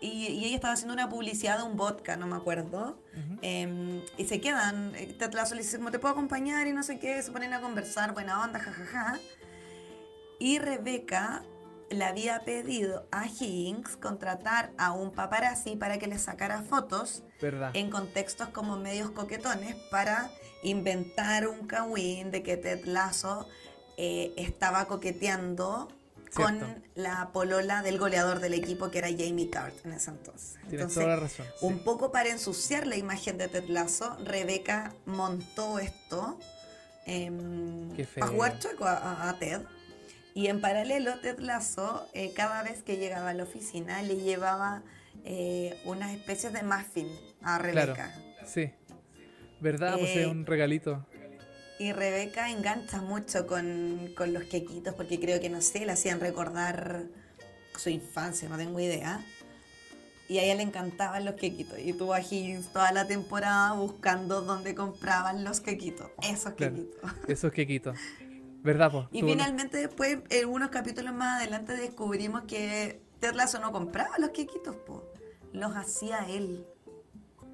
Y, 0.00 0.46
ella 0.46 0.54
estaba 0.54 0.72
haciendo 0.72 0.94
una 0.94 1.10
publicidad 1.10 1.58
de 1.58 1.64
un 1.64 1.76
vodka, 1.76 2.16
no 2.16 2.26
me 2.26 2.36
acuerdo. 2.36 2.98
Em, 3.42 4.02
y 4.16 4.24
se 4.24 4.40
quedan, 4.40 4.94
eh, 4.94 5.14
te 5.18 5.28
le 5.28 5.58
dice, 5.58 5.76
como 5.76 5.90
te 5.90 5.98
puedo 5.98 6.12
acompañar 6.12 6.66
y 6.68 6.72
no 6.72 6.82
sé 6.82 6.98
qué, 6.98 7.22
se 7.22 7.30
ponen 7.32 7.52
a 7.52 7.60
conversar, 7.60 8.14
buena 8.14 8.42
onda, 8.42 8.60
jajaja. 8.60 9.18
Y 10.38 10.58
Rebeca 10.58 11.42
le 11.90 12.04
había 12.04 12.40
pedido 12.40 13.06
a 13.10 13.26
Hinks 13.26 13.98
contratar 13.98 14.70
a 14.78 14.92
un 14.92 15.10
paparazzi 15.10 15.76
para 15.76 15.98
que 15.98 16.06
le 16.06 16.18
sacara 16.18 16.62
fotos 16.62 17.24
en 17.74 17.90
contextos 17.90 18.48
como 18.48 18.78
medios 18.78 19.10
coquetones 19.10 19.74
para 19.90 20.30
inventar 20.62 21.46
un 21.46 21.66
kawin 21.66 22.30
de 22.30 22.42
que 22.42 22.56
Ted 22.56 22.84
Lasso 22.86 23.46
eh, 24.02 24.32
estaba 24.38 24.86
coqueteando 24.86 25.88
con 26.32 26.58
la 26.94 27.28
polola 27.34 27.82
del 27.82 27.98
goleador 27.98 28.40
del 28.40 28.54
equipo 28.54 28.90
que 28.90 28.96
era 28.96 29.08
Jamie 29.08 29.44
Tart 29.44 29.74
en 29.84 29.92
ese 29.92 30.10
entonces. 30.10 30.58
Tienes 30.70 30.94
toda 30.94 31.08
la 31.08 31.16
razón. 31.16 31.44
Un 31.60 31.80
poco 31.80 32.10
para 32.10 32.30
ensuciar 32.30 32.86
la 32.86 32.96
imagen 32.96 33.36
de 33.36 33.48
Ted 33.48 33.68
Lasso, 33.68 34.16
Rebeca 34.24 34.94
montó 35.04 35.78
esto 35.78 36.38
eh, 37.04 37.30
a 38.22 38.26
jugar 38.26 38.58
chueco 38.58 38.86
a, 38.86 39.36
Ted. 39.38 39.60
Y 40.32 40.46
en 40.46 40.62
paralelo, 40.62 41.20
Ted 41.20 41.38
Lasso, 41.40 42.08
eh, 42.14 42.32
cada 42.34 42.62
vez 42.62 42.82
que 42.82 42.96
llegaba 42.96 43.30
a 43.30 43.34
la 43.34 43.42
oficina, 43.42 44.00
le 44.00 44.16
llevaba 44.16 44.82
eh, 45.26 45.78
unas 45.84 46.12
especies 46.12 46.54
de 46.54 46.62
muffin 46.62 47.08
a 47.42 47.58
Rebeca. 47.58 47.94
Claro, 47.94 48.12
sí. 48.46 48.72
¿Verdad? 49.60 49.98
pues 49.98 50.10
es 50.10 50.16
Eh, 50.18 50.26
un 50.26 50.46
regalito. 50.46 51.06
Y 51.80 51.92
Rebeca 51.92 52.50
engancha 52.50 53.00
mucho 53.00 53.46
con, 53.46 54.10
con 54.14 54.34
los 54.34 54.44
quequitos 54.44 54.92
porque 54.92 55.18
creo 55.18 55.40
que, 55.40 55.48
no 55.48 55.62
sé, 55.62 55.86
le 55.86 55.92
hacían 55.92 56.20
recordar 56.20 57.04
su 57.74 57.88
infancia, 57.88 58.50
no 58.50 58.58
tengo 58.58 58.78
idea. 58.80 59.24
Y 60.28 60.36
a 60.40 60.42
ella 60.42 60.56
le 60.56 60.62
encantaban 60.62 61.24
los 61.24 61.36
quequitos. 61.36 61.78
Y 61.78 61.94
tuvo 61.94 62.12
a 62.12 62.20
Higgins 62.20 62.70
toda 62.70 62.92
la 62.92 63.06
temporada 63.06 63.72
buscando 63.72 64.42
dónde 64.42 64.74
compraban 64.74 65.42
los 65.42 65.60
quequitos. 65.60 66.10
Esos 66.22 66.52
Claro. 66.52 66.74
quequitos. 66.76 67.10
Esos 67.28 67.50
quequitos. 67.52 67.96
¿Verdad, 68.62 68.92
pues? 68.92 69.06
Y 69.10 69.22
finalmente 69.22 69.78
después, 69.78 70.18
en 70.28 70.48
unos 70.50 70.68
capítulos 70.68 71.14
más 71.14 71.38
adelante, 71.40 71.74
descubrimos 71.78 72.42
que 72.42 73.00
Ted 73.20 73.32
Lasso 73.32 73.58
no 73.58 73.72
compraba 73.72 74.18
los 74.18 74.30
quequitos, 74.30 74.76
po. 74.76 75.10
Los 75.54 75.74
hacía 75.74 76.26
él. 76.28 76.66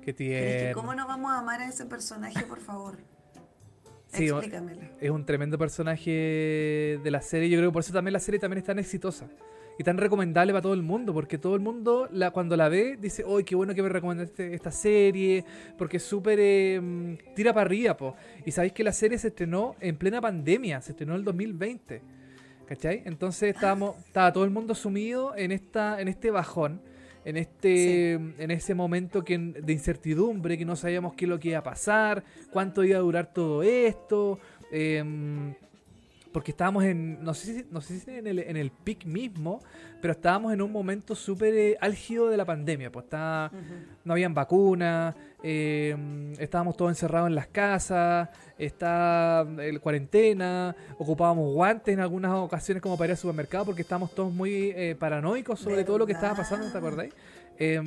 Qué 0.03 0.13
Pero 0.13 0.35
es 0.35 0.53
que, 0.53 0.59
tierno. 0.63 0.75
¿cómo 0.81 0.95
no 0.97 1.07
vamos 1.07 1.31
a 1.31 1.39
amar 1.39 1.61
a 1.61 1.69
ese 1.69 1.87
personaje, 1.87 2.43
por 2.43 2.59
favor? 2.61 2.99
Sí, 4.17 4.31
es 5.01 5.11
un 5.11 5.25
tremendo 5.25 5.59
personaje 5.59 7.01
de 7.03 7.11
la 7.11 7.21
serie. 7.21 7.49
Yo 7.49 7.59
creo 7.59 7.71
que 7.71 7.75
por 7.75 7.83
eso 7.83 7.93
también 7.93 8.13
la 8.13 8.21
serie 8.21 8.41
también 8.41 8.59
es 8.59 8.65
tan 8.65 8.79
exitosa 8.79 9.29
y 9.79 9.85
tan 9.85 9.99
recomendable 9.99 10.53
para 10.53 10.63
todo 10.63 10.75
el 10.75 10.83
mundo, 10.83 11.13
porque 11.13 11.39
todo 11.39 11.55
el 11.55 11.61
mundo 11.61 12.09
la, 12.11 12.31
cuando 12.31 12.57
la 12.57 12.69
ve 12.69 12.97
dice, 13.01 13.25
¡ay, 13.29 13.45
qué 13.45 13.55
bueno 13.55 13.75
que 13.75 13.83
me 13.83 13.89
recomendaste 13.89 14.55
esta 14.55 14.71
serie! 14.71 15.45
Porque 15.77 15.99
es 15.99 16.03
súper 16.03 16.39
eh, 16.41 17.19
tira 17.35 17.53
para 17.53 17.67
arriba, 17.67 17.97
po. 17.97 18.17
Y 18.45 18.53
sabéis 18.53 18.73
que 18.73 18.83
la 18.83 18.93
serie 18.93 19.19
se 19.19 19.29
estrenó 19.29 19.77
en 19.81 19.97
plena 19.97 20.21
pandemia, 20.21 20.81
se 20.81 20.93
estrenó 20.93 21.13
en 21.13 21.19
el 21.21 21.25
2020. 21.25 22.03
¿Cachai? 22.67 23.03
Entonces 23.05 23.55
estábamos, 23.55 23.97
estaba 23.99 24.33
todo 24.33 24.45
el 24.45 24.51
mundo 24.51 24.75
sumido 24.75 25.37
en 25.37 25.53
esta, 25.53 26.01
en 26.01 26.09
este 26.09 26.33
bajón, 26.33 26.81
en 27.27 27.37
este, 27.37 28.13
en 28.13 28.51
ese 28.53 28.75
momento 28.77 29.25
que, 29.25 29.37
de 29.37 29.73
incertidumbre, 29.73 30.57
que 30.57 30.65
no 30.65 30.77
sabíamos 30.77 31.15
qué 31.15 31.25
es 31.25 31.29
lo 31.29 31.41
que 31.41 31.49
iba 31.49 31.59
a 31.59 31.63
pasar, 31.65 32.23
cuánto 32.53 32.85
iba 32.85 32.99
a 32.99 33.01
durar 33.01 33.33
todo 33.33 33.65
esto. 33.65 34.39
em, 34.71 35.53
porque 36.37 36.51
estábamos 36.51 36.85
en, 36.85 37.25
no 37.25 37.33
sé 37.33 37.47
si, 37.47 37.67
no 37.71 37.81
sé 37.81 37.99
si 37.99 38.11
en 38.11 38.27
el, 38.27 38.39
en 38.41 38.59
el 38.59 38.71
pic 38.71 39.07
mismo, 39.07 39.63
pero 40.03 40.13
estábamos 40.13 40.53
en 40.53 40.61
un 40.61 40.71
momento 40.71 41.15
súper 41.15 41.55
eh, 41.55 41.79
álgido 41.81 42.29
de 42.29 42.37
la 42.37 42.45
pandemia. 42.45 42.93
Pues 42.93 43.07
estaba, 43.07 43.51
no 44.05 44.13
habían 44.13 44.35
vacunas, 44.35 45.15
eh, 45.43 45.97
estábamos 46.39 46.77
todos 46.77 46.91
encerrados 46.91 47.29
en 47.29 47.37
las 47.37 47.47
casas, 47.47 48.29
está 48.59 49.47
el 49.61 49.81
cuarentena, 49.81 50.77
ocupábamos 50.99 51.55
guantes 51.55 51.95
en 51.95 52.01
algunas 52.01 52.33
ocasiones 52.33 52.83
como 52.83 52.99
para 52.99 53.07
ir 53.07 53.11
al 53.13 53.17
supermercado 53.17 53.65
porque 53.65 53.81
estábamos 53.81 54.15
todos 54.15 54.31
muy 54.31 54.75
eh, 54.77 54.95
paranoicos 54.95 55.59
sobre 55.59 55.85
todo 55.85 55.97
lo 55.97 56.07
que 56.07 56.13
estaba 56.13 56.37
pasando, 56.37 56.71
¿te 56.71 56.77
acordáis? 56.77 57.15
Eh, 57.59 57.81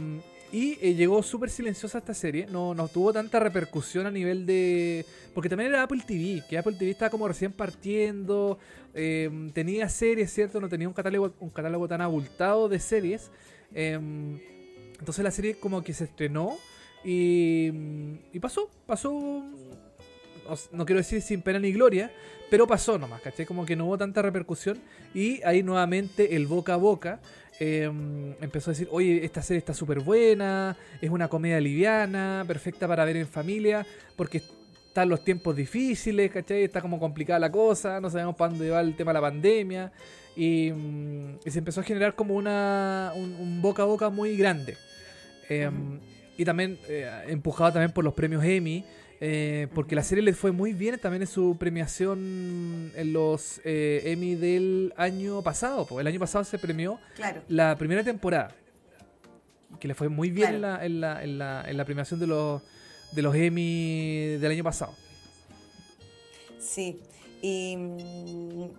y 0.52 0.78
eh, 0.82 0.95
llegó 0.95 1.22
súper 1.24 1.50
silenciosa 1.50 2.00
esta 2.00 2.14
serie, 2.14 2.47
no, 2.50 2.74
no 2.74 2.88
tuvo 2.88 3.14
tanta 3.14 3.39
repercusión 3.39 4.06
a 4.06 4.12
nivel 4.12 4.45
de... 4.45 5.06
Porque 5.34 5.50
también 5.50 5.72
era 5.72 5.84
Apple 5.84 6.02
TV, 6.06 6.43
que 6.50 6.58
Apple 6.58 6.76
TV 6.78 6.91
estaba 6.91 7.12
como 7.12 7.28
recién 7.28 7.52
partiendo, 7.52 8.58
eh, 8.93 9.30
tenía 9.54 9.88
series, 9.89 10.34
¿cierto? 10.34 10.60
No 10.60 10.68
tenía 10.68 10.88
un 10.88 10.93
catálogo, 10.93 11.34
un 11.39 11.50
catálogo 11.50 11.88
tan 11.88 12.02
abultado 12.02 12.68
de 12.68 12.80
series. 12.80 13.30
eh, 13.74 14.00
entonces 15.00 15.24
la 15.24 15.32
serie 15.32 15.56
como 15.56 15.82
que 15.82 15.93
se 15.93 16.04
estrenó 16.04 16.58
y, 17.04 17.72
y 18.34 18.39
pasó, 18.41 18.70
pasó, 18.86 19.12
no 20.74 20.86
quiero 20.86 21.00
decir 21.00 21.22
sin 21.22 21.41
pena 21.41 21.60
ni 21.60 21.72
gloria, 21.72 22.12
pero 22.50 22.68
pasó 22.68 22.97
nomás, 22.97 23.22
¿cachai? 23.22 23.45
Como 23.45 23.66
que 23.66 23.76
no 23.76 23.86
hubo 23.86 23.97
tanta 23.97 24.22
repercusión 24.22 24.80
y 25.14 25.41
ahí 25.43 25.64
nuevamente 25.64 26.36
el 26.36 26.47
boca 26.47 26.74
a 26.74 26.78
boca 26.78 27.22
eh, 27.60 27.91
empezó 28.41 28.72
a 28.72 28.74
decir, 28.74 28.88
oye, 28.91 29.24
esta 29.24 29.41
serie 29.41 29.60
está 29.60 29.74
súper 29.74 29.99
buena, 29.99 30.78
es 31.01 31.10
una 31.10 31.28
comedia 31.28 31.60
liviana, 31.60 32.43
perfecta 32.47 32.88
para 32.88 33.05
ver 33.05 33.18
en 33.18 33.28
familia, 33.28 33.86
porque 34.16 34.38
están 34.88 35.10
los 35.10 35.24
tiempos 35.24 35.55
difíciles, 35.55 36.32
¿cachai? 36.32 36.64
Está 36.64 36.82
como 36.82 36.99
complicada 36.99 37.39
la 37.39 37.51
cosa, 37.51 37.99
no 37.99 38.10
sabemos 38.10 38.36
para 38.36 38.51
dónde 38.51 38.70
va 38.70 38.82
el 38.82 38.95
tema 38.95 39.12
de 39.12 39.14
la 39.14 39.22
pandemia. 39.22 39.91
Y, 40.36 40.72
mm, 40.72 41.39
y 41.45 41.51
se 41.51 41.60
empezó 41.60 41.82
a 41.82 41.84
generar 41.84 42.16
como 42.16 42.36
una, 42.36 43.12
un, 43.16 43.36
un 43.36 43.62
boca 43.62 43.84
a 43.84 43.86
boca 43.86 44.10
muy 44.10 44.38
grande. 44.38 44.78
Eh, 45.49 45.68
Ujú. 45.68 45.99
Y 46.38 46.45
también 46.45 46.80
eh, 46.88 47.26
empujado 47.28 47.74
también 47.74 47.91
por 47.91 48.05
los 48.05 48.14
premios 48.14 48.41
Emmy, 48.45 48.86
eh, 49.22 49.67
porque 49.76 49.95
la 49.95 50.03
serie 50.03 50.24
le 50.24 50.34
fue 50.34 50.51
muy 50.51 50.74
bien 50.74 50.97
también 50.99 51.24
en 51.24 51.28
su 51.28 51.57
premiación 51.59 52.91
en 52.95 53.13
los 53.13 53.59
eh, 53.65 54.01
Emmy 54.05 54.36
del 54.36 54.93
año 54.97 55.41
pasado. 55.41 55.88
El 55.99 56.07
año 56.07 56.20
pasado 56.20 56.43
se 56.43 56.57
premió 56.57 56.99
Claro. 57.15 57.41
la 57.47 57.78
primera 57.78 58.03
temporada, 58.03 58.55
que 59.80 59.88
le 59.88 59.93
fue 59.95 60.09
muy 60.09 60.32
bien 60.32 60.55
en, 60.55 60.61
la, 60.61 60.86
en, 60.86 61.01
la, 61.01 61.24
en, 61.24 61.38
la, 61.38 61.63
en 61.67 61.78
la 61.78 61.86
premiación 61.86 62.20
de 62.20 62.28
los, 62.28 62.61
de 63.11 63.22
los 63.22 63.36
Emmy 63.36 64.38
del 64.39 64.51
año 64.51 64.63
pasado. 64.63 64.93
Sí. 66.59 67.01
Y, 67.41 67.78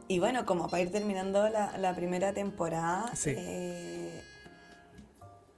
y 0.09 0.18
bueno, 0.18 0.45
como 0.45 0.68
para 0.68 0.82
ir 0.82 0.91
terminando 0.93 1.49
la, 1.49 1.78
la 1.78 1.95
primera 1.97 2.32
temporada, 2.34 3.11
Sí. 3.14 3.32
eh, 3.36 4.22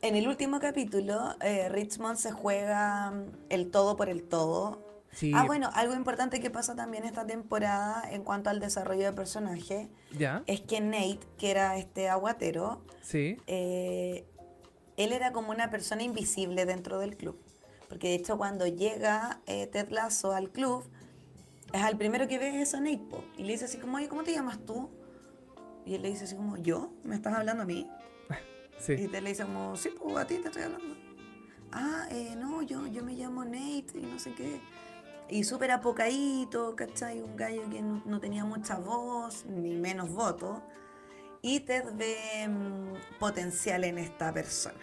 en 0.02 0.16
el 0.16 0.28
último 0.28 0.58
capítulo, 0.60 1.36
eh, 1.40 1.68
Richmond 1.68 2.18
se 2.18 2.32
juega 2.32 3.10
mm, 3.12 3.24
el 3.50 3.70
todo 3.70 3.96
por 3.96 4.08
el 4.08 4.24
todo. 4.24 4.82
Sí, 5.12 5.32
Ah, 5.34 5.44
bueno, 5.44 5.70
algo 5.74 5.94
importante 5.94 6.40
que 6.40 6.50
pasa 6.50 6.74
también 6.74 7.04
esta 7.04 7.26
temporada 7.26 8.02
en 8.10 8.24
cuanto 8.24 8.50
al 8.50 8.60
desarrollo 8.60 9.04
de 9.04 9.12
personaje 9.12 9.90
ya, 10.16 10.42
es 10.46 10.62
que 10.62 10.80
Nate, 10.80 11.20
que 11.36 11.50
era 11.50 11.76
este 11.76 12.08
aguatero, 12.08 12.82
sí, 13.02 13.36
eh, 13.46 14.26
él 14.96 15.12
era 15.12 15.32
como 15.32 15.50
una 15.50 15.70
persona 15.70 16.02
invisible 16.02 16.64
dentro 16.66 16.98
del 16.98 17.16
club. 17.16 17.38
Porque 17.88 18.08
de 18.08 18.14
hecho 18.14 18.38
cuando 18.38 18.66
llega 18.66 19.40
eh, 19.46 19.66
Ted 19.66 19.90
Lasso 19.90 20.32
al 20.32 20.50
club, 20.50 20.84
es 21.74 21.82
al 21.82 21.98
primero 21.98 22.26
que 22.26 22.38
ve 22.38 22.62
es 22.62 22.74
a 22.74 22.80
Nate, 22.80 23.02
po, 23.10 23.22
y 23.36 23.44
le 23.44 23.52
dice 23.52 23.66
así 23.66 23.76
como, 23.76 23.98
oye, 23.98 24.08
¿cómo 24.08 24.24
te 24.24 24.32
llamas 24.32 24.58
tú? 24.64 24.88
Y 25.84 25.94
él 25.94 26.02
le 26.02 26.08
dice 26.08 26.24
así 26.24 26.36
como, 26.36 26.56
¿yo? 26.56 26.90
¿Me 27.04 27.14
estás 27.14 27.34
hablando 27.34 27.64
a 27.64 27.66
mí? 27.66 27.86
Y 28.88 28.96
sí, 28.96 29.08
Ted 29.08 29.22
le 29.22 29.30
dice 29.30 29.44
como, 29.44 29.76
sí, 29.76 29.90
pues 29.90 30.16
a 30.16 30.26
ti 30.26 30.36
te 30.36 30.48
estoy 30.48 30.62
hablando. 30.62 30.96
Ah, 31.70 32.06
eh, 32.10 32.34
no, 32.36 32.62
yo, 32.62 32.86
yo 32.86 33.02
me 33.02 33.14
llamo 33.14 33.44
Nate 33.44 33.92
y 33.94 34.02
no 34.02 34.18
sé 34.18 34.34
qué. 34.34 34.60
Y 35.30 35.44
súper 35.44 35.70
apocadito, 35.70 36.76
¿cachai? 36.76 37.20
Un 37.22 37.36
gallo 37.36 37.62
que 37.70 37.80
no, 37.80 38.02
no 38.04 38.20
tenía 38.20 38.44
mucha 38.44 38.76
voz, 38.76 39.46
ni 39.46 39.76
menos 39.76 40.10
voto. 40.10 40.62
Y 41.40 41.60
Ted 41.60 41.84
ve 41.94 42.48
mm, 42.48 43.18
potencial 43.18 43.84
en 43.84 43.98
esta 43.98 44.32
persona. 44.32 44.78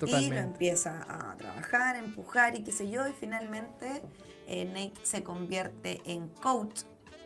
Y 0.00 0.04
lo 0.04 0.08
totalmente. 0.08 0.38
empieza 0.40 1.06
a 1.08 1.36
trabajar, 1.36 1.94
a 1.94 1.98
empujar 2.00 2.56
y 2.56 2.64
qué 2.64 2.72
sé 2.72 2.90
yo. 2.90 3.06
Y 3.06 3.12
finalmente 3.12 4.02
eh, 4.48 4.64
Nate 4.64 4.94
se 5.04 5.22
convierte 5.22 6.02
en 6.04 6.28
coach 6.28 6.82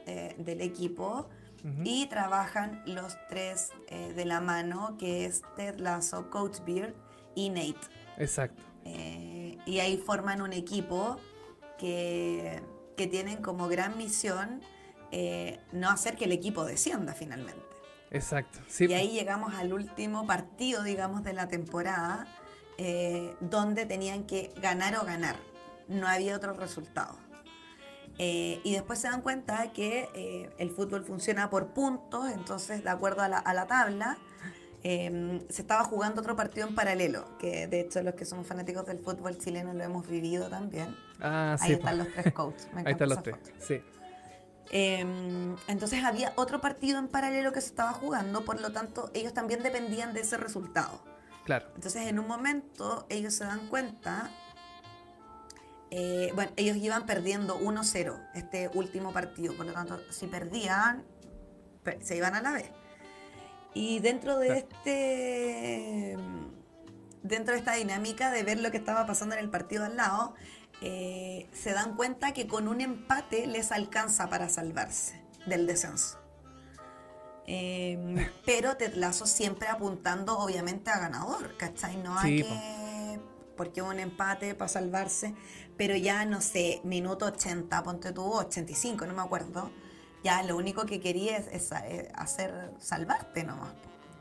eh, 0.07 0.34
del 0.39 0.61
equipo. 0.61 1.28
Y 1.84 2.07
trabajan 2.07 2.82
los 2.86 3.16
tres 3.28 3.70
eh, 3.88 4.12
de 4.14 4.24
la 4.24 4.40
mano, 4.40 4.96
que 4.98 5.24
es 5.24 5.42
Ted 5.57 5.78
Lasso, 5.78 6.30
Coach 6.30 6.59
Beard 6.64 6.94
y 7.34 7.50
Nate. 7.50 7.80
Exacto. 8.18 8.62
Eh, 8.84 9.59
y 9.66 9.80
ahí 9.80 9.96
forman 9.96 10.42
un 10.42 10.52
equipo 10.52 11.18
que, 11.78 12.62
que 12.96 13.07
tienen 13.07 13.42
como 13.42 13.68
gran 13.68 13.98
misión 13.98 14.61
eh, 15.12 15.61
no 15.72 15.88
hacer 15.88 16.16
que 16.16 16.24
el 16.24 16.32
equipo 16.32 16.64
descienda 16.64 17.14
finalmente. 17.14 17.64
Exacto. 18.11 18.59
Sí, 18.68 18.86
Y 18.86 18.94
ahí 18.94 19.11
llegamos 19.11 19.54
al 19.54 19.72
último 19.72 20.26
partido, 20.26 20.82
digamos, 20.82 21.22
de 21.24 21.32
la 21.32 21.48
temporada, 21.48 22.26
eh, 22.78 23.34
donde 23.40 23.86
tenían 23.86 24.24
que 24.24 24.52
ganar 24.61 24.96
o 24.96 25.04
ganar. 25.04 25.36
No 25.88 26.07
había 26.07 26.36
otro 26.36 26.52
resultado. 26.54 27.16
Eh, 28.19 28.61
y 28.64 28.73
después 28.73 28.99
se 28.99 29.09
dan 29.09 29.21
cuenta 29.21 29.73
que 29.73 30.09
eh, 30.14 30.51
el 30.59 30.71
fútbol 30.71 31.05
funciona 31.05 31.51
por 31.51 31.69
puntos, 31.69 32.31
entonces, 32.31 32.83
de 32.83 32.91
acuerdo 32.91 33.23
a 33.23 33.29
la, 33.29 33.39
a 33.39 33.53
la 33.53 33.67
tabla, 33.67 34.17
eh, 34.83 35.45
se 35.51 35.62
estaba 35.62 35.85
jugando 35.85 36.21
otro 36.21 36.37
partido 36.37 36.67
en 36.69 36.75
paralelo, 36.75 37.27
que 37.39 37.67
de 37.67 37.81
hecho 37.81 38.03
los 38.03 38.14
que 38.14 38.25
somos 38.25 38.47
fanáticos 38.47 38.87
del 38.87 39.01
fútbol 39.01 39.37
chileno 39.37 39.75
lo 39.75 39.83
hemos 39.85 40.07
vivido 40.09 40.49
también. 40.49 40.97
ah, 41.21 41.57
Ahí 41.61 41.69
sí. 41.69 41.73
están 41.75 41.99
los 41.99 42.09
tres 42.12 42.33
coaches. 42.33 42.69
Ahí 42.75 42.93
están 42.93 43.09
los 43.09 43.23
tres. 43.23 43.37
Sí. 43.59 43.83
Eh, 44.71 45.05
entonces 45.69 46.05
había 46.05 46.33
otro 46.37 46.61
partido 46.61 46.99
en 46.99 47.09
paralelo 47.09 47.53
que 47.53 47.61
se 47.61 47.69
estaba 47.69 47.93
jugando, 47.93 48.45
por 48.45 48.61
lo 48.61 48.73
tanto 48.73 49.11
ellos 49.14 49.33
también 49.35 49.62
dependían 49.62 50.12
de 50.14 50.21
ese 50.21 50.37
resultado. 50.37 51.03
Claro. 51.45 51.67
Entonces 51.75 52.07
en 52.07 52.19
un 52.19 52.27
momento 52.27 53.07
ellos 53.09 53.35
se 53.35 53.45
dan 53.45 53.69
cuenta, 53.69 54.31
eh, 55.99 56.30
bueno, 56.34 56.53
ellos 56.57 56.76
iban 56.76 57.07
perdiendo 57.07 57.59
1-0 57.59 58.28
este 58.34 58.68
último 58.74 59.12
partido, 59.14 59.55
por 59.57 59.64
lo 59.64 59.72
tanto 59.72 59.99
si 60.11 60.26
perdían, 60.26 61.05
pe- 61.84 61.99
se 62.05 62.16
iban 62.16 62.34
a 62.34 62.42
la 62.42 62.53
vez. 62.53 62.70
Y 63.72 64.01
dentro 64.01 64.38
de 64.38 64.47
Claro. 64.49 64.61
este, 64.61 66.16
dentro 67.22 67.55
de 67.55 67.59
esta 67.61 67.74
dinámica 67.74 68.30
de 68.30 68.42
ver 68.42 68.61
lo 68.61 68.70
que 68.70 68.76
estaba 68.76 69.07
pasando 69.07 69.34
en 69.36 69.40
el 69.42 69.51
partido 69.51 69.84
al 69.86 69.97
lado, 69.97 70.34
eh, 70.82 71.49
se 71.53 71.72
dan 71.72 71.97
cuenta 71.97 72.32
que 72.32 72.47
con 72.47 72.68
un 72.68 72.80
empate 72.82 73.47
les 73.47 73.72
alcanza 73.72 74.28
para 74.28 74.49
salvarse 74.51 75.24
del 75.47 75.66
descenso. 75.66 76.18
Em, 77.47 78.16
pero 78.44 78.76
Ted 78.76 78.94
Lasso 78.97 79.24
siempre 79.26 79.68
apuntando 79.68 80.38
obviamente 80.38 80.90
a 80.90 80.99
ganador, 80.99 81.57
¿cachai? 81.57 81.97
No 81.97 82.18
hay 82.18 82.42
que... 82.42 83.20
Porque 83.57 83.80
un 83.80 83.99
empate 83.99 84.55
para 84.55 84.68
salvarse, 84.68 85.34
pero 85.77 85.97
ya 85.97 86.24
no 86.24 86.41
sé, 86.41 86.81
minuto 86.85 87.27
80, 87.27 87.83
ponte 87.83 88.12
tú, 88.12 88.24
85, 88.24 89.07
no 89.07 89.14
me 89.14 89.22
acuerdo. 89.22 89.70
Ya 90.24 90.43
lo 90.43 90.57
único 90.57 90.87
que 90.87 91.01
quería 91.01 91.37
es, 91.37 91.72
hacer 92.14 92.72
salvarte 92.79 93.45
nomás. 93.45 93.74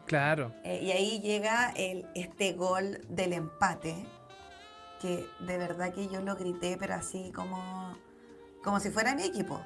Claro. 0.05 0.53
Eh, 0.63 0.81
y 0.83 0.91
ahí 0.91 1.19
llega 1.21 1.71
el, 1.75 2.07
este 2.13 2.53
gol 2.53 3.01
del 3.09 3.33
empate, 3.33 4.05
que 5.01 5.25
de 5.39 5.57
verdad 5.57 5.93
que 5.93 6.07
yo 6.07 6.21
lo 6.21 6.35
grité, 6.35 6.77
pero 6.79 6.93
así 6.93 7.31
como, 7.33 7.97
como 8.63 8.79
si 8.79 8.91
fuera 8.91 9.15
mi 9.15 9.23
equipo. 9.23 9.59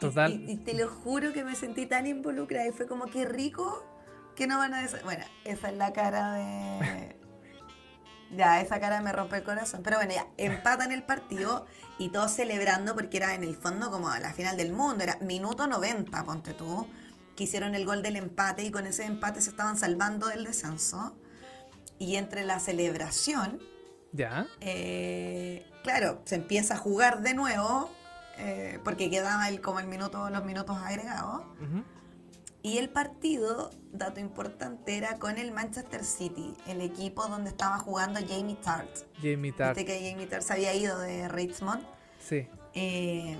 Total. 0.00 0.32
Y, 0.48 0.56
te 0.56 0.74
lo 0.74 0.88
juro 0.88 1.32
que 1.32 1.44
me 1.44 1.54
sentí 1.54 1.86
tan 1.86 2.06
involucrada 2.06 2.66
y 2.66 2.72
fue 2.72 2.86
como 2.86 3.06
que 3.06 3.24
rico 3.24 3.84
que 4.34 4.46
no 4.46 4.58
van 4.58 4.74
a... 4.74 4.86
Bueno, 5.04 5.24
esa 5.44 5.68
es 5.68 5.76
la 5.76 5.92
cara 5.92 6.32
de... 6.32 7.21
ya, 8.36 8.60
esa 8.60 8.80
cara 8.80 9.00
me 9.00 9.12
rompe 9.12 9.36
el 9.36 9.42
corazón. 9.42 9.82
Pero 9.82 9.96
bueno, 9.96 10.12
ya, 10.14 10.26
empatan 10.36 10.92
el 10.92 11.02
partido 11.02 11.66
y 11.98 12.08
todos 12.08 12.32
celebrando 12.32 12.94
porque 12.94 13.18
era 13.18 13.34
en 13.34 13.42
el 13.42 13.54
fondo 13.54 13.90
como 13.90 14.08
la 14.08 14.32
final 14.32 14.56
del 14.56 14.72
mundo. 14.72 15.04
Era 15.04 15.18
minuto 15.20 15.66
90, 15.66 16.24
ponte 16.24 16.54
tú, 16.54 16.86
que 17.36 17.44
hicieron 17.44 17.74
el 17.74 17.84
gol 17.84 18.02
del 18.02 18.16
empate 18.16 18.64
y 18.64 18.70
con 18.70 18.86
ese 18.86 19.04
empate 19.04 19.40
se 19.40 19.50
estaban 19.50 19.76
salvando 19.76 20.28
del 20.28 20.44
descenso. 20.44 21.16
Y 21.98 22.16
entre 22.16 22.44
la 22.44 22.58
celebración... 22.58 23.60
Ya. 24.14 24.46
Eh, 24.60 25.66
claro, 25.82 26.20
se 26.26 26.34
empieza 26.34 26.74
a 26.74 26.76
jugar 26.76 27.22
de 27.22 27.32
nuevo 27.32 27.90
eh, 28.36 28.78
porque 28.84 29.08
quedaba 29.08 29.48
el, 29.48 29.60
como 29.60 29.80
el 29.80 29.86
minuto, 29.86 30.28
los 30.30 30.44
minutos 30.44 30.76
agregados. 30.76 31.42
Y 32.62 32.78
el 32.78 32.90
partido, 32.90 33.70
dato 33.90 34.20
importante, 34.20 34.96
era 34.96 35.18
con 35.18 35.36
el 35.36 35.50
Manchester 35.50 36.04
City, 36.04 36.54
el 36.68 36.80
equipo 36.80 37.26
donde 37.26 37.50
estaba 37.50 37.78
jugando 37.78 38.20
Jamie 38.20 38.54
Tart. 38.56 38.88
Jamie 39.20 39.52
Tart. 39.52 39.76
Viste 39.76 39.92
que 39.92 40.10
Jamie 40.10 40.26
Tart 40.26 40.42
se 40.42 40.52
había 40.52 40.72
ido 40.72 40.98
de 41.00 41.28
Richmond. 41.28 41.84
Sí. 42.20 42.46
Eh, 42.74 43.36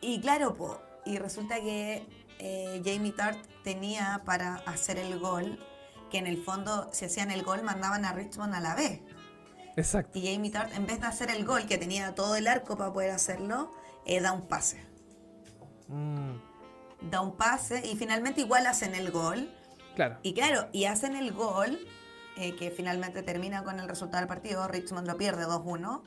y 0.00 0.20
claro, 0.20 0.54
po, 0.56 0.80
y 1.06 1.18
resulta 1.18 1.60
que 1.60 2.06
eh, 2.40 2.82
Jamie 2.84 3.12
Tart 3.12 3.38
tenía 3.62 4.22
para 4.24 4.56
hacer 4.66 4.98
el 4.98 5.20
gol, 5.20 5.64
que 6.10 6.18
en 6.18 6.26
el 6.26 6.42
fondo, 6.42 6.88
si 6.92 7.04
hacían 7.04 7.30
el 7.30 7.44
gol, 7.44 7.62
mandaban 7.62 8.04
a 8.04 8.12
Richmond 8.12 8.52
a 8.54 8.60
la 8.60 8.74
B. 8.74 9.00
Exacto. 9.76 10.18
Y 10.18 10.26
Jamie 10.26 10.50
Tart, 10.50 10.74
en 10.74 10.86
vez 10.86 11.00
de 11.00 11.06
hacer 11.06 11.30
el 11.30 11.44
gol, 11.44 11.66
que 11.66 11.78
tenía 11.78 12.16
todo 12.16 12.34
el 12.34 12.48
arco 12.48 12.76
para 12.76 12.92
poder 12.92 13.12
hacerlo, 13.12 13.70
eh, 14.06 14.20
da 14.20 14.32
un 14.32 14.48
pase. 14.48 14.84
Mm. 15.86 16.53
Da 17.00 17.20
un 17.20 17.36
pase 17.36 17.82
y 17.86 17.96
finalmente 17.96 18.40
igual 18.40 18.66
hacen 18.66 18.94
el 18.94 19.10
gol. 19.10 19.50
Claro. 19.94 20.18
Y 20.22 20.34
claro, 20.34 20.68
y 20.72 20.86
hacen 20.86 21.16
el 21.16 21.32
gol, 21.32 21.78
eh, 22.36 22.56
que 22.56 22.70
finalmente 22.70 23.22
termina 23.22 23.62
con 23.62 23.78
el 23.78 23.88
resultado 23.88 24.20
del 24.20 24.28
partido. 24.28 24.66
Richmond 24.68 25.06
lo 25.06 25.16
pierde 25.16 25.44
2-1. 25.46 26.02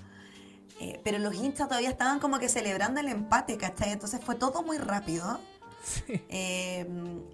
Eh, 0.80 1.02
pero 1.04 1.18
los 1.18 1.34
hinchas 1.34 1.68
todavía 1.68 1.90
estaban 1.90 2.20
como 2.20 2.40
que 2.40 2.50
celebrando 2.50 3.00
el 3.00 3.08
empate, 3.08 3.58
¿cachai? 3.58 3.92
Entonces 3.92 4.20
fue 4.24 4.36
todo 4.36 4.64
muy 4.64 4.78
rápido. 4.78 5.40
Sí. 5.84 6.22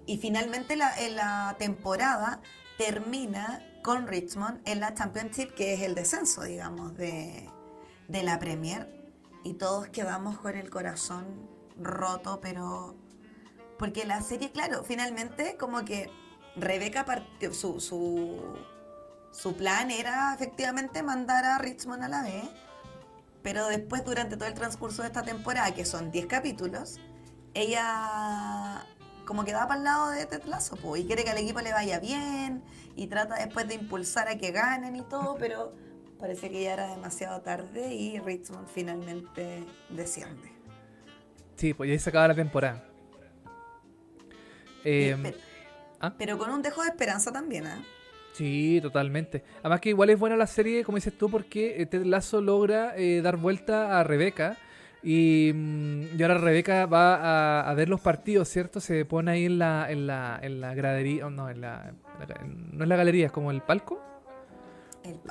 y 0.06 0.18
finalmente 0.18 0.76
la, 0.76 0.94
la 1.10 1.56
temporada 1.58 2.40
termina 2.78 3.60
con 3.84 4.08
Richmond 4.08 4.60
en 4.64 4.80
la 4.80 4.94
Championship, 4.94 5.54
que 5.54 5.74
es 5.74 5.82
el 5.82 5.94
descenso, 5.94 6.42
digamos, 6.42 6.96
de, 6.96 7.50
la 8.08 8.38
Premier. 8.38 8.88
Y 9.44 9.54
todos 9.54 9.88
quedamos 9.88 10.38
con 10.38 10.56
el 10.56 10.70
corazón 10.70 11.48
roto, 11.78 12.40
pero... 12.40 12.96
Porque 13.84 14.06
la 14.06 14.22
serie, 14.22 14.50
claro, 14.50 14.82
finalmente 14.82 15.58
como 15.58 15.84
que 15.84 16.08
Rebeca, 16.56 17.04
su, 17.52 17.80
su, 17.80 18.40
su 19.30 19.56
plan 19.56 19.90
era 19.90 20.32
efectivamente 20.32 21.02
mandar 21.02 21.44
a 21.44 21.58
Richmond 21.58 22.02
a 22.02 22.08
la 22.08 22.22
B, 22.22 22.44
pero 23.42 23.68
después 23.68 24.02
durante 24.02 24.38
todo 24.38 24.48
el 24.48 24.54
transcurso 24.54 25.02
de 25.02 25.08
esta 25.08 25.22
temporada, 25.22 25.74
que 25.74 25.84
son 25.84 26.10
10 26.10 26.24
capítulos, 26.28 26.98
ella 27.52 28.86
como 29.26 29.44
que 29.44 29.52
da 29.52 29.68
para 29.68 29.76
el 29.76 29.84
lado 29.84 30.10
de 30.12 30.24
Ted 30.24 30.44
Lasso, 30.44 30.78
y 30.96 31.04
quiere 31.04 31.22
que 31.22 31.30
al 31.32 31.36
equipo 31.36 31.60
le 31.60 31.72
vaya 31.72 32.00
bien, 32.00 32.64
y 32.96 33.08
trata 33.08 33.34
después 33.34 33.68
de 33.68 33.74
impulsar 33.74 34.28
a 34.28 34.38
que 34.38 34.50
ganen 34.50 34.96
y 34.96 35.02
todo, 35.02 35.36
pero 35.38 35.74
parece 36.18 36.48
que 36.48 36.62
ya 36.62 36.72
era 36.72 36.88
demasiado 36.88 37.42
tarde 37.42 37.92
y 37.92 38.18
Richmond 38.18 38.66
finalmente 38.66 39.62
desciende. 39.90 40.54
Sí, 41.56 41.74
pues 41.74 41.90
ya 41.90 41.98
se 41.98 42.08
acaba 42.08 42.28
la 42.28 42.34
temporada. 42.34 42.93
Em, 44.84 45.32
¿ah? 46.00 46.14
pero, 46.18 46.38
con 46.38 46.50
un 46.50 46.62
dejo 46.62 46.82
de 46.82 46.88
esperanza 46.88 47.32
también, 47.32 47.66
¿eh? 47.66 47.84
Sí, 48.32 48.80
totalmente. 48.82 49.44
Además 49.60 49.80
que 49.80 49.90
igual 49.90 50.10
es 50.10 50.18
buena 50.18 50.36
la 50.36 50.46
serie, 50.46 50.84
como 50.84 50.96
dices 50.96 51.16
tú, 51.16 51.30
porque 51.30 51.80
eh, 51.80 51.86
Ted 51.86 52.04
Lasso 52.04 52.40
logra 52.40 52.96
eh, 52.96 53.20
dar 53.22 53.36
vuelta 53.36 53.98
a 53.98 54.04
Rebeca 54.04 54.58
Mm, 55.04 56.16
y, 56.16 56.22
ahora 56.22 56.38
Rebeca 56.38 56.86
va 56.86 57.68
a, 57.68 57.74
ver 57.74 57.88
los 57.88 58.00
partidos, 58.00 58.48
¿cierto? 58.48 58.80
Se 58.80 59.04
pone 59.04 59.32
ahí 59.32 59.44
en 59.44 59.58
la, 59.58 59.90
en 59.90 60.06
la, 60.06 60.38
en 60.42 60.60
la 60.60 60.74
gradería, 60.74 61.28
no, 61.28 61.50
en 61.50 61.60
la, 61.60 61.92
no 62.72 62.84
es 62.84 62.88
la 62.88 62.96
galería, 62.96 63.26
es 63.26 63.32
como 63.32 63.50
el 63.50 63.60
palco. 63.60 64.00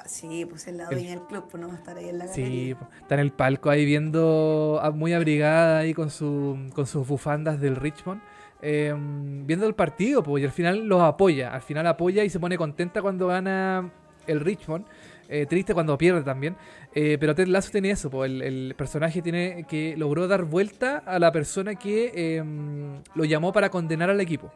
sí, 0.06 0.46
pues 0.46 0.68
el 0.68 0.78
lado 0.78 0.92
dueña 0.92 1.12
del 1.12 1.24
club, 1.24 1.48
pues 1.50 1.60
no 1.60 1.70
va 1.70 1.74
a 1.74 1.78
estar 1.78 1.98
ahí 1.98 2.10
en 2.10 2.20
la 2.20 2.28
galería. 2.28 2.76
Sí, 2.76 2.76
está 3.02 3.16
en 3.16 3.22
el 3.22 3.32
palco 3.32 3.72
ahí 3.72 3.84
viendo, 3.86 4.80
muy 4.94 5.14
abrigada 5.14 5.80
ahí 5.80 5.94
con, 5.96 6.12
su, 6.12 6.70
con 6.76 6.86
sus 6.86 7.08
bufandas 7.08 7.60
del 7.60 7.76
Richmond. 7.76 8.22
Em, 8.66 9.46
viendo 9.46 9.68
el 9.68 9.76
partido, 9.76 10.24
pues, 10.24 10.42
y 10.42 10.46
al 10.46 10.52
final 10.54 10.86
los 10.88 11.02
apoya. 11.02 11.54
Al 11.54 11.62
final 11.62 11.86
apoya 11.86 12.24
y 12.24 12.30
se 12.30 12.40
pone 12.40 12.58
contenta 12.58 13.02
cuando 13.02 13.28
gana 13.28 13.92
el 14.26 14.40
Richmond. 14.40 14.86
Eh, 15.28 15.46
triste 15.46 15.74
cuando 15.74 15.98
pierde 15.98 16.22
también. 16.22 16.56
Eh, 16.96 17.18
pero 17.20 17.36
Ted 17.36 17.48
Lasso 17.48 17.72
tiene 17.72 17.92
eso, 17.92 18.24
el, 18.24 18.74
personaje 18.78 19.22
tiene 19.22 19.66
que 19.68 19.98
logró 19.98 20.30
dar 20.30 20.46
vuelta 20.46 21.00
a 21.06 21.20
la 21.20 21.32
persona 21.34 21.76
que 21.76 22.38
em, 22.38 23.02
lo 23.16 23.26
llamó 23.26 23.52
para 23.52 23.70
condenar 23.70 24.10
al 24.10 24.22
equipo. 24.22 24.54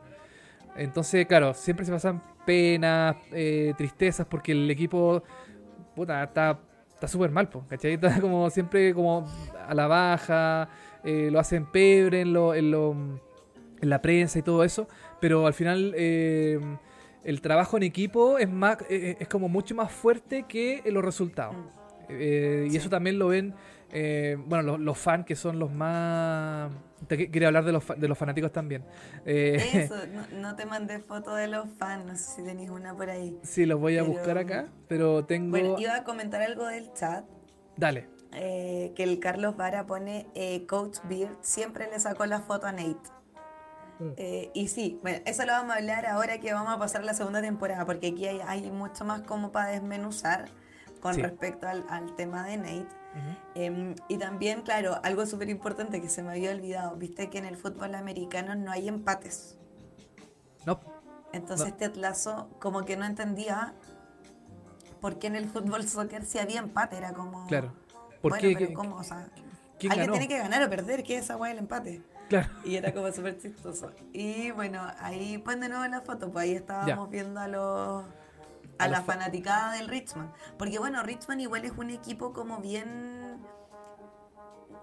Entonces, 0.77 1.25
claro, 1.25 1.53
siempre 1.53 1.85
se 1.85 1.91
pasan 1.91 2.23
penas, 2.45 3.17
eh, 3.33 3.73
tristezas, 3.77 4.25
porque 4.27 4.53
el 4.53 4.69
equipo 4.71 5.21
puta, 5.95 6.23
está 6.23 6.57
súper 7.07 7.31
mal, 7.31 7.49
¿cachai? 7.67 7.93
Está 7.95 8.21
como 8.21 8.49
siempre 8.51 8.93
como 8.93 9.25
a 9.67 9.73
la 9.73 9.87
baja, 9.87 10.69
lo 11.03 11.39
hacen 11.39 11.65
pebre 11.65 12.21
en, 12.21 12.27
en, 12.27 12.71
lo, 12.71 13.26
en 13.81 13.89
la 13.89 14.01
prensa 14.01 14.39
y 14.39 14.41
todo 14.41 14.63
eso, 14.63 14.87
pero 15.19 15.47
al 15.47 15.53
final 15.53 15.93
em, 15.95 16.77
el 17.27 17.41
trabajo 17.41 17.75
en 17.75 17.83
equipo 17.83 18.37
es 18.37 18.49
más 18.49 18.81
eh, 18.83 18.85
eh, 18.89 19.17
es 19.19 19.27
como 19.27 19.49
mucho 19.49 19.75
más 19.75 19.91
fuerte 19.91 20.45
que 20.47 20.81
los 20.85 21.03
resultados. 21.03 21.55
Mm. 21.55 21.67
Eh, 22.09 22.67
y 22.71 22.77
eso 22.77 22.89
también 22.89 23.19
lo 23.19 23.27
ven, 23.27 23.53
bueno, 24.47 24.77
los, 24.77 24.97
fans 24.97 25.25
que 25.25 25.35
son 25.35 25.59
los 25.59 25.71
más... 25.71 26.71
Te 27.07 27.29
quería 27.29 27.49
hablar 27.49 27.65
de 27.65 27.73
los, 27.73 27.83
de 27.97 28.07
los 28.07 28.17
fanáticos 28.17 28.53
también. 28.53 28.85
eso, 29.25 29.95
no, 30.33 30.55
te 30.55 30.65
mandé 30.65 30.99
foto 30.99 31.35
de 31.35 31.47
los 31.47 31.67
fans, 31.77 32.05
no 32.05 32.15
sé 32.15 32.37
si 32.37 32.43
tenéis 32.43 32.69
una 32.69 32.95
por 32.95 33.09
ahí. 33.09 33.37
Sí, 33.43 33.65
los 33.65 33.77
voy 33.77 33.97
a 33.97 34.03
buscar 34.03 34.37
acá, 34.37 34.69
pero 34.87 35.25
tengo... 35.25 35.49
Bueno, 35.49 35.75
iba 35.79 35.97
a 35.97 36.03
comentar 36.05 36.41
algo 36.41 36.65
del 36.65 36.93
chat. 36.93 37.25
Dale. 37.75 38.07
que 38.31 39.03
el 39.03 39.19
Carlos 39.19 39.57
Vara 39.57 39.85
pone, 39.85 40.27
Coach 40.65 40.99
Beard 41.09 41.35
siempre 41.41 41.89
le 41.91 41.99
sacó 41.99 42.25
la 42.25 42.39
foto 42.39 42.67
a 42.67 42.71
Nate. 42.71 43.16
Mm. 43.99 44.11
Eh, 44.17 44.51
y 44.53 44.67
sí, 44.67 44.99
bueno, 45.01 45.19
eso 45.25 45.45
lo 45.45 45.53
vamos 45.53 45.73
a 45.73 45.77
hablar 45.77 46.05
ahora 46.05 46.39
que 46.39 46.53
vamos 46.53 46.73
a 46.73 46.77
pasar 46.77 47.03
la 47.03 47.13
segunda 47.13 47.41
temporada, 47.41 47.85
porque 47.85 48.07
aquí 48.07 48.27
hay, 48.27 48.69
mucho 48.71 49.05
más 49.05 49.21
como 49.21 49.51
para 49.51 49.69
desmenuzar 49.69 50.49
con 51.01 51.15
respecto 51.15 51.67
al, 51.67 52.15
tema 52.15 52.45
de 52.45 52.57
Nate. 52.57 52.87
Em, 53.55 53.95
y 54.07 54.17
también, 54.17 54.61
claro, 54.61 54.99
algo 55.03 55.25
súper 55.25 55.49
importante 55.49 56.01
que 56.01 56.09
se 56.09 56.21
me 56.21 56.31
había 56.31 56.51
olvidado, 56.51 56.95
viste 56.97 57.29
que 57.29 57.39
en 57.39 57.45
el 57.45 57.57
fútbol 57.57 57.95
americano 57.95 58.53
no 58.55 58.71
hay 58.71 58.87
empates. 58.87 59.57
No. 60.65 60.79
Entonces 61.33 61.67
este 61.67 61.85
atlaso 61.85 62.49
como 62.59 62.85
que 62.85 62.95
no 62.95 63.05
entendía 63.05 63.73
por 65.01 65.17
qué 65.17 65.27
en 65.27 65.35
el 65.35 65.47
fútbol 65.47 65.87
soccer 65.87 66.25
si 66.25 66.39
había 66.39 66.59
empate, 66.59 66.97
era 66.97 67.13
como... 67.13 67.47
Claro. 67.47 67.73
¿Por 68.21 68.37
qué? 68.37 68.55
Pero 68.57 68.73
¿cómo? 68.73 68.97
O 68.97 69.03
sea, 69.03 69.29
alguien 69.89 70.11
tiene 70.11 70.27
que 70.27 70.37
ganar 70.37 70.63
o 70.63 70.69
perder, 70.69 71.03
¿qué 71.03 71.17
es 71.17 71.25
esa 71.25 71.37
weá 71.37 71.49
del 71.49 71.59
empate? 71.59 72.03
Y 72.63 72.75
era 72.75 72.93
como 72.93 73.11
súper 73.11 73.37
chistoso. 73.39 73.91
Y 74.13 74.51
bueno, 74.51 74.81
ahí 74.99 75.37
pues 75.37 75.59
de 75.59 75.69
nuevo 75.69 75.85
la 75.85 76.01
foto, 76.01 76.31
pues 76.31 76.43
ahí 76.43 76.53
estábamos 76.53 77.09
viendo 77.09 77.39
a 77.39 77.47
los 77.47 78.05
a, 78.77 78.87
la 78.87 79.01
fanaticada 79.01 79.73
del 79.73 79.87
Richmond. 79.87 80.31
Porque 80.57 80.79
bueno, 80.79 81.03
Richmond 81.03 81.41
igual 81.41 81.65
es 81.65 81.73
un 81.77 81.89
equipo 81.89 82.33
como 82.33 82.59
bien, 82.59 83.39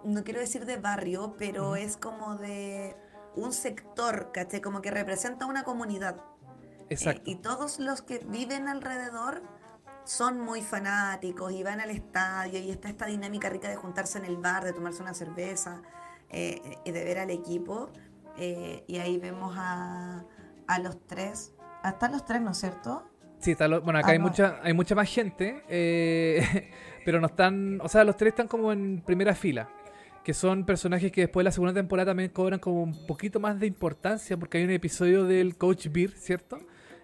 no 0.04 0.24
quiero 0.24 0.40
decir 0.40 0.66
de 0.66 0.76
barrio, 0.76 1.34
pero 1.38 1.76
es 1.76 1.96
como 1.96 2.36
de 2.36 2.96
un 3.36 3.52
sector, 3.52 4.30
¿caché? 4.32 4.60
Como 4.60 4.80
que 4.80 4.90
representa 4.90 5.46
una 5.46 5.64
comunidad. 5.64 6.16
Exacto. 6.90 7.22
y 7.24 7.36
todos 7.36 7.78
los 7.78 8.02
que 8.02 8.18
viven 8.18 8.68
alrededor 8.68 9.42
son 10.04 10.38
muy 10.38 10.60
fanáticos 10.60 11.50
y 11.52 11.62
van 11.62 11.80
al 11.80 11.88
estadio 11.88 12.58
y 12.58 12.70
está 12.70 12.90
esta 12.90 13.06
dinámica 13.06 13.48
rica 13.48 13.70
de 13.70 13.76
juntarse 13.76 14.18
en 14.18 14.26
el 14.26 14.36
bar, 14.36 14.64
de 14.64 14.74
tomarse 14.74 15.02
una 15.02 15.14
cerveza. 15.14 15.80
Eh, 16.30 16.60
de 16.84 16.92
ver 17.04 17.18
al 17.18 17.30
equipo. 17.30 17.90
Eh, 18.36 18.82
y 18.86 18.96
ahí 18.98 19.18
vemos 19.18 19.54
a, 19.56 20.24
a 20.66 20.78
los 20.80 21.06
tres. 21.06 21.54
Hasta 21.82 22.08
los 22.08 22.24
tres, 22.24 22.40
¿no 22.42 22.50
es 22.52 22.58
cierto? 22.58 23.04
Sí, 23.38 23.50
está 23.52 23.68
bueno, 23.78 23.98
acá 23.98 24.08
Ah, 24.08 24.12
hay 24.12 24.18
no. 24.18 24.24
mucha 24.24 24.58
hay 24.62 24.72
mucha 24.72 24.94
más 24.94 25.08
gente, 25.12 25.62
eh, 25.68 26.70
pero 27.04 27.20
no 27.20 27.26
están, 27.26 27.78
o 27.82 27.88
sea, 27.88 28.02
los 28.04 28.16
tres 28.16 28.30
están 28.32 28.48
como 28.48 28.72
en 28.72 29.02
primera 29.04 29.34
fila, 29.34 29.68
que 30.24 30.32
son 30.32 30.64
personajes 30.64 31.12
que 31.12 31.22
después 31.22 31.42
de 31.42 31.48
la 31.48 31.52
segunda 31.52 31.74
temporada 31.74 32.10
también 32.12 32.30
cobran 32.30 32.58
como 32.58 32.82
un 32.82 33.06
poquito 33.06 33.40
más 33.40 33.60
de 33.60 33.66
importancia, 33.66 34.36
porque 34.38 34.58
hay 34.58 34.64
un 34.64 34.70
episodio 34.70 35.24
del 35.24 35.58
Coach 35.58 35.88
Beer, 35.92 36.12
¿cierto? 36.12 36.58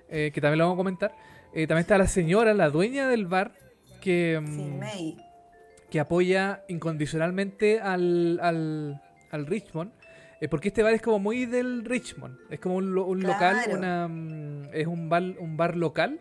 Eh, 0.08 0.30
que 0.32 0.40
también 0.40 0.58
lo 0.58 0.64
vamos 0.64 0.76
a 0.76 0.78
comentar. 0.78 1.14
Eh, 1.52 1.66
también 1.66 1.82
está 1.82 1.98
la 1.98 2.06
señora, 2.08 2.54
la 2.54 2.70
dueña 2.70 3.06
del 3.08 3.26
bar, 3.26 3.52
que, 4.00 4.42
Sí, 4.46 4.62
mm, 4.62 5.90
que 5.90 6.00
apoya 6.00 6.64
incondicionalmente 6.68 7.80
al, 7.80 8.38
al, 8.42 9.02
al 9.31 9.47
Richmond. 9.47 9.93
eh, 10.41 10.49
porque 10.49 10.68
este 10.68 10.83
bar 10.83 10.95
es 10.95 11.03
como 11.03 11.18
muy 11.18 11.45
del 11.47 11.85
Richmond. 11.85 12.39
Es 12.51 12.59
como 12.61 12.76
un, 12.76 12.97
un 12.97 13.22
local, 13.22 13.57
una, 13.78 14.09
mm, 14.09 14.62
es 14.72 14.87
un 14.87 15.09
bar, 15.11 15.22
un 15.39 15.57
bar 15.57 15.76
local 15.76 16.18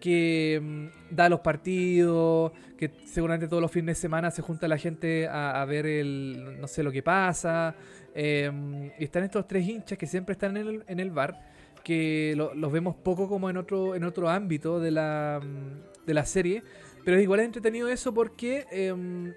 que 0.00 0.60
mm, 0.62 1.14
da 1.14 1.28
los 1.28 1.40
partidos, 1.40 2.52
que 2.76 2.90
seguramente 3.06 3.48
todos 3.48 3.62
los 3.62 3.70
fines 3.70 3.96
de 3.96 4.00
semana 4.00 4.30
se 4.30 4.42
junta 4.42 4.68
la 4.68 4.76
gente 4.76 5.26
a, 5.28 5.62
a 5.62 5.64
ver 5.64 5.86
el, 5.86 6.58
no 6.60 6.66
sé, 6.68 6.82
lo 6.82 6.92
que 6.92 7.02
pasa. 7.02 7.74
eh, 8.14 8.90
y 8.98 9.04
están 9.04 9.22
estos 9.24 9.46
tres 9.48 9.66
hinchas 9.66 9.96
que 9.96 10.06
siempre 10.06 10.32
están 10.34 10.56
en 10.58 10.66
el, 10.68 10.84
en 10.86 11.00
el 11.00 11.10
bar, 11.10 11.40
que 11.82 12.34
lo- 12.36 12.52
los 12.54 12.70
vemos 12.70 12.94
poco 12.96 13.26
como 13.28 13.48
en 13.48 13.56
otro, 13.56 13.94
en 13.94 14.04
otro 14.04 14.28
ámbito 14.28 14.80
de 14.80 14.90
la, 14.90 15.40
mm, 15.42 16.04
de 16.06 16.14
la 16.14 16.26
serie. 16.26 16.62
Pero 17.04 17.18
igual 17.20 17.40
es 17.40 17.46
entretenido 17.46 17.88
eso 17.88 18.12
porque 18.12 18.66
em, 18.70 19.32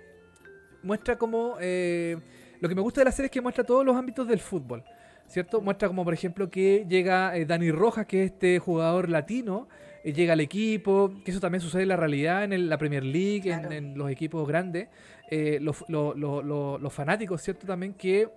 muestra 0.84 1.18
como... 1.18 1.56
eh, 1.62 2.18
lo 2.60 2.70
que 2.70 2.76
me 2.76 2.82
gusta 2.82 3.01
de 3.01 3.06
la 3.06 3.12
serie 3.12 3.28
es 3.28 3.32
que 3.32 3.41
muestra 3.41 3.64
todos 3.64 3.86
los 3.86 3.95
ámbitos 3.95 4.28
del 4.28 4.39
fútbol. 4.39 4.84
¿Cierto? 5.28 5.60
Muestra 5.60 5.88
como, 5.88 6.03
por 6.03 6.14
ejemplo, 6.14 6.51
que 6.51 6.86
llega 6.88 7.36
eh, 7.36 7.45
Dani 7.45 7.72
Rojas, 7.72 8.06
que 8.06 8.24
es 8.26 8.32
este 8.32 8.60
jugador 8.60 9.10
latino, 9.10 9.68
eh, 10.03 10.14
llega 10.14 10.34
al 10.34 10.39
equipo, 10.39 11.12
que 11.26 11.32
eso 11.32 11.39
también 11.39 11.62
sucede 11.62 11.82
en 11.82 11.88
la 11.88 11.95
realidad, 11.95 12.43
en 12.43 12.53
el- 12.53 12.70
la 12.70 12.78
Premier 12.78 13.03
League, 13.03 13.51
en- 13.51 13.60
Claro. 13.62 13.72
en, 13.72 13.97
los 13.97 14.12
equipos 14.12 14.47
grandes. 14.47 14.88
Eh, 15.32 15.58
los, 15.62 15.84
lo- 15.88 16.14
lo- 16.14 16.43
lo- 16.43 16.78
los 16.78 16.93
fanáticos, 16.93 17.41
¿cierto? 17.41 17.66
También 17.66 17.95
que 17.95 18.28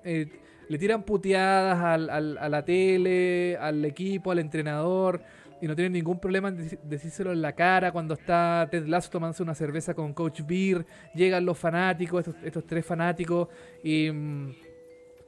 le 0.71 0.79
tiran 0.79 1.03
puteadas 1.03 1.79
al- 1.79 2.09
al- 2.09 2.39
a 2.39 2.49
la 2.49 2.65
tele, 2.65 3.59
al 3.61 3.85
equipo, 3.85 4.31
al 4.31 4.39
entrenador, 4.39 5.21
y 5.61 5.67
no 5.67 5.75
tienen 5.75 5.93
ningún 5.93 6.19
problema 6.21 6.49
en 6.49 6.79
decírselo 6.85 7.33
en 7.33 7.43
la 7.43 7.53
cara 7.55 7.93
cuando 7.93 8.15
está 8.15 8.69
Ted 8.71 8.87
Lasso 8.87 9.11
tomándose 9.11 9.43
una 9.43 9.55
cerveza 9.55 9.95
con 9.95 10.13
Coach 10.15 10.43
Beer, 10.47 10.87
llegan 11.15 11.45
los 11.45 11.59
fanáticos, 11.59 12.27
estos, 12.27 12.43
estos 12.45 12.67
tres 12.67 12.85
fanáticos, 12.87 13.49
y, 13.83 14.11
mm, 14.11 14.51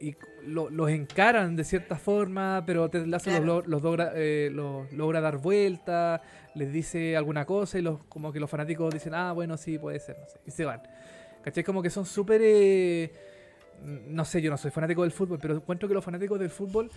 y 0.00 0.14
lo- 0.46 0.70
los 0.70 0.88
encaran 0.90 1.56
de 1.56 1.64
cierta 1.64 1.96
forma, 1.96 2.62
pero 2.66 2.88
Ted 2.88 3.04
Lasso 3.06 3.30
Claro. 3.30 3.44
los, 3.44 3.64
lo- 3.66 3.70
los 3.70 3.82
logra, 3.82 4.12
eh, 4.14 4.48
los 4.52 4.90
logra 4.92 5.20
dar 5.20 5.36
vuelta, 5.38 6.22
les 6.54 6.72
dice 6.72 7.16
alguna 7.16 7.44
cosa 7.44 7.78
y 7.78 7.82
los 7.82 8.02
como 8.04 8.32
que 8.32 8.40
los 8.40 8.48
fanáticos 8.48 8.92
dicen, 8.94 9.12
ah, 9.14 9.32
bueno, 9.32 9.56
sí, 9.56 9.78
puede 9.78 9.98
ser, 10.00 10.16
no 10.18 10.26
sé, 10.26 10.38
y 10.46 10.50
se 10.50 10.64
van. 10.64 10.80
¿Cachai? 11.42 11.64
Como 11.64 11.82
que 11.82 11.90
son 11.90 12.04
súper... 12.06 12.40
eh, 12.44 13.10
no 14.08 14.26
sé, 14.26 14.42
yo 14.42 14.50
no 14.50 14.58
soy 14.58 14.70
fanático 14.70 15.02
del 15.02 15.10
fútbol, 15.10 15.38
pero 15.40 15.54
encuentro 15.56 15.88
que 15.88 15.94
los 15.94 16.04
fanáticos 16.04 16.38
del 16.38 16.50
fútbol 16.50 16.90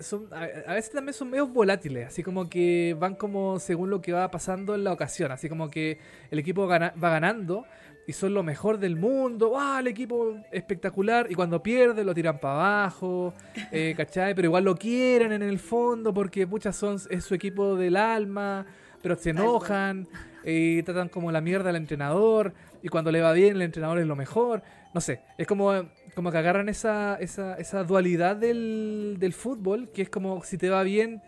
son 0.00 0.28
a, 0.32 0.42
a 0.70 0.74
veces 0.74 0.90
también 0.90 1.14
son 1.14 1.30
medios 1.30 1.52
volátiles, 1.52 2.08
así 2.08 2.22
como 2.22 2.48
que 2.48 2.96
van 2.98 3.14
como 3.14 3.58
según 3.58 3.90
lo 3.90 4.00
que 4.00 4.12
va 4.12 4.30
pasando 4.30 4.74
en 4.74 4.84
la 4.84 4.92
ocasión, 4.92 5.32
así 5.32 5.48
como 5.48 5.70
que 5.70 5.98
el 6.30 6.38
equipo 6.38 6.66
gana- 6.66 6.92
va 7.02 7.10
ganando 7.10 7.64
y 8.06 8.12
son 8.12 8.34
lo 8.34 8.42
mejor 8.42 8.78
del 8.78 8.96
mundo, 8.96 9.54
¡ah, 9.58 9.78
el 9.80 9.86
equipo 9.86 10.36
espectacular! 10.52 11.26
Y 11.30 11.34
cuando 11.34 11.62
pierde 11.62 12.04
lo 12.04 12.12
tiran 12.14 12.38
para 12.38 12.54
abajo, 12.54 13.32
eh, 13.72 13.94
¿cachai? 13.96 14.34
Pero 14.34 14.46
igual 14.48 14.64
lo 14.64 14.76
quieren 14.76 15.32
en 15.32 15.42
el 15.42 15.58
fondo 15.58 16.12
porque, 16.12 16.46
pucha, 16.46 16.70
son, 16.72 16.98
es 17.08 17.24
su 17.24 17.34
equipo 17.34 17.76
del 17.76 17.96
alma, 17.96 18.66
pero 19.00 19.16
se 19.16 19.30
enojan 19.30 20.06
y 20.44 20.82
tratan 20.82 21.08
como 21.08 21.32
la 21.32 21.40
mierda 21.40 21.70
al 21.70 21.76
entrenador 21.76 22.52
y 22.84 22.88
cuando 22.88 23.10
le 23.10 23.20
va 23.22 23.32
bien 23.32 23.56
el 23.56 23.62
entrenador 23.62 23.98
es 23.98 24.06
lo 24.06 24.14
mejor. 24.14 24.62
No 24.92 25.00
sé, 25.00 25.22
es 25.38 25.46
como, 25.46 25.72
como 26.14 26.30
que 26.30 26.38
agarran 26.38 26.68
esa, 26.68 27.16
esa, 27.16 27.54
esa 27.56 27.82
dualidad 27.82 28.36
del, 28.36 29.16
del 29.18 29.32
fútbol, 29.32 29.88
que 29.92 30.02
es 30.02 30.10
como 30.10 30.44
si 30.44 30.58
te 30.58 30.68
va 30.68 30.82
bien, 30.84 31.20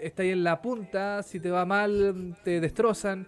está 0.00 0.22
ahí 0.22 0.30
en 0.30 0.42
la 0.44 0.62
punta, 0.62 1.22
si 1.22 1.38
te 1.40 1.50
va 1.50 1.64
mal, 1.66 2.34
te 2.42 2.58
destrozan. 2.60 3.26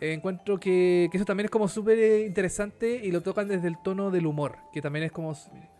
Eh, 0.00 0.12
encuentro 0.12 0.58
que, 0.58 1.08
que 1.10 1.16
eso 1.16 1.24
también 1.26 1.44
es 1.46 1.50
como 1.50 1.68
súper 1.68 1.98
eh, 1.98 2.24
interesante 2.26 3.00
y 3.04 3.10
lo 3.12 3.20
tocan 3.20 3.48
desde 3.48 3.66
el 3.68 3.78
tono 3.82 4.10
del 4.10 4.26
humor, 4.26 4.56
que 4.72 4.80
también 4.80 5.04
es 5.04 5.12
como, 5.12 5.36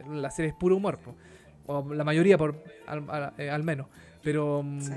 la 0.09 0.31
serie 0.31 0.51
es 0.51 0.55
puro 0.57 0.77
humor, 0.77 0.99
o 1.66 1.95
la 1.95 2.05
mayoría 2.05 2.37
por, 2.39 2.62
al, 2.87 3.09
al- 3.09 3.33
eh, 3.39 3.49
al 3.51 3.62
menos, 3.64 3.87
pero 4.23 4.62
mm, 4.62 4.81
Sí. 4.81 4.93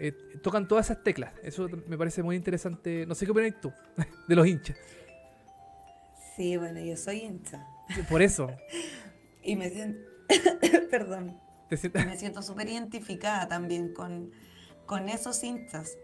eh, 0.00 0.12
tocan 0.42 0.68
todas 0.68 0.86
esas 0.90 1.02
teclas, 1.02 1.32
eso 1.42 1.68
me 1.86 1.96
parece 1.96 2.22
muy 2.22 2.36
interesante, 2.36 3.06
no 3.06 3.14
sé 3.14 3.24
qué 3.24 3.32
opinas 3.32 3.54
tú, 3.60 3.72
de 4.28 4.36
los 4.36 4.46
hinchas, 4.46 4.76
Sí, 6.38 6.56
bueno, 6.56 6.78
yo 6.78 6.96
soy 6.96 7.18
hincha. 7.18 7.66
por 8.08 8.22
eso, 8.22 8.48
Y 9.42 9.56
me 9.56 9.70
siento. 9.70 9.98
Perdón. 10.90 11.40
te 11.68 11.76
sientes... 11.76 12.06
Me 12.06 12.16
siento 12.16 12.42
súper 12.42 12.68
identificada 12.68 13.48
también 13.48 13.92
con, 13.92 14.30
con 14.86 15.08
esos 15.08 15.42
hinchas. 15.42 15.98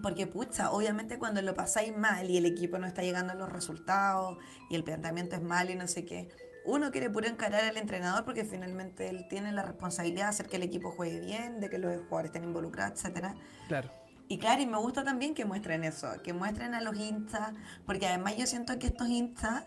Porque, 0.00 0.28
pucha, 0.28 0.70
obviamente 0.70 1.18
cuando 1.18 1.42
lo 1.42 1.54
pasáis 1.54 1.96
mal 1.96 2.30
y 2.30 2.36
el 2.36 2.46
equipo 2.46 2.78
no 2.78 2.86
está 2.86 3.02
llegando 3.02 3.32
a 3.32 3.36
los 3.36 3.50
resultados 3.50 4.38
y 4.70 4.76
el 4.76 4.84
planteamiento 4.84 5.34
es 5.34 5.42
mal 5.42 5.70
y 5.70 5.74
no 5.74 5.88
sé 5.88 6.04
qué, 6.04 6.28
uno 6.64 6.92
quiere 6.92 7.10
puro 7.10 7.26
encarar 7.26 7.64
al 7.64 7.78
entrenador 7.78 8.24
porque 8.24 8.44
finalmente 8.44 9.08
él 9.08 9.26
tiene 9.28 9.50
la 9.50 9.62
responsabilidad 9.62 10.24
de 10.24 10.28
hacer 10.30 10.46
que 10.46 10.56
el 10.56 10.62
equipo 10.62 10.92
juegue 10.92 11.18
bien, 11.20 11.58
de 11.58 11.68
que 11.70 11.78
los 11.78 11.96
jugadores 12.02 12.28
estén 12.28 12.44
involucrados, 12.44 13.00
etcétera. 13.00 13.34
claro, 13.66 13.90
Y 14.28 14.38
claro, 14.38 14.62
y 14.62 14.66
me 14.66 14.78
gusta 14.78 15.04
también 15.04 15.34
que 15.34 15.44
muestren 15.44 15.84
eso, 15.84 16.08
que 16.22 16.32
muestren 16.32 16.74
a 16.74 16.80
los 16.80 16.96
hinchas, 16.96 17.52
porque 17.84 18.06
además 18.06 18.36
yo 18.36 18.46
siento 18.46 18.78
que 18.78 18.88
estos 18.88 19.08
hinchas 19.08 19.64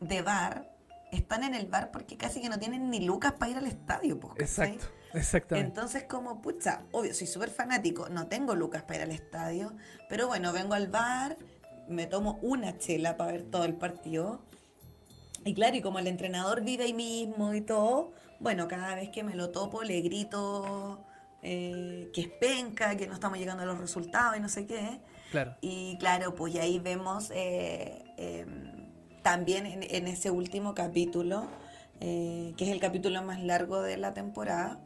de 0.00 0.22
bar 0.22 0.76
están 1.10 1.44
en 1.44 1.54
el 1.54 1.66
bar 1.66 1.90
porque 1.90 2.16
casi 2.16 2.40
que 2.40 2.48
no 2.48 2.58
tienen 2.58 2.90
ni 2.90 3.00
lucas 3.00 3.32
para 3.32 3.50
ir 3.50 3.56
al 3.56 3.66
estadio, 3.66 4.18
pues, 4.20 4.34
¿cachai? 4.34 4.74
exacto, 4.74 4.94
exactamente. 5.14 5.68
Entonces, 5.68 6.04
como, 6.04 6.40
pucha, 6.40 6.82
obvio, 6.92 7.14
soy 7.14 7.26
súper 7.26 7.50
fanático, 7.50 8.08
no 8.08 8.28
tengo 8.28 8.54
lucas 8.54 8.82
para 8.82 8.96
ir 8.96 9.02
al 9.02 9.10
estadio, 9.12 9.72
pero 10.08 10.28
bueno, 10.28 10.52
vengo 10.52 10.74
al 10.74 10.88
bar, 10.88 11.36
me 11.88 12.06
tomo 12.06 12.38
una 12.42 12.78
chela 12.78 13.16
para 13.16 13.32
ver 13.32 13.42
todo 13.44 13.64
el 13.64 13.74
partido. 13.74 14.42
Y 15.44 15.54
claro, 15.54 15.76
y 15.76 15.80
como 15.80 15.98
el 15.98 16.08
entrenador 16.08 16.62
vive 16.62 16.84
ahí 16.84 16.94
mismo 16.94 17.54
y 17.54 17.60
todo, 17.60 18.12
bueno, 18.40 18.66
cada 18.68 18.96
vez 18.96 19.10
que 19.10 19.22
me 19.22 19.34
lo 19.34 19.50
topo 19.50 19.82
le 19.82 20.00
grito 20.00 21.05
eh, 21.48 22.10
que 22.12 22.20
es 22.22 22.28
penca, 22.28 22.96
que 22.96 23.06
no 23.06 23.14
estamos 23.14 23.38
llegando 23.38 23.62
a 23.62 23.66
los 23.66 23.78
resultados 23.78 24.36
y 24.36 24.40
no 24.40 24.48
sé 24.48 24.66
qué. 24.66 25.00
Claro, 25.30 25.56
Y 25.60 25.96
claro, 25.98 26.34
pues 26.34 26.54
y 26.54 26.58
ahí 26.58 26.78
vemos 26.78 27.30
eh, 27.34 28.04
eh, 28.16 28.46
también 29.22 29.66
en, 29.66 29.82
en 29.82 30.08
ese 30.08 30.30
último 30.30 30.74
capítulo, 30.74 31.46
eh, 32.00 32.52
que 32.56 32.64
es 32.64 32.70
el 32.70 32.80
capítulo 32.80 33.22
más 33.22 33.40
largo 33.42 33.80
de 33.82 33.96
la 33.96 34.12
temporada, 34.12 34.80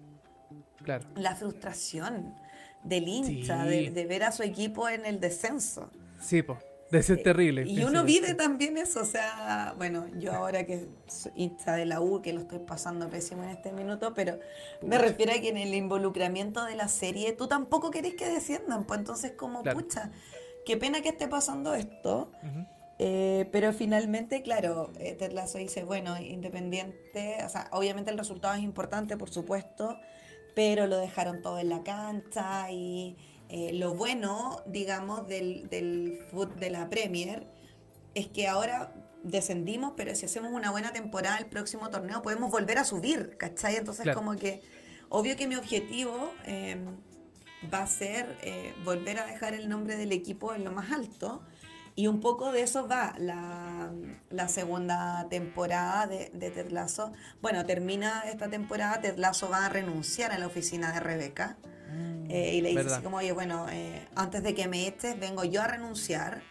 claro. 0.85 1.07
la 1.17 1.35
frustración 1.35 2.35
del 2.85 3.09
hincha 3.09 3.65
Sí. 3.65 3.69
de, 3.69 3.91
de 3.91 4.07
ver 4.07 4.23
a 4.25 4.33
su 4.33 4.43
equipo 4.43 4.89
en 4.89 5.05
el 5.07 5.19
descenso. 5.21 5.91
Sí, 6.21 6.43
pues, 6.43 6.59
debe 6.91 7.03
ser 7.03 7.23
terrible. 7.23 7.65
Y 7.67 7.85
uno 7.85 8.05
vive 8.05 8.35
también 8.35 8.77
eso, 8.77 9.01
o 9.01 9.05
sea, 9.05 9.75
bueno, 9.77 10.07
yo 10.19 10.33
ahora 10.33 10.65
que 10.65 10.89
soy 11.07 11.33
hincha 11.37 11.75
de 11.75 11.87
la 11.87 12.01
U, 12.01 12.21
que 12.23 12.33
lo 12.33 12.41
estoy 12.41 12.59
pasando 12.61 13.09
pésimo 13.09 13.43
en 13.45 13.51
este 13.51 13.73
minuto, 13.73 14.13
pero 14.15 14.39
me 14.83 14.99
refiero 14.99 15.33
a 15.33 15.41
que 15.41 15.49
en 15.51 15.57
el 15.57 15.75
involucramiento 15.75 16.65
de 16.65 16.77
la 16.77 16.89
serie 16.89 17.33
tú 17.33 17.47
tampoco 17.47 17.91
querés 17.91 18.15
que 18.15 18.29
desciendan, 18.29 18.85
pues 18.85 19.01
entonces 19.01 19.33
como, 19.33 19.63
Claro. 19.63 19.79
pucha, 19.79 20.11
qué 20.67 20.77
pena 20.77 21.01
que 21.01 21.11
esté 21.11 21.29
pasando 21.29 21.75
esto, 21.75 22.33
eh, 22.99 23.49
pero 23.51 23.73
finalmente, 23.73 24.43
claro, 24.43 24.93
eh, 24.99 25.15
Ted 25.15 25.33
Lasso 25.33 25.59
dice, 25.59 25.85
bueno, 25.85 26.21
independiente, 26.21 27.37
o 27.45 27.49
sea, 27.49 27.69
obviamente 27.73 28.11
el 28.11 28.19
resultado 28.19 28.55
es 28.55 28.63
importante, 28.63 29.17
por 29.17 29.31
supuesto, 29.31 29.99
pero 30.55 30.87
lo 30.87 30.99
dejaron 30.99 31.41
todo 31.41 31.59
en 31.61 31.69
la 31.71 31.83
cancha 31.83 32.71
y 32.71 33.17
eh, 33.51 33.73
lo 33.73 33.95
bueno, 33.95 34.63
digamos, 34.67 35.27
del, 35.27 35.69
del 35.69 36.21
foot 36.31 36.55
de 36.57 36.71
la 36.71 36.89
Premier 36.89 37.47
es 38.15 38.29
que 38.29 38.49
ahora 38.49 38.93
descendimos, 39.23 39.93
pero 39.97 40.15
si 40.15 40.27
hacemos 40.27 40.53
una 40.53 40.71
buena 40.71 40.93
temporada 40.93 41.37
el 41.39 41.47
próximo 41.47 41.91
torneo 41.91 42.23
podemos 42.23 42.51
volver 42.51 42.79
a 42.79 42.85
subir, 42.85 43.37
¿cachai? 43.37 43.77
Entonces 43.77 44.05
Claro. 44.05 44.19
como 44.19 44.37
que, 44.37 44.63
obvio 45.09 45.37
que 45.37 45.47
mi 45.47 45.57
objetivo 45.57 46.33
eh, 46.47 46.77
va 47.73 47.83
a 47.83 47.87
ser 47.87 48.39
eh, 48.43 48.75
volver 48.85 49.19
a 49.19 49.27
dejar 49.27 49.53
el 49.55 49.69
nombre 49.69 49.97
del 49.97 50.13
equipo 50.13 50.55
en 50.55 50.65
lo 50.65 50.73
más 50.73 50.91
alto. 50.93 51.43
Y 51.97 52.07
un 52.07 52.21
poco 52.21 52.51
de 52.53 52.63
eso 52.63 52.87
va 52.89 53.15
la, 53.19 53.93
la 54.31 54.49
segunda 54.49 55.27
temporada 55.29 56.07
de, 56.07 56.31
de 56.33 56.51
Ted 56.51 56.71
Lasso. 56.71 57.13
Bueno, 57.43 57.67
termina 57.67 58.23
esta 58.27 58.49
temporada, 58.49 59.01
Ted 59.03 59.19
Lasso 59.19 59.51
va 59.51 59.67
a 59.67 59.69
renunciar 59.69 60.33
a 60.33 60.39
la 60.39 60.47
oficina 60.47 60.93
de 60.93 61.01
Rebeca. 61.01 61.59
Eh, 62.29 62.55
y 62.55 62.61
le 62.61 62.71
dice 62.71 62.87
así 62.87 63.03
como, 63.03 63.19
oye, 63.19 63.33
bueno, 63.33 63.67
eh, 63.71 64.07
antes 64.15 64.43
de 64.43 64.55
que 64.55 64.69
me 64.69 64.87
eches, 64.87 65.19
vengo 65.19 65.45
yo 65.45 65.63
a 65.63 65.67
renunciar. 65.67 66.43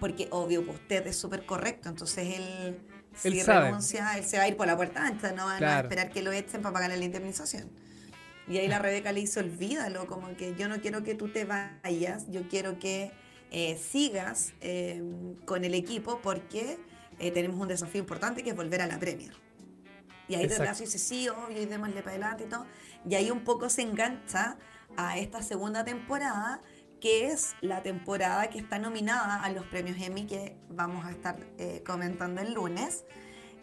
Porque 0.00 0.28
obvio, 0.30 0.64
pues 0.64 0.86
Ted 0.86 1.06
es 1.06 1.16
súper 1.16 1.44
correcto. 1.44 1.88
Entonces 1.88 2.36
él 2.36 2.78
si 3.18 3.42
renuncia, 3.42 4.16
él 4.16 4.24
se 4.24 4.38
va 4.38 4.44
a 4.44 4.48
ir 4.48 4.56
por 4.56 4.66
la 4.66 4.76
puerta 4.76 5.04
ancha, 5.04 5.32
no 5.32 5.46
van 5.46 5.62
a 5.62 5.80
esperar 5.80 6.10
que 6.10 6.22
lo 6.22 6.32
echen 6.32 6.62
para 6.62 6.72
pagar 6.72 6.90
la 6.90 7.04
indemnización. 7.04 7.70
Y 8.48 8.58
ahí 8.58 8.68
la 8.68 8.78
Rebeca 8.78 9.12
le 9.12 9.20
hizo 9.20 9.40
olvídalo, 9.40 10.06
como 10.06 10.34
que 10.36 10.54
yo 10.56 10.68
no 10.68 10.80
quiero 10.80 11.02
que 11.02 11.14
tú 11.14 11.28
te 11.28 11.44
vayas, 11.44 12.30
yo 12.30 12.48
quiero 12.48 12.78
que 12.78 13.10
eh, 13.50 13.76
sigas 13.76 14.52
eh, 14.60 15.02
con 15.44 15.64
el 15.64 15.74
equipo 15.74 16.20
porque 16.22 16.78
eh, 17.18 17.30
tenemos 17.32 17.58
un 17.60 17.68
desafío 17.68 18.00
importante 18.00 18.42
que 18.42 18.50
es 18.50 18.56
volver 18.56 18.82
a 18.82 18.86
la 18.86 18.98
Premier. 18.98 19.32
Y 20.28 20.34
ahí 20.34 20.46
Ted 20.46 20.58
Lasso 20.58 20.84
dice, 20.84 20.98
sí, 20.98 21.28
obvio, 21.28 21.60
y 21.60 21.66
démosle 21.66 22.02
para 22.02 22.10
adelante 22.10 22.44
y 22.44 22.48
todo. 22.48 22.66
Y 23.08 23.14
ahí 23.14 23.30
un 23.30 23.44
poco 23.44 23.68
se 23.70 23.82
engancha 23.82 24.58
a 24.96 25.18
esta 25.18 25.42
segunda 25.42 25.84
temporada, 25.84 26.60
que 27.00 27.28
es 27.28 27.54
la 27.60 27.82
temporada 27.82 28.50
que 28.50 28.58
está 28.58 28.78
nominada 28.78 29.42
a 29.42 29.50
los 29.50 29.64
premios 29.66 29.96
Emmy 30.00 30.26
que 30.26 30.56
vamos 30.68 31.04
a 31.04 31.12
estar 31.12 31.38
comentando 31.86 32.42
el 32.42 32.52
lunes. 32.52 33.04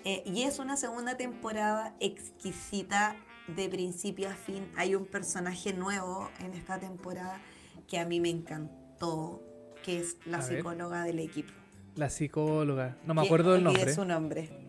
y 0.03 0.43
es 0.43 0.59
una 0.59 0.77
segunda 0.77 1.17
temporada 1.17 1.95
exquisita 1.99 3.15
de 3.47 3.69
principio 3.69 4.29
a 4.29 4.33
fin. 4.33 4.71
Hay 4.75 4.95
un 4.95 5.05
personaje 5.05 5.73
nuevo 5.73 6.29
en 6.39 6.53
esta 6.53 6.79
temporada 6.79 7.41
que 7.87 7.99
a 7.99 8.05
mí 8.05 8.19
me 8.19 8.29
encantó, 8.29 9.43
que 9.83 9.99
es 9.99 10.17
la 10.25 10.41
psicóloga 10.41 11.03
del 11.03 11.19
equipo. 11.19 11.53
La 11.95 12.09
psicóloga, 12.09 12.97
no 13.05 13.13
me 13.13 13.21
acuerdo 13.21 13.53
del 13.53 13.63
nombre. 13.63 13.93
su 13.93 14.05
nombre. 14.05 14.64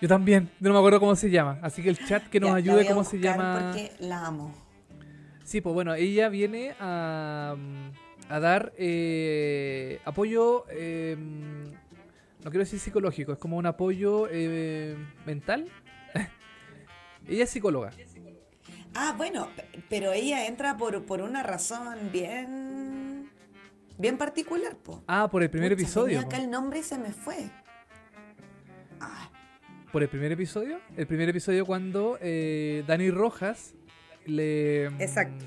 Yo 0.00 0.08
también, 0.08 0.50
no 0.60 0.72
me 0.72 0.78
acuerdo 0.78 1.00
cómo 1.00 1.16
se 1.16 1.30
llama. 1.30 1.58
Así 1.62 1.82
que 1.82 1.88
el 1.88 1.98
chat 1.98 2.24
que 2.28 2.38
nos 2.38 2.54
ayude 2.54 2.86
cómo 2.86 3.04
se 3.04 3.18
llama. 3.18 3.72
Porque 3.72 3.92
la 3.98 4.26
amo. 4.26 4.54
Sí, 5.42 5.60
pues 5.60 5.72
bueno, 5.74 5.94
ella 5.94 6.28
viene 6.28 6.74
a, 6.78 7.56
a 8.28 8.40
dar 8.40 8.72
eh, 8.76 9.98
apoyo, 10.04 10.66
em, 10.68 11.64
no 11.64 12.50
quiero 12.50 12.58
decir 12.58 12.78
psicológico, 12.78 13.32
es 13.32 13.38
como 13.38 13.56
un 13.56 13.64
apoyo 13.64 14.28
eh, 14.30 14.94
mental 15.24 15.68
ella 17.28 17.44
es 17.44 17.50
psicóloga. 17.50 17.92
Ah, 18.94 19.14
bueno, 19.16 19.48
pero 19.88 20.12
ella 20.12 20.46
entra 20.46 20.76
por, 20.76 21.04
por 21.06 21.22
una 21.22 21.42
razón 21.42 22.10
bien 22.12 23.30
bien 23.96 24.18
particular, 24.18 24.76
po. 24.76 25.02
Ah, 25.06 25.28
por 25.30 25.42
el 25.42 25.50
primer 25.50 25.72
episodio. 25.72 26.20
acá 26.20 26.36
el 26.36 26.50
nombre 26.50 26.82
se 26.82 26.98
me 26.98 27.12
fue. 27.12 27.50
Ah. 29.00 29.30
¿Por 29.92 30.02
el 30.02 30.08
primer 30.08 30.32
episodio? 30.32 30.80
El 30.96 31.06
primer 31.06 31.28
episodio 31.28 31.64
cuando 31.64 32.18
eh, 32.20 32.84
Dani 32.86 33.10
Rojas 33.10 33.74
le... 34.26 34.90
Mm, 34.90 35.00
Exacto. 35.00 35.44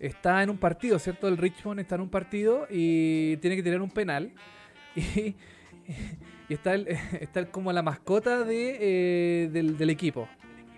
Está 0.00 0.42
en 0.42 0.50
un 0.50 0.58
partido, 0.58 0.98
¿cierto? 0.98 1.28
El 1.28 1.36
Richmond 1.36 1.80
está 1.80 1.96
en 1.96 2.02
un 2.02 2.08
partido 2.08 2.66
y 2.70 3.36
tiene 3.38 3.56
que 3.56 3.62
tirar 3.62 3.82
un 3.82 3.90
penal. 3.90 4.32
Y, 4.96 5.34
y 6.50 6.54
está, 6.54 6.74
el, 6.74 6.86
está 7.20 7.46
como 7.50 7.72
la 7.72 7.82
mascota 7.82 8.44
de, 8.44 8.76
eh, 8.80 9.48
del 9.50 9.88
equipo 9.88 10.28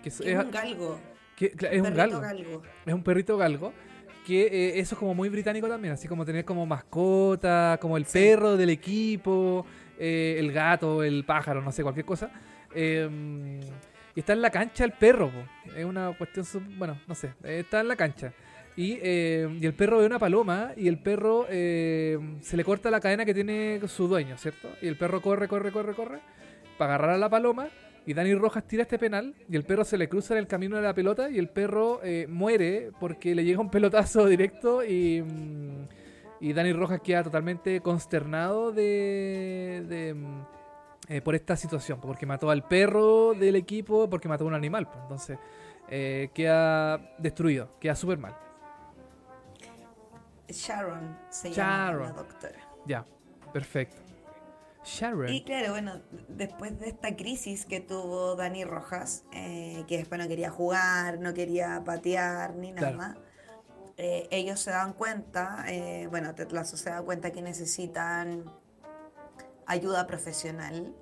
es, 0.05 0.19
un 0.19 0.51
galgo. 0.51 0.99
es 1.39 1.81
un 1.81 1.93
galgo. 1.93 2.21
Es 2.85 2.93
un 2.93 3.03
perrito 3.03 3.37
galgo. 3.37 3.73
Que 4.25 4.43
eh, 4.45 4.79
eso 4.79 4.93
es 4.95 4.99
como 4.99 5.15
muy 5.15 5.29
británico 5.29 5.67
también, 5.67 5.95
así 5.95 6.07
como 6.07 6.23
tener 6.25 6.45
como 6.45 6.65
mascota, 6.67 7.79
como 7.81 7.97
el 7.97 8.05
perro 8.05 8.55
del 8.55 8.69
equipo, 8.69 9.65
eh, 9.97 10.35
el 10.37 10.51
gato, 10.51 11.03
el 11.03 11.25
pájaro, 11.25 11.61
no 11.61 11.71
sé, 11.71 11.81
cualquier 11.81 12.05
cosa. 12.05 12.31
Em, 12.73 13.59
y 14.15 14.19
está 14.19 14.33
en 14.33 14.41
la 14.41 14.49
cancha 14.49 14.83
el 14.83 14.91
perro, 14.91 15.31
es 15.75 15.85
una 15.85 16.11
cuestión, 16.17 16.45
bueno, 16.77 16.97
no 17.07 17.15
sé, 17.15 17.33
está 17.43 17.81
en 17.81 17.87
la 17.87 17.95
cancha. 17.95 18.33
Y, 18.75 18.99
em, 19.01 19.61
y, 19.61 19.65
el 19.65 19.73
perro 19.73 19.99
ve 19.99 20.05
una 20.05 20.19
paloma 20.19 20.71
y 20.77 20.87
el 20.87 20.97
perro 20.97 21.45
em, 21.49 22.41
se 22.41 22.55
le 22.57 22.63
corta 22.63 22.89
la 22.89 22.99
cadena 22.99 23.25
que 23.25 23.33
tiene 23.33 23.81
su 23.87 24.07
dueño, 24.07 24.37
¿cierto? 24.37 24.69
Y 24.81 24.87
el 24.87 24.97
perro 24.97 25.21
corre, 25.21 25.47
corre, 25.47 25.71
corre, 25.71 25.93
corre 25.93 26.19
para 26.77 26.95
agarrar 26.95 27.15
a 27.15 27.17
la 27.17 27.29
paloma 27.29 27.69
y 28.05 28.13
Dani 28.13 28.33
Rojas 28.33 28.67
tira 28.67 28.83
este 28.83 28.97
penal 28.97 29.35
y 29.47 29.55
el 29.55 29.63
perro 29.63 29.85
se 29.85 29.97
le 29.97 30.09
cruza 30.09 30.33
en 30.33 30.39
el 30.39 30.47
camino 30.47 30.75
de 30.75 30.81
la 30.81 30.93
pelota 30.93 31.29
y 31.29 31.37
el 31.37 31.49
perro 31.49 31.99
eh, 32.03 32.25
muere 32.27 32.91
porque 32.99 33.35
le 33.35 33.43
llega 33.43 33.61
un 33.61 33.69
pelotazo 33.69 34.25
directo 34.27 34.83
y, 34.83 35.21
mm, 35.21 35.87
y 36.39 36.53
Dani 36.53 36.73
Rojas 36.73 37.01
queda 37.01 37.23
totalmente 37.23 37.81
consternado 37.81 38.71
de, 38.71 40.15
mm, 40.15 40.60
eh, 41.11 41.21
por 41.21 41.35
esta 41.35 41.55
situación, 41.55 41.99
porque 41.99 42.25
mató 42.25 42.49
al 42.49 42.63
perro 42.67 43.33
del 43.33 43.55
equipo, 43.57 44.09
porque 44.09 44.29
mató 44.29 44.45
a 44.45 44.47
un 44.47 44.53
animal. 44.53 44.87
Pues. 44.87 44.99
entonces 45.01 45.37
eh, 45.89 46.29
queda 46.33 46.97
destruido, 47.17 47.77
queda 47.79 47.95
súper 47.95 48.17
mal. 48.17 48.35
Sharon 50.47 51.17
se 51.29 51.51
llama 51.51 52.05
la 52.05 52.11
doctora. 52.13 52.59
Ya, 52.85 53.05
perfecto. 53.51 54.01
Y 55.27 55.43
claro, 55.43 55.71
bueno, 55.71 56.01
después 56.27 56.79
de 56.79 56.89
esta 56.89 57.15
crisis 57.15 57.65
que 57.65 57.81
tuvo 57.81 58.35
Dani 58.35 58.63
Rojas, 58.63 59.25
eh, 59.31 59.83
que 59.87 59.97
después 59.97 60.19
no 60.19 60.27
quería 60.27 60.49
jugar, 60.49 61.19
no 61.19 61.33
quería 61.33 61.83
patear 61.85 62.55
ni 62.55 62.71
nada, 62.71 63.15
eh, 63.97 64.27
ellos 64.31 64.59
se 64.59 64.71
dan 64.71 64.93
cuenta, 64.93 65.65
eh, 65.67 66.07
bueno, 66.09 66.33
Tetlazo 66.33 66.77
se 66.77 66.89
da 66.89 67.03
cuenta 67.03 67.31
que 67.31 67.43
necesitan 67.43 68.45
ayuda 69.71 70.05
profesional. 70.05 70.93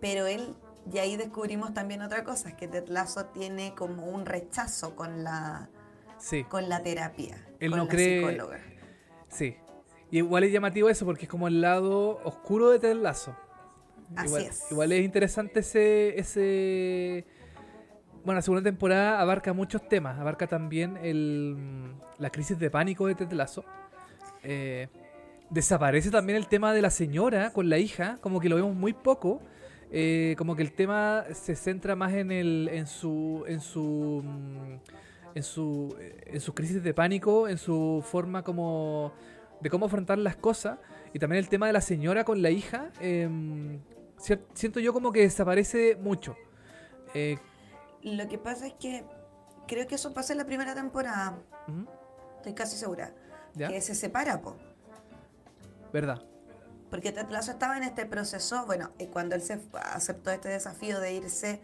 Pero 0.00 0.26
él, 0.26 0.54
y 0.92 0.98
ahí 0.98 1.16
descubrimos 1.16 1.74
también 1.74 2.00
otra 2.00 2.22
cosa, 2.22 2.50
es 2.50 2.54
que 2.54 2.68
Tetlazo 2.68 3.26
tiene 3.26 3.74
como 3.74 4.06
un 4.06 4.24
rechazo 4.24 4.94
con 4.94 5.24
la, 5.24 5.68
con 6.48 6.68
la 6.68 6.82
terapia, 6.82 7.44
él 7.58 7.70
con 7.70 7.78
no 7.78 7.84
la 7.84 7.90
cree... 7.90 8.20
psicóloga. 8.20 8.60
Sí, 9.28 9.56
y 10.12 10.18
igual 10.18 10.44
es 10.44 10.52
llamativo 10.52 10.88
eso 10.88 11.04
porque 11.04 11.24
es 11.24 11.28
como 11.28 11.48
el 11.48 11.60
lado 11.60 12.20
oscuro 12.22 12.70
de 12.70 12.78
Ted 12.78 12.94
Lasso. 12.94 13.36
Así 14.14 14.28
igual, 14.28 14.42
es. 14.42 14.70
Igual 14.70 14.92
es 14.92 15.04
interesante 15.04 15.60
ese, 15.60 16.18
ese... 16.18 17.26
Bueno, 18.24 18.38
la 18.38 18.42
segunda 18.42 18.62
temporada 18.62 19.20
abarca 19.20 19.52
muchos 19.52 19.88
temas. 19.88 20.18
Abarca 20.20 20.46
también 20.46 20.96
el, 20.98 21.96
la 22.18 22.30
crisis 22.30 22.56
de 22.56 22.70
pánico 22.70 23.08
de 23.08 23.16
Ted 23.16 23.32
Lasso. 23.32 23.64
Eh, 24.44 24.88
desaparece 25.50 26.10
también 26.10 26.36
el 26.36 26.48
tema 26.48 26.72
de 26.72 26.82
la 26.82 26.90
señora 26.90 27.52
con 27.52 27.68
la 27.68 27.78
hija. 27.78 28.18
Como 28.20 28.40
que 28.40 28.48
lo 28.48 28.56
vemos 28.56 28.74
muy 28.74 28.92
poco. 28.92 29.40
Eh, 29.90 30.34
como 30.36 30.56
que 30.56 30.62
el 30.62 30.72
tema 30.72 31.24
se 31.32 31.54
centra 31.54 31.94
más 31.96 32.12
en, 32.14 32.30
el, 32.30 32.68
en 32.72 32.86
su... 32.86 33.44
En 33.46 33.60
su 33.60 34.24
en 35.36 35.42
su, 35.42 35.94
en 35.98 36.40
su 36.40 36.54
crisis 36.54 36.82
de 36.82 36.94
pánico, 36.94 37.46
en 37.46 37.58
su 37.58 38.02
forma 38.10 38.42
como 38.42 39.12
de 39.60 39.68
cómo 39.68 39.84
afrontar 39.84 40.16
las 40.16 40.34
cosas 40.34 40.78
y 41.12 41.18
también 41.18 41.40
el 41.40 41.50
tema 41.50 41.66
de 41.66 41.74
la 41.74 41.82
señora 41.82 42.24
con 42.24 42.40
la 42.40 42.48
hija, 42.48 42.90
em, 43.00 43.78
siento 44.54 44.80
yo 44.80 44.94
como 44.94 45.12
que 45.12 45.20
desaparece 45.20 45.94
mucho. 45.96 46.36
Eh, 47.12 47.36
Lo 48.02 48.26
que 48.28 48.38
pasa 48.38 48.66
es 48.66 48.72
que 48.80 49.04
creo 49.68 49.86
que 49.86 49.96
eso 49.96 50.14
pasa 50.14 50.32
en 50.32 50.38
la 50.38 50.46
primera 50.46 50.74
temporada. 50.74 51.38
Estoy 52.36 52.54
casi 52.54 52.78
segura. 52.78 53.14
Que 53.56 53.82
se 53.82 53.94
separa, 53.94 54.40
po. 54.40 54.56
¿Verdad? 55.96 56.20
Porque 56.90 57.10
Ted 57.10 57.26
estaba 57.32 57.78
en 57.78 57.82
este 57.82 58.04
proceso, 58.04 58.66
bueno, 58.66 58.90
eh, 58.98 59.08
cuando 59.08 59.34
él 59.34 59.40
se 59.40 59.58
aceptó 59.82 60.30
este 60.30 60.50
desafío 60.50 61.00
de 61.00 61.14
irse 61.14 61.62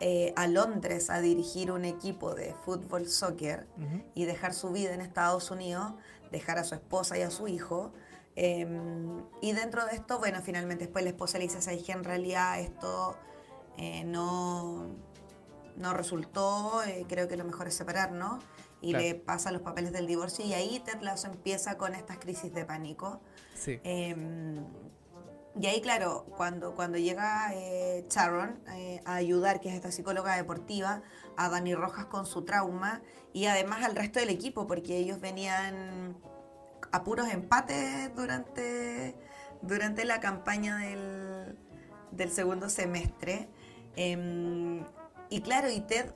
eh, 0.00 0.32
a 0.34 0.48
Londres 0.48 1.08
a 1.08 1.20
dirigir 1.20 1.70
un 1.70 1.84
equipo 1.84 2.34
de 2.34 2.52
fútbol, 2.64 3.06
soccer 3.06 3.68
y 4.16 4.24
dejar 4.24 4.54
su 4.54 4.72
vida 4.72 4.92
en 4.92 5.00
Estados 5.00 5.52
Unidos, 5.52 5.92
dejar 6.32 6.58
a 6.58 6.64
su 6.64 6.74
esposa 6.74 7.16
y 7.16 7.22
a 7.22 7.30
su 7.30 7.46
hijo. 7.46 7.92
Em, 8.34 9.22
y 9.40 9.52
dentro 9.52 9.86
de 9.86 9.92
esto, 9.92 10.18
bueno, 10.18 10.40
finalmente 10.42 10.86
después 10.86 11.04
la 11.04 11.10
esposa 11.10 11.38
le 11.38 11.44
dice 11.44 11.58
a 11.58 11.76
que 11.80 11.92
en 11.92 12.02
realidad 12.02 12.58
esto 12.58 13.16
eh, 13.78 14.02
no, 14.02 14.96
no 15.76 15.94
resultó, 15.94 16.72
creo 17.08 17.28
que 17.28 17.36
lo 17.36 17.44
mejor 17.44 17.68
es 17.68 17.74
separarnos. 17.74 18.42
Y 18.82 18.92
le 18.92 19.14
pasa 19.14 19.52
los 19.52 19.60
papeles 19.60 19.92
del 19.92 20.06
divorcio 20.06 20.44
y 20.44 20.54
ahí 20.54 20.80
Ted 20.80 21.02
Lasso 21.02 21.28
empieza 21.28 21.76
con 21.76 21.94
estas 21.94 22.18
crisis 22.18 22.54
de 22.54 22.64
pánico. 22.64 23.20
Sí. 23.54 23.78
Em, 23.84 24.64
y 25.60 25.66
ahí, 25.66 25.80
claro, 25.80 26.24
cuando, 26.36 26.74
cuando 26.74 26.96
llega 26.96 27.52
eh, 27.54 28.06
Sharon 28.08 28.60
a 29.04 29.14
ayudar, 29.14 29.60
que 29.60 29.68
es 29.68 29.74
esta 29.74 29.90
psicóloga 29.90 30.36
deportiva, 30.36 31.02
a 31.36 31.48
Dani 31.48 31.74
Rojas 31.74 32.06
con 32.06 32.24
su 32.24 32.42
trauma 32.44 33.02
y 33.32 33.46
además 33.46 33.84
al 33.84 33.96
resto 33.96 34.20
del 34.20 34.30
equipo, 34.30 34.66
porque 34.66 34.96
ellos 34.96 35.20
venían 35.20 36.16
a 36.92 37.04
puros 37.04 37.28
empates 37.28 38.14
durante, 38.14 39.16
durante 39.62 40.04
la 40.04 40.20
campaña 40.20 40.78
del, 40.78 41.58
del 42.12 42.30
segundo 42.30 42.68
semestre. 42.68 43.48
Em, 43.96 44.84
y 45.28 45.40
claro, 45.42 45.70
y 45.70 45.80
Ted 45.80 46.12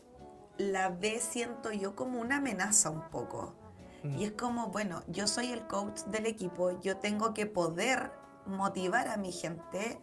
la 0.58 0.88
ve, 0.88 1.20
siento 1.20 1.72
yo, 1.72 1.94
como 1.94 2.20
una 2.20 2.36
amenaza 2.36 2.90
un 2.90 3.08
poco. 3.10 3.54
Mm. 4.02 4.18
Y 4.18 4.24
es 4.24 4.32
como, 4.32 4.68
bueno, 4.68 5.02
yo 5.08 5.26
soy 5.26 5.50
el 5.52 5.66
coach 5.66 6.02
del 6.04 6.26
equipo, 6.26 6.80
yo 6.80 6.96
tengo 6.98 7.34
que 7.34 7.46
poder 7.46 8.12
motivar 8.46 9.08
a 9.08 9.16
mi 9.16 9.32
gente. 9.32 9.98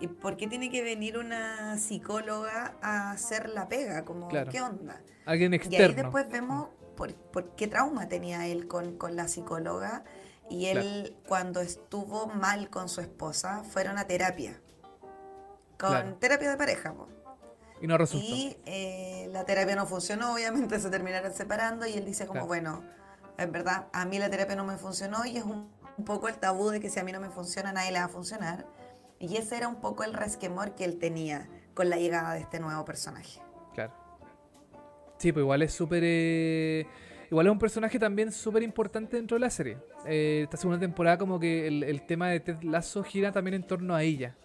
¿Y 0.00 0.08
por 0.08 0.36
qué 0.36 0.46
tiene 0.46 0.70
que 0.70 0.82
venir 0.82 1.18
una 1.18 1.78
psicóloga 1.78 2.76
a 2.82 3.12
hacer 3.12 3.48
la 3.48 3.68
pega? 3.68 4.04
Como, 4.04 4.28
¿qué 4.28 4.60
onda? 4.60 5.00
Alguien 5.24 5.54
externo. 5.54 5.78
Y 5.78 5.88
ahí 5.88 5.94
después 5.94 6.28
vemos 6.28 6.68
por, 6.96 7.54
qué 7.54 7.68
trauma 7.68 8.08
tenía 8.08 8.46
él 8.46 8.66
con, 8.66 8.98
la 9.10 9.28
psicóloga. 9.28 10.04
Y 10.50 10.66
él, 10.66 11.16
cuando 11.26 11.60
estuvo 11.60 12.26
mal 12.26 12.68
con 12.70 12.88
su 12.88 13.00
esposa, 13.00 13.62
fueron 13.64 13.98
a 13.98 14.06
terapia. 14.06 14.60
con 15.78 16.18
terapia 16.18 16.50
de 16.50 16.56
pareja. 16.56 16.94
Y 17.84 17.86
no 17.86 17.98
resultó. 17.98 18.26
Y 18.26 18.56
eh, 18.64 19.28
la 19.30 19.44
terapia 19.44 19.76
no 19.76 19.84
funcionó, 19.84 20.32
obviamente 20.32 20.80
se 20.80 20.88
terminaron 20.88 21.30
separando 21.34 21.86
y 21.86 21.92
él 21.92 22.06
dice 22.06 22.26
como, 22.26 22.46
bueno, 22.46 22.82
en 23.36 23.52
verdad, 23.52 23.88
a 23.92 24.06
mí 24.06 24.18
la 24.18 24.30
terapia 24.30 24.56
no 24.56 24.64
me 24.64 24.78
funcionó 24.78 25.26
y 25.26 25.36
es 25.36 25.44
un, 25.44 25.68
poco 26.06 26.28
el 26.28 26.36
tabú 26.38 26.70
de 26.70 26.80
que 26.80 26.88
si 26.88 26.98
a 26.98 27.04
mí 27.04 27.12
no 27.12 27.20
me 27.20 27.28
funciona, 27.28 27.74
nadie 27.74 27.92
le 27.92 27.98
va 27.98 28.06
a 28.06 28.08
funcionar. 28.08 28.64
Y 29.18 29.36
ese 29.36 29.58
era 29.58 29.68
un 29.68 29.82
poco 29.82 30.02
el 30.02 30.14
resquemor 30.14 30.74
que 30.74 30.84
él 30.84 30.98
tenía 30.98 31.46
con 31.74 31.90
la 31.90 31.98
llegada 31.98 32.32
de 32.32 32.40
este 32.40 32.58
nuevo 32.58 32.86
personaje. 32.86 33.42
Claro. 33.74 33.92
Sí, 35.18 35.30
pues 35.32 35.42
igual 35.42 35.60
es 35.60 35.74
súper... 35.74 36.02
Eh, 36.06 36.86
igual 37.30 37.48
es 37.48 37.52
un 37.52 37.58
personaje 37.58 37.98
también 37.98 38.32
súper 38.32 38.62
importante 38.62 39.18
dentro 39.18 39.34
de 39.34 39.40
la 39.40 39.50
serie. 39.50 39.76
Eh, 40.06 40.40
esta 40.44 40.56
segunda 40.56 40.80
temporada 40.80 41.18
como 41.18 41.38
que 41.38 41.66
el, 41.68 42.02
tema 42.06 42.30
de 42.30 42.40
Ted 42.40 42.62
Lasso 42.62 43.02
gira 43.04 43.30
también 43.30 43.56
en 43.56 43.66
torno 43.66 43.94
a 43.94 44.02
ella. 44.02 44.36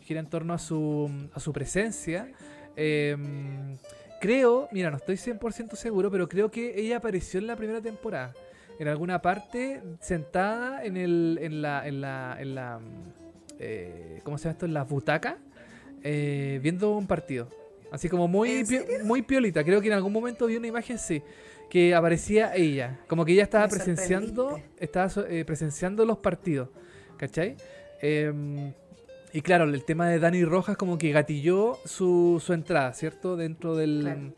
Gira 0.00 0.20
en 0.20 0.30
torno 0.30 0.54
a 0.54 0.58
su, 0.58 1.10
a 1.34 1.40
su 1.40 1.52
presencia. 1.52 2.30
Em, 2.76 3.76
creo, 4.20 4.68
mira, 4.72 4.90
no 4.90 4.96
estoy 4.96 5.16
100% 5.16 5.74
seguro, 5.76 6.10
pero 6.10 6.28
creo 6.28 6.50
que 6.50 6.78
ella 6.78 6.98
apareció 6.98 7.40
en 7.40 7.46
la 7.46 7.56
primera 7.56 7.80
temporada. 7.80 8.34
En 8.78 8.88
alguna 8.88 9.22
parte, 9.22 9.82
sentada 10.00 10.84
en, 10.84 10.96
el, 10.96 11.38
en 11.40 11.62
la... 11.62 11.86
En 11.86 12.00
la, 12.00 12.36
en 12.40 12.54
la 12.54 12.80
eh, 13.58 14.20
¿Cómo 14.24 14.36
se 14.36 14.44
llama 14.44 14.52
esto? 14.52 14.66
En 14.66 14.74
la 14.74 14.84
butaca, 14.84 15.38
eh, 16.02 16.58
viendo 16.62 16.96
un 16.96 17.06
partido. 17.06 17.48
Así 17.92 18.08
como 18.08 18.26
muy, 18.26 18.64
muy 19.04 19.22
piolita. 19.22 19.62
Creo 19.62 19.80
que 19.80 19.86
en 19.86 19.92
algún 19.92 20.12
momento 20.12 20.46
vi 20.46 20.56
una 20.56 20.66
imagen, 20.66 20.98
sí, 20.98 21.22
que 21.70 21.94
aparecía 21.94 22.54
ella. 22.56 22.98
Como 23.06 23.24
que 23.24 23.32
ella 23.32 23.44
estaba 23.44 23.68
presenciando, 23.68 24.60
estaba 24.78 25.08
eh, 25.28 25.44
presenciando 25.44 26.04
los 26.04 26.18
partidos. 26.18 26.68
¿Cachai? 27.16 27.56
Y 29.34 29.42
claro, 29.42 29.64
el 29.64 29.84
tema 29.84 30.08
de 30.08 30.20
Dani 30.20 30.44
Rojas 30.44 30.76
como 30.76 30.96
que 30.96 31.10
gatilló 31.10 31.80
su, 31.84 32.40
su 32.40 32.52
entrada, 32.52 32.92
¿cierto? 32.92 33.36
Dentro 33.36 33.74
del, 33.74 34.32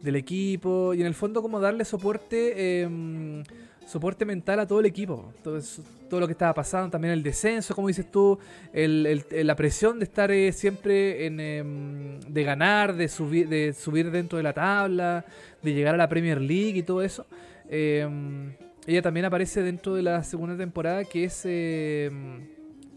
del, 0.00 0.16
equipo. 0.16 0.94
Y 0.94 1.02
en 1.02 1.06
el 1.06 1.12
fondo 1.12 1.42
como 1.42 1.60
darle 1.60 1.84
soporte 1.84 2.80
em, 2.80 3.44
soporte 3.86 4.24
mental 4.24 4.60
a 4.60 4.66
todo 4.66 4.80
el 4.80 4.86
equipo. 4.86 5.34
Todo, 5.44 5.60
todo 6.08 6.20
lo 6.20 6.26
que 6.26 6.32
estaba 6.32 6.54
pasando, 6.54 6.88
también 6.88 7.12
el 7.12 7.22
descenso, 7.22 7.74
como 7.74 7.88
dices 7.88 8.10
tú, 8.10 8.38
el, 8.72 9.22
la 9.30 9.54
presión 9.54 9.98
de 9.98 10.04
estar 10.06 10.30
eh, 10.30 10.50
siempre 10.52 11.26
en, 11.26 11.40
em, 11.40 12.20
de 12.20 12.42
ganar, 12.42 12.96
de 12.96 13.08
subir, 13.08 13.50
de 13.50 13.74
subir 13.74 14.10
dentro 14.10 14.38
de 14.38 14.44
la 14.44 14.54
tabla, 14.54 15.26
de 15.62 15.74
llegar 15.74 15.94
a 15.94 15.98
la 15.98 16.08
Premier 16.08 16.40
League 16.40 16.78
y 16.78 16.82
todo 16.82 17.02
eso. 17.02 17.26
Em, 17.68 18.54
ella 18.86 19.02
también 19.02 19.26
aparece 19.26 19.62
dentro 19.62 19.94
de 19.94 20.02
la 20.02 20.24
segunda 20.24 20.56
temporada, 20.56 21.04
que 21.04 21.24
es, 21.24 21.44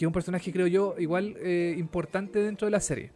que 0.01 0.05
es 0.05 0.07
un 0.07 0.13
personaje, 0.13 0.51
creo 0.51 0.65
yo, 0.65 0.95
igual 0.97 1.37
eh, 1.41 1.75
importante 1.77 2.39
dentro 2.39 2.65
de 2.65 2.71
la 2.71 2.79
serie. 2.79 3.11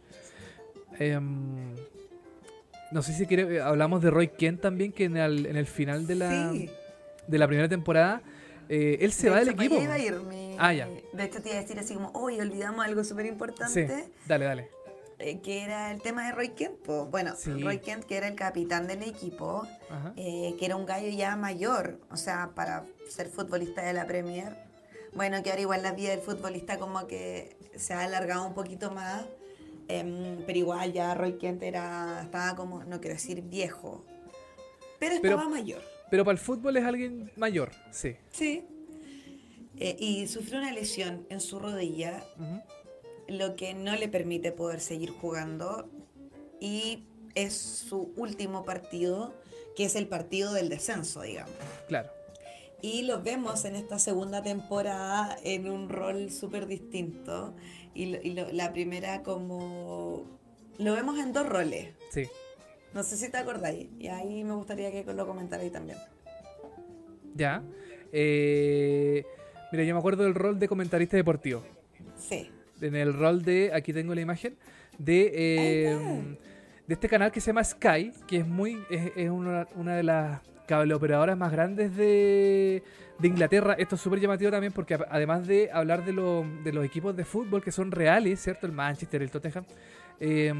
no 2.92 3.02
sé 3.02 3.12
si 3.12 3.26
quiere, 3.26 3.60
hablamos 3.60 4.02
de 4.02 4.10
Roy 4.10 4.28
Kent 4.28 4.60
también, 4.60 4.92
que 4.92 5.04
en 5.04 5.16
el, 5.16 5.46
en 5.46 5.56
el 5.56 5.66
final 5.66 6.06
de 6.06 6.14
la 6.14 6.52
de 7.26 7.38
la 7.38 7.46
primera 7.48 7.68
temporada, 7.68 8.22
eh, 8.68 8.98
él 9.00 9.12
se 9.12 9.30
va 9.30 9.40
del 9.40 9.48
equipo. 9.48 9.76
Ah, 10.58 10.72
ya. 10.72 10.88
De 11.12 11.24
hecho, 11.24 11.42
te 11.42 11.48
iba 11.48 11.58
a 11.58 11.62
decir 11.62 11.78
así 11.78 11.94
como, 11.94 12.10
hoy 12.14 12.40
olvidamos 12.40 12.84
algo 12.84 13.02
súper 13.04 13.26
importante. 13.26 13.88
Sí, 13.88 14.12
dale, 14.26 14.44
dale. 14.44 14.68
Eh, 15.18 15.40
que 15.40 15.64
era 15.64 15.90
el 15.90 16.02
tema 16.02 16.26
de 16.26 16.32
Roy 16.32 16.50
Kent. 16.50 16.86
Bueno, 17.10 17.34
Roy 17.62 17.78
Kent, 17.80 18.04
que 18.04 18.16
era 18.16 18.28
el 18.28 18.36
capitán 18.36 18.86
del 18.86 19.02
equipo, 19.02 19.66
eh, 20.16 20.54
que 20.58 20.66
era 20.66 20.76
un 20.76 20.86
gallo 20.86 21.08
ya 21.08 21.36
mayor, 21.36 21.98
o 22.10 22.16
sea, 22.16 22.52
para 22.54 22.84
ser 23.08 23.28
futbolista 23.28 23.82
de 23.82 23.92
la 23.92 24.06
Premier. 24.06 24.65
Bueno, 25.16 25.42
que 25.42 25.48
ahora 25.48 25.62
igual 25.62 25.82
la 25.82 25.92
vida 25.92 26.10
del 26.10 26.20
futbolista 26.20 26.78
como 26.78 27.06
que 27.06 27.56
se 27.74 27.94
ha 27.94 28.02
alargado 28.02 28.46
un 28.46 28.52
poquito 28.52 28.90
más, 28.90 29.24
em, 29.88 30.44
pero 30.44 30.58
igual 30.58 30.92
ya 30.92 31.14
Roy 31.14 31.38
Kent 31.38 31.62
era, 31.62 32.20
estaba 32.22 32.54
como, 32.54 32.84
no 32.84 33.00
quiero 33.00 33.14
decir 33.14 33.40
viejo, 33.40 34.04
pero 35.00 35.14
estaba 35.14 35.48
mayor. 35.48 35.80
Pero 36.10 36.22
para 36.24 36.34
el 36.34 36.38
fútbol 36.38 36.76
es 36.76 36.84
alguien 36.84 37.32
mayor, 37.36 37.72
sí. 37.90 38.16
Sí. 38.30 38.64
Eh, 39.78 39.96
y 39.98 40.26
sufrió 40.26 40.58
una 40.58 40.72
lesión 40.72 41.26
en 41.30 41.40
su 41.40 41.58
rodilla, 41.58 42.22
lo 43.26 43.56
que 43.56 43.72
no 43.72 43.96
le 43.96 44.08
permite 44.08 44.52
poder 44.52 44.80
seguir 44.80 45.10
jugando. 45.10 45.88
Y 46.60 47.04
es 47.34 47.54
su 47.54 48.12
último 48.16 48.64
partido, 48.64 49.34
que 49.76 49.84
es 49.86 49.96
el 49.96 50.08
partido 50.08 50.52
del 50.52 50.68
descenso, 50.68 51.22
digamos. 51.22 51.54
Claro. 51.88 52.15
Y 52.82 53.02
lo 53.02 53.22
vemos 53.22 53.64
en 53.64 53.74
esta 53.74 53.98
segunda 53.98 54.42
temporada 54.42 55.36
en 55.42 55.70
un 55.70 55.88
rol 55.88 56.30
súper 56.30 56.66
distinto. 56.66 57.54
Y, 57.94 58.06
la 58.52 58.72
primera 58.72 59.22
como... 59.22 60.38
Lo 60.78 60.92
vemos 60.92 61.18
en 61.18 61.32
dos 61.32 61.48
roles. 61.48 61.94
Sí. 62.10 62.24
No 62.92 63.02
sé 63.02 63.16
si 63.16 63.30
te 63.30 63.38
acordáis. 63.38 63.88
Y 63.98 64.08
ahí 64.08 64.44
me 64.44 64.52
gustaría 64.54 64.90
que 64.90 65.04
lo 65.12 65.26
comentarais 65.26 65.72
también. 65.72 65.98
Ya. 67.34 67.62
Eh, 68.12 69.24
mira, 69.72 69.84
yo 69.84 69.94
me 69.94 69.98
acuerdo 69.98 70.24
del 70.24 70.34
rol 70.34 70.58
de 70.58 70.68
comentarista 70.68 71.16
deportivo. 71.16 71.62
Sí. 72.18 72.50
En 72.80 72.94
el 72.94 73.14
rol 73.14 73.42
de, 73.42 73.70
aquí 73.74 73.92
tengo 73.92 74.14
la 74.14 74.20
imagen, 74.20 74.56
de, 74.98 75.32
eh, 75.34 76.36
de 76.86 76.94
este 76.94 77.08
canal 77.08 77.32
que 77.32 77.40
se 77.40 77.48
llama 77.48 77.64
Sky, 77.64 78.12
que 78.26 78.38
es 78.38 78.46
muy 78.46 78.82
es, 78.90 79.30
una, 79.30 79.96
de 79.96 80.02
las 80.02 80.40
cableoperadoras 80.66 81.36
más 81.36 81.52
grandes 81.52 81.96
de, 81.96 82.82
de 83.18 83.28
Inglaterra. 83.28 83.74
Esto 83.78 83.94
es 83.94 84.00
súper 84.00 84.20
llamativo 84.20 84.50
también 84.50 84.72
porque 84.72 84.98
además 85.08 85.46
de 85.46 85.70
hablar 85.72 86.04
de, 86.04 86.12
de, 86.64 86.72
los 86.72 86.84
equipos 86.84 87.16
de 87.16 87.24
fútbol 87.24 87.62
que 87.62 87.72
son 87.72 87.90
reales, 87.90 88.40
¿cierto? 88.40 88.66
El 88.66 88.72
Manchester, 88.72 89.22
el 89.22 89.30
Tottenham. 89.30 89.64
Eh, 90.20 90.52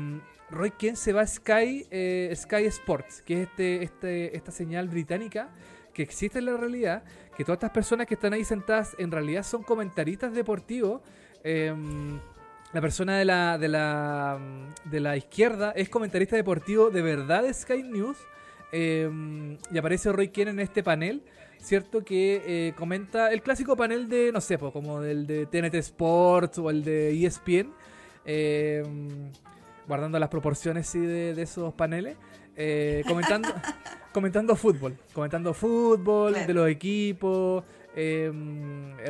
Roy 0.51 0.71
Kent 0.73 0.97
se 0.97 1.13
va 1.13 1.23
a 1.23 1.27
Sky, 1.27 1.87
eh, 1.91 2.33
Sky 2.37 2.65
Sports, 2.67 3.23
que 3.23 3.43
es 3.43 3.49
este, 3.49 3.83
este, 3.83 4.37
esta 4.37 4.53
señal 4.53 4.89
británica 4.89 5.51
que 5.93 6.03
existe 6.03 6.39
en 6.39 6.45
la 6.45 6.57
realidad, 6.57 7.03
que 7.37 7.43
todas 7.43 7.57
estas 7.57 7.71
personas 7.71 8.07
que 8.07 8.15
están 8.15 8.33
ahí 8.33 8.45
sentadas 8.45 8.95
en 8.99 9.11
realidad 9.11 9.43
son 9.43 9.63
comentaristas 9.63 10.33
deportivos. 10.35 11.01
Em, 11.43 12.21
la 12.73 12.81
persona 12.81 13.17
de 13.17 13.25
la, 13.25 13.57
de, 13.57 13.69
la, 13.69 14.39
de 14.85 15.01
la 15.01 15.17
izquierda 15.17 15.73
es 15.75 15.89
comentarista 15.89 16.37
deportivo 16.37 16.91
de 16.91 17.01
verdad 17.01 17.43
de 17.43 17.55
Sky 17.55 17.83
News. 17.83 18.19
Em, 18.73 19.57
y 19.71 19.79
aparece 19.79 20.13
Roy 20.13 20.29
Kent 20.29 20.51
en 20.51 20.61
este 20.61 20.83
panel, 20.83 21.23
¿cierto? 21.61 22.05
Que 22.05 22.43
eh, 22.47 22.73
comenta 22.77 23.33
el 23.33 23.43
clásico 23.43 23.77
panel 23.77 24.09
de, 24.09 24.33
no 24.33 24.41
sé, 24.41 24.59
como 24.59 25.01
del 25.01 25.27
de 25.27 25.47
TNT 25.47 25.75
Sports 25.77 26.59
o 26.59 26.71
el 26.71 26.85
de 26.85 27.25
ESPN. 27.25 27.73
Eh, 28.25 28.83
guardando 29.87 30.19
las 30.19 30.29
proporciones 30.29 30.87
sí, 30.87 30.99
de, 30.99 31.41
esos 31.41 31.73
paneles, 31.75 32.17
eh, 32.57 33.03
comentando, 33.07 33.49
comentando 34.13 34.57
fútbol, 34.57 34.97
comentando 35.13 35.55
fútbol, 35.55 36.35
de 36.47 36.55
los 36.55 36.69
equipos. 36.69 37.65
Eh, 37.95 38.31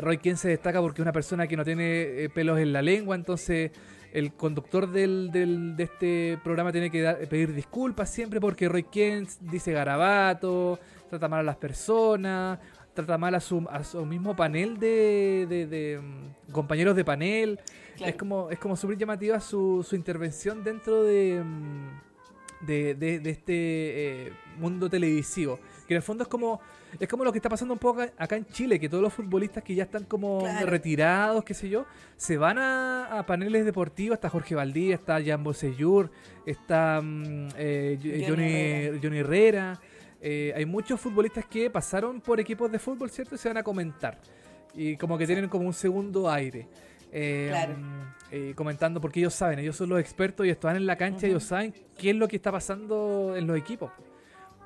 Roy 0.01 0.19
Ken 0.19 0.37
se 0.37 0.49
destaca 0.49 0.81
porque 0.81 1.01
es 1.01 1.05
una 1.05 1.13
persona 1.13 1.47
que 1.47 1.57
no 1.57 1.65
tiene 1.65 2.25
eh, 2.25 2.29
pelos 2.33 2.59
en 2.59 2.73
la 2.73 2.83
lengua, 2.83 3.17
entonces 3.17 3.73
el 4.17 4.33
conductor 4.33 4.91
del, 4.91 5.31
del, 5.31 5.77
de 5.77 5.85
este 5.85 6.39
programa 6.43 6.73
tiene 6.73 6.91
que 6.91 7.05
pedir 7.29 7.53
disculpas 7.53 8.09
siempre 8.09 8.41
porque 8.41 8.67
Roy 8.67 8.85
Ken 8.85 9.29
dice 9.43 9.73
garabato, 9.73 10.79
trata 11.11 11.29
mal 11.29 11.41
a 11.41 11.43
las 11.43 11.57
personas, 11.57 12.59
trata 12.95 13.19
mal 13.19 13.35
a 13.35 13.41
su, 13.41 13.67
a 13.71 13.85
su 13.85 14.07
mismo 14.07 14.35
panel 14.35 14.79
de, 14.79 15.67
de, 15.69 16.01
mm, 16.01 16.51
compañeros 16.51 16.97
de 16.97 17.05
panel. 17.05 17.61
Es 18.01 18.15
como 18.17 18.49
es 18.51 18.59
como 18.59 18.75
súper 18.75 18.97
llamativa 18.97 19.39
su, 19.39 19.85
su 19.87 19.95
intervención 19.95 20.65
dentro 20.65 21.03
de, 21.03 21.43
mm, 21.45 22.67
de, 22.67 22.95
de, 22.95 23.31
este 23.31 24.29
eh, 24.29 24.33
mundo 24.57 24.89
televisivo. 24.89 25.61
Que 25.87 25.93
en 25.93 25.97
el 25.97 26.03
fondo 26.03 26.23
es 26.23 26.29
como 26.29 26.63
es 26.99 27.09
como 27.09 27.25
lo 27.25 27.33
que 27.33 27.39
está 27.39 27.49
pasando 27.49 27.75
un 27.75 27.79
poco 27.79 28.03
acá 28.17 28.37
en 28.37 28.47
Chile, 28.47 28.79
que 28.79 28.89
todos 28.89 29.03
los 29.03 29.13
futbolistas 29.13 29.63
que 29.63 29.75
ya 29.75 29.85
están 29.85 30.05
como 30.05 30.47
retirados, 30.65 31.45
qué 31.45 31.55
sé 31.55 31.69
yo, 31.69 31.87
se 32.17 32.37
van 32.37 32.59
a, 32.59 33.25
paneles 33.27 33.65
deportivos. 33.65 34.17
Está 34.17 34.29
Jorge 34.29 34.55
Valdía, 34.55 34.95
está 34.95 35.23
Jan 35.25 35.43
Bosellur, 35.43 36.11
está 36.45 37.01
mm, 37.03 37.49
eh, 37.57 38.25
Johnny, 38.29 39.01
Johnny, 39.03 39.19
Herrera. 39.19 39.81
Eh, 40.21 40.53
hay 40.57 40.65
muchos 40.65 41.01
futbolistas 41.01 41.45
que 41.47 41.71
pasaron 41.71 42.21
por 42.21 42.41
equipos 42.41 42.71
de 42.71 42.79
fútbol, 42.79 43.11
¿cierto? 43.11 43.35
Y 43.35 43.39
se 43.39 43.49
van 43.49 43.59
a 43.59 43.63
comentar. 43.63 44.19
Y 44.75 44.97
como 44.97 45.17
que 45.17 45.27
tienen 45.27 45.49
como 45.49 45.67
un 45.67 45.75
segundo 45.75 46.31
aire. 46.31 46.69
Eh, 47.13 47.53
eh, 48.31 48.53
comentando 48.57 49.01
porque 49.01 49.21
ellos 49.21 49.33
saben, 49.33 49.59
ellos 49.59 49.77
son 49.77 49.89
los 49.89 50.01
expertos 50.01 50.45
y 50.45 50.51
están 50.51 50.77
en 50.77 50.85
la 50.85 50.97
cancha, 50.97 51.27
y 51.27 51.31
ellos 51.31 51.45
saben 51.45 51.73
qué 51.97 52.11
es 52.11 52.17
lo 52.17 52.27
que 52.29 52.37
está 52.37 52.51
pasando 52.51 53.35
en 53.37 53.47
los 53.47 53.57
equipos. 53.57 53.91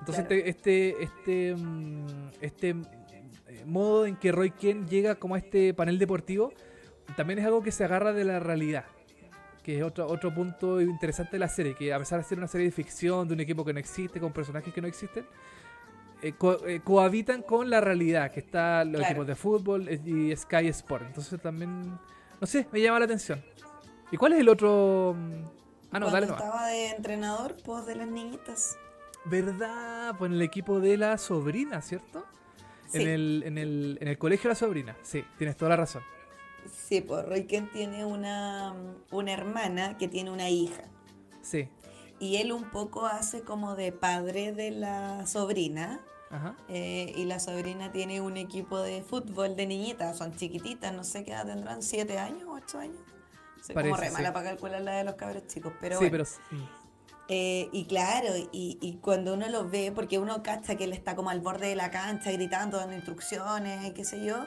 Entonces 0.01 0.25
este 0.25 0.49
este 0.49 1.03
este, 1.03 1.55
mm, 1.55 2.07
este 2.41 2.71
eh, 2.71 3.65
modo 3.67 4.07
en 4.07 4.17
que 4.17 4.33
Roy 4.33 4.51
Ken 4.51 4.89
llega 4.89 5.15
como 5.15 5.35
a 5.35 5.39
este 5.39 5.75
panel 5.75 5.99
deportivo 5.99 6.53
también 7.17 7.39
es 7.39 7.45
algo 7.45 7.63
que 7.63 7.73
se 7.73 7.85
agarra 7.85 8.13
de 8.13 8.25
la 8.25 8.39
realidad. 8.41 8.85
Que 9.63 9.79
es 9.79 9.83
otro, 9.85 10.07
otro 10.07 10.33
punto 10.35 10.81
interesante 10.81 11.33
de 11.33 11.41
la 11.41 11.49
serie, 11.49 11.75
que 11.75 11.93
a 11.93 11.99
pesar 11.99 12.21
de 12.21 12.25
ser 12.25 12.39
una 12.39 12.47
serie 12.47 12.67
de 12.67 12.73
ficción, 12.73 13.29
de 13.29 13.35
un 13.35 13.41
equipo 13.41 13.65
que 13.65 13.75
no 13.75 13.79
existe, 13.79 14.19
con 14.19 14.33
personajes 14.33 14.73
que 14.73 14.81
no 14.81 14.89
existen, 14.89 15.27
cohabitan 16.83 17.43
con 17.43 17.69
la 17.69 17.81
realidad, 17.81 18.31
que 18.31 18.41
está 18.41 18.85
los 18.85 19.03
equipos 19.03 19.27
de 19.27 19.35
fútbol 19.35 19.89
y 19.91 20.35
Sky 20.35 20.69
Sport. 20.69 21.05
Entonces 21.09 21.43
también 21.43 21.99
no 22.41 22.47
sé, 22.47 22.67
me 22.73 22.81
llama 22.81 22.99
la 22.99 23.05
atención. 23.05 23.43
¿Y 24.11 24.17
cuál 24.17 24.33
es 24.33 24.41
el 24.41 24.49
otro? 24.49 25.15
Ah, 25.93 25.99
no, 25.99 26.07
Cuando 26.07 26.11
dale 26.11 26.27
nomás. 26.27 26.43
estaba 26.43 26.67
de 26.69 26.89
entrenador, 26.89 27.57
pues 27.63 27.85
de 27.87 27.97
las 27.97 28.09
niñitas. 28.09 28.79
¿Verdad? 29.25 30.15
Pues 30.19 30.31
en 30.31 30.35
el 30.37 30.43
equipo 30.43 30.81
de 30.81 30.97
la 30.97 31.19
sobrina, 31.19 31.81
¿cierto? 31.83 32.25
Sí. 32.89 33.03
En, 33.03 33.09
el, 33.09 33.43
en, 33.47 33.59
el, 33.59 33.99
en 34.01 34.09
el 34.09 34.19
colegio 34.19 34.49
de 34.49 34.55
la 34.55 34.59
sobrina. 34.59 34.97
Sí, 35.03 35.25
tienes 35.39 35.57
toda 35.57 35.71
la 35.71 35.77
razón. 35.77 36.03
Sí, 36.73 37.01
pues 37.01 37.25
Roy 37.27 37.45
Kent 37.45 37.73
tiene 37.73 38.05
una, 38.05 38.75
una 39.11 39.33
hermana 39.33 39.97
que 39.97 40.09
tiene 40.09 40.31
una 40.31 40.49
hija. 40.51 40.83
Sí. 41.43 41.69
Y 42.19 42.37
él 42.37 42.53
un 42.53 42.65
poco 42.71 43.07
hace 43.07 43.43
como 43.43 43.77
de 43.77 43.93
padre 43.93 44.53
de 44.53 44.71
la 44.71 45.27
sobrina. 45.27 46.01
Ajá. 46.33 46.55
eh, 46.69 47.13
y 47.17 47.25
la 47.25 47.41
sobrina 47.41 47.91
tiene 47.91 48.21
un 48.21 48.37
equipo 48.37 48.79
de 48.81 49.03
fútbol 49.03 49.57
de 49.57 49.67
niñitas, 49.67 50.17
son 50.17 50.33
chiquititas, 50.37 50.95
no 50.95 51.03
sé 51.03 51.25
qué 51.25 51.33
edad 51.33 51.45
tendrán, 51.45 51.83
siete 51.83 52.21
años, 52.21 52.45
ocho 52.49 52.79
años. 52.79 53.01
Soy 53.61 53.75
como 53.75 53.91
Parece, 53.91 54.11
re 54.11 54.13
mala 54.13 54.29
sí. 54.29 54.35
para 54.35 54.51
calcular 54.51 54.81
la 54.81 54.93
de 54.93 55.05
los 55.05 55.15
cabros 55.17 55.49
chicos, 55.49 55.73
pero 55.81 55.99
sí, 55.99 56.09
bueno. 56.09 56.25
pero. 56.51 56.67
Eh, 57.33 57.69
y 57.73 57.85
claro, 57.85 58.37
y, 58.51 58.77
y 58.83 58.97
cuando 59.01 59.35
uno 59.35 59.49
lo 59.49 59.69
ve, 59.69 59.93
porque 59.95 60.19
uno 60.19 60.43
cacha 60.43 60.75
que 60.75 60.83
él 60.85 60.93
está 60.93 61.15
como 61.15 61.31
al 61.31 61.41
borde 61.41 61.69
de 61.69 61.77
la 61.77 61.91
cancha 61.93 62.33
gritando, 62.33 62.77
dando 62.79 62.97
instrucciones, 62.97 63.93
qué 63.93 64.05
sé 64.05 64.25
yo, 64.25 64.47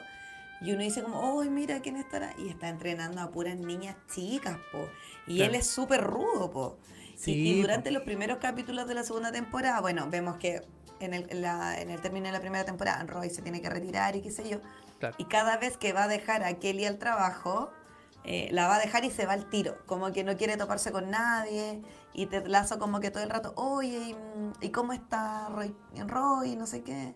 y 0.60 0.72
uno 0.72 0.82
dice 0.82 1.02
como, 1.02 1.40
¡ay, 1.40 1.48
mira 1.48 1.80
quién 1.80 1.96
estará! 1.96 2.34
Y 2.36 2.50
está 2.50 2.68
entrenando 2.68 3.22
a 3.22 3.30
puras 3.30 3.56
niñas 3.56 3.96
chicas, 4.14 4.58
po. 4.70 4.86
Y 5.26 5.36
Claro. 5.36 5.50
él 5.52 5.56
es 5.60 5.66
súper 5.66 6.02
rudo, 6.02 6.50
po. 6.50 6.78
Y- 7.14 7.16
Sí, 7.16 7.32
y, 7.32 7.62
durante 7.62 7.90
los 7.90 8.02
primeros 8.02 8.36
capítulos 8.38 8.86
de 8.86 8.94
la 8.94 9.02
segunda 9.04 9.32
temporada, 9.32 9.80
bueno, 9.80 10.08
vemos 10.10 10.36
que 10.36 10.60
en 11.00 11.14
el, 11.14 11.40
la- 11.40 11.80
en 11.80 11.88
el 11.88 12.00
término 12.02 12.26
de 12.26 12.32
la 12.32 12.40
primera 12.40 12.64
temporada, 12.64 13.02
Roy 13.04 13.30
se 13.30 13.40
tiene 13.40 13.62
que 13.62 13.70
retirar 13.70 14.14
y 14.16 14.20
qué 14.20 14.30
sé 14.30 14.46
yo. 14.48 14.58
Claro. 14.98 15.14
Y 15.18 15.24
cada 15.24 15.56
vez 15.56 15.78
que 15.78 15.94
va 15.94 16.04
a 16.04 16.08
dejar 16.08 16.44
a 16.44 16.52
Kelly 16.58 16.84
al 16.84 16.98
trabajo, 16.98 17.70
eh, 18.24 18.48
la 18.52 18.68
va 18.68 18.76
a 18.76 18.78
dejar 18.78 19.04
y 19.04 19.10
se 19.10 19.24
va 19.26 19.32
al 19.34 19.48
tiro. 19.48 19.76
Como 19.86 20.12
que 20.12 20.22
no 20.24 20.36
quiere 20.36 20.56
toparse 20.58 20.92
con 20.92 21.10
nadie. 21.10 21.80
Y 22.14 22.26
te 22.26 22.46
lazo 22.48 22.78
como 22.78 23.00
que 23.00 23.10
todo 23.10 23.22
el 23.24 23.30
rato, 23.30 23.52
oye, 23.56 23.98
¿y, 24.10 24.14
mm, 24.14 24.52
¿y 24.60 24.70
cómo 24.70 24.92
está 24.92 25.48
Roy? 25.48 25.74
Roy? 26.06 26.54
No 26.56 26.66
sé 26.66 26.82
qué. 26.82 27.14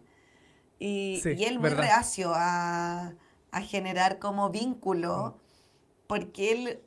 Y, 0.80 1.20
Sí, 1.22 1.30
y 1.38 1.44
él 1.44 1.58
muy 1.60 1.70
verdad. 1.70 1.84
reacio 1.84 2.32
a, 2.34 3.14
a 3.52 3.60
generar 3.62 4.18
como 4.18 4.50
vínculo. 4.50 5.38
Porque 6.08 6.52
él 6.52 6.82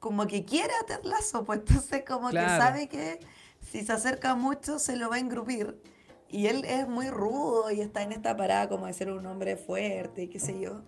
como 0.00 0.26
que 0.26 0.44
quiere 0.44 0.72
a 0.82 0.86
Ted 0.86 1.04
Lasso, 1.04 1.44
pues 1.44 1.60
entonces 1.60 2.04
como 2.06 2.30
Claro. 2.30 2.46
que 2.48 2.56
sabe 2.62 2.88
que 2.88 3.20
si 3.60 3.84
se 3.84 3.92
acerca 3.92 4.34
mucho 4.34 4.78
se 4.78 4.96
lo 4.96 5.08
va 5.10 5.16
a 5.16 5.18
engrupir. 5.20 5.80
Y 6.28 6.46
él 6.48 6.64
es 6.64 6.88
muy 6.88 7.08
rudo 7.10 7.70
y 7.70 7.80
está 7.80 8.02
en 8.02 8.12
esta 8.12 8.36
parada 8.36 8.68
como 8.68 8.86
de 8.86 8.92
ser 8.92 9.10
un 9.12 9.24
hombre 9.26 9.56
fuerte 9.56 10.24
y 10.24 10.28
qué 10.28 10.40
sé 10.40 10.58
yo. 10.58 10.82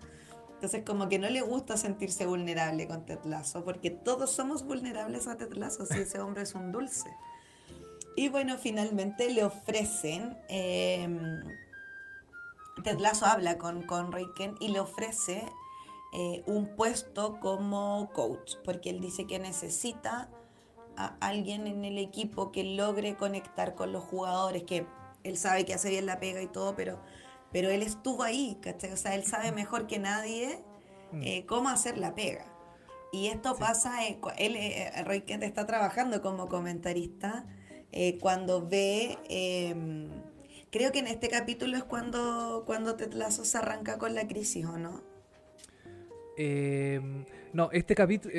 Entonces 0.59 0.83
como 0.85 1.07
que 1.07 1.19
no 1.19 1.29
le 1.29 1.39
gusta 1.39 1.77
sentirse 1.77 2.25
vulnerable 2.25 2.85
con 2.85 3.05
Ted 3.05 3.23
Lasso, 3.23 3.63
porque 3.63 3.91
todos 3.91 4.29
somos 4.29 4.65
vulnerables 4.65 5.25
a 5.27 5.37
Ted 5.37 5.53
Lasso 5.53 5.85
si 5.85 5.99
ese 5.99 6.19
hombre 6.19 6.43
es 6.43 6.53
un 6.53 6.73
dulce. 6.73 7.09
Y 8.17 8.27
bueno, 8.27 8.57
finalmente 8.57 9.29
le 9.29 9.45
ofrecen, 9.45 10.37
eh, 10.49 11.07
Ted 12.83 12.97
habla 13.21 13.57
con, 13.57 13.83
con 13.83 14.11
Roy 14.11 14.27
Kent 14.35 14.57
y 14.59 14.67
le 14.67 14.81
ofrece 14.81 15.49
eh, 16.11 16.43
un 16.45 16.75
puesto 16.75 17.39
como 17.39 18.09
coach, 18.11 18.55
porque 18.65 18.89
él 18.89 18.99
dice 18.99 19.27
que 19.27 19.39
necesita 19.39 20.29
a 20.97 21.15
alguien 21.21 21.67
en 21.67 21.85
el 21.85 21.97
equipo 21.97 22.51
que 22.51 22.65
logre 22.65 23.15
conectar 23.15 23.75
con 23.75 23.93
los 23.93 24.03
jugadores, 24.03 24.63
que 24.63 24.85
él 25.23 25.37
sabe 25.37 25.63
que 25.63 25.73
hace 25.73 25.89
bien 25.89 26.05
la 26.05 26.19
pega 26.19 26.41
y 26.41 26.47
todo, 26.47 26.75
pero, 26.75 26.99
pero 27.51 27.69
él 27.69 27.81
estuvo 27.83 28.23
ahí, 28.23 28.57
¿cachai? 28.61 28.91
O 28.93 28.97
sea, 28.97 29.15
él 29.15 29.23
sabe 29.25 29.51
mejor 29.51 29.87
que 29.87 29.99
nadie 29.99 30.59
Mm. 31.11 31.21
eh, 31.23 31.45
cómo 31.47 31.69
hacer 31.69 31.97
la 31.97 32.13
pega. 32.15 32.45
Y 33.11 33.27
esto 33.27 33.57
pasa, 33.57 34.05
eh, 34.07 34.19
él, 34.37 34.55
eh, 34.55 34.89
eh, 34.95 35.03
Roy 35.03 35.21
Kent 35.21 35.43
está 35.43 35.65
trabajando 35.65 36.21
como 36.21 36.47
comentarista 36.47 37.45
cuando 38.21 38.67
ve, 38.67 39.17
eh, 39.29 39.75
creo 40.71 40.91
que 40.91 40.99
en 40.99 41.07
este 41.07 41.27
capítulo 41.27 41.75
es 41.77 41.83
cuando, 41.83 42.63
cuando 42.67 42.95
Ted 42.95 43.13
Lasso 43.13 43.43
se 43.45 43.57
arranca 43.57 43.97
con 43.97 44.13
la 44.13 44.27
crisis, 44.27 44.63
¿o 44.65 44.77
no? 44.77 45.01
Eh, 46.37 47.01
no, 47.53 47.69
este 47.71 47.95
capítulo. 47.95 48.33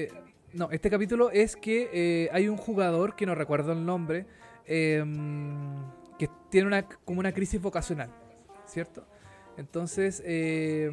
no, 0.53 0.71
este 0.71 0.89
capítulo 0.91 1.31
es 1.33 1.57
que 1.57 2.29
hay 2.33 2.49
un 2.49 2.57
jugador 2.57 3.17
que 3.17 3.27
no 3.27 3.35
recuerdo 3.35 3.73
el 3.73 3.85
nombre. 3.85 4.27
eh, 4.67 5.05
que 6.19 6.29
tiene 6.51 6.69
una 6.69 6.83
como 6.87 7.19
una 7.21 7.33
crisis 7.33 7.61
vocacional. 7.61 8.11
¿Cierto? 8.71 9.05
Entonces, 9.57 10.23
eh, 10.25 10.91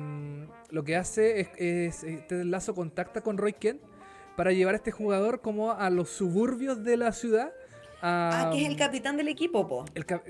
lo 0.71 0.83
que 0.83 0.95
hace 0.95 1.39
es, 1.41 2.03
es 2.03 2.27
Ted 2.27 2.43
Lasso 2.43 2.73
contacta 2.73 3.21
con 3.21 3.37
Roy 3.37 3.53
Kent 3.53 3.81
para 4.35 4.51
llevar 4.51 4.73
a 4.73 4.77
este 4.77 4.91
jugador 4.91 5.41
como 5.41 5.71
a 5.71 5.89
los 5.89 6.09
suburbios 6.09 6.83
de 6.83 6.97
la 6.97 7.11
ciudad. 7.11 7.51
a- 8.01 8.49
Ah, 8.49 8.51
que 8.51 8.61
es 8.63 8.67
el 8.69 8.77
capitán 8.77 9.17
del 9.17 9.27
equipo, 9.27 9.67
po. 9.67 9.85
el 9.95 10.05
cap- 10.05 10.23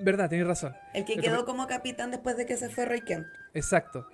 Verdad, 0.00 0.30
tienes 0.30 0.46
razón. 0.46 0.72
El 0.94 1.04
que 1.04 1.12
El 1.14 1.20
quedó 1.20 1.44
como 1.44 1.66
capitán 1.66 2.10
después 2.10 2.38
de 2.38 2.46
que 2.46 2.56
se 2.56 2.70
fue 2.70 2.86
Roy 2.86 3.02
Kent. 3.02 3.26
Exacto. 3.52 4.06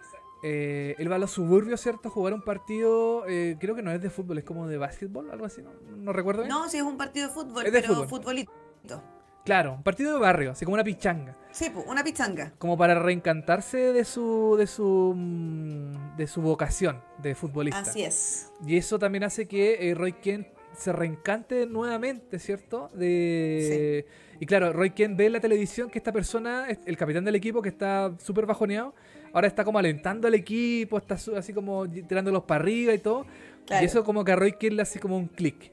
Eh, 0.43 0.97
él 0.99 1.11
va 1.11 1.15
a 1.17 1.19
los 1.21 1.31
suburbios, 1.31 1.81
¿cierto? 1.81 2.09
A 2.09 2.11
jugar 2.11 2.33
un 2.35 2.43
partido, 2.43 3.25
eh, 3.29 3.57
creo 3.61 3.75
que 3.77 3.83
no 3.83 3.93
es 3.93 4.01
de 4.03 4.11
fútbol, 4.11 4.39
es 4.39 4.45
como 4.45 4.67
de 4.67 4.79
básquetbol, 4.79 5.31
algo 5.31 5.47
así, 5.47 5.63
no, 5.63 5.71
no 5.97 6.13
recuerdo 6.13 6.43
bien. 6.43 6.53
No, 6.53 6.69
sí 6.69 6.77
es 6.79 6.83
un 6.83 6.97
partido 6.97 7.29
de 7.29 7.35
fútbol, 7.35 7.67
Es 7.67 7.73
de 7.73 7.81
pero 7.83 7.95
fútbol. 7.95 8.09
futbolito. 8.09 9.03
Claro, 9.49 9.73
un 9.77 9.83
partido 9.83 10.13
de 10.13 10.19
barrio, 10.21 10.51
así 10.51 10.67
como 10.67 10.75
una 10.75 10.85
pichanga. 10.85 11.35
Sí, 11.53 11.73
una 11.87 12.05
pichanga. 12.05 12.53
Como 12.59 12.77
para 12.77 12.95
reencantarse 13.01 13.95
de 13.95 14.05
su, 14.05 14.57
de 14.59 14.67
su, 14.67 15.15
mm, 15.17 16.17
de 16.19 16.27
su 16.27 16.43
vocación 16.43 17.01
de 17.23 17.35
futbolista. 17.35 17.81
Así 17.81 18.03
es. 18.05 18.53
Y 18.67 18.77
eso 18.77 18.99
también 18.99 19.25
hace 19.25 19.49
que 19.49 19.89
eh, 19.89 19.95
Roy 19.95 20.13
Kent 20.13 20.49
se 20.77 20.93
reencante 20.93 21.65
nuevamente, 21.65 22.39
¿cierto? 22.39 22.91
De... 22.93 24.05
Y 24.39 24.45
claro, 24.45 24.71
Roy 24.75 24.91
Kent 24.91 25.17
ve 25.17 25.25
en 25.27 25.33
la 25.33 25.41
televisión 25.41 25.89
que 25.89 25.97
esta 25.97 26.13
persona, 26.13 26.67
el 26.85 26.97
capitán 26.99 27.25
del 27.25 27.35
equipo 27.35 27.63
que 27.63 27.71
está 27.71 28.13
súper 28.19 28.45
bajoneado, 28.45 28.95
ahora 29.33 29.47
está 29.49 29.65
como 29.65 29.79
alentando 29.79 30.29
al 30.29 30.35
equipo, 30.35 30.99
está 30.99 31.17
su- 31.17 31.35
así 31.35 31.55
como 31.55 31.89
tirándolos 31.89 32.43
para 32.43 32.61
arriba 32.61 32.93
y 32.93 32.99
todo. 32.99 33.25
Claro. 33.65 33.83
Y 33.83 33.87
eso 33.87 34.05
como 34.05 34.27
que 34.27 34.33
a 34.33 34.37
Roy 34.37 34.53
Kent 34.53 34.75
le 34.75 34.83
hace 34.83 35.01
como 35.01 35.17
un 35.17 35.29
clic. 35.29 35.73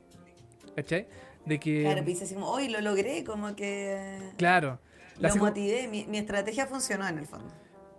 ¿Cachai? 0.78 1.08
De 1.46 1.60
que... 1.60 1.82
Claro, 1.82 1.98
pues 1.98 2.06
dice 2.08 2.24
así 2.26 2.34
como, 2.34 2.50
hoy 2.50 2.70
lo 2.70 2.82
logré, 2.82 3.24
como 3.24 3.56
que 3.56 4.20
Claro. 4.38 4.80
Le 5.20 5.28
lo 5.28 5.34
como- 5.34 5.46
motivé, 5.46 5.88
mi, 5.88 6.06
mi 6.06 6.18
estrategia 6.18 6.66
funcionó 6.68 7.08
en 7.08 7.18
el 7.20 7.26
fondo. 7.26 7.52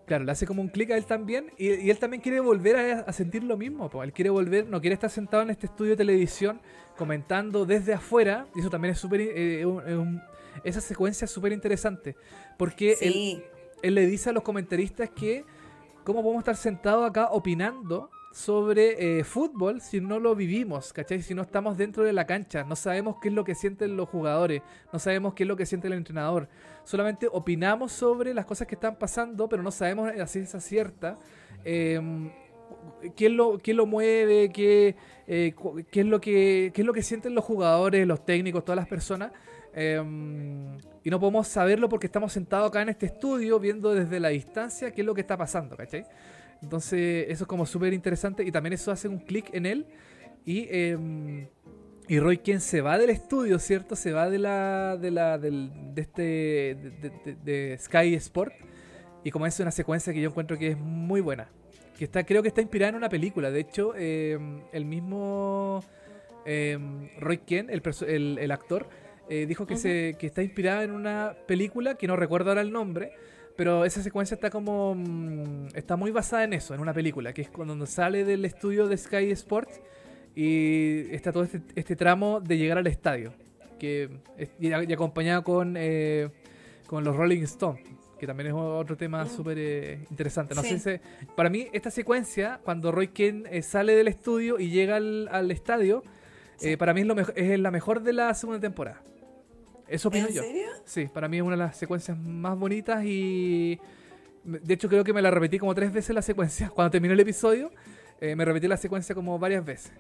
Claro, 0.07 0.24
le 0.24 0.32
hace 0.32 0.47
como 0.47 0.62
un 0.62 0.68
clic 0.68 0.90
a 0.92 0.97
él 0.97 1.05
también 1.05 1.51
y, 1.59 1.72
y 1.74 1.90
él 1.90 1.99
también 1.99 2.22
quiere 2.22 2.38
volver 2.40 2.76
a, 2.76 3.01
a 3.01 3.12
sentir 3.12 3.42
lo 3.42 3.57
mismo. 3.57 3.88
po. 3.90 4.03
Él 4.05 4.12
quiere 4.12 4.30
volver, 4.30 4.66
no 4.68 4.80
quiere 4.80 4.94
estar 4.94 5.11
sentado 5.11 5.42
en 5.42 5.51
este 5.51 5.66
estudio 5.66 5.92
de 5.92 5.97
televisión 5.97 6.61
comentando 6.97 7.64
desde 7.66 7.94
afuera. 7.94 8.47
Y 8.55 8.61
eso 8.61 8.70
también 8.70 8.92
es 8.92 8.99
súper... 9.01 9.20
eh, 9.20 9.64
un- 9.66 9.82
un- 9.93 10.23
esa 10.64 10.81
secuencia 10.81 11.24
es 11.24 11.31
súper 11.31 11.52
interesante. 11.52 12.16
Porque 12.56 12.97
él, 13.01 13.44
él 13.82 13.94
le 13.94 14.06
dice 14.06 14.31
a 14.31 14.32
los 14.32 14.43
comentaristas 14.43 15.10
que 15.10 15.44
cómo 16.05 16.23
podemos 16.23 16.40
estar 16.43 16.56
sentados 16.56 17.09
acá 17.09 17.28
opinando 17.32 18.10
sobre 18.36 19.18
eh, 19.18 19.24
fútbol 19.24 19.80
si 19.80 19.98
no 19.98 20.20
lo 20.20 20.34
vivimos, 20.34 20.92
¿cachai? 20.92 21.22
Si 21.22 21.32
no 21.32 21.40
estamos 21.40 21.78
dentro 21.78 22.04
de 22.04 22.12
la 22.12 22.26
cancha, 22.26 22.64
no 22.64 22.76
sabemos 22.76 23.16
qué 23.18 23.28
es 23.28 23.34
lo 23.34 23.44
que 23.44 23.54
sienten 23.54 23.96
los 23.96 24.10
jugadores, 24.10 24.60
no 24.92 24.98
sabemos 24.98 25.32
qué 25.32 25.44
es 25.44 25.48
lo 25.48 25.56
que 25.56 25.64
siente 25.64 25.86
el 25.86 25.94
entrenador. 25.94 26.46
Solamente 26.84 27.28
opinamos 27.32 27.92
sobre 27.92 28.34
las 28.34 28.44
cosas 28.44 28.68
que 28.68 28.74
están 28.74 28.96
pasando, 28.96 29.48
pero 29.48 29.62
no 29.62 29.70
sabemos 29.70 30.10
a 30.10 30.26
ciencia 30.26 30.60
cierta 30.60 31.18
eh, 31.64 31.98
quién, 33.16 33.38
lo, 33.38 33.58
quién 33.58 33.78
lo 33.78 33.86
mueve, 33.86 34.50
qué, 34.52 34.96
eh, 35.26 35.54
qué, 35.90 36.00
es 36.00 36.06
lo 36.06 36.20
que, 36.20 36.72
qué 36.74 36.82
es 36.82 36.86
lo 36.86 36.92
que 36.92 37.02
sienten 37.02 37.34
los 37.34 37.42
jugadores, 37.42 38.06
los 38.06 38.26
técnicos, 38.26 38.66
todas 38.66 38.76
las 38.76 38.86
personas. 38.86 39.32
eh, 39.72 39.98
y 41.06 41.08
no 41.08 41.20
podemos 41.20 41.46
saberlo 41.46 41.88
porque 41.88 42.06
estamos 42.06 42.32
sentados 42.32 42.68
acá 42.68 42.82
en 42.82 42.88
este 42.88 43.06
estudio 43.06 43.60
viendo 43.60 43.94
desde 43.94 44.18
la 44.18 44.28
distancia 44.30 44.90
qué 44.90 45.02
es 45.02 45.06
lo 45.06 45.14
que 45.14 45.20
está 45.20 45.36
pasando, 45.36 45.76
¿cachai? 45.76 46.04
Entonces 46.62 47.27
eso 47.28 47.45
es 47.45 47.49
como 47.49 47.66
súper 47.66 47.93
interesante 47.93 48.43
y 48.45 48.51
también 48.53 48.73
eso 48.73 48.91
hace 48.91 49.09
un 49.09 49.19
clic 49.19 49.51
en 49.53 49.66
él 49.66 49.87
y, 50.45 50.66
eh, 50.70 51.49
y 52.09 52.19
Roy 52.19 52.39
quien 52.39 52.61
se 52.61 52.81
va 52.81 52.99
del 52.99 53.11
estudio, 53.11 53.59
¿cierto? 53.59 53.95
Se 53.97 54.12
va 54.12 54.31
de 54.31 54.39
la 54.39 54.97
de 54.97 55.11
la 55.11 55.39
del, 55.39 55.70
de 55.95 56.03
este 56.03 56.23
de, 56.23 56.74
de- 57.01 57.12
de- 57.24 57.37
de 57.70 57.78
Sky 57.78 58.15
Sport 58.15 58.55
y 59.24 59.31
comienza 59.31 59.62
una 59.62 59.73
secuencia 59.73 60.12
que 60.12 60.20
yo 60.20 60.28
encuentro 60.31 60.57
que 60.59 60.69
es 60.69 60.78
muy 60.78 61.20
buena. 61.20 61.49
Que 61.99 62.05
está, 62.05 62.24
creo 62.24 62.43
que 62.43 62.49
está 62.49 62.61
inspirada 62.61 62.91
en 62.91 62.95
una 62.97 63.09
película. 63.09 63.51
De 63.51 63.59
hecho, 63.61 63.93
eh, 63.97 64.39
el 64.73 64.85
mismo 64.85 65.83
eh, 66.45 66.78
Roy 67.19 67.39
Ken, 67.39 67.69
el, 67.70 67.83
el, 68.07 68.39
el 68.39 68.51
actor, 68.53 68.87
eh, 69.28 69.47
dijo 69.47 69.66
que, 69.66 69.77
se, 69.77 70.15
que 70.19 70.27
está 70.27 70.43
inspirada 70.43 70.85
en 70.85 70.93
una 70.93 71.35
película 71.49 71.95
que 71.97 72.07
no 72.07 72.15
recuerdo 72.15 72.51
ahora 72.51 72.61
el 72.61 72.70
nombre. 72.70 73.12
Pero 73.57 73.85
esa 73.85 74.03
secuencia 74.03 74.35
está 74.35 74.51
como. 74.51 74.95
mm, 74.95 75.69
está 75.74 75.97
muy 75.97 76.11
basada 76.11 76.45
en 76.45 76.53
eso, 76.53 76.74
en 76.74 76.81
una 76.81 76.93
película, 76.93 77.33
que 77.33 77.43
es 77.43 77.51
cuando 77.51 77.87
sale 77.87 78.24
del 78.24 78.45
estudio 78.45 78.87
de 78.87 78.97
Sky 78.97 79.31
Sports 79.31 79.81
y 80.35 81.15
está 81.15 81.33
todo 81.33 81.45
este, 81.45 81.62
este 81.74 81.97
tramo 81.97 82.41
de 82.41 82.59
llegar 82.59 82.78
al 82.78 82.87
estadio. 82.87 83.33
Que 83.78 84.11
y, 84.59 84.69
y 84.69 84.93
acompañado 84.93 85.43
con, 85.43 85.74
eh, 85.77 86.28
con 86.87 87.05
los 87.05 87.16
Rolling 87.16 87.43
Stones, 87.43 87.83
que 88.19 88.27
también 88.27 88.49
es 88.49 88.55
otro 88.55 88.97
tema 88.97 89.24
mm. 89.24 89.28
súper 89.28 89.59
eh, 89.59 90.07
interesante. 90.11 90.55
No 90.55 90.62
sé 90.62 91.01
para 91.35 91.51
mí, 91.51 91.69
esta 91.73 91.91
secuencia, 91.91 92.61
cuando 92.65 92.93
Roy 92.93 93.09
Ken 93.09 93.47
eh, 93.51 93.62
sale 93.62 93.95
del 93.95 94.09
estudio 94.09 94.59
y 94.59 94.70
llega 94.70 94.97
al, 94.97 95.51
estadio, 95.51 96.03
eh, 96.61 96.77
para 96.77 96.95
mí 96.95 97.03
es, 97.03 97.07
lo 97.07 97.19
es 97.19 97.59
la 97.59 97.70
mejor 97.70 98.03
de 98.03 98.12
la 98.12 98.33
segunda 98.35 98.61
temporada. 98.61 99.03
Eso 99.88 100.08
opino 100.08 100.26
¿En 100.28 100.34
yo. 100.34 100.42
serio? 100.42 100.68
Sí, 100.84 101.06
para 101.06 101.28
mí 101.28 101.36
es 101.36 101.42
una 101.42 101.52
de 101.52 101.62
las 101.62 101.76
secuencias 101.76 102.16
más 102.18 102.58
bonitas 102.58 103.04
y. 103.04 103.78
De 104.44 104.74
hecho, 104.74 104.88
creo 104.88 105.02
que 105.02 105.12
me 105.12 105.20
la 105.22 105.30
repetí 105.30 105.58
como 105.58 105.74
tres 105.74 105.92
veces 105.92 106.14
la 106.14 106.22
secuencia. 106.22 106.70
Cuando 106.74 106.90
terminó 106.90 107.14
el 107.14 107.20
episodio, 107.20 107.70
me 108.20 108.44
repetí 108.44 108.68
la 108.68 108.76
secuencia 108.76 109.14
como 109.14 109.38
varias 109.38 109.64
veces. 109.64 109.92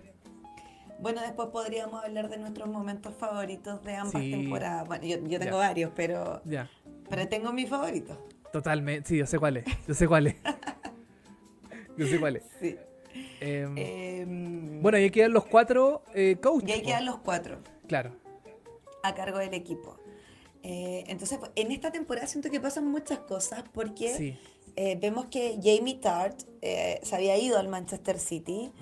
Bueno, 0.98 1.20
después 1.20 1.48
podríamos 1.50 2.02
hablar 2.02 2.28
de 2.28 2.38
nuestros 2.38 2.68
momentos 2.68 3.14
favoritos 3.14 3.82
de 3.84 3.96
ambas 3.96 4.22
temporadas. 4.22 4.86
Bueno, 4.86 5.04
yo, 5.04 5.38
tengo 5.38 5.58
varios, 5.58 5.90
pero, 5.94 6.40
ya. 6.44 6.70
pero 7.08 7.28
tengo 7.28 7.52
mi 7.52 7.66
favorito. 7.66 8.26
Totalmente, 8.52 9.08
sí, 9.08 9.16
yo 9.18 9.26
sé 9.26 9.38
cuál 9.38 9.58
es. 9.58 9.64
Yo 9.86 9.94
sé 9.94 10.08
cuál 10.08 10.28
es. 10.28 10.36
yo 11.98 12.06
sé 12.06 12.18
cuál 12.18 12.36
es. 12.36 12.44
Sí. 12.60 12.76
Em, 13.40 13.76
em, 13.76 14.82
bueno, 14.82 14.98
y 14.98 15.04
ahí 15.04 15.10
quedan 15.10 15.32
los 15.32 15.44
cuatro 15.44 16.02
eh, 16.14 16.36
coaches. 16.40 16.68
Y 16.68 16.72
ahí 16.72 16.82
quedan 16.82 17.04
los 17.04 17.18
cuatro. 17.18 17.58
Claro. 17.86 18.12
A 19.06 19.14
cargo 19.14 19.38
del 19.38 19.54
equipo. 19.54 19.96
Eh, 20.62 21.04
entonces, 21.06 21.38
en 21.54 21.70
esta 21.70 21.92
temporada 21.92 22.26
siento 22.26 22.50
que 22.50 22.60
pasan 22.60 22.86
muchas 22.88 23.20
cosas 23.20 23.62
porque 23.72 24.36
eh, 24.74 24.98
vemos 25.00 25.26
que 25.26 25.58
Jamie 25.62 25.94
Tart 25.94 26.40
eh, 26.60 27.00
se 27.02 27.14
había 27.14 27.36
ido 27.38 27.58
al 27.58 27.68
Manchester 27.68 28.18
City. 28.18 28.72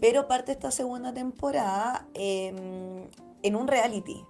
Pero 0.00 0.28
parte 0.28 0.52
esta 0.52 0.70
segunda 0.70 1.12
temporada 1.12 2.06
em, 2.14 3.08
en 3.42 3.56
un 3.56 3.66
reality. 3.66 4.24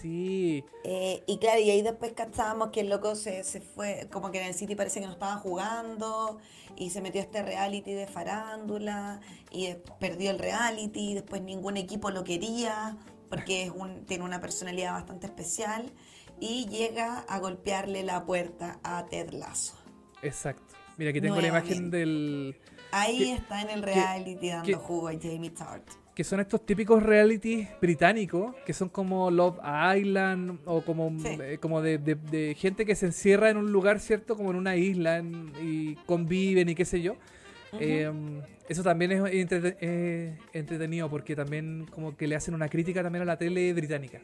Sí. 0.00 0.64
Eh, 0.84 1.22
y 1.26 1.38
claro, 1.38 1.60
y 1.60 1.70
ahí 1.70 1.82
después 1.82 2.12
cachábamos 2.12 2.70
que 2.70 2.80
el 2.80 2.88
loco 2.88 3.14
se, 3.16 3.42
fue, 3.42 4.08
como 4.12 4.30
que 4.30 4.40
en 4.40 4.46
el 4.46 4.54
City 4.54 4.76
parece 4.76 5.00
que 5.00 5.06
no 5.06 5.12
estaba 5.12 5.36
jugando, 5.36 6.38
y 6.76 6.90
se 6.90 7.00
metió 7.00 7.20
a 7.20 7.24
este 7.24 7.42
reality 7.42 7.92
de 7.92 8.06
farándula, 8.06 9.20
y 9.50 9.74
perdió 9.98 10.30
el 10.30 10.38
reality, 10.38 11.10
y 11.10 11.14
después 11.14 11.42
ningún 11.42 11.76
equipo 11.76 12.10
lo 12.10 12.22
quería, 12.22 12.96
porque 13.28 13.64
es 13.64 13.70
un, 13.70 14.04
tiene 14.06 14.24
una 14.24 14.40
personalidad 14.40 14.92
bastante 14.92 15.26
especial, 15.26 15.92
y 16.40 16.66
llega 16.68 17.20
a 17.20 17.38
golpearle 17.40 18.02
la 18.04 18.24
puerta 18.24 18.78
a 18.82 19.06
Ted 19.06 19.30
Lasso. 19.30 19.76
Exacto. 20.22 20.74
Mira, 20.96 21.10
aquí 21.10 21.20
tengo 21.20 21.40
la 21.40 21.48
imagen 21.48 21.90
del 21.90 22.56
Ahí 22.90 23.30
está 23.32 23.62
en 23.62 23.70
el 23.70 23.82
reality 23.82 24.48
dando 24.48 24.78
jugo 24.78 25.08
a 25.08 25.12
Jamie 25.12 25.50
Tart. 25.50 25.86
Que 26.14 26.24
son 26.24 26.40
estos 26.40 26.66
típicos 26.66 27.00
realities 27.02 27.68
británicos, 27.80 28.54
que 28.66 28.72
son 28.72 28.88
como 28.88 29.30
Love 29.30 29.58
Island 29.96 30.58
o 30.64 30.82
como, 30.82 31.12
eh, 31.24 31.58
como 31.60 31.80
de, 31.80 32.56
gente 32.58 32.84
que 32.84 32.96
se 32.96 33.06
encierra 33.06 33.50
en 33.50 33.56
un 33.56 33.70
lugar, 33.70 34.00
¿cierto? 34.00 34.36
Como 34.36 34.50
en 34.50 34.56
una 34.56 34.74
isla 34.74 35.22
y 35.62 35.94
conviven 36.06 36.68
y 36.70 36.74
qué 36.74 36.84
sé 36.84 37.02
yo. 37.02 37.16
Em, 37.72 38.40
eso 38.68 38.82
también 38.82 39.12
es 39.12 39.22
entretenido 40.52 41.08
porque 41.08 41.36
también 41.36 41.86
como 41.90 42.16
que 42.16 42.26
le 42.26 42.36
hacen 42.36 42.54
una 42.54 42.68
crítica 42.68 43.02
también 43.02 43.22
a 43.22 43.26
la 43.26 43.36
tele 43.36 43.72
británica. 43.72 44.20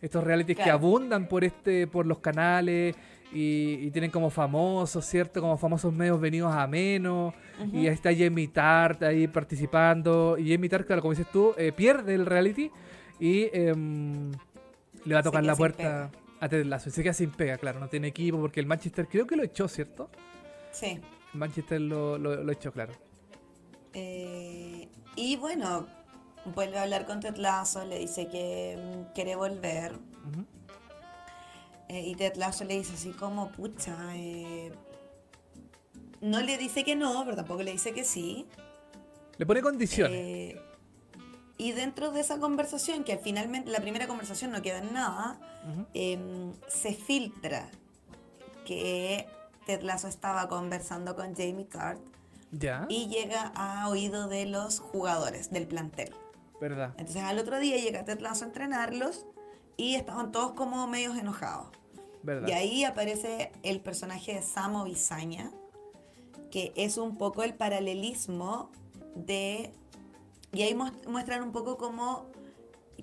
Estos 0.00 0.22
realities 0.22 0.58
que 0.58 0.70
abundan 0.70 1.28
por 1.28 1.44
este, 1.44 1.86
por 1.86 2.04
los 2.04 2.18
canales 2.18 2.94
y, 3.32 3.90
tienen 3.90 4.10
como 4.10 4.30
famosos, 4.30 5.04
¿cierto? 5.04 5.40
Como 5.40 5.56
famosos 5.56 5.92
medios 5.92 6.20
venidos 6.20 6.54
a 6.54 6.66
menos. 6.66 7.34
Y 7.72 7.86
ahí 7.86 7.94
está 7.94 8.14
Jamie 8.14 8.48
Tart 8.48 9.02
ahí 9.02 9.26
participando. 9.26 10.36
Y 10.38 10.52
Jamie 10.52 10.68
Tart, 10.68 10.86
claro, 10.86 11.02
como 11.02 11.12
dices 11.12 11.30
tú, 11.32 11.54
eh, 11.56 11.72
pierde 11.72 12.14
el 12.14 12.26
reality 12.26 12.70
y 13.18 13.48
em, 13.52 14.30
le 15.04 15.14
va 15.14 15.20
a 15.20 15.22
tocar 15.22 15.44
la 15.44 15.56
puerta 15.56 16.10
a 16.38 16.48
Ted 16.48 16.64
Lasso. 16.66 16.90
Y 16.90 16.92
se 16.92 17.02
queda 17.02 17.12
sin 17.12 17.30
pega, 17.30 17.56
claro, 17.58 17.80
no 17.80 17.88
tiene 17.88 18.08
equipo 18.08 18.38
porque 18.38 18.60
el 18.60 18.66
Manchester 18.66 19.08
creo 19.08 19.26
que 19.26 19.36
lo 19.36 19.42
echó, 19.42 19.68
¿cierto? 19.68 20.10
Sí. 20.70 21.00
Manchester 21.34 21.80
lo, 21.80 22.18
lo, 22.18 22.52
echó, 22.52 22.72
claro. 22.72 22.92
Eh, 23.92 24.88
y 25.16 25.36
bueno, 25.36 25.86
vuelve 26.54 26.78
a 26.78 26.82
hablar 26.82 27.06
con 27.06 27.20
Ted 27.20 27.36
Lasso, 27.36 27.84
le 27.84 27.98
dice 27.98 28.28
que 28.28 28.78
mm, 28.78 29.14
quiere 29.14 29.36
volver. 29.36 29.92
Eh, 31.88 32.00
y 32.08 32.14
Ted 32.14 32.36
Lasso 32.36 32.64
le 32.64 32.78
dice 32.78 32.94
así 32.94 33.10
como, 33.10 33.50
pucha, 33.52 33.96
eh, 34.16 34.72
no 36.20 36.40
le 36.40 36.56
dice 36.56 36.84
que 36.84 36.96
no, 36.96 37.22
pero 37.24 37.36
tampoco 37.36 37.62
le 37.62 37.72
dice 37.72 37.92
que 37.92 38.04
sí. 38.04 38.46
Le 39.36 39.46
pone 39.46 39.62
condiciones. 39.62 40.18
Eh, 40.18 40.60
y 41.58 41.72
dentro 41.72 42.10
de 42.10 42.20
esa 42.20 42.38
conversación, 42.40 43.04
que 43.04 43.18
finalmente 43.18 43.70
la 43.70 43.80
primera 43.80 44.06
conversación 44.06 44.50
no 44.50 44.62
queda 44.62 44.78
en 44.78 44.92
nada, 44.92 45.38
em, 45.92 46.52
se 46.66 46.94
filtra 46.94 47.70
que 48.64 49.26
Ted 49.66 49.82
Lasso 49.82 50.08
estaba 50.08 50.48
conversando 50.48 51.16
con 51.16 51.34
Jamie 51.34 51.64
Tart 51.64 52.00
¿Ya? 52.52 52.86
y 52.88 53.08
llega 53.08 53.52
a 53.54 53.88
oído 53.88 54.28
de 54.28 54.46
los 54.46 54.80
jugadores 54.80 55.50
del 55.50 55.66
plantel. 55.66 56.14
¿Verdad? 56.60 56.94
Entonces 56.98 57.22
al 57.22 57.38
otro 57.38 57.58
día 57.58 57.76
llega 57.76 58.04
Ted 58.04 58.20
Lasso 58.20 58.44
a 58.44 58.48
entrenarlos 58.48 59.26
y 59.76 59.96
estaban 59.96 60.32
todos 60.32 60.52
como 60.52 60.86
medios 60.86 61.16
enojados. 61.16 61.68
Y 62.46 62.52
ahí 62.52 62.84
aparece 62.84 63.52
el 63.62 63.80
personaje 63.80 64.34
de 64.34 64.42
Samo 64.42 64.84
Bisaña, 64.84 65.50
que 66.50 66.72
es 66.74 66.96
un 66.96 67.18
poco 67.18 67.42
el 67.42 67.54
paralelismo 67.54 68.70
de... 69.14 69.72
Y 70.52 70.62
ahí 70.62 70.74
muestran 70.74 71.42
un 71.42 71.52
poco 71.52 71.76
como 71.76 72.26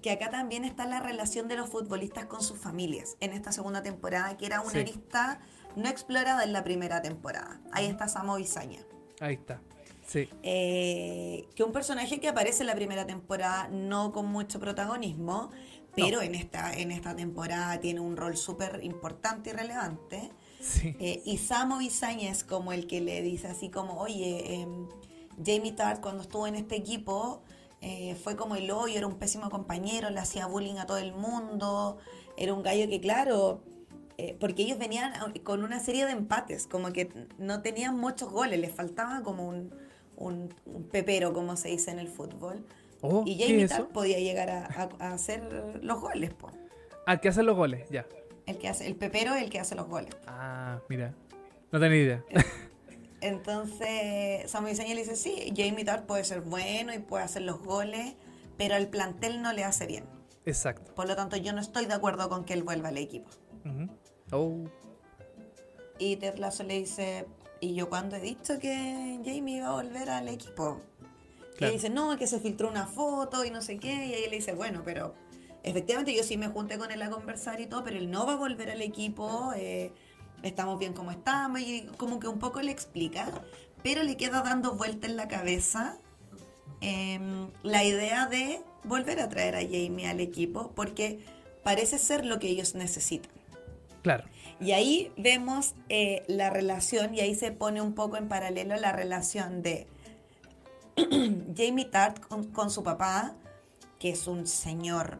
que 0.01 0.09
acá 0.09 0.31
también 0.31 0.63
está 0.63 0.85
la 0.85 0.99
relación 0.99 1.47
de 1.47 1.55
los 1.55 1.69
futbolistas 1.69 2.25
con 2.25 2.41
sus 2.41 2.57
familias 2.57 3.17
en 3.19 3.33
esta 3.33 3.51
segunda 3.51 3.83
temporada, 3.83 4.37
que 4.37 4.45
era 4.45 4.61
una 4.61 4.79
lista 4.79 5.39
no 5.75 5.89
explorada 5.89 6.43
en 6.43 6.53
la 6.53 6.63
primera 6.63 7.01
temporada. 7.01 7.61
Ahí 7.71 7.85
está 7.85 8.07
Samo 8.07 8.35
Bisaña. 8.35 8.79
Ahí 9.19 9.35
está. 9.35 9.61
Sí. 10.07 10.29
Eh, 10.43 11.47
que 11.55 11.63
un 11.63 11.71
personaje 11.71 12.19
que 12.19 12.27
aparece 12.27 12.63
en 12.63 12.67
la 12.67 12.75
primera 12.75 13.05
temporada 13.05 13.69
no 13.69 14.11
con 14.11 14.25
mucho 14.25 14.59
protagonismo, 14.59 15.51
pero 15.95 16.21
en, 16.21 16.35
esta, 16.35 16.73
en 16.73 16.91
esta 16.91 17.15
temporada 17.15 17.79
tiene 17.79 17.99
un 17.99 18.17
rol 18.17 18.35
súper 18.37 18.79
importante 18.83 19.51
y 19.51 19.53
relevante. 19.53 20.31
Sí. 20.59 20.95
Eh, 20.99 21.21
y 21.25 21.37
Samo 21.37 21.79
Bisaña 21.79 22.29
es 22.29 22.43
como 22.43 22.73
el 22.73 22.87
que 22.87 23.01
le 23.01 23.21
dice 23.21 23.47
así 23.47 23.69
como, 23.69 23.99
oye, 23.99 24.61
em, 24.61 24.87
Jamie 25.43 25.71
Tart 25.71 26.01
cuando 26.01 26.23
estuvo 26.23 26.45
en 26.45 26.55
este 26.55 26.75
equipo 26.75 27.41
eh, 27.81 28.15
fue 28.23 28.35
como 28.35 28.55
el 28.55 28.69
hoyo, 28.69 28.97
era 28.97 29.07
un 29.07 29.15
pésimo 29.15 29.49
compañero, 29.49 30.09
le 30.11 30.19
hacía 30.19 30.45
bullying 30.45 30.75
a 30.75 30.85
todo 30.85 30.97
el 30.97 31.13
mundo, 31.13 31.97
era 32.37 32.53
un 32.53 32.61
gallo 32.61 32.87
que 32.87 33.01
claro, 33.01 33.63
eh, 34.23 34.37
porque 34.39 34.61
ellos 34.61 34.77
venían 34.77 35.13
con 35.43 35.63
una 35.63 35.79
serie 35.79 36.05
de 36.05 36.11
empates, 36.11 36.67
como 36.67 36.93
que 36.93 37.09
no 37.39 37.63
tenían 37.63 37.97
muchos 37.97 38.29
goles, 38.29 38.59
les 38.59 38.71
faltaba 38.71 39.23
como 39.23 39.47
un, 39.47 39.73
un, 40.15 40.53
un 40.67 40.83
pepero, 40.83 41.33
como 41.33 41.57
se 41.57 41.69
dice 41.69 41.89
en 41.89 41.97
el 41.97 42.07
fútbol. 42.07 42.63
Oh, 43.01 43.23
y 43.25 43.39
Jamie 43.39 43.67
Tart 43.67 43.89
podía 43.89 44.19
llegar 44.19 44.51
a, 44.51 44.65
hacer 45.11 45.41
los 45.81 45.99
goles, 45.99 46.31
po. 46.35 46.51
Al 47.07 47.19
que 47.19 47.29
hace 47.29 47.41
los 47.41 47.57
goles, 47.57 47.89
ya. 47.89 48.05
El 48.45 48.59
que 48.59 48.67
hace, 48.67 48.85
el 48.85 48.95
pepero 48.95 49.33
es 49.33 49.41
el 49.41 49.49
que 49.49 49.59
hace 49.59 49.73
los 49.73 49.87
goles. 49.87 50.15
Ah, 50.27 50.79
mira. 50.87 51.15
No 51.71 51.79
tenía 51.79 51.97
idea. 51.97 52.23
Entonces, 53.21 54.51
Samuel 54.51 54.77
le 54.77 54.95
dice, 54.97 55.15
sí, 55.15 55.51
Jamie 55.57 55.83
Tart 55.83 56.05
puede 56.05 56.23
ser 56.25 56.41
bueno 56.41 56.93
y 56.93 56.99
puede 56.99 57.23
hacer 57.23 57.41
los 57.41 57.59
goles, 57.59 58.13
pero 58.55 58.75
al 58.75 58.87
plantel 58.87 59.41
no 59.41 59.51
le 59.51 59.63
hace 59.63 59.87
bien. 59.87 60.03
Exacto. 60.45 60.93
Por 60.93 61.07
lo 61.07 61.15
tanto, 61.15 61.37
yo 61.37 61.53
no 61.53 61.59
estoy 61.59 61.87
de 61.87 61.95
acuerdo 61.95 62.29
con 62.29 62.45
que 62.45 62.53
él 62.53 62.61
vuelva 62.61 62.89
al 62.89 62.97
equipo. 62.97 63.31
Oh. 64.31 64.65
Y 65.99 66.15
Ted 66.15 66.37
Lasso 66.37 66.63
le 66.63 66.79
dice, 66.79 67.27
¿y 67.59 67.75
yo 67.75 67.89
cuando 67.89 68.15
he 68.15 68.21
dicho 68.21 68.57
que 68.59 69.19
Jamie 69.23 69.57
iba 69.57 69.67
a 69.67 69.73
volver 69.73 70.09
al 70.09 70.27
equipo? 70.27 70.81
Y 71.59 71.73
dice, 71.73 71.89
no, 71.89 72.17
que 72.17 72.25
se 72.25 72.39
filtró 72.39 72.69
una 72.69 72.87
foto 72.87 73.45
y 73.45 73.51
no 73.51 73.61
sé 73.61 73.77
qué. 73.77 73.93
Y 74.07 74.13
ahí 74.13 74.29
le 74.29 74.37
dice, 74.37 74.53
bueno, 74.53 74.81
pero 74.83 75.13
efectivamente 75.63 76.15
yo 76.15 76.23
sí 76.23 76.37
me 76.37 76.47
junté 76.47 76.77
con 76.77 76.91
él 76.91 77.01
a 77.03 77.09
conversar 77.09 77.61
y 77.61 77.67
todo, 77.67 77.83
pero 77.83 77.97
él 77.97 78.09
no 78.09 78.25
va 78.25 78.33
a 78.33 78.37
volver 78.37 78.71
al 78.71 78.81
equipo. 78.81 79.53
Eh, 79.55 79.91
estamos 80.41 80.79
bien 80.79 80.93
como 80.93 81.11
estamos. 81.11 81.59
Y 81.61 81.87
como 81.97 82.19
que 82.19 82.27
un 82.27 82.39
poco 82.39 82.61
le 82.61 82.71
explica, 82.71 83.29
pero 83.83 84.03
le 84.03 84.17
queda 84.17 84.41
dando 84.41 84.73
vuelta 84.73 85.07
en 85.07 85.17
la 85.17 85.27
cabeza 85.27 85.97
em, 86.81 87.49
la 87.61 87.83
idea 87.83 88.25
de 88.25 88.61
volver 88.83 89.19
a 89.19 89.29
traer 89.29 89.55
a 89.55 89.61
Jamie 89.61 90.07
al 90.07 90.19
equipo, 90.19 90.71
porque 90.73 91.23
parece 91.63 91.99
ser 91.99 92.25
lo 92.25 92.39
que 92.39 92.47
ellos 92.47 92.73
necesitan. 92.73 93.40
Claro. 94.01 94.25
Y 94.59 94.73
ahí 94.73 95.11
vemos 95.17 95.75
eh, 95.89 96.23
la 96.27 96.49
relación, 96.49 97.15
y 97.15 97.19
ahí 97.19 97.35
se 97.35 97.51
pone 97.51 97.81
un 97.81 97.93
poco 97.93 98.17
en 98.17 98.27
paralelo 98.27 98.75
la 98.77 98.91
relación 98.91 99.61
de 99.63 99.87
Jamie 101.57 101.85
Tart 101.85 102.19
con, 102.19 102.69
su 102.69 102.83
papá, 102.83 103.33
que 103.99 104.11
es 104.11 104.27
un 104.27 104.45
señor 104.45 105.19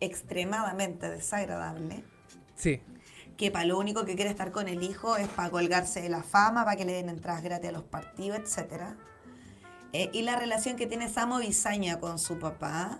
extremadamente 0.00 1.08
desagradable. 1.10 2.04
Sí. 2.56 2.82
Que 3.36 3.50
para 3.50 3.64
lo 3.64 3.78
único 3.78 4.04
que 4.04 4.14
quiere 4.14 4.30
estar 4.30 4.52
con 4.52 4.68
el 4.68 4.82
hijo 4.82 5.16
es 5.16 5.28
para 5.28 5.50
colgarse 5.50 6.02
de 6.02 6.10
la 6.10 6.22
fama, 6.22 6.64
para 6.64 6.76
que 6.76 6.84
le 6.84 6.92
den 6.92 7.08
entradas 7.08 7.42
gratis 7.42 7.70
a 7.70 7.72
los 7.72 7.84
partidos, 7.84 8.38
etc. 8.38 8.94
Eh, 9.92 10.10
y 10.12 10.22
la 10.22 10.36
relación 10.36 10.76
que 10.76 10.86
tiene 10.86 11.08
Samo 11.08 11.38
Bisaña 11.38 11.98
con 11.98 12.18
su 12.18 12.38
papá, 12.38 12.98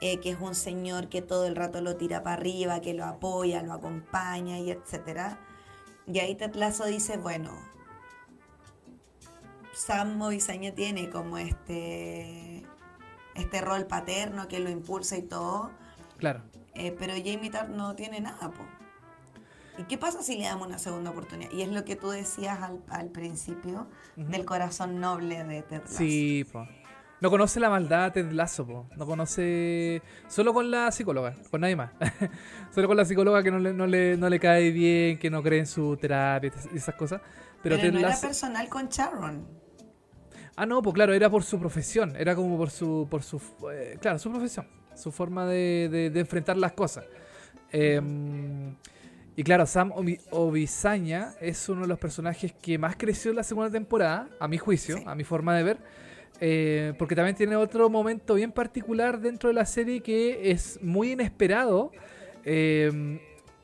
eh, 0.00 0.20
que 0.20 0.30
es 0.30 0.40
un 0.40 0.54
señor 0.54 1.08
que 1.08 1.22
todo 1.22 1.46
el 1.46 1.56
rato 1.56 1.80
lo 1.80 1.96
tira 1.96 2.22
para 2.22 2.36
arriba, 2.36 2.80
que 2.80 2.94
lo 2.94 3.04
apoya, 3.04 3.62
lo 3.62 3.72
acompaña 3.72 4.58
y 4.58 4.70
etcétera. 4.70 5.38
Y 6.06 6.20
ahí 6.20 6.34
Ted 6.34 6.54
Lasso 6.54 6.84
dice, 6.84 7.16
bueno, 7.16 7.50
Sam 9.74 10.16
Movisaña 10.16 10.72
tiene 10.72 11.10
como 11.10 11.38
este, 11.38 12.64
este 13.34 13.60
rol 13.60 13.86
paterno 13.86 14.48
que 14.48 14.60
lo 14.60 14.70
impulsa 14.70 15.16
y 15.16 15.22
todo. 15.22 15.70
Claro. 16.16 16.42
Eh, 16.74 16.94
pero 16.98 17.14
Jamie 17.14 17.50
Tart 17.50 17.68
no 17.68 17.94
tiene 17.94 18.20
nada, 18.20 18.50
po. 18.50 18.64
¿Y 19.78 19.84
qué 19.84 19.98
pasa 19.98 20.22
si 20.22 20.36
le 20.36 20.44
damos 20.44 20.66
una 20.66 20.78
segunda 20.78 21.10
oportunidad? 21.10 21.52
Y 21.52 21.62
es 21.62 21.68
lo 21.68 21.84
que 21.84 21.94
tú 21.94 22.10
decías 22.10 22.58
al, 22.88 23.10
principio 23.10 23.86
del 24.16 24.44
corazón 24.44 25.00
noble 25.00 25.44
de 25.44 25.62
Ted 25.62 25.82
Lasso. 25.82 25.98
Sí, 25.98 26.44
po. 26.50 26.66
No 27.20 27.30
conoce 27.30 27.58
la 27.58 27.68
maldad 27.68 28.12
de 28.12 28.22
Ted 28.22 28.32
Lasso, 28.32 28.66
po. 28.66 28.86
No 28.96 29.06
conoce... 29.06 30.02
Solo 30.28 30.54
con 30.54 30.70
la 30.70 30.92
psicóloga, 30.92 31.34
con 31.50 31.60
nadie 31.60 31.74
más. 31.74 31.90
Solo 32.74 32.86
con 32.86 32.96
la 32.96 33.04
psicóloga 33.04 33.42
que 33.42 33.50
no 33.50 33.58
le, 33.58 33.72
no, 33.72 33.86
le, 33.86 34.16
no 34.16 34.28
le 34.28 34.38
cae 34.38 34.70
bien, 34.70 35.18
que 35.18 35.28
no 35.28 35.42
cree 35.42 35.60
en 35.60 35.66
su 35.66 35.96
terapia 35.96 36.52
y 36.72 36.76
esas 36.76 36.94
cosas. 36.94 37.20
Pero, 37.62 37.76
Pero 37.76 37.92
no 37.92 37.98
era 37.98 38.16
personal 38.20 38.68
con 38.68 38.88
Sharon. 38.88 39.46
Ah, 40.54 40.66
no, 40.66 40.80
pues 40.80 40.94
claro, 40.94 41.12
era 41.12 41.28
por 41.28 41.42
su 41.42 41.58
profesión. 41.58 42.14
Era 42.16 42.36
como 42.36 42.56
por 42.56 42.70
su... 42.70 43.08
Por 43.10 43.22
su 43.22 43.42
eh, 43.72 43.98
claro, 44.00 44.18
su 44.18 44.30
profesión. 44.30 44.68
Su 44.94 45.10
forma 45.10 45.46
de, 45.46 46.10
de, 46.12 46.20
enfrentar 46.20 46.56
las 46.56 46.72
cosas. 46.72 47.04
Eh, 47.72 48.00
y 49.38 49.44
claro, 49.44 49.66
Sam 49.66 49.92
Obisaña 50.32 51.34
es 51.40 51.68
uno 51.68 51.82
de 51.82 51.86
los 51.86 51.98
personajes 52.00 52.52
que 52.52 52.76
más 52.76 52.96
creció 52.96 53.30
en 53.30 53.36
la 53.36 53.44
segunda 53.44 53.70
temporada, 53.70 54.28
a 54.40 54.48
mi 54.48 54.58
juicio, 54.58 54.98
a 55.06 55.14
mi 55.14 55.22
forma 55.22 55.56
de 55.56 55.62
ver. 55.62 55.78
Eh, 56.40 56.94
porque 56.98 57.16
también 57.16 57.36
tiene 57.36 57.56
otro 57.56 57.90
momento 57.90 58.34
bien 58.34 58.52
particular 58.52 59.20
dentro 59.20 59.48
de 59.48 59.54
la 59.54 59.66
serie 59.66 60.00
que 60.00 60.50
es 60.50 60.78
muy 60.82 61.12
inesperado. 61.12 61.90
Eh, 62.44 63.20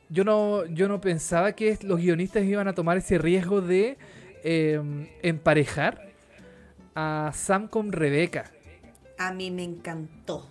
yo, 0.08 0.24
no, 0.24 0.64
yo 0.66 0.88
no 0.88 1.00
pensaba 1.00 1.52
que 1.52 1.78
los 1.82 2.00
guionistas 2.00 2.44
iban 2.44 2.66
a 2.66 2.74
tomar 2.74 2.96
ese 2.98 3.18
riesgo 3.18 3.60
de 3.60 3.96
eh, 4.42 4.80
emparejar 5.22 6.12
a 6.94 7.30
Sam 7.34 7.68
con 7.68 7.92
Rebeca. 7.92 8.50
A 9.18 9.32
mí 9.32 9.50
me 9.50 9.62
encantó. 9.62 10.50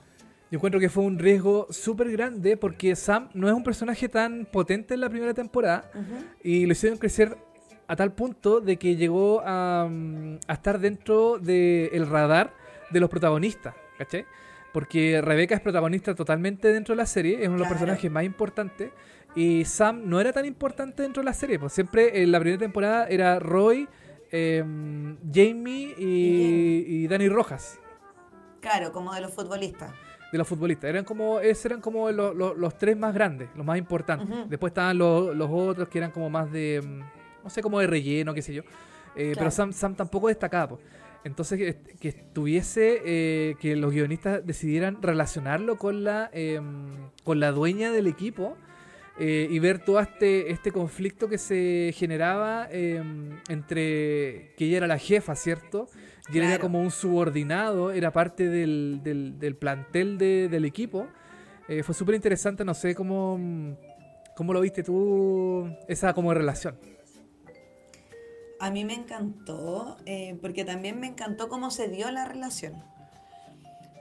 Yo 0.50 0.58
encuentro 0.58 0.80
que 0.80 0.90
fue 0.90 1.04
un 1.04 1.18
riesgo 1.18 1.68
súper 1.72 2.12
grande 2.12 2.58
porque 2.58 2.96
Sam 2.96 3.30
no 3.34 3.48
es 3.48 3.54
un 3.56 3.64
personaje 3.64 4.08
tan 4.08 4.46
potente 4.46 4.94
en 4.94 5.02
la 5.02 5.10
primera 5.10 5.34
temporada 5.34 5.90
y 6.44 6.68
lo 6.68 6.74
hicieron 6.74 7.00
crecer 7.00 7.36
a 7.94 7.96
tal 7.96 8.12
punto 8.12 8.60
de 8.60 8.78
que 8.78 8.96
llegó 8.96 9.44
a, 9.46 9.88
mm, 9.88 10.40
estar 10.50 10.80
dentro 10.80 11.38
del 11.38 12.08
radar 12.08 12.52
de 12.90 13.00
los 13.00 13.08
protagonistas, 13.08 13.76
¿cachai? 14.00 14.26
Porque 14.74 15.22
Rebeca 15.22 15.54
es 15.54 15.62
protagonista 15.62 16.16
totalmente 16.16 16.74
dentro 16.74 16.94
de 16.94 16.98
la 16.98 17.06
serie, 17.06 17.44
es 17.44 17.48
uno 17.48 17.58
de 17.58 17.60
los 17.60 17.68
personajes 17.68 18.10
más 18.10 18.24
importantes. 18.24 18.92
Y 19.36 19.64
Sam 19.66 20.10
no 20.10 20.20
era 20.20 20.34
tan 20.34 20.46
importante 20.46 21.04
dentro 21.04 21.22
de 21.22 21.26
la 21.26 21.34
serie, 21.34 21.60
pues 21.60 21.74
siempre 21.74 22.24
en 22.24 22.32
la 22.32 22.40
primera 22.40 22.60
temporada 22.60 23.06
era 23.08 23.38
Roy, 23.38 23.88
em, 24.32 25.16
Jamie 25.32 25.94
y, 25.96 26.86
y 26.88 27.08
Dani 27.08 27.30
Rojas. 27.30 27.80
Claro, 28.60 28.92
como 28.92 29.14
de 29.14 29.22
los 29.22 29.32
futbolistas 29.32 29.92
de 30.32 30.40
los 30.40 30.48
futbolistas. 30.48 30.90
Eran 30.90 31.06
como, 31.06 31.40
eran 31.40 31.80
como 31.80 32.10
los 32.12 32.78
tres 32.80 32.98
más 32.98 33.14
grandes, 33.14 33.50
los 33.56 33.64
más 33.64 33.78
importantes. 33.78 34.50
Después 34.50 34.72
estaban 34.72 34.98
los, 34.98 35.48
otros 35.48 35.88
que 35.90 36.00
eran 36.00 36.10
como 36.10 36.28
más 36.28 36.52
de, 36.52 36.82
mm, 36.84 37.23
no 37.44 37.50
sé, 37.50 37.62
como 37.62 37.80
de 37.80 37.88
relleno, 37.88 38.34
qué 38.34 38.42
sé 38.42 38.54
yo. 38.54 38.64
Eh, 39.16 39.34
pero 39.38 39.52
Sam, 39.52 39.74
Sam 39.74 39.96
tampoco 39.96 40.28
destacaba. 40.28 40.78
Entonces, 41.24 41.78
que, 42.00 42.08
estuviese, 42.08 43.02
eh, 43.06 43.56
que 43.60 43.76
los 43.76 43.94
guionistas 43.94 44.46
decidieran 44.46 45.02
relacionarlo 45.02 45.78
con 45.78 46.04
la, 46.04 46.30
em, 46.34 47.10
con 47.24 47.40
la 47.40 47.52
dueña 47.52 47.92
del 47.92 48.08
equipo. 48.08 48.58
Eh, 49.20 49.48
y 49.52 49.60
ver 49.60 49.78
todo 49.78 50.00
este, 50.00 50.50
este 50.52 50.72
conflicto 50.72 51.30
que 51.30 51.38
se 51.38 51.94
generaba 51.96 52.68
em, 52.72 53.38
entre 53.48 54.54
que 54.58 54.66
ella 54.66 54.78
era 54.78 54.88
la 54.88 54.98
jefa, 54.98 55.36
¿cierto? 55.36 55.88
Y 56.32 56.40
era 56.40 56.58
como 56.58 56.82
un 56.82 56.90
subordinado, 56.90 57.92
era 57.92 58.12
parte 58.12 58.50
del, 58.50 59.02
del, 59.04 59.56
plantel 59.56 60.18
del 60.18 60.66
equipo. 60.66 61.08
Eh, 61.68 61.84
fue 61.84 61.94
súper 61.94 62.16
interesante, 62.16 62.66
no 62.66 62.74
sé 62.74 62.96
cómo, 62.96 63.78
cómo 64.36 64.54
lo 64.54 64.62
viste 64.62 64.82
tú, 64.84 65.70
esa 65.88 66.14
como 66.14 66.34
relación. 66.34 66.76
A 68.64 68.72
mí 68.72 68.86
me 68.86 68.94
encantó, 68.94 69.98
eh, 70.06 70.38
porque 70.40 70.64
también 70.64 70.98
me 70.98 71.08
encantó 71.08 71.50
cómo 71.50 71.70
se 71.70 71.90
dio 71.90 72.10
la 72.12 72.24
relación. 72.24 72.82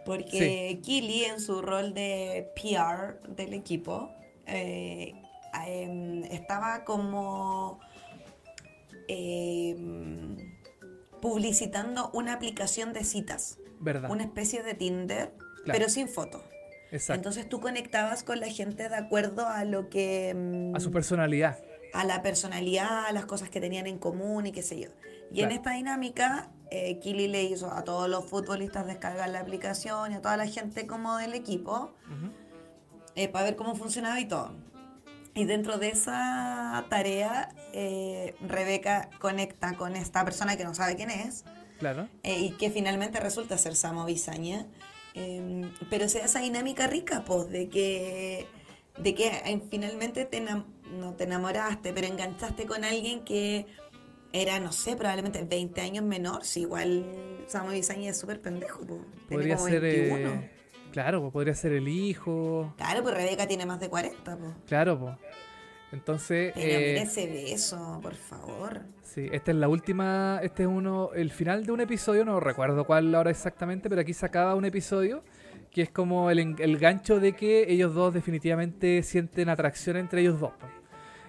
Porque 0.06 0.78
Kili, 0.84 1.24
en 1.24 1.40
su 1.40 1.62
rol 1.62 1.94
de 1.94 2.48
PR 2.54 3.18
del 3.34 3.54
equipo, 3.54 4.12
eh, 4.46 5.14
em, 5.66 6.22
estaba 6.26 6.84
como 6.84 7.80
em, 9.08 10.36
publicitando 11.20 12.10
una 12.14 12.34
aplicación 12.34 12.92
de 12.92 13.02
citas. 13.02 13.58
¿Verdad? 13.80 14.12
Una 14.12 14.22
especie 14.22 14.62
de 14.62 14.74
Tinder, 14.74 15.32
pero 15.66 15.88
sin 15.88 16.06
foto. 16.06 16.40
Exacto. 16.92 17.14
Entonces 17.14 17.48
tú 17.48 17.60
conectabas 17.60 18.22
con 18.22 18.38
la 18.38 18.46
gente 18.48 18.88
de 18.88 18.94
acuerdo 18.94 19.48
a 19.48 19.64
lo 19.64 19.88
que... 19.88 20.32
Mm, 20.36 20.76
a 20.76 20.78
su 20.78 20.92
personalidad. 20.92 21.58
A 21.92 22.04
la 22.04 22.22
personalidad, 22.22 23.06
a 23.06 23.12
las 23.12 23.26
cosas 23.26 23.50
que 23.50 23.60
tenían 23.60 23.86
en 23.86 23.98
común 23.98 24.46
y 24.46 24.52
qué 24.52 24.62
sé 24.62 24.80
yo. 24.80 24.88
Y 25.32 25.42
en 25.42 25.50
esta 25.50 25.72
dinámica, 25.72 26.50
eh, 26.70 26.98
Kili 26.98 27.28
le 27.28 27.42
hizo 27.44 27.72
a 27.72 27.84
todos 27.84 28.08
los 28.08 28.24
futbolistas 28.26 28.86
descargar 28.86 29.28
la 29.30 29.40
aplicación 29.40 30.12
y 30.12 30.14
a 30.16 30.20
toda 30.20 30.36
la 30.36 30.46
gente 30.46 30.86
como 30.86 31.16
del 31.16 31.34
equipo 31.34 31.94
eh, 33.14 33.28
para 33.28 33.44
ver 33.44 33.56
cómo 33.56 33.74
funcionaba 33.74 34.20
y 34.20 34.26
todo. 34.26 34.54
Y 35.34 35.44
dentro 35.44 35.78
de 35.78 35.88
esa 35.88 36.84
tarea, 36.90 37.54
eh, 37.72 38.34
Rebeca 38.40 39.08
conecta 39.18 39.74
con 39.76 39.96
esta 39.96 40.24
persona 40.24 40.56
que 40.56 40.64
no 40.64 40.74
sabe 40.74 40.96
quién 40.96 41.10
es. 41.10 41.44
Claro. 41.78 42.08
Eh, 42.22 42.38
y 42.38 42.50
que 42.52 42.70
finalmente 42.70 43.18
resulta 43.18 43.56
ser 43.56 43.74
Samo 43.74 44.04
Bisaña. 44.04 44.66
Em, 45.14 45.72
pero 45.90 46.08
se 46.08 46.18
da 46.18 46.26
esa 46.26 46.40
dinámica 46.40 46.86
rica, 46.86 47.24
pues, 47.24 47.48
de 47.48 47.68
que, 47.68 48.46
de 48.98 49.14
que 49.14 49.62
finalmente 49.70 50.24
te 50.24 50.40
no 50.92 51.14
te 51.14 51.24
enamoraste, 51.24 51.92
pero 51.92 52.06
enganchaste 52.06 52.66
con 52.66 52.84
alguien 52.84 53.24
que 53.24 53.66
era, 54.32 54.58
no 54.60 54.72
sé, 54.72 54.96
probablemente 54.96 55.44
20 55.44 55.80
años 55.80 56.04
menor. 56.04 56.44
Si 56.44 56.62
igual 56.62 57.04
Samo 57.46 57.70
Bisaña 57.70 58.10
es 58.10 58.18
súper 58.18 58.40
pendejo, 58.40 58.80
pues. 58.86 59.00
Podría 59.28 59.58
ser. 59.58 60.50
Claro, 60.90 61.20
pues 61.20 61.32
podría 61.32 61.54
ser 61.54 61.72
el 61.72 61.88
hijo. 61.88 62.74
Claro, 62.76 63.02
pues 63.02 63.14
Rebeca 63.14 63.46
tiene 63.46 63.66
más 63.66 63.80
de 63.80 63.88
40, 63.88 64.36
pues. 64.36 64.52
Claro, 64.66 64.98
pues. 64.98 65.16
Entonces. 65.92 66.52
Pero 66.54 66.78
eh, 66.78 67.02
ese 67.02 67.26
beso, 67.26 67.98
por 68.02 68.14
favor. 68.14 68.82
Sí, 69.02 69.28
esta 69.32 69.50
es 69.50 69.56
la 69.56 69.68
última. 69.68 70.40
Este 70.42 70.62
es 70.62 70.68
uno. 70.68 71.10
El 71.14 71.30
final 71.30 71.66
de 71.66 71.72
un 71.72 71.80
episodio, 71.80 72.24
no 72.24 72.40
recuerdo 72.40 72.86
cuál 72.86 73.14
ahora 73.14 73.30
exactamente, 73.30 73.88
pero 73.88 74.00
aquí 74.00 74.14
se 74.14 74.24
acaba 74.24 74.54
un 74.54 74.64
episodio 74.64 75.22
que 75.70 75.82
es 75.82 75.90
como 75.90 76.30
el, 76.30 76.56
el 76.58 76.78
gancho 76.78 77.18
de 77.18 77.34
que 77.34 77.70
ellos 77.72 77.94
dos 77.94 78.12
definitivamente 78.12 79.02
sienten 79.02 79.48
atracción 79.48 79.96
entre 79.96 80.20
ellos 80.20 80.38
dos. 80.38 80.52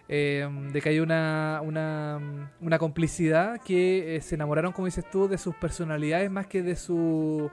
Eh, 0.10 0.48
de 0.72 0.82
que 0.82 0.90
hay 0.90 1.00
una, 1.00 1.62
una, 1.64 2.52
una 2.60 2.78
complicidad 2.78 3.62
que 3.62 4.18
eh, 4.18 4.22
se 4.22 4.36
enamoraron, 4.36 4.74
como 4.74 4.86
dices 4.86 5.10
tú, 5.10 5.28
de 5.28 5.38
sus 5.38 5.56
personalidades 5.56 6.30
más 6.30 6.48
que 6.48 6.62
de 6.62 6.76
su 6.76 7.50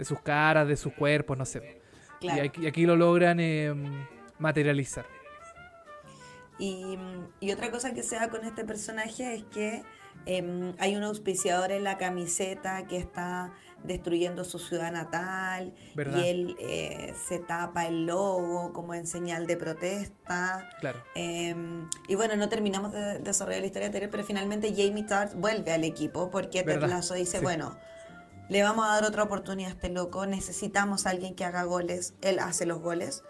de 0.00 0.06
sus 0.06 0.20
caras, 0.22 0.66
de 0.66 0.78
sus 0.78 0.94
cuerpos, 0.94 1.36
no 1.36 1.44
sé. 1.44 1.82
Y, 2.22 2.30
aquí, 2.30 2.86
lo 2.86 2.96
logran 2.96 3.38
em, 3.38 4.06
materializar. 4.38 5.04
Y, 6.58 6.96
otra 7.52 7.70
cosa 7.70 7.92
que 7.92 8.02
se 8.02 8.16
da 8.16 8.30
con 8.30 8.44
este 8.44 8.64
personaje 8.64 9.34
es 9.34 9.44
que 9.44 9.82
em, 10.24 10.72
hay 10.78 10.96
un 10.96 11.02
auspiciador 11.02 11.70
en 11.70 11.84
la 11.84 11.98
camiseta 11.98 12.86
que 12.86 12.96
está 12.96 13.52
destruyendo 13.84 14.44
su 14.44 14.58
ciudad 14.58 14.92
natal 14.92 15.72
y 15.96 16.28
él 16.28 16.56
eh, 16.58 17.14
se 17.28 17.38
tapa 17.38 17.86
el 17.86 18.06
logo 18.06 18.72
como 18.72 18.94
en 18.94 19.06
señal 19.06 19.46
de 19.46 19.56
protesta. 19.56 20.68
Claro. 20.80 21.02
Em, 21.14 21.88
y 22.08 22.14
bueno, 22.14 22.36
no 22.36 22.48
terminamos 22.48 22.92
de 22.92 23.18
desarrollar 23.18 23.60
la 23.60 23.66
historia 23.66 23.86
anterior, 23.86 24.10
pero 24.10 24.24
finalmente 24.24 24.74
Jamie 24.76 25.04
Tart 25.04 25.34
vuelve 25.34 25.72
al 25.72 25.84
equipo 25.84 26.30
porque 26.30 26.62
Ted 26.62 26.82
Lasso 26.82 27.14
dice, 27.14 27.40
bueno, 27.40 27.76
le 28.50 28.64
vamos 28.64 28.84
a 28.84 28.94
dar 28.94 29.04
otra 29.04 29.22
oportunidad 29.22 29.70
a 29.70 29.74
este 29.74 29.90
loco, 29.90 30.26
necesitamos 30.26 31.06
a 31.06 31.10
alguien 31.10 31.36
que 31.36 31.44
haga 31.44 31.62
goles, 31.62 32.14
él 32.20 32.40
hace 32.40 32.66
los 32.66 32.80
goles, 32.80 33.22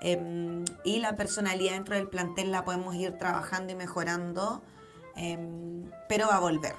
em, 0.00 0.64
y 0.84 1.00
la 1.00 1.16
personalidad 1.16 1.72
dentro 1.72 1.96
del 1.96 2.08
plantel 2.08 2.52
la 2.52 2.64
podemos 2.64 2.94
ir 2.94 3.18
trabajando 3.18 3.72
y 3.72 3.74
mejorando, 3.74 4.62
em, 5.16 5.90
pero 6.08 6.28
va 6.28 6.36
a 6.36 6.40
volver. 6.40 6.74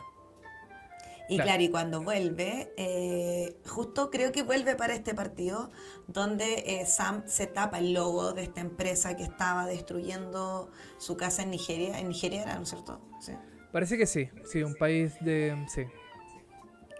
Y 1.32 1.40
claro, 1.40 1.64
y 1.64 1.70
cuando 1.70 2.02
vuelve, 2.02 2.74
eh, 2.76 3.56
justo 3.66 4.12
creo 4.12 4.34
que 4.34 4.44
vuelve 4.44 4.76
para 4.76 4.94
este 4.94 5.16
partido, 5.16 5.72
donde 6.08 6.64
eh, 6.68 6.86
Sam 6.86 7.24
se 7.26 7.48
tapa 7.48 7.80
el 7.80 7.94
logo 7.94 8.34
de 8.34 8.44
esta 8.44 8.60
empresa 8.60 9.16
que 9.16 9.24
estaba 9.24 9.66
destruyendo 9.66 10.70
su 10.98 11.16
casa 11.16 11.44
en 11.44 11.52
Nigeria. 11.52 11.99
En 11.99 12.10
Nigeria 12.10 12.41
era, 12.41 12.56
¿no 12.56 12.64
es 12.64 12.70
cierto? 12.70 12.99
Sí. 13.22 13.32
Parece 13.72 13.98
que 13.98 14.08
sí, 14.08 14.30
sí, 14.44 14.62
un 14.62 14.76
país 14.76 15.14
de... 15.22 15.66
Sí. 15.74 15.86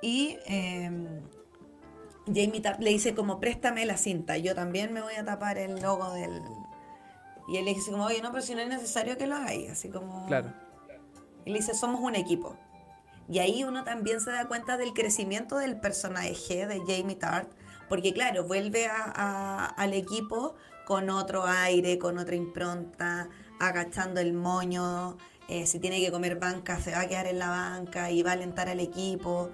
Y 0.02 0.38
eh, 0.46 0.90
Jamie 2.28 2.62
le 2.80 2.90
dice 2.90 3.14
como, 3.14 3.38
préstame 3.42 3.86
la 3.86 3.98
cinta, 3.98 4.38
yo 4.38 4.56
también 4.56 4.94
me 4.94 5.02
voy 5.02 5.16
a 5.16 5.26
tapar 5.26 5.58
el 5.58 5.82
logo 5.82 6.10
del... 6.14 6.42
Y 7.50 7.58
él 7.58 7.66
le 7.66 7.74
dice 7.74 7.92
como, 7.92 8.06
oye, 8.06 8.22
no, 8.22 8.32
pero 8.32 8.42
si 8.42 8.56
no 8.56 8.62
es 8.62 8.70
necesario 8.70 9.18
que 9.18 9.28
lo 9.28 9.36
hagáis, 9.36 9.72
así 9.72 9.90
como... 9.90 10.26
Claro. 10.28 10.54
Y 11.44 11.52
le 11.52 11.58
dice, 11.58 11.74
somos 11.74 12.00
un 12.00 12.16
equipo. 12.16 12.56
Y 13.30 13.40
ahí 13.40 13.64
uno 13.64 13.84
también 13.84 14.22
se 14.22 14.32
da 14.32 14.48
cuenta 14.48 14.78
del 14.78 14.94
crecimiento 14.94 15.58
del 15.58 15.80
personaje 15.80 16.68
de 16.68 16.80
Jamie 16.80 17.16
Tart, 17.16 17.50
porque 17.88 18.14
claro, 18.14 18.44
vuelve 18.46 18.88
al 18.88 19.94
equipo 19.94 20.56
con 20.86 21.10
otro 21.10 21.46
aire, 21.46 21.98
con 21.98 22.18
otra 22.18 22.36
impronta, 22.36 23.30
agachando 23.60 24.20
el 24.20 24.34
moño, 24.34 25.18
eh, 25.48 25.66
si 25.66 25.80
tiene 25.80 26.00
que 26.00 26.12
comer 26.12 26.40
banca 26.40 26.80
se 26.80 26.92
va 26.92 27.02
a 27.02 27.08
quedar 27.08 27.28
en 27.28 27.38
la 27.38 27.50
banca 27.50 28.10
y 28.10 28.24
va 28.24 28.32
a 28.32 28.34
alentar 28.34 28.70
al 28.70 28.80
equipo. 28.80 29.52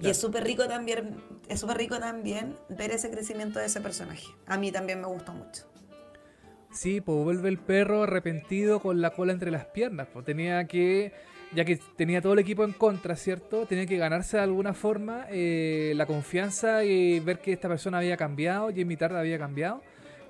Y 0.00 0.08
es 0.08 0.18
súper 0.18 0.44
rico 0.44 0.66
también, 0.66 1.22
es 1.48 1.60
súper 1.60 1.78
rico 1.78 1.98
también 1.98 2.56
ver 2.68 2.90
ese 2.90 3.10
crecimiento 3.10 3.58
de 3.58 3.66
ese 3.66 3.80
personaje. 3.80 4.26
A 4.46 4.58
mí 4.58 4.72
también 4.72 5.00
me 5.00 5.06
gustó 5.06 5.32
mucho. 5.32 5.62
Sí, 6.72 7.00
pues 7.00 7.22
vuelve 7.24 7.48
el 7.48 7.58
perro 7.58 8.02
arrepentido 8.02 8.80
con 8.80 9.00
la 9.00 9.10
cola 9.10 9.32
entre 9.32 9.50
las 9.50 9.66
piernas. 9.66 10.08
Pues 10.12 10.26
tenía 10.26 10.66
que, 10.66 11.14
ya 11.52 11.64
que 11.64 11.78
tenía 11.96 12.20
todo 12.20 12.32
el 12.32 12.38
equipo 12.38 12.64
en 12.64 12.72
contra, 12.72 13.16
¿cierto? 13.16 13.66
Tenía 13.66 13.86
que 13.86 13.96
ganarse 13.96 14.36
de 14.36 14.42
alguna 14.42 14.74
forma 14.74 15.26
eh, 15.30 15.92
la 15.96 16.06
confianza 16.06 16.84
y 16.84 17.20
ver 17.20 17.38
que 17.38 17.52
esta 17.52 17.68
persona 17.68 17.98
había 17.98 18.16
cambiado, 18.16 18.70
Jamie 18.74 18.96
Tard 18.96 19.16
había 19.16 19.38
cambiado, 19.38 19.82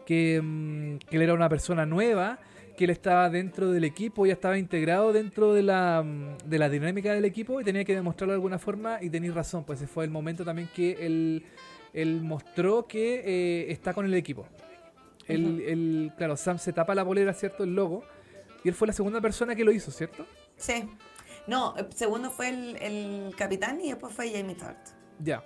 que, 0.05 0.40
mm, 0.43 0.98
que 0.98 1.16
él 1.16 1.22
era 1.22 1.34
una 1.34 1.48
persona 1.48 1.86
nueva 1.86 2.38
que 2.76 2.84
él 2.84 2.90
estaba 2.90 3.30
dentro 3.30 3.72
del 3.72 3.84
equipo, 3.84 4.26
ya 4.26 4.34
estaba 4.34 4.59
integrado 4.59 5.12
dentro 5.12 5.55
de 5.55 5.62
la, 5.62 6.02
mm, 6.05 6.48
de 6.48 6.59
la 6.59 6.68
dinámica 6.68 7.12
del 7.14 7.24
equipo 7.24 7.60
y 7.60 7.64
tenía 7.64 7.84
que 7.84 7.94
demostrarlo 7.94 8.32
de 8.32 8.36
alguna 8.36 8.59
forma 8.59 8.98
y 9.01 9.09
tenéis 9.09 9.34
razón, 9.34 9.64
pues 9.64 9.80
ese 9.80 9.88
fue 9.88 10.05
el 10.05 10.10
momento 10.10 10.44
también 10.44 10.68
que 10.74 10.93
él, 11.01 11.44
él 11.94 12.20
mostró 12.22 12.86
que 12.86 13.22
eh, 13.24 13.72
está 13.72 13.94
con 13.94 14.05
el 14.05 14.14
equipo. 14.14 14.47
el, 15.26 16.12
claro, 16.16 16.36
Sam 16.36 16.59
se 16.59 16.72
tapa 16.72 16.94
la 16.94 17.02
bolera, 17.02 17.32
¿cierto? 17.32 17.64
El 17.64 17.74
logo. 17.74 18.05
Y 18.62 18.68
él 18.68 18.74
fue 18.74 18.86
la 18.86 18.93
segunda 18.93 19.20
persona 19.20 19.55
que 19.55 19.64
lo 19.64 19.72
hizo, 19.72 19.90
¿cierto? 19.90 20.26
Sí. 20.56 20.88
No, 21.46 21.74
segundo 21.94 22.30
fue 22.30 22.48
el, 22.48 23.34
capitán 23.36 23.80
y 23.80 23.88
después 23.90 24.12
fue 24.12 24.30
Jamie 24.30 24.56
Tart. 24.56 24.78
Ya. 25.20 25.44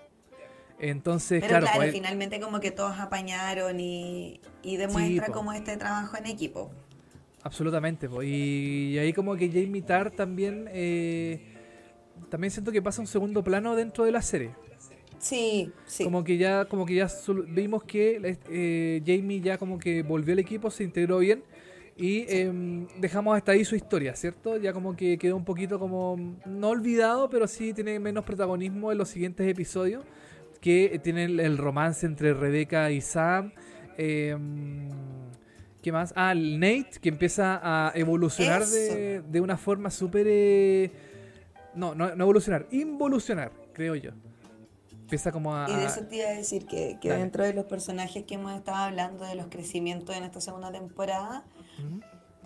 Entonces, 0.79 1.43
Pero 1.47 1.61
claro, 1.61 1.77
pues, 1.77 1.93
finalmente 1.93 2.41
como 2.41 2.59
que 2.59 2.71
todos 2.71 2.99
apañaron 2.99 3.79
y, 3.79 4.41
y 4.63 4.77
demuestra 4.77 5.27
como 5.27 5.53
este 5.53 5.77
trabajo 5.77 6.17
en 6.17 6.27
equipo. 6.27 6.71
Absolutamente, 7.43 8.09
y, 8.23 8.99
ahí 8.99 9.13
como 9.13 9.35
que 9.37 9.49
Jamie 9.49 9.83
Tarr 9.83 10.11
también 10.11 10.69
eh, 10.73 11.41
también 12.29 12.51
siento 12.51 12.71
que 12.71 12.83
pasa 12.83 13.01
un 13.01 13.07
segundo 13.07 13.43
plano 13.43 13.77
dentro 13.77 14.05
de 14.05 14.13
la 14.13 14.21
serie. 14.21 14.51
Sí, 15.19 15.71
sí. 15.87 16.05
Como 16.05 16.25
que 16.25 16.39
ya, 16.39 16.65
como 16.67 16.87
que 16.87 16.95
ya 16.95 17.09
vimos 17.49 17.85
que 17.85 18.39
eh, 18.49 19.03
Jamie 19.07 19.41
ya 19.41 19.59
como 19.59 19.79
que 19.79 20.03
volvió 20.03 20.33
al 20.33 20.39
equipo, 20.39 20.71
se 20.71 20.85
integró 20.85 21.19
bien 21.19 21.43
y 22.01 22.25
em, 22.29 22.89
dejamos 22.99 23.37
hasta 23.37 23.53
ahí 23.53 23.63
su 23.63 23.77
historia, 23.77 24.17
¿cierto? 24.17 24.57
Ya 24.57 24.73
como 24.73 24.97
que 24.97 25.19
quedó 25.19 25.37
un 25.37 25.45
poquito 25.45 25.79
como 25.79 26.17
no 26.47 26.71
olvidado, 26.71 27.29
pero 27.29 27.47
sí 27.47 27.75
tiene 27.75 28.01
menos 28.01 28.25
protagonismo 28.25 28.91
en 28.91 28.97
los 28.97 29.11
siguientes 29.11 29.47
episodios 29.47 30.03
que 30.63 30.99
tienen 31.05 31.39
el 31.39 31.59
romance 31.59 32.07
entre 32.07 32.33
Rebecca 32.33 32.91
y 32.91 33.03
Sam. 33.03 33.53
Eh, 33.99 34.35
¿Qué 35.83 35.93
más? 35.93 36.15
Ah, 36.17 36.33
el 36.33 36.59
Nate, 36.59 36.93
que 37.03 37.11
empieza 37.11 37.61
a 37.63 37.93
evolucionar 37.95 38.65
de, 38.65 39.21
de, 39.21 39.41
una 39.43 39.59
forma 39.59 39.91
súper... 39.91 40.27
Eh, 40.27 40.93
no, 41.75 41.95
no, 41.95 42.15
no, 42.15 42.25
evolucionar, 42.25 42.67
involucionar, 42.71 43.53
creo 43.75 43.95
yo. 43.95 44.13
Empieza 45.03 45.33
como 45.33 45.55
a... 45.55 45.69
Y 45.69 45.75
de 45.75 45.85
eso 45.85 46.01
te 46.07 46.17
iba 46.17 46.29
a 46.29 46.33
decir 46.33 46.67
que, 46.67 46.97
que 46.99 47.13
dentro 47.13 47.45
de 47.45 47.53
los 47.53 47.67
personajes 47.67 48.25
que 48.25 48.37
hemos 48.37 48.55
estado 48.55 48.79
hablando, 48.79 49.27
de 49.27 49.35
los 49.35 49.49
crecimientos 49.49 50.17
en 50.17 50.25
esta 50.25 50.41
segunda 50.41 50.73
temporada, 50.73 51.45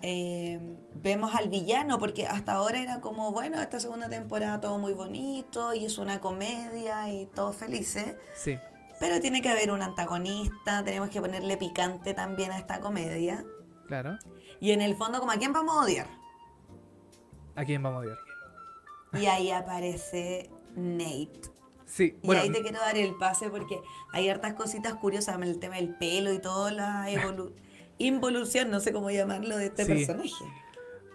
eh, 0.01 0.59
vemos 0.95 1.33
al 1.33 1.49
villano, 1.49 1.97
porque 1.97 2.27
hasta 2.27 2.53
ahora 2.53 2.79
era 2.79 3.01
como, 3.01 3.31
bueno, 3.31 3.61
esta 3.61 3.79
segunda 3.79 4.09
temporada 4.09 4.61
todo 4.61 4.77
muy 4.77 4.93
bonito 4.93 5.73
y 5.73 5.85
es 5.85 5.97
una 5.97 6.19
comedia 6.19 7.11
y 7.11 7.25
todos 7.27 7.55
felices. 7.55 8.15
Sí. 8.35 8.57
Pero 8.99 9.19
tiene 9.19 9.41
que 9.41 9.49
haber 9.49 9.71
un 9.71 9.81
antagonista, 9.81 10.83
tenemos 10.83 11.09
que 11.09 11.19
ponerle 11.21 11.57
picante 11.57 12.13
también 12.13 12.51
a 12.51 12.57
esta 12.57 12.79
comedia. 12.79 13.43
Claro. 13.87 14.17
Y 14.59 14.71
en 14.71 14.81
el 14.81 14.95
fondo, 14.95 15.19
como 15.19 15.31
a 15.31 15.37
quién 15.37 15.53
vamos 15.53 15.75
a 15.75 15.81
odiar. 15.81 16.07
¿A 17.55 17.65
quién 17.65 17.81
vamos 17.81 17.97
a 17.97 18.01
odiar? 18.01 18.17
Y 19.13 19.25
ahí 19.27 19.51
aparece 19.51 20.49
Nate. 20.75 21.55
Sí, 21.85 22.17
y 22.21 22.31
ahí 22.35 22.51
te 22.51 22.61
quiero 22.61 22.79
dar 22.79 22.97
el 22.97 23.15
pase 23.15 23.49
porque 23.49 23.79
hay 24.11 24.27
hartas 24.27 24.53
cositas 24.55 24.95
curiosas, 24.95 25.39
el 25.41 25.59
tema 25.59 25.75
del 25.75 25.95
pelo 25.95 26.33
y 26.33 26.39
toda 26.39 26.71
la 26.71 27.09
involución, 27.97 28.69
no 28.71 28.79
sé 28.79 28.91
cómo 28.91 29.09
llamarlo, 29.09 29.57
de 29.57 29.67
este 29.67 29.85
personaje. 29.85 30.31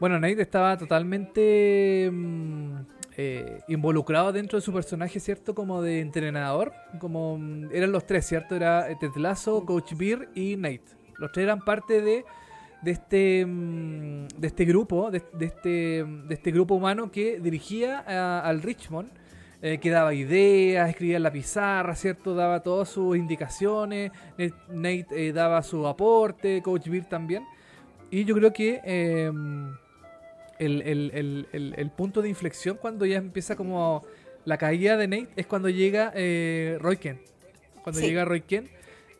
Bueno, 0.00 0.18
Nate 0.18 0.40
estaba 0.40 0.78
totalmente 0.78 2.10
mm, 2.10 2.74
eh, 3.18 3.60
involucrado 3.68 4.32
dentro 4.32 4.58
de 4.58 4.64
su 4.64 4.72
personaje, 4.72 5.20
¿cierto? 5.20 5.54
Como 5.54 5.82
de 5.82 6.00
entrenador. 6.00 6.72
Como 6.98 7.36
mm, 7.38 7.68
eran 7.72 7.92
los 7.92 8.06
tres, 8.06 8.26
¿cierto? 8.26 8.56
Era 8.56 8.86
Ted 8.98 9.14
Lasso, 9.16 9.64
Coach 9.66 9.92
Beer 9.94 10.30
y 10.34 10.56
Nate. 10.56 10.84
Los 11.18 11.32
tres 11.32 11.44
eran 11.44 11.60
parte 11.60 12.00
de, 12.00 12.24
de 12.80 12.90
este 12.90 13.44
mm, 13.44 14.28
de 14.38 14.46
este 14.46 14.64
grupo, 14.64 15.10
de, 15.10 15.22
este, 15.40 16.04
de 16.04 16.34
este 16.34 16.50
grupo 16.50 16.76
humano 16.76 17.10
que 17.10 17.38
dirigía 17.38 17.98
al 18.40 18.62
Richmond. 18.62 19.10
Eh, 19.62 19.76
que 19.78 19.90
daba 19.90 20.14
ideas, 20.14 20.88
escribía 20.88 21.18
en 21.18 21.22
la 21.22 21.30
pizarra, 21.30 21.94
¿cierto? 21.94 22.34
Daba 22.34 22.60
todas 22.62 22.88
sus 22.88 23.14
indicaciones, 23.14 24.10
Nate 24.68 25.06
eh, 25.10 25.32
daba 25.34 25.62
su 25.62 25.86
aporte, 25.86 26.62
Coach 26.62 26.88
Beer 26.88 27.04
también. 27.04 27.44
Y 28.10 28.24
yo 28.24 28.34
creo 28.34 28.54
que 28.54 28.80
em, 28.84 29.76
el, 30.58 31.92
punto 31.94 32.22
de 32.22 32.30
inflexión 32.30 32.78
cuando 32.80 33.04
ya 33.04 33.18
empieza 33.18 33.54
como 33.54 34.02
la 34.46 34.56
caída 34.56 34.96
de 34.96 35.08
Nate 35.08 35.28
es 35.36 35.46
cuando 35.46 35.68
llega 35.68 36.10
eh, 36.14 36.78
Roy 36.80 36.96
Kent. 36.96 37.20
Cuando 37.82 38.00
llega 38.00 38.24
Roy 38.24 38.40
Kent, 38.40 38.68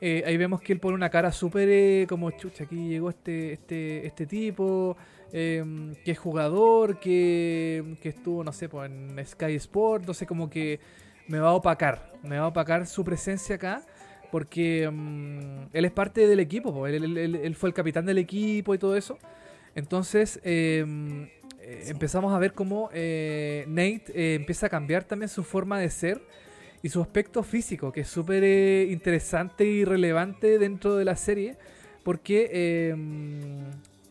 eh, 0.01 0.23
ahí 0.27 0.39
vemos 0.39 0.63
que 0.63 0.73
él 0.73 0.81
pone 0.81 0.95
una 0.95 1.11
cara 1.11 1.33
súper 1.33 2.07
como 2.07 2.31
chucha, 2.31 2.65
aquí 2.65 2.89
llegó 2.89 3.11
este, 3.11 3.53
este, 3.53 4.07
este 4.07 4.25
tipo, 4.25 4.97
em, 5.33 5.95
que 6.05 6.13
es 6.13 6.19
jugador, 6.19 6.99
que, 7.01 7.97
que 8.03 8.09
estuvo, 8.11 8.45
no 8.45 8.53
sé, 8.53 8.69
pues, 8.69 8.91
en 8.91 9.27
Sky 9.27 9.55
Sport, 9.57 10.07
no 10.07 10.15
sé, 10.15 10.27
como 10.27 10.49
que 10.51 10.81
me 11.29 11.39
va 11.39 11.51
a 11.51 11.53
opacar, 11.53 12.13
me 12.23 12.39
va 12.39 12.45
a 12.45 12.49
opacar 12.49 12.87
su 12.87 13.05
presencia 13.05 13.57
acá 13.57 13.85
porque 14.31 14.85
em, 14.85 15.69
él 15.73 15.85
es 15.85 15.93
parte 15.93 16.27
del 16.27 16.41
equipo, 16.41 16.87
él, 16.87 17.17
él, 17.17 17.55
fue 17.57 17.69
el 17.69 17.75
capitán 17.75 18.07
del 18.07 18.19
equipo 18.19 18.75
y 18.75 18.79
todo 18.79 18.97
eso. 18.97 19.19
Entonces 19.75 20.41
em, 20.43 21.25
eh, 21.61 21.85
empezamos 21.87 22.33
a 22.33 22.39
ver 22.39 22.53
cómo 22.53 22.91
eh, 22.93 23.65
Nate 23.69 24.05
eh, 24.15 24.35
empieza 24.35 24.67
a 24.67 24.69
cambiar 24.69 25.05
también 25.05 25.29
su 25.29 25.45
forma 25.45 25.79
de 25.79 25.91
ser 25.91 26.21
y 26.83 26.89
su 26.89 27.03
aspecto 27.03 27.43
físico, 27.43 27.93
que 27.93 28.01
es 28.01 28.09
súper 28.09 28.43
interesante 28.91 29.65
y 29.65 29.85
relevante 29.85 30.59
dentro 30.59 30.97
de 30.97 31.05
la 31.05 31.15
serie, 31.15 31.57
porque 32.03 32.87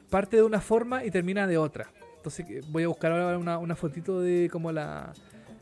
parte 0.10 0.38
de 0.38 0.44
una 0.44 0.62
forma 0.62 1.06
y 1.06 1.12
termina 1.12 1.48
de 1.48 1.58
otra. 1.58 1.92
Entonces 2.18 2.46
voy 2.70 2.84
a 2.84 2.88
buscar 2.88 3.12
ahora 3.12 3.38
una, 3.38 3.76
fotito 3.76 4.22
de 4.22 4.50
como 4.52 4.72
la 4.72 5.14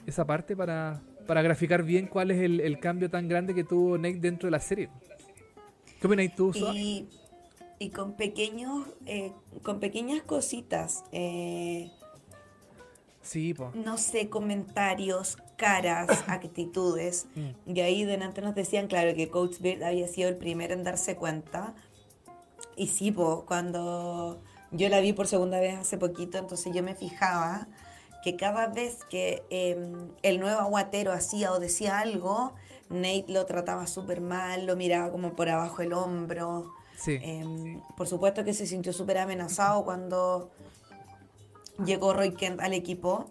esa 0.06 0.26
parte 0.26 0.56
para, 0.56 1.02
para 1.28 1.42
graficar 1.42 1.84
bien 1.84 2.08
cuál 2.08 2.32
es 2.32 2.42
el, 2.42 2.80
cambio 2.80 3.10
tan 3.10 3.28
grande 3.28 3.54
que 3.54 3.64
tuvo 3.64 3.98
Nate 3.98 4.20
dentro 4.20 4.48
de 4.48 4.52
la 4.52 4.60
serie. 4.60 4.90
¿Qué 6.00 6.08
opinas 6.08 6.36
tú, 6.36 6.54
y 7.80 7.90
con 7.90 8.14
pequeños 8.14 8.88
eh, 9.06 9.34
con 9.62 9.80
pequeñas 9.80 10.24
cositas 10.24 11.04
eh, 11.12 11.92
sí 13.22 13.56
no 13.76 13.98
sé 13.98 14.30
comentarios 14.30 15.38
caras 15.58 16.24
actitudes 16.28 17.28
mm. 17.36 17.76
y 17.76 17.80
ahí 17.82 18.04
delante 18.04 18.42
nos 18.42 18.56
decían 18.56 18.88
claro 18.88 19.14
que 19.16 19.30
Coach 19.30 19.60
Beard 19.60 19.84
había 19.84 20.08
sido 20.08 20.30
el 20.30 20.38
primero 20.38 20.74
en 20.74 20.84
darse 20.84 21.16
cuenta 21.16 21.76
y 22.78 22.88
sí 22.88 23.12
po, 23.12 23.46
cuando 23.46 24.42
yo 24.72 24.90
la 24.90 25.00
vi 25.00 25.14
por 25.14 25.28
segunda 25.28 25.60
vez 25.60 25.78
hace 25.78 25.98
poquito 25.98 26.38
entonces 26.38 26.74
yo 26.74 26.84
me 26.84 26.96
fijaba 26.96 27.68
que 28.24 28.36
cada 28.36 28.68
vez 28.68 29.00
que 29.10 29.44
em, 29.50 30.12
el 30.22 30.40
nuevo 30.40 30.60
aguatero 30.60 31.12
hacía 31.12 31.52
o 31.52 31.60
decía 31.60 32.00
algo 32.00 32.54
Nate 32.90 33.26
lo 33.28 33.46
trataba 33.46 33.88
súper 33.88 34.22
mal 34.22 34.66
lo 34.66 34.76
miraba 34.76 35.12
como 35.12 35.36
por 35.36 35.50
abajo 35.50 35.82
el 35.82 35.94
hombro 35.94 36.72
Em, 37.06 37.82
por 37.96 38.08
supuesto 38.08 38.44
que 38.44 38.54
se 38.54 38.66
sintió 38.66 38.92
súper 38.92 39.20
amenazado 39.20 39.84
cuando 39.84 40.50
llegó 41.86 42.14
Roy 42.14 42.34
Kent 42.34 42.60
al 42.60 42.74
equipo. 42.74 43.30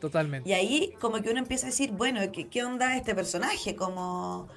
Totalmente. 0.00 0.48
Y 0.48 0.52
ahí 0.52 0.94
como 1.00 1.20
que 1.20 1.30
uno 1.30 1.38
empieza 1.38 1.66
a 1.66 1.70
decir, 1.70 1.92
bueno, 1.92 2.20
¿qué, 2.32 2.48
qué 2.48 2.64
onda 2.64 2.96
este 2.96 3.14
personaje? 3.14 3.76
Como 3.76 4.48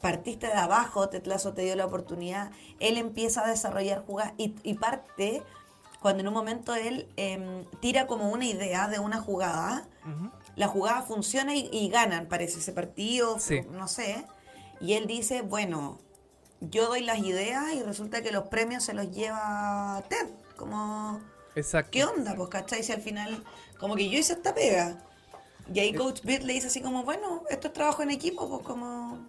partiste 0.00 0.46
de 0.46 0.54
abajo, 0.54 1.08
Tetlazo 1.08 1.52
te 1.52 1.62
dio 1.62 1.76
la 1.76 1.86
oportunidad, 1.86 2.50
él 2.78 2.96
empieza 2.96 3.44
a 3.44 3.48
desarrollar 3.48 4.04
jugadas 4.04 4.34
y, 4.36 4.74
parte 4.74 5.42
cuando 6.00 6.20
en 6.20 6.28
un 6.28 6.34
momento 6.34 6.74
él 6.74 7.08
em, 7.16 7.64
tira 7.80 8.06
como 8.06 8.30
una 8.30 8.46
idea 8.46 8.88
de 8.88 8.98
una 8.98 9.20
jugada, 9.20 9.86
la 10.56 10.66
jugada 10.66 11.02
funciona 11.02 11.54
y, 11.54 11.88
ganan, 11.90 12.26
parece 12.26 12.60
ese 12.60 12.72
partido, 12.72 13.36
no 13.70 13.88
sé, 13.88 14.24
y 14.80 14.94
él 14.94 15.06
dice, 15.06 15.42
bueno, 15.42 15.98
yo 16.60 16.88
doy 16.88 17.02
las 17.02 17.18
ideas 17.18 17.72
y 17.74 17.82
resulta 17.82 18.22
que 18.22 18.32
los 18.32 18.48
premios 18.48 18.84
se 18.84 18.94
los 18.94 19.10
lleva 19.10 20.02
Ted. 20.08 20.28
Como 20.56 21.20
Exacto. 21.54 21.90
¿Qué 21.90 22.04
onda, 22.04 22.34
pues, 22.36 22.48
cachai? 22.48 22.82
Si 22.82 22.92
al 22.92 23.00
final, 23.00 23.42
como 23.78 23.96
que 23.96 24.08
yo 24.08 24.18
hice 24.18 24.34
esta 24.34 24.54
pega. 24.54 24.98
Y 25.72 25.80
ahí 25.80 25.90
Eh. 25.90 25.94
Coach 25.94 26.22
Beard 26.22 26.44
le 26.44 26.52
dice 26.52 26.68
así 26.68 26.80
como, 26.80 27.04
bueno, 27.04 27.44
esto 27.48 27.68
es 27.68 27.72
trabajo 27.72 28.02
en 28.02 28.10
equipo, 28.10 28.48
pues 28.48 28.62
como... 28.62 29.28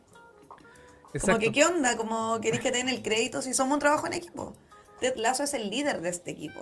Como 1.19 1.39
que, 1.39 1.51
¿qué 1.51 1.65
onda? 1.65 1.97
Como 1.97 2.39
queréis 2.41 2.61
que 2.61 2.71
te 2.71 2.77
den 2.77 2.89
el 2.89 3.01
crédito 3.01 3.41
si 3.41 3.53
somos 3.53 3.73
un 3.73 3.79
trabajo 3.79 4.07
en 4.07 4.13
equipo. 4.13 4.53
Ted 4.99 5.15
Lasso 5.17 5.43
es 5.43 5.53
el 5.53 5.69
líder 5.69 6.01
de 6.01 6.09
este 6.09 6.31
equipo. 6.31 6.61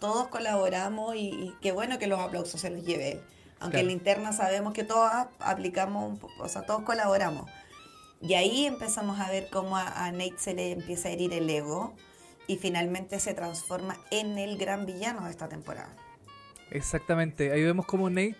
Todos 0.00 0.28
colaboramos 0.28 1.14
y, 1.16 1.28
y 1.28 1.54
qué 1.60 1.72
bueno 1.72 1.98
que 1.98 2.06
los 2.06 2.18
aplausos 2.20 2.60
se 2.60 2.70
los 2.70 2.84
lleve 2.84 3.12
él. 3.12 3.20
Aunque 3.60 3.78
en 3.80 3.86
la 3.86 3.92
Claro. 3.92 3.98
interna 3.98 4.32
sabemos 4.32 4.72
que 4.74 4.84
todos 4.84 5.10
aplicamos, 5.38 6.20
un 6.22 6.30
o 6.40 6.48
sea, 6.48 6.62
todos 6.62 6.82
colaboramos. 6.82 7.48
Y 8.20 8.34
ahí 8.34 8.66
empezamos 8.66 9.20
a 9.20 9.30
ver 9.30 9.48
cómo 9.50 9.76
a, 9.76 10.06
a 10.06 10.10
Nate 10.12 10.34
se 10.38 10.54
le 10.54 10.72
empieza 10.72 11.08
a 11.08 11.12
herir 11.12 11.32
el 11.32 11.48
ego 11.48 11.94
y 12.46 12.56
finalmente 12.56 13.18
se 13.20 13.34
transforma 13.34 13.96
en 14.10 14.38
el 14.38 14.56
gran 14.58 14.84
villano 14.86 15.24
de 15.24 15.30
esta 15.30 15.48
temporada. 15.48 15.94
Exactamente. 16.70 17.52
Ahí 17.52 17.62
vemos 17.62 17.86
como 17.86 18.08
Nate 18.10 18.36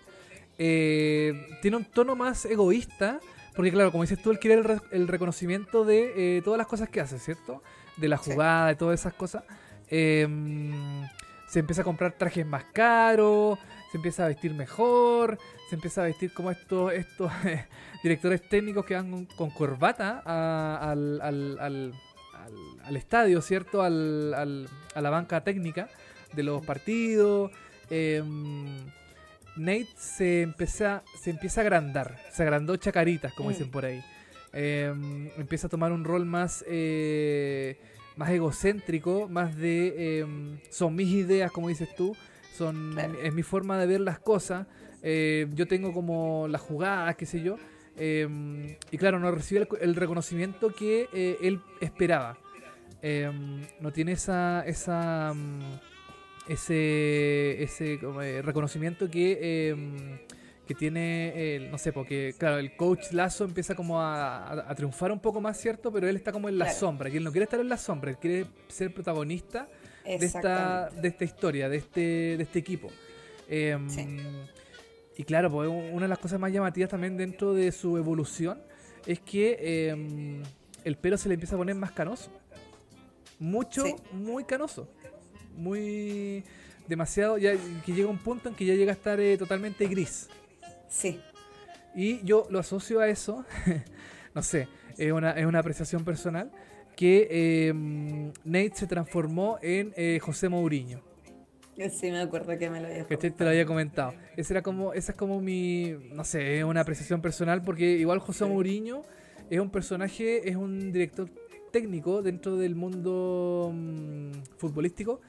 eh, 0.58 1.32
tiene 1.62 1.76
un 1.76 1.84
tono 1.84 2.16
más 2.16 2.44
egoísta. 2.46 3.20
Porque 3.56 3.72
claro, 3.72 3.90
como 3.90 4.02
dices 4.04 4.20
tú, 4.22 4.30
él 4.30 4.38
quiere 4.38 4.56
el, 4.58 4.64
re- 4.64 4.80
el 4.92 5.08
reconocimiento 5.08 5.84
de 5.84 6.36
eh, 6.38 6.42
todas 6.42 6.58
las 6.58 6.66
cosas 6.66 6.88
que 6.90 7.00
hace, 7.00 7.18
¿cierto? 7.18 7.62
De 7.96 8.06
la 8.08 8.18
Sí. 8.18 8.30
jugada, 8.32 8.68
de 8.68 8.74
todas 8.76 9.00
esas 9.00 9.14
cosas. 9.14 9.44
Eh, 9.88 10.28
se 11.48 11.60
empieza 11.60 11.80
a 11.82 11.84
comprar 11.84 12.12
trajes 12.12 12.44
más 12.46 12.64
caros, 12.72 13.58
se 13.90 13.96
empieza 13.98 14.24
a 14.24 14.28
vestir 14.28 14.52
mejor, 14.52 15.38
se 15.70 15.76
empieza 15.76 16.02
a 16.02 16.04
vestir 16.04 16.32
como 16.34 16.50
estos, 16.50 16.92
estos 16.92 17.30
directores 18.02 18.42
técnicos 18.48 18.84
que 18.84 18.94
van 18.94 19.10
con, 19.10 19.24
con 19.26 19.50
corbata 19.50 20.22
a- 20.26 20.90
al, 20.90 21.20
al- 21.22 21.58
al- 21.60 21.94
al- 22.84 22.96
estadio, 22.96 23.40
¿cierto? 23.42 23.82
Al, 23.82 24.34
al- 24.34 24.68
a 24.94 25.00
la 25.00 25.10
banca 25.10 25.42
técnica 25.42 25.88
de 26.34 26.42
los 26.42 26.64
partidos. 26.66 27.50
Em, 27.88 28.66
Nate 29.56 29.88
se 29.96 30.42
empieza, 30.42 31.02
se 31.18 31.30
empieza 31.30 31.60
a 31.60 31.64
agrandar, 31.64 32.18
se 32.32 32.42
agrandó 32.42 32.76
chacaritas, 32.76 33.32
como 33.34 33.48
Mm. 33.48 33.52
dicen 33.52 33.70
por 33.70 33.84
ahí. 33.84 34.02
Em, 34.52 35.28
empieza 35.36 35.66
a 35.66 35.70
tomar 35.70 35.92
un 35.92 36.04
rol 36.04 36.24
más, 36.24 36.64
eh, 36.68 37.78
más 38.16 38.30
egocéntrico, 38.30 39.28
más 39.28 39.56
de 39.56 40.20
em, 40.20 40.58
son 40.70 40.94
mis 40.94 41.08
ideas, 41.08 41.50
como 41.52 41.68
dices 41.68 41.94
tú, 41.94 42.16
son 42.56 42.92
Claro. 42.94 43.18
es 43.22 43.32
mi 43.34 43.42
forma 43.42 43.78
de 43.78 43.86
ver 43.86 44.00
las 44.00 44.18
cosas. 44.18 44.66
eh, 45.08 45.46
yo 45.54 45.68
tengo 45.68 45.92
como 45.92 46.48
las 46.48 46.60
jugadas, 46.62 47.14
qué 47.16 47.26
sé 47.26 47.40
yo. 47.42 47.56
em, 47.98 48.76
y 48.90 48.98
claro, 48.98 49.18
no 49.20 49.30
recibe 49.30 49.60
el, 49.60 49.68
el 49.80 49.94
reconocimiento 49.94 50.68
que 50.74 51.08
eh, 51.14 51.38
él 51.42 51.60
esperaba. 51.80 52.36
No 53.80 53.92
tiene 53.92 54.12
esa, 54.12 54.64
esa 54.66 55.32
mm, 55.34 55.78
ese, 56.48 57.62
ese 57.62 57.94
eh, 58.22 58.42
reconocimiento 58.42 59.10
que, 59.10 59.68
em, 59.70 60.18
que 60.66 60.74
tiene, 60.74 61.56
el, 61.56 61.70
no 61.70 61.78
sé, 61.78 61.92
porque 61.92 62.34
claro, 62.38 62.58
el 62.58 62.76
coach 62.76 63.12
Lazo 63.12 63.44
empieza 63.44 63.74
como 63.74 64.00
a, 64.00 64.38
a- 64.46 64.70
a 64.70 64.74
triunfar 64.74 65.12
un 65.12 65.20
poco 65.20 65.40
más, 65.40 65.58
¿cierto? 65.60 65.92
Pero 65.92 66.08
él 66.08 66.16
está 66.16 66.32
como 66.32 66.48
en 66.48 66.58
la 66.58 66.66
Claro. 66.66 66.78
sombra, 66.80 67.08
y 67.08 67.16
él 67.16 67.24
no 67.24 67.30
quiere 67.30 67.44
estar 67.44 67.60
en 67.60 67.68
la 67.68 67.76
sombra, 67.76 68.10
él 68.10 68.16
quiere 68.18 68.46
ser 68.68 68.92
protagonista 68.92 69.68
de 70.04 70.24
esta, 70.24 70.88
de 70.90 71.08
esta 71.08 71.24
historia, 71.24 71.68
de 71.68 71.76
este, 71.78 72.00
de 72.36 72.42
este 72.42 72.58
equipo. 72.58 72.88
Sí. 73.48 74.06
Y 75.18 75.24
claro, 75.24 75.50
pues 75.50 75.68
una 75.68 76.02
de 76.02 76.08
las 76.08 76.18
cosas 76.18 76.38
más 76.38 76.52
llamativas 76.52 76.90
también 76.90 77.16
dentro 77.16 77.54
de 77.54 77.72
su 77.72 77.96
evolución 77.96 78.60
es 79.06 79.18
que 79.20 79.88
em, 79.88 80.42
el 80.84 80.96
pelo 80.96 81.16
se 81.16 81.28
le 81.28 81.34
empieza 81.34 81.54
a 81.54 81.58
poner 81.58 81.74
más 81.76 81.92
canoso. 81.92 82.30
Mucho, 83.38 83.84
Sí. 83.84 83.94
muy 84.12 84.44
canoso. 84.44 84.88
Muy 85.56 86.44
demasiado, 86.88 87.38
ya 87.38 87.52
que 87.84 87.92
llega 87.92 88.08
un 88.08 88.18
punto 88.18 88.48
en 88.48 88.54
que 88.54 88.64
ya 88.64 88.74
llega 88.74 88.92
a 88.92 88.94
estar 88.94 89.18
eh, 89.20 89.36
totalmente 89.36 89.86
gris. 89.86 90.28
Sí, 90.88 91.20
Y 91.94 92.24
yo 92.24 92.46
lo 92.50 92.58
asocio 92.60 93.00
a 93.00 93.08
eso, 93.08 93.44
no 94.34 94.42
sé, 94.42 94.68
es 94.96 95.10
una, 95.12 95.32
es 95.32 95.46
una 95.46 95.58
apreciación 95.58 96.04
personal, 96.04 96.50
que 96.94 97.26
eh, 97.30 97.72
Nate 98.44 98.72
se 98.74 98.86
transformó 98.86 99.58
en 99.62 99.92
eh, 99.96 100.18
José 100.22 100.48
Mourinho. 100.48 101.02
sí 101.90 102.10
me 102.10 102.20
acuerdo 102.20 102.56
que 102.56 102.70
me 102.70 102.80
lo 102.80 102.86
había 102.86 103.06
Que 103.06 103.16
te, 103.16 103.32
lo 103.44 103.50
había 103.50 103.66
comentado. 103.66 104.14
Esa 104.36 104.54
era 104.54 104.62
como, 104.62 104.92
esa 104.92 105.12
es 105.12 105.18
como 105.18 105.40
mi, 105.40 105.94
no 106.12 106.24
sé, 106.24 106.58
es 106.58 106.64
una 106.64 106.80
apreciación 106.82 107.20
personal 107.20 107.62
porque 107.62 107.84
igual 107.84 108.20
José 108.20 108.44
Sí. 108.44 108.50
Mourinho 108.50 109.02
es 109.50 109.60
un 109.60 109.70
personaje, 109.70 110.48
es 110.48 110.56
un 110.56 110.92
director 110.92 111.28
técnico 111.72 112.22
dentro 112.22 112.56
del 112.56 112.74
mundo 112.74 113.70
mm, 113.74 114.30
futbolístico 114.56 115.20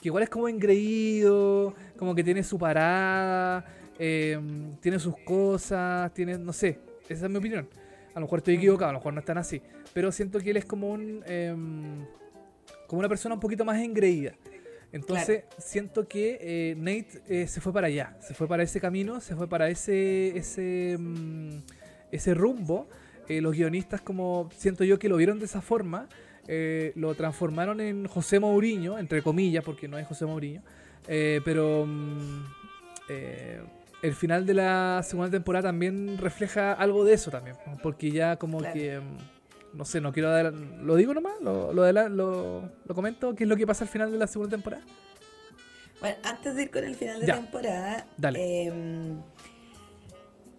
que 0.00 0.08
igual 0.08 0.22
es 0.22 0.30
como 0.30 0.48
engreído, 0.48 1.74
como 1.96 2.14
que 2.14 2.24
tiene 2.24 2.42
su 2.42 2.58
parada, 2.58 3.64
eh, 3.98 4.38
tiene 4.80 4.98
sus 4.98 5.16
cosas, 5.18 6.12
tiene, 6.14 6.38
no 6.38 6.52
sé, 6.52 6.78
esa 7.08 7.26
es 7.26 7.30
mi 7.30 7.38
opinión. 7.38 7.68
A 8.14 8.20
lo 8.20 8.26
mejor 8.26 8.40
estoy 8.40 8.54
equivocado, 8.54 8.90
a 8.90 8.92
lo 8.92 8.98
mejor 8.98 9.14
no 9.14 9.20
es 9.20 9.26
tan 9.26 9.38
así, 9.38 9.62
pero 9.92 10.10
siento 10.10 10.40
que 10.40 10.50
él 10.50 10.56
es 10.56 10.64
como 10.64 10.90
un, 10.90 11.22
em, 11.26 12.06
como 12.86 12.98
una 12.98 13.08
persona 13.08 13.34
un 13.34 13.40
poquito 13.40 13.64
más 13.64 13.80
engreída. 13.80 14.32
Entonces 14.92 15.44
siento 15.58 16.08
que 16.08 16.38
eh, 16.40 16.74
Nate 16.76 17.22
eh, 17.28 17.46
se 17.46 17.60
fue 17.60 17.72
para 17.72 17.86
allá, 17.86 18.16
se 18.20 18.34
fue 18.34 18.48
para 18.48 18.62
ese 18.62 18.80
camino, 18.80 19.20
se 19.20 19.36
fue 19.36 19.48
para 19.48 19.68
ese 19.68 20.36
ese 20.36 20.96
mm, 20.98 21.58
ese 22.10 22.34
rumbo. 22.34 22.88
Eh, 23.28 23.40
los 23.40 23.54
guionistas 23.54 24.00
como 24.00 24.50
siento 24.56 24.82
yo 24.82 24.98
que 24.98 25.08
lo 25.08 25.16
vieron 25.16 25.38
de 25.38 25.44
esa 25.44 25.60
forma, 25.60 26.08
eh, 26.48 26.92
lo 26.96 27.14
transformaron 27.14 27.80
en 27.80 28.06
José 28.06 28.40
Mourinho, 28.40 28.98
entre 28.98 29.22
comillas, 29.22 29.64
porque 29.64 29.88
no 29.88 29.98
es 29.98 30.06
José 30.06 30.26
Mourinho, 30.26 30.62
eh, 31.08 31.40
pero 31.44 31.84
mm, 31.86 32.44
eh, 33.08 33.60
el 34.02 34.14
final 34.14 34.46
de 34.46 34.54
la 34.54 35.02
segunda 35.04 35.30
temporada 35.30 35.68
también 35.68 36.16
refleja 36.18 36.72
algo 36.72 37.04
de 37.04 37.14
eso 37.14 37.30
también, 37.30 37.56
porque 37.82 38.10
ya 38.10 38.36
como 38.36 38.58
Claro. 38.58 38.74
que 38.74 38.98
mm, 39.00 39.76
no 39.76 39.84
sé, 39.84 40.00
no 40.00 40.12
quiero 40.12 40.30
dar, 40.30 40.52
lo 40.52 40.96
digo 40.96 41.14
nomás, 41.14 41.34
lo, 41.42 41.72
lo, 41.72 41.82
adela- 41.84 42.08
lo, 42.08 42.68
lo 42.84 42.94
comento, 42.94 43.34
qué 43.36 43.44
es 43.44 43.48
lo 43.48 43.56
que 43.56 43.66
pasa 43.66 43.84
al 43.84 43.90
final 43.90 44.10
de 44.10 44.18
la 44.18 44.26
segunda 44.26 44.50
temporada. 44.56 44.82
Bueno, 46.00 46.16
antes 46.24 46.54
de 46.56 46.62
ir 46.62 46.70
con 46.70 46.82
el 46.82 46.94
final 46.96 47.20
de 47.20 47.26
Ya. 47.26 47.34
temporada, 47.34 48.06
Dale. 48.16 48.72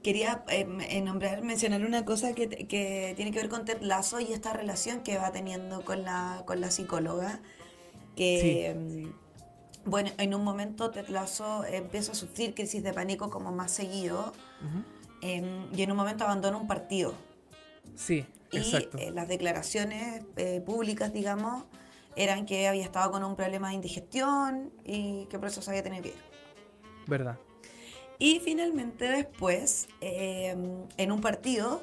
Em, 0.02 0.04
quería 0.04 0.44
em, 0.50 0.82
eh, 0.82 1.02
nombrar, 1.02 1.42
mencionar 1.44 1.86
una 1.86 2.04
cosa 2.06 2.34
que, 2.34 2.50
que 2.50 3.14
tiene 3.16 3.32
que 3.32 3.40
ver 3.40 3.50
con 3.50 3.66
Ted 3.66 3.82
Lasso 3.82 4.20
y 4.20 4.34
esta 4.34 4.54
relación 4.54 5.02
que 5.02 5.18
va 5.18 5.32
teniendo 5.32 5.84
con 5.86 6.04
la, 6.04 6.44
con 6.46 6.60
la 6.62 6.72
psicóloga. 6.72 7.40
Que, 8.16 8.40
Sí. 8.42 8.60
em, 8.66 9.14
bueno, 9.86 10.12
en 10.18 10.34
un 10.36 10.44
momento 10.44 10.92
Ted 10.92 11.08
Lasso 11.10 11.64
empieza 11.66 12.12
a 12.12 12.16
sufrir 12.16 12.54
crisis 12.54 12.84
de 12.84 12.94
pánico 12.94 13.30
como 13.30 13.52
más 13.52 13.72
seguido 13.72 14.34
Ujú. 14.62 14.84
em, 15.22 15.68
y 15.76 15.82
en 15.84 15.92
un 15.92 15.98
momento 15.98 16.24
abandona 16.26 16.58
un 16.58 16.68
partido. 16.68 17.14
Sí, 17.96 18.26
Y 18.52 18.58
exacto. 18.58 18.98
eh, 18.98 19.12
las 19.12 19.28
declaraciones 19.28 20.24
eh, 20.36 20.62
públicas, 20.66 21.14
digamos, 21.14 21.64
eran 22.16 22.46
que 22.46 22.68
había 22.68 22.84
estado 22.84 23.12
con 23.12 23.24
un 23.24 23.36
problema 23.38 23.70
de 23.70 23.76
indigestión 23.76 24.72
y 24.84 25.26
que 25.28 25.40
por 25.40 25.48
eso 25.48 25.62
se 25.62 25.70
había 25.72 25.84
tenido 25.84 26.04
que 26.04 26.10
ir. 26.10 26.16
Verdad. 27.08 27.38
Y 28.22 28.40
finalmente 28.40 29.06
después, 29.06 29.88
eh, 30.00 30.56
en 30.96 31.12
un 31.12 31.22
partido, 31.22 31.82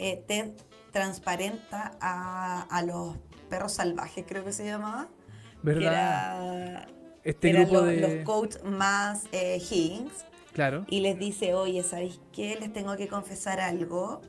eh, 0.00 0.20
Ted 0.26 0.50
transparenta 0.90 1.96
a, 2.00 2.62
a 2.62 2.82
los 2.82 3.16
perros 3.48 3.74
salvajes, 3.74 4.24
creo 4.26 4.44
que 4.44 4.52
se 4.52 4.64
llamaba. 4.64 5.06
Que 5.06 5.58
Verdad. 5.62 5.92
era, 5.92 6.88
este 7.22 7.40
que 7.40 7.50
eran 7.50 7.62
grupo 7.66 7.76
los, 7.82 7.86
de. 7.86 8.00
los 8.00 8.24
coach 8.24 8.56
más 8.64 9.26
eh, 9.30 9.58
Higgins. 9.58 10.24
Claro. 10.54 10.86
Y 10.88 11.02
les 11.02 11.16
dice, 11.16 11.54
oye, 11.54 11.84
¿sabéis 11.84 12.20
qué? 12.32 12.56
Les 12.58 12.72
tengo 12.72 12.96
que 12.96 13.06
confesar 13.06 13.60
algo. 13.60 14.22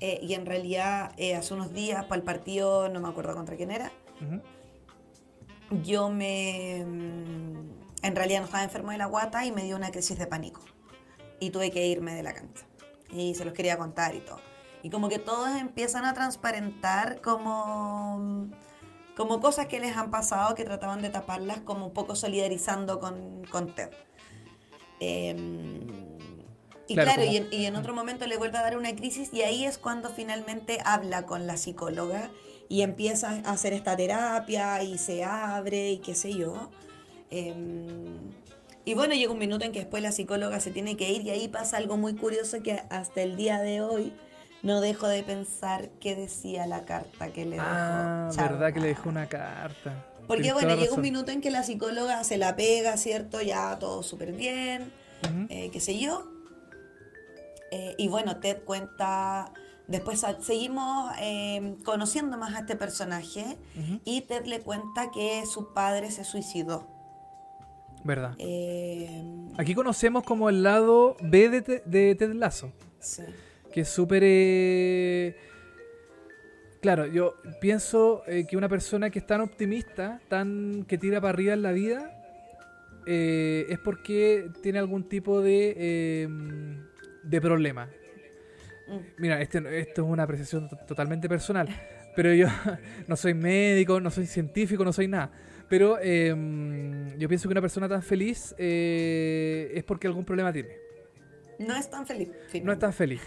Eh, 0.00 0.18
y 0.22 0.32
en 0.32 0.46
realidad, 0.46 1.12
eh, 1.18 1.34
hace 1.34 1.52
unos 1.52 1.74
días, 1.74 2.06
para 2.06 2.16
el 2.16 2.22
partido, 2.22 2.88
no 2.88 3.00
me 3.00 3.08
acuerdo 3.08 3.34
contra 3.34 3.54
quién 3.56 3.70
era, 3.70 3.92
yo 5.82 6.08
me... 6.08 6.86
En 8.04 8.14
realidad 8.14 8.40
no 8.40 8.44
estaba 8.44 8.62
enfermo 8.62 8.90
de 8.90 8.98
la 8.98 9.06
guata 9.06 9.46
y 9.46 9.50
me 9.50 9.64
dio 9.64 9.76
una 9.76 9.90
crisis 9.90 10.18
de 10.18 10.26
pánico. 10.26 10.60
Y 11.40 11.48
tuve 11.48 11.70
que 11.70 11.86
irme 11.86 12.14
de 12.14 12.22
la 12.22 12.34
cancha. 12.34 12.66
Y 13.10 13.34
se 13.34 13.46
los 13.46 13.54
quería 13.54 13.78
contar 13.78 14.14
y 14.14 14.20
todo. 14.20 14.40
Y 14.82 14.90
como 14.90 15.08
que 15.08 15.18
todos 15.18 15.48
empiezan 15.56 16.04
a 16.04 16.12
transparentar 16.12 17.22
como, 17.22 18.50
como 19.16 19.40
cosas 19.40 19.68
que 19.68 19.80
les 19.80 19.96
han 19.96 20.10
pasado, 20.10 20.54
que 20.54 20.64
trataban 20.64 21.00
de 21.00 21.08
taparlas, 21.08 21.60
como 21.60 21.86
un 21.86 21.94
poco 21.94 22.14
solidarizando 22.14 23.00
con, 23.00 23.42
con 23.50 23.74
Ted. 23.74 23.88
Em, 25.00 25.86
y 26.86 26.94
Claro, 26.94 27.12
claro, 27.14 27.24
y, 27.24 27.38
en, 27.38 27.48
y 27.50 27.64
en 27.64 27.76
otro 27.76 27.94
momento 27.94 28.26
le 28.26 28.36
vuelve 28.36 28.58
a 28.58 28.62
dar 28.62 28.76
una 28.76 28.94
crisis 28.94 29.32
y 29.32 29.40
ahí 29.40 29.64
es 29.64 29.78
cuando 29.78 30.10
finalmente 30.10 30.78
habla 30.84 31.24
con 31.24 31.46
la 31.46 31.56
psicóloga 31.56 32.30
y 32.68 32.82
empieza 32.82 33.40
a 33.46 33.52
hacer 33.52 33.72
esta 33.72 33.96
terapia 33.96 34.82
y 34.82 34.98
se 34.98 35.24
abre 35.24 35.92
y 35.92 35.98
qué 35.98 36.14
sé 36.14 36.34
yo. 36.34 36.70
Em, 37.34 38.30
y 38.84 38.94
bueno, 38.94 39.14
llega 39.14 39.32
un 39.32 39.38
minuto 39.40 39.64
en 39.64 39.72
que 39.72 39.80
después 39.80 40.02
la 40.02 40.12
psicóloga 40.12 40.60
se 40.60 40.70
tiene 40.70 40.96
que 40.96 41.10
ir 41.10 41.22
y 41.22 41.30
ahí 41.30 41.48
pasa 41.48 41.78
algo 41.78 41.96
muy 41.96 42.14
curioso 42.14 42.62
que 42.62 42.82
hasta 42.90 43.22
el 43.22 43.36
día 43.36 43.60
de 43.60 43.80
hoy 43.80 44.12
no 44.62 44.80
dejo 44.80 45.08
de 45.08 45.24
pensar 45.24 45.88
qué 46.00 46.14
decía 46.14 46.66
la 46.66 46.84
carta 46.84 47.32
que 47.32 47.44
le 47.44 47.56
dejó. 47.56 47.66
Ah, 47.66 48.30
verdad 48.36 48.72
que 48.72 48.80
le 48.80 48.88
dejó 48.88 49.08
una 49.08 49.26
carta. 49.26 50.06
Porque 50.28 50.52
bueno, 50.52 50.76
llega 50.76 50.94
un 50.94 51.00
minuto 51.00 51.32
en 51.32 51.40
que 51.40 51.50
la 51.50 51.64
psicóloga 51.64 52.22
se 52.24 52.38
la 52.38 52.54
pega, 52.54 52.96
¿cierto? 52.96 53.42
Ya 53.42 53.78
todo 53.78 54.02
súper 54.02 54.32
bien, 54.32 54.92
eh, 55.48 55.70
qué 55.72 55.80
sé 55.80 55.98
yo. 55.98 56.30
Eh, 57.72 57.94
y 57.98 58.08
bueno, 58.08 58.38
Ted 58.38 58.62
cuenta, 58.64 59.52
después 59.88 60.24
seguimos 60.40 61.12
eh, 61.20 61.76
conociendo 61.84 62.38
más 62.38 62.54
a 62.54 62.60
este 62.60 62.76
personaje 62.76 63.58
y 64.04 64.20
Ted 64.22 64.46
le 64.46 64.60
cuenta 64.60 65.10
que 65.10 65.44
su 65.46 65.74
padre 65.74 66.10
se 66.10 66.24
suicidó. 66.24 66.93
¿Verdad? 68.04 68.36
Aquí 69.56 69.74
conocemos 69.74 70.22
como 70.24 70.48
el 70.48 70.62
lado 70.62 71.16
B 71.20 71.48
de, 71.48 71.82
de 71.84 72.14
Ted 72.14 72.32
Lasso. 72.34 72.72
Sí. 73.00 73.22
Que 73.72 73.80
es 73.80 73.88
súper 73.88 74.22
Claro, 76.84 77.06
yo 77.06 77.36
pienso 77.62 78.24
eh, 78.26 78.46
que 78.46 78.58
una 78.58 78.68
persona 78.68 79.08
que 79.08 79.18
es 79.18 79.26
tan 79.26 79.40
optimista, 79.40 80.20
tan 80.28 80.84
que 80.86 80.98
tira 80.98 81.18
para 81.18 81.30
arriba 81.30 81.54
en 81.54 81.62
la 81.62 81.72
vida, 81.72 82.14
eh, 83.06 83.64
es 83.70 83.78
porque 83.78 84.50
tiene 84.62 84.80
algún 84.80 85.08
tipo 85.08 85.40
de, 85.40 86.24
em, 86.24 86.84
de 87.22 87.40
problema. 87.40 87.88
Mm. 88.86 88.98
Mira, 89.16 89.40
este, 89.40 89.80
esto 89.80 90.02
es 90.02 90.08
una 90.10 90.24
apreciación 90.24 90.68
totalmente 90.86 91.26
personal, 91.26 91.70
pero 92.14 92.34
yo 92.34 92.48
no 93.08 93.16
soy 93.16 93.32
médico, 93.32 93.98
no 93.98 94.10
soy 94.10 94.26
científico, 94.26 94.84
no 94.84 94.92
soy 94.92 95.08
nada. 95.08 95.30
Pero 95.68 95.98
em, 96.00 97.16
yo 97.18 97.28
pienso 97.28 97.48
que 97.48 97.52
una 97.52 97.60
persona 97.60 97.88
tan 97.88 98.02
feliz 98.02 98.54
eh, 98.58 99.72
es 99.74 99.84
porque 99.84 100.06
algún 100.06 100.24
problema 100.24 100.52
tiene. 100.52 100.76
No 101.58 101.76
es 101.76 101.90
tan 101.90 102.06
feliz. 102.06 102.30
No 102.62 102.72
es 102.72 102.78
tan 102.78 102.92
feliz. 102.92 103.22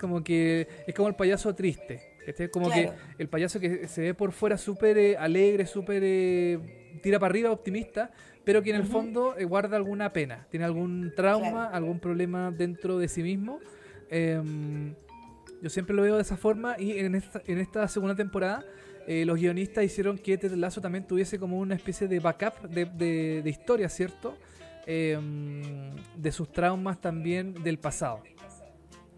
Como 0.00 0.22
que 0.22 0.68
es 0.86 0.94
como 0.94 1.08
el 1.08 1.14
payaso 1.14 1.54
triste. 1.54 2.16
Este, 2.26 2.50
como 2.50 2.70
que 2.70 2.90
el 3.18 3.28
payaso 3.28 3.60
que 3.60 3.86
se 3.86 4.00
ve 4.00 4.14
por 4.14 4.32
fuera 4.32 4.58
súper 4.58 4.98
eh, 4.98 5.16
alegre, 5.16 5.64
súper 5.66 6.02
eh, 6.04 6.58
tira 7.00 7.20
para 7.20 7.30
arriba, 7.30 7.52
optimista, 7.52 8.10
pero 8.44 8.62
que 8.62 8.70
en 8.70 8.76
el 8.76 8.84
fondo 8.84 9.36
eh, 9.38 9.44
guarda 9.44 9.76
alguna 9.76 10.12
pena, 10.12 10.46
tiene 10.50 10.66
algún 10.66 11.12
trauma, 11.14 11.66
algún 11.66 12.00
problema 12.00 12.50
dentro 12.50 12.98
de 12.98 13.06
sí 13.06 13.22
mismo. 13.22 13.60
Em, 14.10 14.94
yo 15.62 15.70
siempre 15.70 15.94
lo 15.94 16.02
veo 16.02 16.16
de 16.16 16.22
esa 16.22 16.36
forma 16.36 16.76
y 16.78 16.98
en 16.98 17.14
esta, 17.14 17.42
en 17.46 17.58
esta 17.58 17.86
segunda 17.86 18.16
temporada 18.16 18.64
los 19.06 19.38
guionistas 19.38 19.84
hicieron 19.84 20.18
que 20.18 20.36
Ted 20.36 20.52
Lasso 20.52 20.80
también 20.80 21.06
tuviese 21.06 21.38
como 21.38 21.58
una 21.58 21.74
especie 21.74 22.08
de 22.08 22.18
backup 22.18 22.68
de, 22.68 22.86
de, 23.42 23.50
historia, 23.50 23.88
¿cierto? 23.88 24.36
Em, 24.86 25.94
de 26.16 26.32
sus 26.32 26.50
traumas 26.50 27.00
también 27.00 27.54
del 27.62 27.78
pasado. 27.78 28.22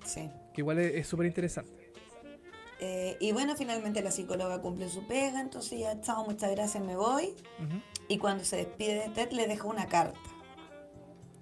Sí. 0.05 0.29
Que 0.53 0.61
igual 0.61 0.79
es 0.79 1.07
súper 1.07 1.27
interesante. 1.27 1.79
Eh, 2.81 3.17
y 3.19 3.33
bueno, 3.33 3.57
finalmente 3.57 4.03
la 4.03 4.11
psicóloga 4.11 4.61
cumple 4.61 4.89
su 4.89 5.07
pega, 5.07 5.41
entonces 5.41 5.81
ya, 5.81 6.01
chao, 6.01 6.25
muchas 6.25 6.51
gracias, 6.53 6.83
me 6.83 6.97
voy. 6.97 7.35
Y 8.09 8.19
cuando 8.19 8.45
se 8.45 8.57
despide 8.57 8.95
de 8.95 9.09
Ted, 9.11 9.33
le 9.33 9.47
deja 9.47 9.67
una 9.67 9.87
carta. 9.87 10.19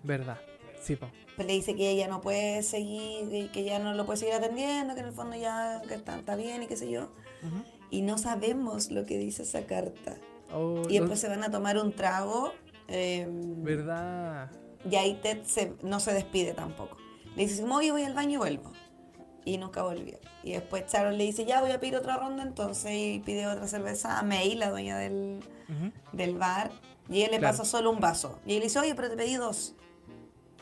¿Verdad? 0.03 0.39
Sí, 0.81 0.97
pa. 0.97 1.11
Pues 1.35 1.47
le 1.47 1.55
dice 1.55 1.77
que 1.77 1.91
ella 1.91 2.09
no 2.09 2.23
puede 2.23 2.63
seguir, 2.63 3.51
que 3.51 3.65
ya 3.65 3.79
no 3.79 3.93
lo 3.93 4.07
puede 4.07 4.19
seguir 4.19 4.35
atendiendo, 4.35 4.95
que 4.95 5.01
en 5.01 5.07
el 5.07 5.13
fondo 5.13 5.37
ya 5.37 5.83
está, 5.91 6.37
bien 6.37 6.63
y 6.63 6.67
qué 6.67 6.77
sé 6.77 6.91
yo. 6.91 7.11
Y 7.91 8.03
no 8.03 8.19
sabemos 8.19 8.91
lo 8.91 9.05
que 9.07 9.19
dice 9.19 9.43
esa 9.43 9.67
carta. 9.67 10.17
Oh, 10.53 10.83
y 10.89 10.99
después 10.99 11.21
se 11.21 11.29
van 11.29 11.45
a 11.45 11.51
tomar 11.51 11.79
un 11.79 11.93
trago. 11.93 12.53
Em, 12.89 13.63
¿Verdad? 13.63 14.51
Y 14.89 14.97
ahí 14.97 15.19
Ted 15.23 15.43
no 15.83 16.01
se 16.01 16.13
despide 16.13 16.53
tampoco. 16.53 16.97
Le 17.35 17.43
dice, 17.47 17.65
oye, 17.65 17.93
voy 17.93 18.03
al 18.03 18.15
baño 18.15 18.35
y 18.35 18.37
vuelvo 18.37 18.73
y 19.47 19.57
nunca 19.59 19.83
volvió. 19.83 20.19
Y 20.43 20.53
después 20.53 20.85
Charon 20.87 21.17
le 21.17 21.25
dice, 21.25 21.47
ya 21.47 21.63
voy 21.63 21.71
a 21.71 21.81
pedir 21.81 21.97
otra 21.97 22.19
ronda 22.19 22.43
entonces 22.43 22.93
y 22.93 23.23
pide 23.25 23.47
otra 23.47 23.67
cerveza 23.69 24.19
a 24.19 24.23
May, 24.23 24.57
la 24.57 24.71
dueña 24.71 24.99
del, 24.99 25.41
del 26.13 26.35
bar, 26.37 26.73
y 27.09 27.23
él 27.23 27.31
le 27.31 27.41
pasa 27.41 27.65
solo 27.65 27.91
un 27.91 28.01
vaso. 28.01 28.41
Y 28.45 28.57
él 28.57 28.63
dice, 28.63 28.81
oye, 28.81 28.95
pero 28.95 29.09
te 29.09 29.17
pedí 29.17 29.37
dos. 29.37 29.75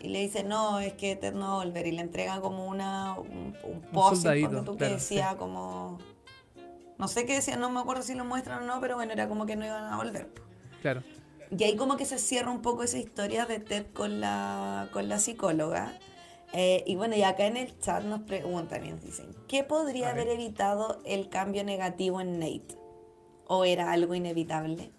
Y 0.00 0.08
le 0.08 0.20
dice, 0.20 0.44
no, 0.44 0.80
es 0.80 0.92
que 0.92 1.16
te 1.16 1.32
no 1.32 1.56
volver. 1.56 1.86
Y 1.86 1.92
le 1.92 2.02
entrega 2.02 2.40
como 2.42 2.66
una, 2.66 3.18
un, 3.18 3.56
un 3.64 4.76
que 4.76 4.84
decía 4.84 5.36
como... 5.38 5.98
No 6.98 7.08
sé 7.08 7.26
qué 7.26 7.34
decía, 7.34 7.56
no 7.56 7.70
me 7.70 7.80
acuerdo 7.80 8.02
si 8.02 8.14
lo 8.14 8.24
muestran 8.24 8.62
o 8.62 8.66
no, 8.66 8.80
pero 8.80 8.96
bueno, 8.96 9.12
era 9.12 9.28
como 9.28 9.46
que 9.46 9.56
no 9.56 9.66
iban 9.66 9.84
a 9.84 9.96
volver. 9.96 10.28
Claro. 10.80 11.02
Y 11.56 11.64
ahí 11.64 11.76
como 11.76 11.96
que 11.96 12.04
se 12.04 12.18
cierra 12.18 12.50
un 12.50 12.62
poco 12.62 12.82
esa 12.82 12.98
historia 12.98 13.46
de 13.46 13.58
Ted 13.58 13.86
con 13.92 14.20
la, 14.20 14.88
con 14.92 15.08
la 15.08 15.18
psicóloga. 15.18 15.92
Eh, 16.52 16.84
y 16.86 16.94
bueno, 16.94 17.16
y 17.16 17.22
acá 17.22 17.46
en 17.46 17.56
el 17.56 17.78
chat 17.80 18.04
nos 18.04 18.20
preguntan 18.20 18.86
y 18.86 18.90
nos 18.90 19.02
dicen, 19.02 19.26
¿qué 19.48 19.64
podría 19.64 20.10
haber 20.10 20.28
evitado 20.28 21.00
el 21.04 21.28
cambio 21.28 21.64
negativo 21.64 22.20
en 22.20 22.38
Nate? 22.38 22.78
¿O 23.46 23.64
era 23.64 23.92
algo 23.92 24.14
inevitable? 24.14 24.90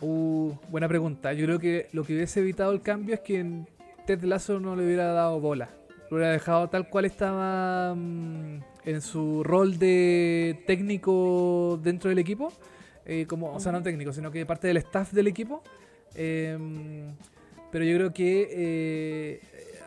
Uh, 0.00 0.52
buena 0.68 0.88
pregunta. 0.88 1.32
Yo 1.32 1.46
creo 1.46 1.60
que 1.60 1.88
lo 1.92 2.04
que 2.04 2.14
hubiese 2.14 2.40
evitado 2.40 2.72
el 2.72 2.82
cambio 2.82 3.14
es 3.14 3.20
que 3.20 3.64
Ted 4.06 4.24
Lasso 4.24 4.58
no 4.58 4.74
le 4.74 4.84
hubiera 4.84 5.12
dado 5.12 5.40
bola. 5.40 5.70
Lo 6.10 6.16
hubiera 6.16 6.32
dejado 6.32 6.68
tal 6.68 6.88
cual 6.90 7.04
estaba 7.04 7.94
mm, 7.94 8.60
en 8.84 9.00
su 9.00 9.42
rol 9.44 9.78
de 9.78 10.62
técnico 10.66 11.78
dentro 11.82 12.10
del 12.10 12.18
equipo. 12.18 12.52
Eh, 13.04 13.26
como, 13.26 13.52
o 13.52 13.60
sea, 13.60 13.72
no 13.72 13.82
técnico, 13.82 14.12
sino 14.12 14.30
que 14.30 14.46
parte 14.46 14.68
del 14.68 14.76
staff 14.78 15.12
del 15.12 15.26
equipo. 15.26 15.62
Em, 16.14 17.14
pero 17.70 17.84
yo 17.84 17.96
creo 17.96 18.12
que 18.12 18.48
eh, 18.50 19.40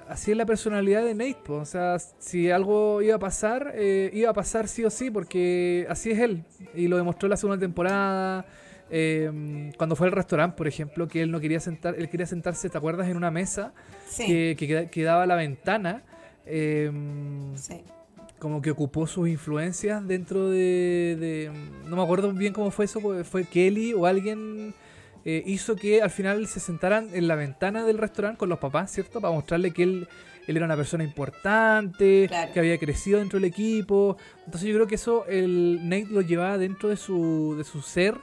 así 0.10 0.32
es 0.32 0.38
la 0.38 0.46
personalidad 0.46 1.04
de 1.04 1.14
Nate. 1.14 1.52
O 1.52 1.66
sea, 1.66 1.98
si 2.00 2.52
algo 2.52 3.02
iba 3.02 3.16
a 3.16 3.20
pasar, 3.20 3.74
eh, 3.76 4.10
iba 4.14 4.30
a 4.30 4.34
pasar 4.34 4.68
sí 4.68 4.84
o 4.84 4.90
sí, 4.90 5.12
porque 5.12 5.86
así 5.90 6.12
es 6.12 6.20
él. 6.20 6.44
Y 6.74 6.88
lo 6.88 6.98
demostró 6.98 7.30
la 7.30 7.38
segunda 7.38 7.60
temporada. 7.60 8.46
Em, 8.90 9.72
cuando 9.74 9.96
fue 9.96 10.08
al 10.08 10.14
restaurante, 10.14 10.56
por 10.58 10.68
ejemplo, 10.68 11.08
que 11.08 11.22
él 11.22 11.32
no 11.32 11.40
quería 11.40 11.60
sentar, 11.60 11.96
él 11.98 12.10
quería 12.10 12.28
sentarse, 12.28 12.70
¿te 12.70 12.78
acuerdas? 12.78 13.08
En 13.08 13.18
una 13.18 13.32
mesa 13.32 13.74
que, 14.18 14.88
que, 14.92 15.04
daba 15.04 15.24
a 15.24 15.26
la 15.26 15.36
ventana. 15.36 16.04
Em, 16.46 17.56
sí. 17.58 17.84
Como 18.46 18.62
que 18.62 18.70
ocupó 18.70 19.08
sus 19.08 19.28
influencias 19.28 20.08
dentro 20.08 20.52
de, 20.52 21.18
de, 21.20 21.52
No 21.88 21.96
me 21.96 22.04
acuerdo 22.04 22.32
bien 22.32 22.54
cómo 22.54 22.70
fue 22.70 22.86
eso, 22.86 23.02
fue 23.24 23.44
Kelly 23.46 23.94
o 23.94 24.06
alguien 24.06 24.76
eh, 25.26 25.42
hizo 25.48 25.76
que 25.76 26.04
al 26.04 26.12
final 26.12 26.46
se 26.46 26.60
sentaran 26.60 27.10
en 27.14 27.28
la 27.28 27.34
ventana 27.34 27.84
del 27.84 27.98
restaurante 27.98 28.38
con 28.38 28.50
los 28.50 28.60
papás, 28.60 28.92
¿cierto? 28.92 29.20
Para 29.20 29.34
mostrarle 29.34 29.72
que 29.72 29.82
él, 29.82 30.08
él 30.46 30.58
era 30.58 30.68
una 30.68 30.76
persona 30.76 31.04
importante, 31.04 32.30
que 32.54 32.60
había 32.60 32.78
crecido 32.78 33.18
dentro 33.18 33.40
del 33.40 33.50
equipo. 33.50 34.16
Entonces 34.46 34.70
yo 34.70 34.76
creo 34.76 34.86
que 34.86 34.94
eso 34.94 35.26
el 35.26 35.80
Nate 35.90 36.10
lo 36.12 36.22
llevaba 36.22 36.60
dentro 36.60 36.90
de 36.90 36.98
su, 36.98 37.56
de 37.58 37.64
su 37.64 37.82
ser, 37.82 38.14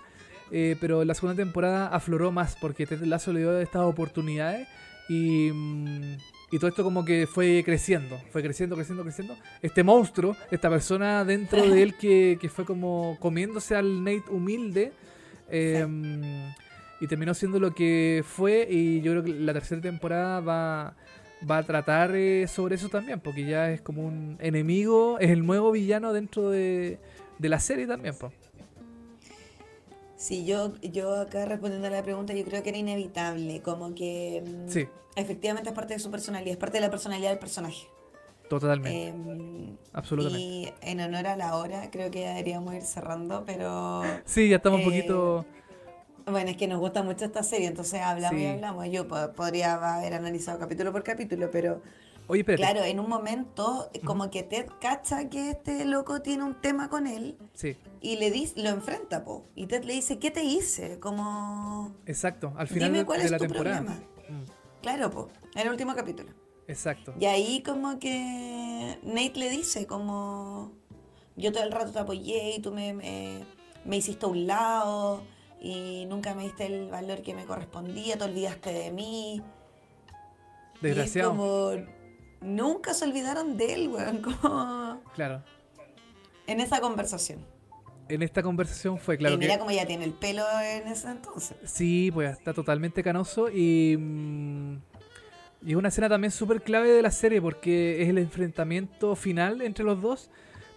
eh, 0.52 0.76
pero 0.80 1.04
la 1.04 1.14
segunda 1.14 1.34
temporada 1.34 1.88
afloró 1.88 2.30
más 2.30 2.54
porque 2.60 2.86
Ted 2.86 3.02
Lasso 3.02 3.32
le 3.32 3.40
dio 3.40 3.58
estas 3.58 3.82
oportunidades 3.82 4.68
y... 5.08 5.50
Mm, 5.50 6.16
y 6.52 6.58
todo 6.58 6.68
esto 6.68 6.84
como 6.84 7.04
que 7.04 7.26
fue 7.26 7.62
creciendo, 7.64 8.20
fue 8.30 8.42
creciendo, 8.42 8.76
creciendo, 8.76 9.02
creciendo. 9.02 9.36
Este 9.62 9.82
monstruo, 9.82 10.36
esta 10.50 10.68
persona 10.68 11.24
dentro 11.24 11.66
de 11.66 11.82
él 11.82 11.94
que, 11.98 12.38
que 12.38 12.48
fue 12.50 12.66
como 12.66 13.16
comiéndose 13.18 13.74
al 13.74 14.04
Nate 14.04 14.30
humilde, 14.30 14.92
eh, 15.48 15.86
y 17.00 17.06
terminó 17.08 17.34
siendo 17.34 17.58
lo 17.58 17.74
que 17.74 18.22
fue 18.24 18.68
y 18.70 19.00
yo 19.00 19.12
creo 19.12 19.24
que 19.24 19.32
la 19.32 19.52
tercera 19.52 19.80
temporada 19.80 20.40
va, 20.40 20.94
va 21.50 21.58
a 21.58 21.62
tratar 21.64 22.14
eh, 22.14 22.46
sobre 22.46 22.76
eso 22.76 22.88
también, 22.88 23.18
porque 23.18 23.44
ya 23.44 23.70
es 23.70 23.80
como 23.80 24.06
un 24.06 24.36
enemigo, 24.40 25.18
es 25.18 25.30
el 25.30 25.44
nuevo 25.44 25.72
villano 25.72 26.12
dentro 26.12 26.50
de, 26.50 27.00
la 27.40 27.58
serie 27.60 27.86
también. 27.86 28.14
pues 28.14 28.32
Sí, 30.16 30.44
yo, 30.44 30.74
yo 30.80 31.16
acá 31.16 31.44
respondiendo 31.44 31.88
a 31.88 31.90
la 31.90 32.02
pregunta, 32.02 32.34
yo 32.34 32.44
creo 32.44 32.62
que 32.62 32.68
era 32.68 32.78
inevitable, 32.78 33.60
como 33.62 33.94
que 33.94 34.44
mm, 34.46 34.68
sí. 34.68 34.86
Efectivamente 35.16 35.70
es 35.70 35.74
parte 35.74 35.94
de 35.94 36.00
su 36.00 36.10
personalidad, 36.10 36.52
es 36.52 36.58
parte 36.58 36.78
de 36.78 36.82
la 36.82 36.90
personalidad 36.90 37.30
del 37.30 37.38
personaje. 37.38 37.86
Totalmente. 38.48 39.08
Em, 39.08 39.76
Absolutamente. 39.92 40.40
Y 40.40 40.72
en 40.82 41.00
honor 41.00 41.26
a 41.26 41.36
la 41.36 41.56
hora, 41.56 41.90
creo 41.90 42.10
que 42.10 42.20
ya 42.20 42.30
deberíamos 42.30 42.74
ir 42.74 42.82
cerrando, 42.82 43.44
pero... 43.46 44.02
Sí, 44.24 44.48
ya 44.48 44.56
estamos 44.56 44.80
un 44.80 44.84
poquito 44.84 45.46
eh, 45.48 45.62
bueno, 46.26 46.50
es 46.50 46.56
que 46.56 46.68
nos 46.68 46.78
gusta 46.78 47.02
mucho 47.02 47.24
esta 47.24 47.42
serie, 47.42 47.66
entonces 47.66 48.00
hablamos 48.00 48.40
y 48.40 48.46
hablamos. 48.46 48.88
Yo 48.90 49.08
podría 49.08 49.96
haber 49.96 50.14
analizado 50.14 50.58
capítulo 50.58 50.92
por 50.92 51.02
capítulo, 51.02 51.50
pero 51.50 51.82
Oye, 52.28 52.44
claro, 52.44 52.82
en 52.84 53.00
un 53.00 53.08
momento 53.08 53.90
como 54.04 54.30
que 54.30 54.42
Ted 54.42 54.66
cacha 54.80 55.28
que 55.28 55.50
este 55.50 55.84
loco 55.84 56.22
tiene 56.22 56.44
un 56.44 56.60
tema 56.60 56.88
con 56.88 57.06
él 57.06 57.36
sí. 57.54 57.76
y 58.00 58.16
le 58.16 58.30
dice, 58.30 58.60
lo 58.62 58.70
enfrenta, 58.70 59.24
po. 59.24 59.44
Y 59.56 59.66
Ted 59.66 59.84
le 59.84 59.94
dice, 59.94 60.18
¿qué 60.18 60.30
te 60.30 60.44
hice? 60.44 60.98
Como... 61.00 61.96
Exacto, 62.06 62.52
al 62.56 62.68
final 62.68 62.92
Dime 62.92 63.04
cuál 63.04 63.18
de, 63.18 63.24
es 63.26 63.30
la 63.32 63.38
tu 63.38 63.46
temporada. 63.46 63.82
Problema. 63.82 64.02
Mm. 64.28 64.61
Claro, 64.82 65.10
po, 65.10 65.28
en 65.54 65.62
el 65.62 65.68
último 65.70 65.94
capítulo. 65.94 66.30
Exacto. 66.66 67.14
Y 67.18 67.26
ahí 67.26 67.62
como 67.62 67.98
que 67.98 68.98
Nate 69.02 69.32
le 69.36 69.48
dice 69.48 69.86
como, 69.86 70.72
yo 71.36 71.52
todo 71.52 71.62
el 71.62 71.72
rato 71.72 71.92
te 71.92 71.98
apoyé 72.00 72.56
y 72.56 72.60
tú 72.60 72.72
me, 72.72 72.92
me, 72.92 73.44
me 73.84 73.96
hiciste 73.96 74.26
a 74.26 74.28
un 74.28 74.46
lado 74.46 75.22
y 75.60 76.06
nunca 76.06 76.34
me 76.34 76.42
diste 76.42 76.66
el 76.66 76.90
valor 76.90 77.22
que 77.22 77.34
me 77.34 77.44
correspondía, 77.44 78.18
te 78.18 78.24
olvidaste 78.24 78.72
de 78.72 78.90
mí. 78.90 79.42
Desgraciado. 80.80 81.30
como, 81.30 81.70
nunca 82.40 82.92
se 82.92 83.04
olvidaron 83.04 83.56
de 83.56 83.74
él, 83.74 83.88
weón, 83.88 84.20
como... 84.22 85.00
Claro. 85.14 85.44
En 86.48 86.58
esa 86.58 86.80
conversación. 86.80 87.46
En 88.14 88.22
esta 88.22 88.42
conversación 88.42 88.98
fue 88.98 89.16
claro. 89.16 89.34
Y 89.34 89.38
mira 89.38 89.58
cómo 89.58 89.70
ya 89.70 89.86
tiene 89.86 90.04
el 90.04 90.12
pelo 90.12 90.44
en 90.60 90.86
ese 90.88 91.10
entonces. 91.10 91.56
Sí, 91.64 92.10
pues 92.12 92.32
está 92.32 92.52
totalmente 92.52 93.02
canoso 93.02 93.48
y. 93.50 93.96
Mm, 93.98 94.76
y 95.64 95.70
es 95.70 95.76
una 95.76 95.88
escena 95.88 96.08
también 96.08 96.32
súper 96.32 96.62
clave 96.62 96.90
de 96.90 97.02
la 97.02 97.12
serie 97.12 97.40
porque 97.40 98.02
es 98.02 98.08
el 98.08 98.18
enfrentamiento 98.18 99.14
final 99.14 99.62
entre 99.62 99.84
los 99.84 100.02
dos. 100.02 100.30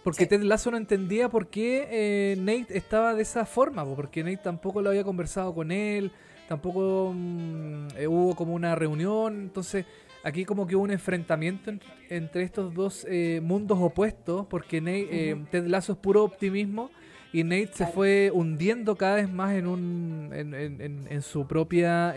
Porque 0.04 0.26
Ted 0.26 0.42
Lasso 0.42 0.70
no 0.70 0.76
entendía 0.76 1.28
por 1.28 1.48
qué 1.48 1.88
eh, 1.90 2.36
Nate 2.38 2.78
estaba 2.78 3.12
de 3.14 3.22
esa 3.22 3.44
forma, 3.44 3.84
porque 3.84 4.22
Nate 4.22 4.36
tampoco 4.36 4.80
lo 4.80 4.90
había 4.90 5.02
conversado 5.02 5.52
con 5.52 5.72
él, 5.72 6.12
tampoco 6.48 7.12
mm, 7.12 7.88
eh, 7.96 8.06
hubo 8.06 8.36
como 8.36 8.54
una 8.54 8.76
reunión, 8.76 9.40
entonces 9.40 9.84
aquí 10.22 10.44
como 10.44 10.64
que 10.64 10.76
hubo 10.76 10.84
un 10.84 10.92
enfrentamiento 10.92 11.72
entre 12.08 12.44
estos 12.44 12.72
dos 12.72 13.04
eh, 13.10 13.40
mundos 13.42 13.78
opuestos, 13.80 14.46
porque 14.46 14.80
Nate, 14.80 15.44
Ted 15.50 15.66
Lasso 15.66 15.94
es 15.94 15.98
puro 15.98 16.22
optimismo 16.22 16.92
y 17.32 17.44
Nate 17.44 17.70
se 17.72 17.86
fue 17.86 18.30
hundiendo 18.32 18.96
cada 18.96 19.16
vez 19.16 19.30
más 19.30 19.54
en, 19.54 19.66
un, 19.66 20.30
en, 20.32 21.22
su 21.22 21.46
propia 21.46 22.14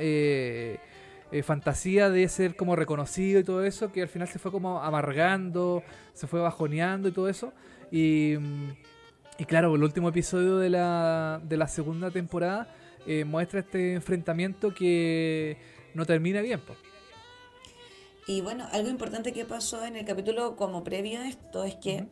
fantasía 1.43 2.09
de 2.09 2.27
ser 2.29 2.55
como 2.55 2.75
reconocido 2.75 3.39
y 3.39 3.43
todo 3.43 3.63
eso, 3.63 3.91
que 3.91 4.01
al 4.01 4.07
final 4.07 4.27
se 4.27 4.39
fue 4.39 4.51
como 4.51 4.81
amargando, 4.81 5.83
se 6.13 6.27
fue 6.27 6.39
bajoneando 6.39 7.09
y 7.09 7.11
todo 7.11 7.27
eso. 7.29 7.53
Y, 7.91 8.35
y 9.39 9.45
claro, 9.45 9.73
el 9.73 9.83
último 9.83 10.09
episodio 10.09 10.57
de 10.57 10.69
la, 10.69 11.41
de 11.43 11.55
la 11.55 11.67
segunda 11.67 12.11
temporada 12.11 12.67
eh, 13.07 13.23
muestra 13.23 13.61
este 13.61 13.93
enfrentamiento 13.93 14.73
que 14.73 15.57
no 15.93 16.05
termina 16.05 16.41
bien. 16.41 16.61
Y 18.27 18.41
bueno, 18.41 18.67
algo 18.71 18.89
importante 18.89 19.31
que 19.31 19.45
pasó 19.45 19.85
en 19.85 19.95
el 19.95 20.05
capítulo 20.05 20.55
como 20.57 20.83
previo 20.83 21.21
a 21.21 21.27
esto 21.27 21.63
es 21.63 21.75
que 21.75 22.05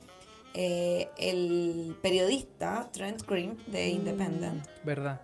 eh, 0.60 1.12
el 1.20 1.96
periodista 2.02 2.90
Trent 2.92 3.22
Green 3.28 3.60
de 3.68 3.90
mm, 3.90 3.96
Independent, 3.96 4.66
¿verdad? 4.84 5.22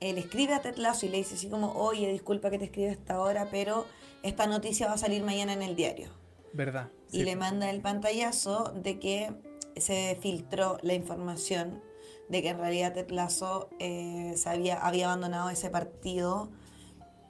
Él 0.00 0.16
escribe 0.16 0.54
a 0.54 0.62
Ted 0.62 0.76
Lasso 0.76 1.04
y 1.04 1.10
le 1.10 1.18
dice 1.18 1.34
así 1.34 1.50
como, 1.50 1.72
oye, 1.72 2.10
disculpa 2.10 2.48
que 2.48 2.58
te 2.58 2.64
escriba 2.64 2.90
esta 2.90 3.20
hora, 3.20 3.48
pero 3.50 3.84
esta 4.22 4.46
noticia 4.46 4.86
va 4.86 4.94
a 4.94 4.96
salir 4.96 5.22
mañana 5.22 5.52
en 5.52 5.60
el 5.60 5.76
diario. 5.76 6.08
¿Verdad? 6.54 6.88
Y 7.12 7.24
le 7.24 7.36
manda 7.36 7.68
el 7.68 7.82
pantallazo 7.82 8.72
de 8.74 8.98
que 8.98 9.34
se 9.76 10.16
filtró 10.22 10.78
la 10.80 10.94
información 10.94 11.82
de 12.30 12.40
que 12.40 12.48
en 12.48 12.58
realidad 12.58 12.94
Ted 12.94 13.10
Lasso 13.10 13.68
eh, 13.80 14.34
había, 14.46 14.80
abandonado 14.80 15.50
ese 15.50 15.68
partido 15.68 16.48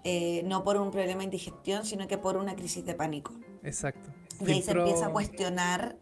eh, 0.05 0.43
no 0.45 0.63
por 0.63 0.77
un 0.77 0.93
problema 0.93 1.19
de 1.19 1.25
indigestión, 1.25 1.85
sino 1.85 2.07
que 2.07 2.17
por 2.17 2.37
una 2.37 2.55
crisis 2.55 2.85
de 2.85 2.95
pánico. 2.95 3.33
Exacto. 3.65 4.11
Y 4.47 4.53
ahí 4.53 4.63
se 4.63 4.71
empieza 4.71 5.07
a 5.07 5.11
cuestionar 5.11 5.97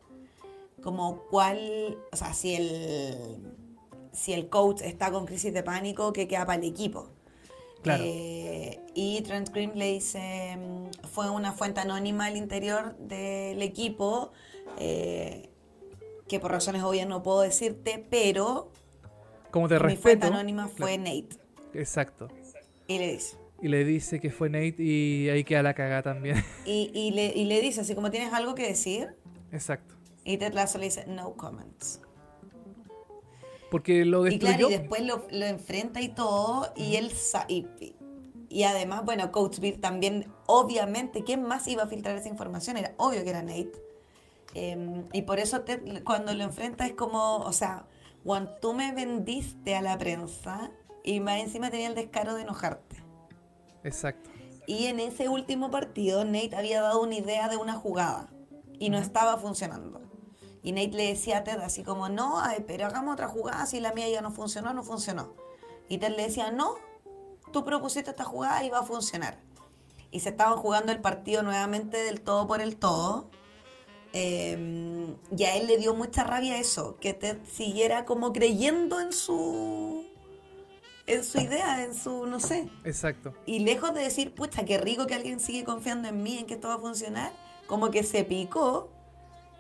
como 0.83 1.23
cuál, 1.31 1.99
o 2.13 2.17
sea, 2.17 2.35
si 2.35 2.55
el, 2.55 3.39
si 4.13 4.33
el 4.33 4.49
coach 4.49 4.83
está 4.83 5.11
con 5.11 5.27
crisis 5.27 5.53
de 5.55 5.63
pánico, 5.63 6.13
¿qué 6.13 6.29
queda 6.29 6.45
para 6.47 6.61
el 6.61 6.69
equipo? 6.69 7.11
Claro. 7.83 8.05
Eh, 8.07 8.81
y 8.95 9.21
Trent 9.23 9.51
Green 9.51 9.73
le 9.75 9.93
dice, 9.93 10.57
mm, 10.57 11.07
fue 11.09 11.31
una 11.31 11.53
fuente 11.53 11.81
anónima 11.81 12.27
al 12.27 12.37
interior 12.37 12.97
del 12.99 13.63
equipo, 13.63 14.33
que 14.77 16.41
por 16.41 16.51
razones 16.51 16.83
obvias 16.83 17.07
no 17.07 17.23
puedo 17.23 17.43
decirte, 17.43 18.05
pero 18.11 18.73
como 19.53 19.69
te 19.69 19.79
mi 19.79 19.97
fuente 19.97 20.27
anónima 20.27 20.67
fue 20.67 20.97
Nate. 20.97 21.37
Exacto. 21.75 22.29
Y 22.89 22.99
le 22.99 23.13
dice. 23.13 23.37
Y 23.61 23.69
le 23.69 23.85
dice 23.85 24.19
que 24.19 24.31
fue 24.31 24.49
Nate 24.49 24.77
y 24.79 25.29
ahí 25.29 25.45
queda 25.45 25.63
la 25.63 25.75
cagada 25.75 26.03
también. 26.03 26.43
Y, 26.65 26.91
y, 26.95 27.11
le, 27.11 27.27
y 27.27 27.45
le 27.45 27.61
dice, 27.61 27.83
así 27.83 27.95
como 27.95 28.11
tienes 28.11 28.33
algo 28.33 28.55
que 28.55 28.67
decir. 28.67 29.15
Exacto. 29.53 29.92
Y 30.25 30.37
Ted 30.37 30.55
Lasso 30.55 30.79
le 30.79 30.87
dice, 30.87 31.05
no 31.07 31.35
comments. 31.35 32.01
Porque 33.71 34.05
lo 34.05 34.23
destruyó. 34.23 34.53
Y 34.53 34.57
claro, 34.57 34.71
y 34.71 34.79
después 34.79 35.03
lo, 35.03 35.27
lo 35.31 35.47
enfrenta 35.47 36.01
y 36.01 36.09
todo, 36.09 36.73
y 36.77 36.97
él... 36.97 37.13
Y, 37.49 37.67
y 38.53 38.65
además, 38.65 39.03
bueno, 39.07 39.33
Coach 39.33 39.61
Beer 39.61 39.81
también, 39.81 40.31
obviamente, 40.47 41.25
¿quién 41.25 41.43
más 41.43 41.67
iba 41.69 41.85
a 41.85 41.87
filtrar 41.87 42.17
esa 42.17 42.29
información? 42.29 42.77
Era 42.77 42.93
obvio 42.99 43.25
que 43.25 43.31
era 43.31 43.43
Nate. 43.43 43.73
Em, 44.55 45.05
y 45.15 45.23
por 45.23 45.39
eso 45.39 45.65
cuando 46.05 46.35
lo 46.35 46.45
enfrentas 46.45 46.89
es 46.89 46.95
como, 46.95 47.39
o 47.39 47.53
sea, 47.55 47.87
cuando 48.23 48.53
tú 48.61 48.75
me 48.75 48.93
vendiste 48.93 49.75
a 49.75 49.81
la 49.81 49.97
prensa 49.97 50.71
y 51.03 51.21
más 51.21 51.41
encima 51.41 51.71
tenía 51.71 51.89
el 51.89 51.95
descaro 51.95 52.35
de 52.35 52.43
enojarte. 52.43 52.97
Exacto. 53.85 54.29
Y 54.67 54.87
en 54.87 55.01
ese 55.01 55.31
último 55.31 55.71
partido 55.71 56.25
Nate 56.27 56.55
había 56.55 56.83
dado 56.83 57.03
una 57.03 57.15
idea 57.15 57.49
de 57.49 57.57
una 57.57 57.75
jugada 57.75 58.29
y 58.79 58.91
no 58.91 58.99
estaba 58.99 59.39
funcionando. 59.39 60.03
Y 60.63 60.73
Nate 60.73 60.93
le 60.93 61.09
decía 61.09 61.39
a 61.39 61.45
Ted 61.45 61.59
así 61.61 61.83
como, 61.83 62.09
no, 62.09 62.41
pero 62.67 62.87
hagamos 62.87 63.15
otra 63.15 63.29
jugada, 63.29 63.67
si 63.67 63.81
la 63.81 63.93
mía 63.93 64.09
ya 64.09 64.23
no 64.23 64.31
funcionó, 64.31 64.73
no 64.73 64.83
funcionó. 64.83 65.35
Y 65.89 65.99
Ted 65.99 66.17
le 66.17 66.25
decía, 66.25 66.51
no, 66.51 66.77
tú 67.53 67.65
propusiste 67.65 68.11
esta 68.11 68.25
jugada 68.25 68.65
y 68.65 68.71
va 68.71 68.81
a 68.81 68.85
funcionar. 68.85 69.39
Y 70.11 70.21
se 70.21 70.29
estaban 70.29 70.59
jugando 70.59 70.93
el 70.93 71.01
partido 71.01 71.43
nuevamente 71.43 71.97
del 72.05 72.21
todo 72.21 72.47
por 72.47 72.61
el 72.61 72.77
todo. 72.77 73.31
Eh, 74.13 75.17
y 75.37 75.45
a 75.45 75.57
él 75.57 75.67
le 75.67 75.79
dio 75.79 75.95
mucha 75.95 76.23
rabia 76.23 76.59
eso, 76.59 76.97
que 77.01 77.15
Ted 77.15 77.39
siguiera 77.51 78.05
como 78.05 78.33
creyendo 78.33 79.01
en 79.01 79.13
su 79.13 80.07
en 81.07 81.25
su 81.25 81.39
idea, 81.39 81.83
en 81.85 81.95
su, 81.95 82.27
no 82.27 82.41
sé. 82.41 82.69
Exacto. 82.85 83.35
Y 83.47 83.61
lejos 83.61 83.93
de 83.95 84.03
decir, 84.03 84.35
pucha, 84.35 84.65
qué 84.65 84.79
rico 84.79 85.07
que 85.07 85.15
alguien 85.15 85.41
sigue 85.41 85.65
confiando 85.65 86.09
en 86.09 86.23
mí, 86.23 86.39
en 86.39 86.47
que 86.47 86.55
esto 86.55 86.69
va 86.69 86.75
a 86.75 86.79
funcionar, 86.79 87.33
como 87.67 87.91
que 87.91 88.03
se 88.03 88.25
picó. 88.25 88.91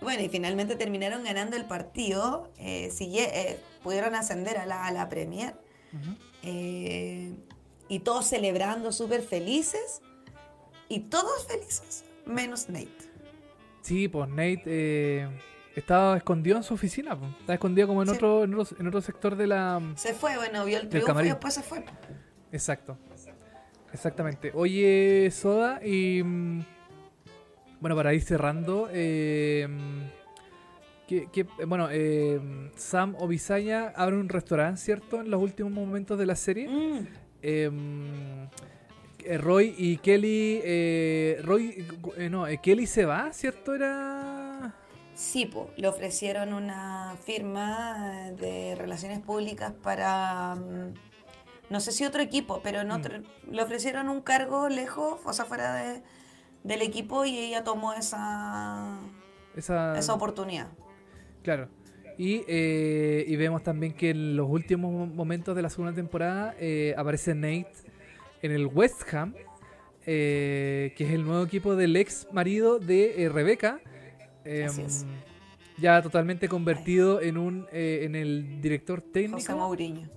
Bueno, 0.02 0.22
y 0.22 0.28
finalmente 0.28 0.76
terminaron 0.76 1.24
ganando 1.24 1.56
el 1.56 1.64
partido, 1.64 2.50
eh, 2.58 2.92
eh 3.00 3.60
pudieron 3.82 4.14
ascender 4.14 4.58
a 4.58 4.66
la, 4.66 4.86
a 4.86 4.92
la 4.92 5.08
Premier. 5.08 5.54
Eh, 6.42 7.34
y 7.88 7.98
todos 8.00 8.26
celebrando, 8.26 8.92
súper 8.92 9.22
felices. 9.22 10.00
Y 10.88 11.00
todos 11.00 11.46
felices, 11.46 12.04
menos 12.26 12.68
Nate. 12.68 12.90
Sí, 13.82 14.08
pues 14.08 14.28
Nate 14.28 14.62
eh, 14.66 15.28
estaba 15.74 16.16
escondido 16.16 16.56
en 16.56 16.62
su 16.62 16.74
oficina, 16.74 17.18
pues. 17.18 17.30
estaba 17.40 17.54
escondido 17.54 17.88
como 17.88 18.02
en, 18.02 18.08
otro, 18.10 18.44
en, 18.44 18.54
otro, 18.54 19.00
sector 19.00 19.36
de 19.36 19.46
la... 19.46 19.80
Se 19.96 20.14
fue, 20.14 20.36
bueno, 20.36 20.64
vio 20.64 20.78
el 20.78 20.88
triunfo 20.88 21.20
y 21.20 21.24
después 21.24 21.54
se 21.54 21.62
fue. 21.62 21.84
Exacto, 22.52 22.98
exactamente. 23.92 24.52
Oye, 24.54 25.30
Soda, 25.32 25.80
y... 25.84 26.22
Bueno, 27.82 27.96
para 27.96 28.14
ir 28.14 28.22
cerrando, 28.22 28.88
eh, 28.92 29.66
que, 31.08 31.46
bueno, 31.66 31.88
eh, 31.90 32.40
Sam 32.76 33.16
Obisaya 33.18 33.92
abre 33.96 34.16
un 34.18 34.28
restaurante, 34.28 34.80
¿cierto? 34.80 35.20
En 35.20 35.32
los 35.32 35.42
últimos 35.42 35.72
momentos 35.72 36.16
de 36.16 36.24
la 36.24 36.36
serie. 36.36 36.68
Mm. 36.68 37.06
Eh, 37.42 37.70
eh, 39.24 39.36
Roy 39.36 39.74
y 39.76 39.96
Kelly. 39.96 40.60
Eh, 40.62 41.40
Roy. 41.42 41.84
Eh, 42.18 42.30
no, 42.30 42.44
Kelly 42.62 42.86
se 42.86 43.04
va, 43.04 43.32
¿cierto? 43.32 43.74
Era. 43.74 44.76
Sí, 45.16 45.46
po, 45.46 45.68
le 45.76 45.88
ofrecieron 45.88 46.52
una 46.52 47.16
firma 47.24 48.30
de 48.38 48.76
relaciones 48.76 49.18
públicas 49.18 49.72
para. 49.82 50.54
Mm, 50.54 50.94
no 51.68 51.80
sé 51.80 51.90
si 51.90 52.04
otro 52.04 52.22
equipo, 52.22 52.60
pero 52.62 52.84
no, 52.84 53.00
mm. 53.00 53.50
le 53.50 53.62
ofrecieron 53.62 54.08
un 54.08 54.20
cargo 54.20 54.68
lejos, 54.68 55.18
o 55.24 55.32
sea, 55.32 55.46
fuera 55.46 55.74
de, 55.74 56.02
del 56.64 56.82
equipo 56.82 57.24
y 57.24 57.38
ella 57.38 57.64
tomó 57.64 57.92
esa, 57.92 59.00
esa, 59.56 59.98
esa 59.98 60.14
oportunidad. 60.14 60.68
Claro. 61.42 61.68
Y, 62.18 62.44
y, 62.46 63.36
vemos 63.36 63.62
también 63.62 63.94
que 63.94 64.10
en 64.10 64.36
los 64.36 64.48
últimos 64.48 65.08
momentos 65.08 65.56
de 65.56 65.62
la 65.62 65.70
segunda 65.70 65.94
temporada 65.94 66.54
aparece 66.96 67.34
Nate 67.34 67.72
en 68.42 68.52
el 68.52 68.66
West 68.66 69.02
Ham, 69.14 69.34
eh, 70.04 70.92
que 70.96 71.04
es 71.04 71.12
el 71.12 71.24
nuevo 71.24 71.44
equipo 71.44 71.76
del 71.76 71.96
ex 71.96 72.26
marido 72.32 72.78
de 72.78 73.22
eh, 73.22 73.28
Rebeca. 73.28 73.80
Em, 74.44 74.70
ya 75.78 76.02
totalmente 76.02 76.48
convertido 76.48 77.20
en 77.20 77.38
un 77.38 77.66
eh, 77.72 78.00
en 78.02 78.16
el 78.16 78.60
director 78.60 79.00
técnico. 79.00 79.38
José 79.38 79.54
Mourinho. 79.54 80.08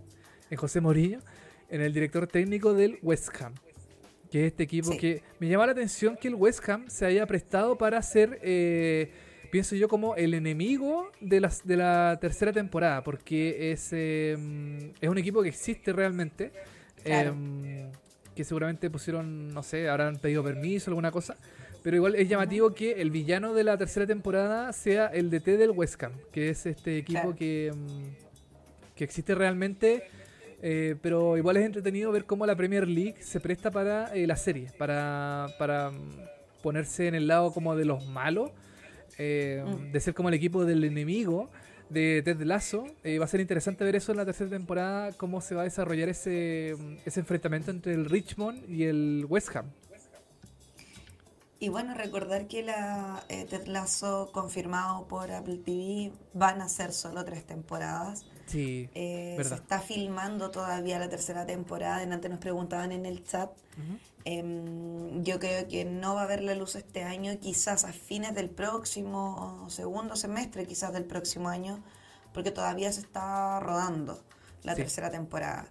En 0.49 0.57
José 0.57 0.81
Mourinho, 0.81 1.19
en 1.69 1.81
el 1.81 1.93
director 1.93 2.27
técnico 2.27 2.73
del 2.73 2.97
West 3.03 3.29
Ham. 3.41 3.53
Que 4.31 4.41
es 4.41 4.51
este 4.51 4.63
equipo 4.63 4.91
que 4.97 5.21
me 5.39 5.47
llama 5.47 5.65
la 5.65 5.71
atención 5.73 6.17
que 6.19 6.27
el 6.27 6.35
West 6.35 6.67
Ham 6.69 6.89
se 6.89 7.05
haya 7.05 7.25
prestado 7.25 7.77
para 7.77 8.01
ser, 8.01 8.39
pienso 9.51 9.75
yo, 9.75 9.87
como 9.87 10.15
el 10.15 10.33
enemigo 10.33 11.11
de, 11.21 11.39
las, 11.39 11.65
de 11.65 11.77
la 11.77 12.17
tercera 12.19 12.51
temporada. 12.51 13.03
Porque 13.03 13.71
es, 13.71 13.93
em, 13.93 14.91
es 14.99 15.09
un 15.09 15.17
equipo 15.17 15.41
que 15.41 15.49
existe 15.49 15.93
realmente. 15.93 16.51
Em, 17.03 17.91
que 18.35 18.43
seguramente 18.43 18.89
pusieron, 18.89 19.47
no 19.53 19.63
sé, 19.63 19.87
habrán 19.89 20.17
pedido 20.17 20.43
permiso, 20.43 20.91
alguna 20.91 21.11
cosa. 21.11 21.37
Pero 21.81 21.95
igual 21.95 22.15
es 22.15 22.27
llamativo 22.27 22.73
que 22.73 23.01
el 23.01 23.11
villano 23.11 23.53
de 23.53 23.63
la 23.63 23.77
tercera 23.77 24.05
temporada 24.05 24.73
sea 24.73 25.07
el 25.07 25.29
DT 25.29 25.57
del 25.57 25.71
West 25.71 26.01
Ham, 26.03 26.13
que 26.31 26.49
es 26.49 26.65
este 26.65 26.97
equipo 26.97 27.35
que, 27.35 27.71
mm, 27.73 28.95
que 28.95 29.03
existe 29.03 29.33
realmente. 29.35 30.03
Eh, 30.67 30.95
pero 30.99 31.37
igual 31.37 31.57
es 31.57 31.65
entretenido 31.67 32.11
ver 32.11 32.25
cómo 32.25 32.47
la 32.47 32.55
Premier 32.55 32.87
League 32.87 33.17
se 33.21 33.39
presta 33.39 33.69
para 33.69 34.11
eh, 34.15 34.25
la 34.25 34.35
serie, 34.35 34.71
para, 34.79 35.45
para 35.59 35.91
mm, 35.91 36.11
ponerse 36.63 37.07
en 37.07 37.13
el 37.13 37.27
lado 37.27 37.53
como 37.53 37.75
de 37.75 37.85
los 37.85 38.07
malos, 38.07 38.49
eh, 39.19 39.63
mm. 39.63 39.91
de 39.91 39.99
ser 39.99 40.15
como 40.15 40.29
el 40.29 40.33
equipo 40.33 40.65
del 40.65 40.83
enemigo 40.83 41.51
de 41.91 42.23
Ted 42.25 42.41
Lasso. 42.41 42.87
Eh, 43.03 43.19
va 43.19 43.25
a 43.25 43.27
ser 43.27 43.41
interesante 43.41 43.83
ver 43.83 43.95
eso 43.95 44.11
en 44.11 44.17
la 44.17 44.25
tercera 44.25 44.49
temporada, 44.49 45.11
cómo 45.11 45.39
se 45.39 45.53
va 45.53 45.61
a 45.61 45.65
desarrollar 45.65 46.09
ese, 46.09 46.75
ese 47.05 47.19
enfrentamiento 47.19 47.69
entre 47.69 47.93
el 47.93 48.05
Richmond 48.05 48.67
y 48.67 48.85
el 48.85 49.27
West 49.29 49.55
Ham. 49.55 49.67
Y 51.59 51.69
bueno, 51.69 51.93
recordar 51.93 52.47
que 52.47 52.63
la 52.63 53.23
Ted 53.27 53.67
Lasso 53.67 54.31
confirmado 54.33 55.07
por 55.07 55.31
Apple 55.31 55.59
TV 55.63 56.11
van 56.33 56.59
a 56.63 56.69
ser 56.69 56.91
solo 56.91 57.23
tres 57.23 57.45
temporadas. 57.45 58.25
Sí, 58.55 58.89
eh, 58.95 59.37
se 59.43 59.55
está 59.55 59.81
filmando 59.81 60.49
todavía 60.49 60.97
la 60.97 61.09
tercera 61.09 61.45
temporada. 61.45 61.97
Antes 61.97 62.31
nos 62.31 62.39
preguntaban 62.39 62.93
en 62.93 63.05
el 63.05 63.21
chat. 63.25 63.51
Em, 64.23 65.23
yo 65.23 65.39
creo 65.39 65.67
que 65.67 65.83
no 65.83 66.15
va 66.15 66.21
a 66.21 66.23
haber 66.23 66.41
la 66.41 66.55
luz 66.55 66.75
este 66.75 67.03
año, 67.03 67.37
quizás 67.41 67.83
a 67.83 67.91
fines 67.91 68.33
del 68.33 68.49
próximo 68.49 69.65
segundo 69.69 70.15
semestre, 70.15 70.65
quizás 70.65 70.93
del 70.93 71.03
próximo 71.03 71.49
año, 71.49 71.83
porque 72.33 72.49
todavía 72.49 72.93
se 72.93 73.01
está 73.01 73.59
rodando 73.59 74.23
la 74.63 74.73
tercera 74.73 75.11
temporada. 75.11 75.67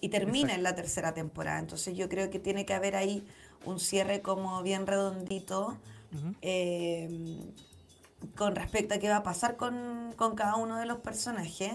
Y 0.00 0.08
termina 0.08 0.56
en 0.56 0.64
la 0.64 0.74
tercera 0.74 1.14
temporada. 1.14 1.60
Entonces 1.60 1.96
yo 1.96 2.08
creo 2.08 2.30
que 2.30 2.40
tiene 2.40 2.66
que 2.66 2.74
haber 2.74 2.96
ahí 2.96 3.24
un 3.64 3.78
cierre 3.78 4.22
como 4.22 4.60
bien 4.64 4.88
redondito 4.88 5.78
em, 6.42 7.38
con 8.34 8.56
respecto 8.56 8.94
a 8.94 8.98
qué 8.98 9.08
va 9.08 9.18
a 9.18 9.22
pasar 9.22 9.56
con, 9.56 10.12
con 10.16 10.34
cada 10.34 10.56
uno 10.56 10.78
de 10.78 10.86
los 10.86 10.98
personajes. 10.98 11.74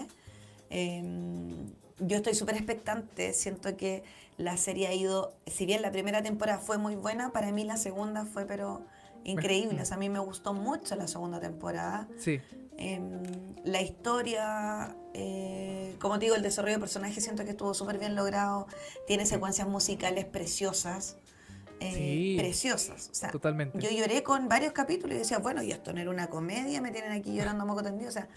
Em, 0.70 1.66
yo 1.98 2.16
estoy 2.16 2.34
súper 2.34 2.56
expectante, 2.56 3.32
siento 3.32 3.76
que 3.76 4.02
la 4.38 4.56
serie 4.56 4.86
ha 4.86 4.94
ido, 4.94 5.34
si 5.46 5.66
bien 5.66 5.82
la 5.82 5.92
primera 5.92 6.22
temporada 6.22 6.58
fue 6.58 6.78
muy 6.78 6.94
buena, 6.94 7.30
para 7.30 7.52
mí 7.52 7.64
la 7.64 7.76
segunda 7.76 8.24
fue 8.24 8.46
pero 8.46 8.80
increíble, 9.24 9.82
o 9.82 9.84
sea, 9.84 9.96
a 9.96 10.00
mí 10.00 10.08
me 10.08 10.18
gustó 10.18 10.54
mucho 10.54 10.94
la 10.96 11.06
segunda 11.06 11.40
temporada. 11.40 12.08
Sí. 12.18 12.40
Em, 12.78 13.22
la 13.64 13.82
historia, 13.82 14.96
eh, 15.12 15.94
como 16.00 16.18
te 16.18 16.24
digo, 16.24 16.36
el 16.36 16.42
desarrollo 16.42 16.76
de 16.76 16.80
personajes 16.80 17.22
siento 17.22 17.44
que 17.44 17.50
estuvo 17.50 17.74
súper 17.74 17.98
bien 17.98 18.14
logrado, 18.14 18.66
tiene 19.06 19.26
secuencias 19.26 19.68
musicales 19.68 20.24
preciosas. 20.24 21.18
Eh, 21.80 22.36
preciosas. 22.38 23.08
O 23.10 23.14
sea, 23.14 23.30
Totalmente. 23.30 23.78
Yo 23.78 23.90
lloré 23.90 24.22
con 24.22 24.48
varios 24.48 24.72
capítulos 24.72 25.16
y 25.16 25.18
decía, 25.18 25.38
bueno, 25.38 25.62
y 25.62 25.72
esto 25.72 25.92
no 25.92 26.00
era 26.00 26.10
una 26.10 26.28
comedia, 26.28 26.80
me 26.80 26.90
tienen 26.90 27.12
aquí 27.12 27.34
llorando 27.34 27.64
a 27.64 27.66
moco 27.66 27.82
tendido. 27.82 28.08
O 28.08 28.12
sea, 28.12 28.28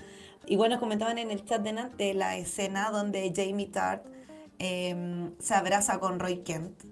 igual 0.48 0.70
nos 0.72 0.80
comentaban 0.80 1.18
en 1.18 1.32
el 1.32 1.45
chat 1.45 1.61
de 1.61 1.74
de 1.98 2.14
la 2.14 2.38
escena 2.38 2.90
donde 2.91 3.32
Jamie 3.36 3.68
Tart 3.68 4.06
em, 4.60 5.32
se 5.40 5.53
abraza 5.53 5.99
con 5.99 6.20
Roy 6.20 6.38
Kent. 6.38 6.84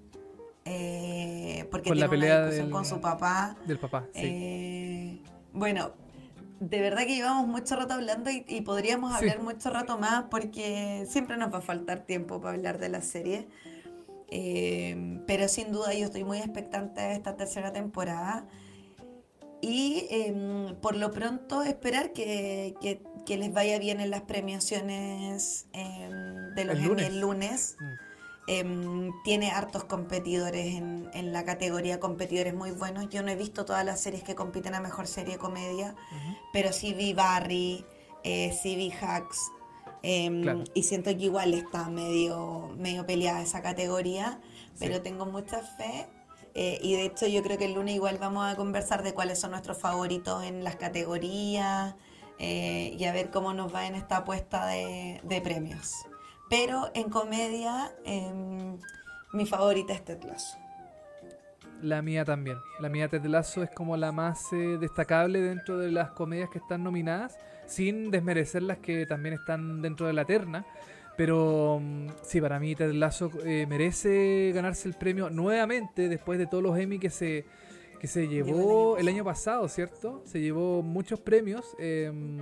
Eh, 0.66 1.68
porque 1.72 1.90
con 1.90 1.98
tiene 1.98 2.08
la 2.08 2.10
pelea 2.10 2.36
una 2.36 2.46
discusión 2.46 2.72
con 2.72 2.86
su 2.86 3.02
papá. 3.02 3.56
Del 3.66 3.80
papá, 3.80 4.06
sí. 4.14 4.22
Eh, 4.24 5.22
bueno, 5.54 5.92
de 6.62 6.80
verdad 6.80 7.08
que 7.08 7.16
llevamos 7.16 7.48
mucho 7.48 7.76
rato 7.76 7.96
hablando 7.96 8.30
y, 8.30 8.62
podríamos 8.62 9.14
hablar 9.14 9.42
mucho 9.42 9.72
rato 9.72 9.98
más 9.98 10.26
porque 10.30 11.08
siempre 11.10 11.36
nos 11.36 11.52
va 11.52 11.58
a 11.58 11.62
faltar 11.62 12.02
tiempo 12.02 12.40
para 12.40 12.54
hablar 12.54 12.78
de 12.78 12.90
la 12.90 13.02
serie. 13.02 13.48
Eh, 14.30 15.20
pero 15.26 15.48
sin 15.48 15.72
duda 15.72 15.94
yo 15.94 16.06
estoy 16.06 16.24
muy 16.24 16.38
expectante 16.38 17.02
de 17.02 17.14
esta 17.14 17.36
tercera 17.36 17.74
temporada. 17.74 18.46
Y 19.60 20.08
em, 20.10 20.76
por 20.76 20.96
lo 20.96 21.12
pronto 21.12 21.64
esperar 21.64 22.14
que, 22.14 22.76
que, 22.80 23.02
les 23.28 23.54
vaya 23.54 23.80
bien 23.80 24.00
en 24.00 24.10
las 24.10 24.22
premiaciones 24.22 25.68
em, 25.74 26.54
de 26.56 26.66
los 26.66 26.78
el 26.78 26.84
lunes. 26.84 27.08
El 27.08 27.20
lunes. 27.20 27.76
Mm. 27.80 27.94
Em, 28.48 29.12
tiene 29.24 29.52
hartos 29.52 29.84
competidores 29.86 30.76
en, 30.76 31.10
en, 31.14 31.32
la 31.32 31.46
categoría, 31.46 32.00
competidores 32.00 32.54
muy 32.54 32.72
buenos. 32.72 33.08
Yo 33.10 33.22
no 33.22 33.30
he 33.30 33.36
visto 33.36 33.66
todas 33.66 33.86
las 33.86 34.02
series 34.02 34.24
que 34.24 34.36
compiten 34.36 34.74
a 34.74 34.82
Mejor 34.82 35.08
Serie 35.08 35.38
Comedia, 35.38 35.96
pero 36.52 36.74
sí 36.74 36.94
vi 36.94 37.14
Barry, 37.14 37.86
eh, 38.24 38.58
sí 38.62 38.76
vi 38.76 38.92
Hacks, 38.92 39.40
Em, 40.04 40.64
y 40.74 40.84
siento 40.84 41.12
que 41.12 41.26
igual 41.26 41.54
está 41.54 41.90
medio, 41.90 42.72
medio 42.78 43.06
peleada 43.06 43.42
esa 43.42 43.62
categoría, 43.62 44.40
pero 44.80 45.02
tengo 45.02 45.26
mucha 45.26 45.62
fe. 45.62 46.08
Eh, 46.54 46.80
y 46.82 46.96
de 46.96 47.06
hecho 47.06 47.28
yo 47.28 47.44
creo 47.44 47.58
que 47.58 47.66
el 47.66 47.74
lunes 47.74 47.96
igual 47.96 48.18
vamos 48.18 48.46
a 48.46 48.56
conversar 48.56 49.04
de 49.04 49.14
cuáles 49.14 49.40
son 49.40 49.52
nuestros 49.52 49.78
favoritos 49.78 50.44
en 50.44 50.66
las 50.66 50.76
categorías 50.76 51.96
eh, 52.44 52.98
y 52.98 53.06
a 53.06 53.14
ver 53.14 53.30
cómo 53.30 53.54
nos 53.54 53.72
va 53.72 53.86
en 53.86 53.94
esta 53.94 54.18
apuesta 54.18 54.66
de, 54.66 55.42
premios. 55.44 55.94
Pero 56.50 56.90
en 56.96 57.12
comedia, 57.12 57.92
em, 58.04 58.80
mi 59.32 59.46
favorita 59.46 59.94
es 59.94 60.04
Ted 60.04 60.24
Lasso. 60.24 60.58
La 61.84 62.02
mía 62.02 62.26
también. 62.26 62.58
La 62.80 62.90
mía 62.90 63.08
Ted 63.08 63.24
Lasso 63.26 63.62
es 63.62 63.70
como 63.70 63.96
la 63.96 64.12
más 64.12 64.52
eh, 64.54 64.80
destacable 64.80 65.40
dentro 65.40 65.78
de 65.78 65.92
las 65.92 66.12
comedias 66.12 66.50
que 66.50 66.58
están 66.58 66.84
nominadas 66.84 67.38
sin 67.68 68.10
desmerecer 68.10 68.64
las 68.64 68.80
que 68.80 69.06
también 69.06 69.36
están 69.36 69.84
dentro 69.84 70.08
de 70.08 70.14
la 70.14 70.26
terna. 70.26 70.66
Pero 71.16 71.80
mm, 71.80 72.08
sí, 72.24 72.42
para 72.42 72.60
mí 72.60 72.74
Ted 72.74 72.92
Lasso 72.94 73.32
eh, 73.46 73.68
merece 73.70 74.52
ganarse 74.52 74.88
el 74.88 74.96
premio 74.96 75.30
nuevamente 75.30 76.10
después 76.10 76.40
de 76.40 76.48
todos 76.48 76.64
los 76.64 76.76
Emmy 76.80 76.98
que 76.98 77.12
se, 77.12 77.46
que 78.02 78.08
se 78.08 78.28
llevó 78.28 78.98
el 78.98 79.08
año 79.08 79.24
pasado, 79.24 79.68
¿cierto? 79.68 80.24
Se 80.26 80.42
llevó 80.42 80.82
muchos 80.82 81.20
premios. 81.20 81.76
Em, 81.78 82.40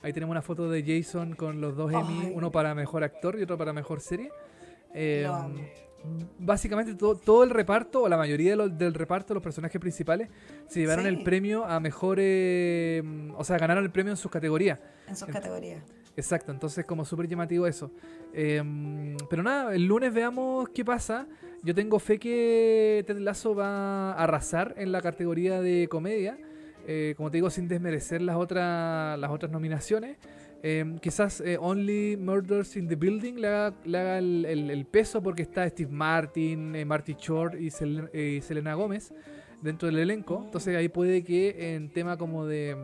ahí 0.00 0.12
tenemos 0.12 0.30
una 0.30 0.40
foto 0.40 0.70
de 0.70 0.84
Jason 0.84 1.34
con 1.34 1.60
los 1.60 1.74
dos 1.74 1.92
Emmy, 1.92 2.30
uno 2.32 2.52
para 2.52 2.76
mejor 2.76 3.02
actor 3.02 3.36
y 3.36 3.42
otro 3.42 3.58
para 3.58 3.72
mejor 3.72 4.00
serie. 4.00 4.30
Em, 4.92 5.32
básicamente 6.38 6.94
todo, 6.94 7.42
el 7.42 7.50
reparto, 7.50 8.02
o 8.02 8.08
la 8.08 8.16
mayoría 8.16 8.56
del 8.56 8.94
reparto, 8.94 9.34
los 9.34 9.42
personajes 9.42 9.80
principales, 9.80 10.28
se 10.68 10.78
llevaron 10.78 11.06
el 11.06 11.24
premio 11.24 11.64
a 11.64 11.80
mejor. 11.80 12.20
o 12.20 13.42
sea, 13.42 13.58
ganaron 13.58 13.82
el 13.82 13.90
premio 13.90 14.12
en 14.12 14.16
sus 14.16 14.30
categorías. 14.30 14.78
En 15.08 15.16
sus 15.16 15.26
categorías. 15.26 15.82
Exacto, 16.16 16.52
entonces 16.52 16.84
como 16.84 17.04
súper 17.04 17.28
llamativo 17.28 17.66
eso. 17.66 17.90
Em, 18.32 19.16
pero 19.28 19.42
nada, 19.42 19.74
el 19.74 19.84
lunes 19.84 20.12
veamos 20.12 20.68
qué 20.68 20.84
pasa. 20.84 21.26
Yo 21.62 21.74
tengo 21.74 21.98
fe 21.98 22.18
que 22.18 23.02
Ted 23.06 23.18
Lasso 23.18 23.54
va 23.54 24.12
a 24.12 24.22
arrasar 24.22 24.74
en 24.76 24.92
la 24.92 25.00
categoría 25.00 25.60
de 25.60 25.88
comedia. 25.88 26.38
Eh, 26.86 27.14
como 27.16 27.30
te 27.30 27.38
digo, 27.38 27.50
sin 27.50 27.66
desmerecer 27.66 28.20
las 28.22 28.36
otras, 28.36 29.18
las 29.18 29.30
otras 29.30 29.50
nominaciones. 29.50 30.18
Em, 30.66 30.98
quizás 30.98 31.42
eh, 31.42 31.58
Only 31.60 32.16
Murders 32.16 32.74
in 32.78 32.88
the 32.88 32.96
Building 32.96 33.34
le 33.34 33.48
haga, 33.48 34.18
el, 34.18 34.86
peso 34.90 35.22
porque 35.22 35.42
está 35.42 35.68
Steve 35.68 35.92
Martin, 35.92 36.74
eh, 36.74 36.86
Marty 36.86 37.16
Short 37.20 37.54
y, 37.60 37.68
eh, 38.14 38.40
Selena 38.42 38.72
Gómez 38.72 39.12
dentro 39.60 39.86
del 39.88 39.98
elenco. 39.98 40.40
Entonces 40.42 40.74
ahí 40.74 40.88
puede 40.88 41.22
que 41.22 41.74
en 41.74 41.90
tema 41.90 42.16
como 42.16 42.46
de, 42.46 42.74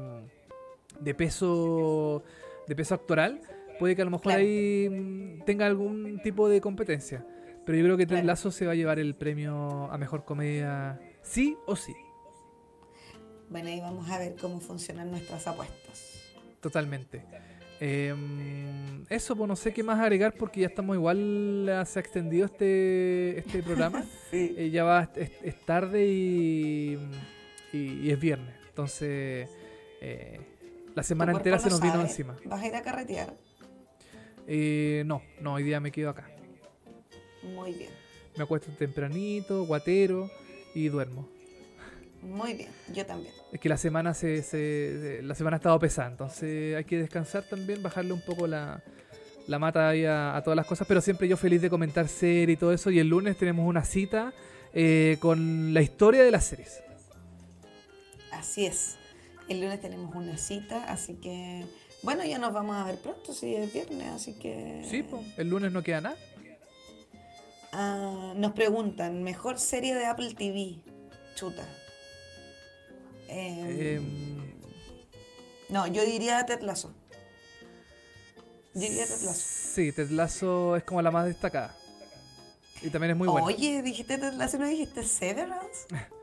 de 1.00 1.14
peso 1.14 2.22
de 2.70 2.76
peso 2.76 2.94
actoral, 2.94 3.40
puede 3.80 3.96
que 3.96 4.02
a 4.02 4.04
lo 4.04 4.12
mejor 4.12 4.32
ahí 4.32 4.88
mm, 4.88 5.44
tenga 5.44 5.66
algún 5.66 6.20
tipo 6.22 6.48
de 6.48 6.60
competencia. 6.60 7.26
Pero 7.66 7.76
yo 7.76 7.84
creo 7.84 7.96
que 7.96 8.06
Ted 8.06 8.22
Lazo 8.22 8.52
se 8.52 8.64
va 8.64 8.72
a 8.72 8.74
llevar 8.76 9.00
el 9.00 9.16
premio 9.16 9.90
a 9.90 9.98
mejor 9.98 10.24
comedia 10.24 11.00
sí 11.20 11.56
o 11.66 11.74
sí. 11.74 11.96
Bueno, 13.48 13.70
ahí 13.70 13.80
vamos 13.80 14.08
a 14.08 14.20
ver 14.20 14.36
cómo 14.40 14.60
funcionan 14.60 15.10
nuestras 15.10 15.48
apuestas. 15.48 16.32
Totalmente. 16.60 17.24
Em, 17.80 19.04
eso, 19.08 19.34
pues 19.34 19.48
no 19.48 19.56
sé 19.56 19.72
qué 19.72 19.82
más 19.82 19.98
agregar 19.98 20.34
porque 20.34 20.60
ya 20.60 20.68
estamos 20.68 20.94
igual, 20.94 21.64
se 21.86 21.98
ha 21.98 22.02
extendido 22.02 22.46
este, 22.46 23.36
este 23.36 23.62
programa. 23.64 24.04
Eh, 24.30 24.70
ya 24.70 24.84
va, 24.84 25.10
es, 25.16 25.60
tarde 25.66 26.06
y, 26.06 26.98
y, 27.72 28.10
es 28.12 28.20
viernes. 28.20 28.54
Entonces, 28.68 29.50
eh, 30.00 30.49
la 31.00 31.04
semana 31.04 31.32
entera 31.32 31.58
se 31.58 31.70
nos 31.70 31.80
vino 31.80 31.98
encima. 31.98 32.36
¿Vas 32.44 32.62
a 32.62 32.66
ir 32.66 32.76
a 32.76 32.82
carretear? 32.82 33.34
Eh, 34.46 35.02
no, 35.06 35.22
no, 35.40 35.54
hoy 35.54 35.62
día 35.62 35.80
me 35.80 35.90
quedo 35.90 36.10
acá. 36.10 36.28
Muy 37.42 37.72
bien. 37.72 37.90
Me 38.36 38.44
acuesto 38.44 38.70
tempranito, 38.72 39.64
guatero 39.64 40.30
y 40.74 40.88
duermo. 40.88 41.26
Muy 42.20 42.52
bien, 42.52 42.68
yo 42.92 43.06
también. 43.06 43.32
Es 43.50 43.58
que 43.58 43.70
la 43.70 43.78
semana 43.78 44.12
se, 44.12 45.20
la 45.22 45.34
semana 45.34 45.56
ha 45.56 45.58
estado 45.58 45.78
pesada, 45.78 46.10
entonces 46.10 46.76
hay 46.76 46.84
que 46.84 46.98
descansar 46.98 47.44
también, 47.44 47.82
bajarle 47.82 48.12
un 48.12 48.20
poco 48.20 48.46
la, 48.46 48.82
la 49.46 49.58
mata 49.58 49.88
ahí 49.88 50.04
a, 50.04 50.38
todas 50.44 50.54
las 50.54 50.66
cosas, 50.66 50.86
pero 50.86 51.00
siempre 51.00 51.28
yo 51.28 51.38
feliz 51.38 51.62
de 51.62 51.70
comentar 51.70 52.08
series 52.08 52.58
y 52.58 52.60
todo 52.60 52.74
eso. 52.74 52.90
Y 52.90 52.98
el 52.98 53.08
lunes 53.08 53.38
tenemos 53.38 53.66
una 53.66 53.86
cita 53.86 54.34
eh, 54.74 55.16
con 55.18 55.72
la 55.72 55.80
historia 55.80 56.22
de 56.22 56.30
las 56.30 56.44
series. 56.44 56.82
Así 58.32 58.66
es. 58.66 58.99
El 59.50 59.60
lunes 59.60 59.80
tenemos 59.80 60.14
una 60.14 60.38
cita, 60.38 60.84
así 60.84 61.14
que 61.14 61.66
bueno, 62.02 62.24
ya 62.24 62.38
nos 62.38 62.52
vamos 62.52 62.76
a 62.76 62.84
ver 62.84 62.98
pronto, 62.98 63.34
si 63.34 63.54
es 63.54 63.72
viernes, 63.72 64.08
así 64.08 64.34
que... 64.34 64.86
Sí, 64.88 65.02
pues, 65.02 65.22
el 65.36 65.50
lunes 65.50 65.70
no 65.70 65.82
queda 65.82 66.00
nada. 66.00 66.16
Ah, 67.72 68.32
nos 68.36 68.52
preguntan, 68.52 69.22
mejor 69.22 69.58
serie 69.58 69.94
de 69.94 70.06
Apple 70.06 70.34
TV. 70.34 70.76
Chuta. 71.34 71.66
Em, 73.28 74.54
no, 75.68 75.86
yo 75.88 76.04
diría 76.04 76.44
Ted 76.46 76.62
Lasso. 76.62 76.94
Yo 78.74 78.80
diría 78.80 79.04
Ted 79.04 79.22
Lasso. 79.22 79.40
Sí, 79.74 79.92
Ted 79.92 80.10
Lasso 80.10 80.76
es 80.76 80.84
como 80.84 81.02
la 81.02 81.10
más 81.10 81.26
destacada. 81.26 81.76
Y 82.82 82.88
también 82.88 83.10
es 83.10 83.16
muy 83.16 83.28
buena. 83.28 83.46
Oye, 83.46 83.82
dijiste 83.82 84.16
Ted 84.16 84.32
Lasso, 84.34 84.58
¿no 84.58 84.66
dijiste 84.66 85.02
Severance? 85.04 85.86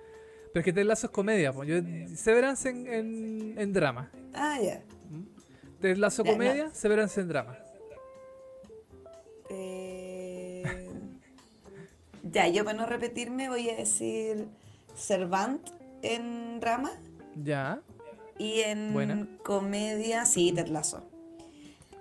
Pero 0.57 0.61
es 0.61 0.65
que 0.65 0.73
Ted 0.73 0.85
Lasso 0.87 1.05
es 1.05 1.11
comedia, 1.13 1.53
pues. 1.53 1.69
Yo, 1.69 1.75
Severance 2.15 2.67
en, 2.67 3.53
en, 3.59 3.73
drama. 3.73 4.09
Ah, 4.33 4.57
ya. 4.59 4.81
Ted 5.79 5.97
Lasso 5.97 6.23
Ya, 6.23 6.31
comedia. 6.31 6.71
Severance 6.73 7.21
en 7.21 7.27
drama. 7.27 7.59
Eh, 9.51 10.63
ya, 12.23 12.47
yo 12.47 12.65
para 12.65 12.75
no 12.75 12.87
repetirme 12.87 13.49
voy 13.49 13.69
a 13.69 13.75
decir 13.75 14.47
Servant 14.95 15.61
en 16.01 16.59
drama 16.59 16.91
Ya, 17.35 17.79
y 18.39 18.61
en 18.61 18.93
Buena. 18.93 19.27
comedia, 19.43 20.25
sí, 20.25 20.51
Ted 20.53 20.69
Lasso. 20.69 21.07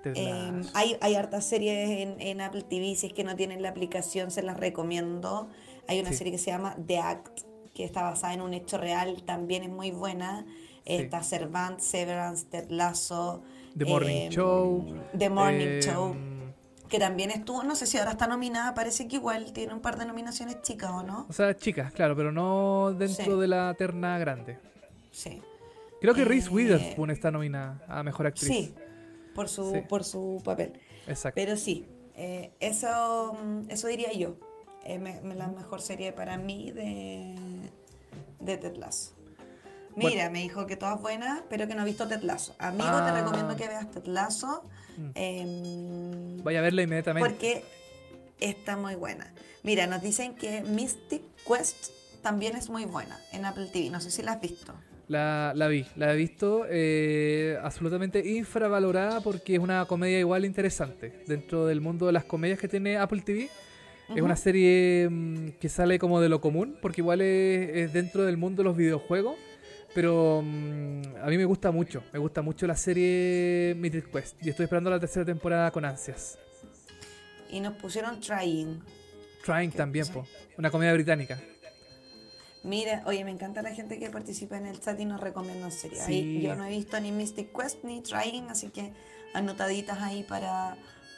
Ted 0.02 0.14
Eh, 0.16 0.50
Lasso. 0.54 0.70
hay, 0.72 0.96
hay 1.02 1.14
hartas 1.14 1.44
series 1.44 1.90
en, 1.90 2.18
en 2.22 2.40
Apple 2.40 2.62
TV, 2.62 2.94
si 2.96 3.08
es 3.08 3.12
que 3.12 3.22
no 3.22 3.36
tienen 3.36 3.60
la 3.60 3.68
aplicación, 3.68 4.30
se 4.30 4.40
las 4.42 4.58
recomiendo. 4.58 5.50
Hay 5.88 6.00
una 6.00 6.08
Sí. 6.12 6.16
serie 6.16 6.32
que 6.32 6.38
se 6.38 6.50
llama 6.52 6.74
The 6.86 6.98
Act, 7.00 7.40
que 7.76 7.84
está 7.84 8.02
basada 8.02 8.32
en 8.32 8.40
un 8.40 8.54
hecho 8.54 8.78
real, 8.78 9.22
también 9.24 9.62
es 9.62 9.68
muy 9.68 9.90
buena. 9.90 10.46
Sí. 10.86 10.94
Está 10.94 11.22
Servant, 11.22 11.78
Severance, 11.78 12.46
Ted 12.46 12.70
Lasso. 12.70 13.42
The 13.76 13.84
Morning 13.84 14.16
eh, 14.16 14.28
Show. 14.30 14.94
The 15.18 15.28
Morning 15.28 15.66
eh, 15.66 15.80
Show, 15.82 16.16
que 16.88 16.98
también 16.98 17.30
estuvo, 17.30 17.62
no 17.64 17.76
sé 17.76 17.84
si 17.86 17.98
ahora 17.98 18.12
está 18.12 18.26
nominada, 18.26 18.72
parece 18.72 19.06
que 19.06 19.16
igual 19.16 19.52
tiene 19.52 19.74
un 19.74 19.80
par 19.80 19.98
de 19.98 20.06
nominaciones 20.06 20.62
chicas, 20.62 20.90
¿o 20.90 21.02
no? 21.02 21.26
O 21.28 21.32
sea, 21.34 21.54
chicas, 21.54 21.92
claro, 21.92 22.16
pero 22.16 22.32
no 22.32 22.94
dentro 22.96 23.34
Sí. 23.34 23.40
de 23.40 23.46
la 23.48 23.74
terna 23.74 24.18
grande. 24.18 24.58
Sí. 25.10 25.42
Creo 26.00 26.14
que 26.14 26.24
Reese 26.24 26.48
Eh, 26.48 26.52
Witherspoon 26.52 27.10
está 27.10 27.30
nominada 27.30 27.84
a 27.88 28.02
Mejor 28.02 28.28
Actriz. 28.28 28.48
Sí, 28.48 28.74
por 29.34 29.50
su, 29.50 29.70
Sí. 29.72 29.80
por 29.86 30.02
su 30.02 30.40
papel. 30.42 30.80
Exacto. 31.06 31.34
Pero 31.34 31.56
sí, 31.56 31.84
eh, 32.14 32.52
eso, 32.60 33.36
mm, 33.42 33.70
eso 33.70 33.88
diría 33.88 34.12
yo. 34.14 34.36
Es 34.86 35.00
me- 35.00 35.20
me- 35.22 35.34
la 35.34 35.48
mejor 35.48 35.80
serie 35.80 36.12
para 36.12 36.36
mí 36.38 36.70
de, 36.72 37.34
de 38.40 38.56
Ted 38.56 38.76
Lasso. 38.76 39.12
Bueno. 39.94 40.10
Mira, 40.10 40.30
me 40.30 40.40
dijo 40.40 40.66
que 40.66 40.76
todas 40.76 41.00
buenas, 41.00 41.42
pero 41.48 41.66
que 41.66 41.74
no 41.74 41.82
ha 41.82 41.84
visto 41.84 42.06
Ted 42.06 42.22
Lasso. 42.22 42.54
Amigo, 42.58 42.84
te 42.84 43.10
Ah. 43.10 43.18
recomiendo 43.20 43.56
que 43.56 43.66
veas 43.66 43.90
Ted 43.90 44.04
Lasso. 44.06 44.62
Mm. 44.98 45.10
em, 45.14 46.42
Voy 46.42 46.56
a 46.56 46.60
verla 46.60 46.82
inmediatamente. 46.82 47.28
porque 47.28 47.64
está 48.40 48.76
muy 48.76 48.94
buena. 48.94 49.32
Mira, 49.62 49.86
nos 49.86 50.02
dicen 50.02 50.34
que 50.34 50.62
Mystic 50.62 51.22
Quest 51.46 51.88
también 52.22 52.56
es 52.56 52.68
muy 52.70 52.84
buena 52.84 53.18
en 53.32 53.44
Apple 53.44 53.66
TV. 53.72 53.90
No 53.90 54.00
sé 54.00 54.10
si 54.10 54.22
la 54.22 54.32
has 54.32 54.40
visto. 54.40 54.74
La, 55.08 55.52
la 55.54 55.68
vi, 55.68 55.86
la 55.96 56.12
he 56.12 56.16
visto 56.16 56.66
eh, 56.68 57.56
absolutamente 57.62 58.26
infravalorada 58.28 59.20
porque 59.20 59.54
es 59.54 59.60
una 59.60 59.84
comedia 59.86 60.18
igual 60.18 60.44
interesante. 60.44 61.22
Dentro 61.26 61.64
del 61.66 61.80
mundo 61.80 62.06
de 62.06 62.12
las 62.12 62.24
comedias 62.24 62.58
que 62.58 62.66
tiene 62.68 62.96
Apple 62.98 63.22
TV, 63.22 63.48
es 64.14 64.22
una 64.22 64.36
serie 64.36 65.08
mm, 65.10 65.58
que 65.60 65.68
sale 65.68 65.98
como 65.98 66.20
de 66.20 66.28
lo 66.28 66.40
común, 66.40 66.78
porque 66.80 67.00
igual 67.00 67.20
es, 67.20 67.70
es 67.76 67.92
dentro 67.92 68.24
del 68.24 68.36
mundo 68.36 68.62
de 68.62 68.68
los 68.68 68.76
videojuegos. 68.76 69.36
Pero 69.94 70.42
mm, 70.44 71.02
a 71.22 71.26
mí 71.28 71.38
me 71.38 71.46
gusta 71.46 71.70
mucho, 71.70 72.02
me 72.12 72.18
gusta 72.18 72.42
mucho 72.42 72.66
la 72.66 72.76
serie 72.76 73.74
Mythic 73.78 74.10
Quest 74.10 74.36
y 74.44 74.50
estoy 74.50 74.64
esperando 74.64 74.90
la 74.90 75.00
tercera 75.00 75.24
temporada 75.24 75.70
con 75.70 75.84
ansias. 75.86 76.38
Y 77.50 77.60
nos 77.60 77.74
pusieron 77.76 78.20
Trying. 78.20 78.82
Trying 79.44 79.70
¿Qué 79.70 79.78
también, 79.78 80.06
po, 80.08 80.26
una 80.58 80.70
comedia 80.70 80.92
británica. 80.92 81.40
Mira, 82.62 83.04
oye, 83.06 83.24
me 83.24 83.30
encanta 83.30 83.62
la 83.62 83.72
gente 83.72 83.98
que 83.98 84.10
participa 84.10 84.58
en 84.58 84.66
el 84.66 84.80
chat 84.80 85.00
y 85.00 85.04
nos 85.04 85.20
recomienda 85.20 85.70
series. 85.70 86.02
Sí. 86.04 86.42
Yo 86.42 86.56
no 86.56 86.64
he 86.64 86.70
visto 86.70 87.00
ni 87.00 87.12
Mystic 87.12 87.56
Quest 87.56 87.84
ni 87.84 88.02
Trying, 88.02 88.50
así 88.50 88.68
que 88.68 88.92
anotaditas 89.34 90.02
ahí 90.02 90.24
para, 90.24 90.76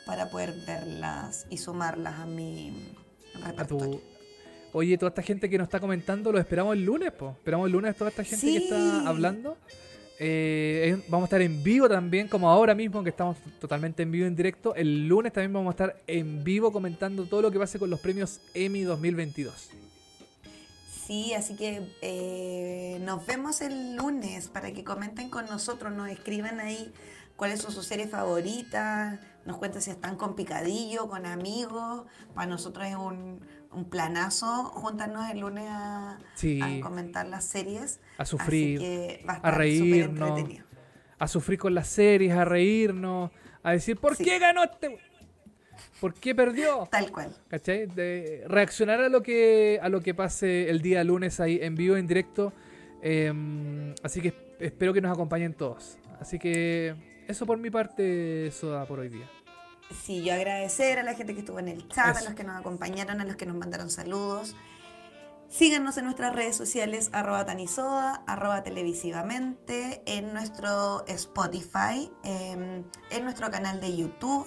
para 0.08 0.30
poder 0.30 0.54
verlas 0.66 1.46
y 1.50 1.58
sumarlas 1.58 2.18
a 2.18 2.24
mi 2.24 2.72
repertorio. 3.44 4.00
Oye, 4.72 4.96
toda 4.96 5.10
esta 5.10 5.20
gente 5.20 5.50
que 5.50 5.58
nos 5.58 5.66
está 5.66 5.80
comentando, 5.80 6.32
lo 6.32 6.38
esperamos 6.38 6.74
el 6.76 6.82
lunes, 6.82 7.12
po. 7.12 7.32
Esperamos 7.36 7.66
el 7.66 7.72
lunes 7.72 7.94
toda 7.94 8.08
esta 8.08 8.24
gente 8.24 8.46
que 8.46 8.56
está 8.56 9.06
hablando. 9.06 9.58
Eh, 10.18 10.98
vamos 11.08 11.24
a 11.24 11.26
estar 11.26 11.42
en 11.42 11.62
vivo 11.62 11.90
también, 11.90 12.26
como 12.26 12.48
ahora 12.48 12.74
mismo, 12.74 13.02
que 13.04 13.10
estamos 13.10 13.36
totalmente 13.60 14.02
en 14.02 14.10
vivo 14.10 14.26
en 14.26 14.34
directo. 14.34 14.74
El 14.74 15.06
lunes 15.06 15.30
también 15.30 15.52
vamos 15.52 15.68
a 15.68 15.72
estar 15.72 15.96
en 16.06 16.42
vivo 16.42 16.72
comentando 16.72 17.26
todo 17.26 17.42
lo 17.42 17.50
que 17.50 17.58
pase 17.58 17.78
con 17.78 17.90
los 17.90 18.00
premios 18.00 18.40
Emmy 18.54 18.84
2022. 18.84 19.68
Sí, 21.06 21.34
así 21.34 21.54
que 21.54 21.82
eh, 22.00 22.98
nos 23.02 23.26
vemos 23.26 23.60
el 23.60 23.94
lunes 23.94 24.48
para 24.48 24.72
que 24.72 24.84
comenten 24.84 25.28
con 25.28 25.44
nosotros, 25.46 25.92
nos 25.92 26.08
escriban 26.08 26.60
ahí 26.60 26.94
cuáles 27.36 27.60
son 27.60 27.72
sus 27.72 27.86
series 27.86 28.10
favoritas, 28.10 29.20
nos 29.48 29.56
cuenten 29.58 29.82
si 29.82 29.90
están 29.90 30.14
con 30.16 30.36
picadillo, 30.36 31.08
con 31.08 31.26
amigos. 31.26 32.04
Para 32.34 32.46
nosotros 32.46 32.86
es 32.86 32.94
un, 32.94 33.40
un 33.72 33.84
planazo 33.90 34.46
juntarnos 34.66 35.28
el 35.30 35.40
lunes 35.40 35.64
a, 35.68 36.18
Sí. 36.34 36.60
a 36.62 36.80
comentar 36.80 37.26
las 37.26 37.44
series. 37.44 37.98
A 38.18 38.24
sufrir, 38.24 38.78
que 38.78 39.24
va 39.26 39.32
a, 39.32 39.34
a 39.34 39.36
estar 39.38 39.58
reírnos. 39.58 40.40
A 41.18 41.26
sufrir 41.26 41.58
con 41.58 41.74
las 41.74 41.88
series, 41.88 42.32
a 42.34 42.44
reírnos, 42.44 43.30
a 43.62 43.72
decir, 43.72 43.96
¿por 43.96 44.14
Sí. 44.14 44.22
qué 44.24 44.38
ganó 44.38 44.62
este? 44.62 44.98
¿Por 46.00 46.14
qué 46.14 46.34
perdió? 46.34 46.86
Tal 46.90 47.10
cual. 47.10 47.34
¿Cachai? 47.48 47.86
De 47.86 48.44
reaccionar 48.46 49.00
a 49.00 49.08
lo 49.08 49.22
que 49.22 49.80
a 49.82 49.88
lo 49.88 50.00
que 50.00 50.14
pase 50.14 50.70
el 50.70 50.80
día 50.82 51.02
lunes 51.02 51.40
ahí 51.40 51.58
en 51.60 51.74
vivo, 51.74 51.96
en 51.96 52.06
directo. 52.06 52.52
Eh, 53.02 53.94
así 54.02 54.20
que 54.20 54.56
espero 54.60 54.92
que 54.92 55.00
nos 55.00 55.10
acompañen 55.12 55.54
todos. 55.54 55.98
Así 56.20 56.38
que 56.38 56.94
eso 57.26 57.46
por 57.46 57.58
mi 57.58 57.70
parte, 57.70 58.50
Soda, 58.52 58.86
por 58.86 58.98
hoy 59.00 59.08
día. 59.08 59.28
Sí, 60.04 60.22
yo 60.22 60.34
agradecer 60.34 60.98
a 60.98 61.02
la 61.02 61.14
gente 61.14 61.34
que 61.34 61.40
estuvo 61.40 61.58
en 61.58 61.68
el 61.68 61.88
chat, 61.88 62.10
Eso. 62.16 62.20
a 62.20 62.28
los 62.30 62.34
que 62.34 62.44
nos 62.44 62.56
acompañaron, 62.58 63.20
a 63.20 63.24
los 63.24 63.36
que 63.36 63.46
nos 63.46 63.56
mandaron 63.56 63.90
saludos. 63.90 64.54
Síganos 65.48 65.96
en 65.96 66.04
nuestras 66.04 66.34
redes 66.34 66.56
sociales, 66.56 67.08
arroba 67.12 67.46
tanisoda, 67.46 68.22
arroba 68.26 68.62
televisivamente, 68.62 70.02
en 70.04 70.34
nuestro 70.34 71.06
Spotify, 71.06 72.10
em, 72.22 72.84
en 73.10 73.24
nuestro 73.24 73.50
canal 73.50 73.80
de 73.80 73.96
YouTube. 73.96 74.46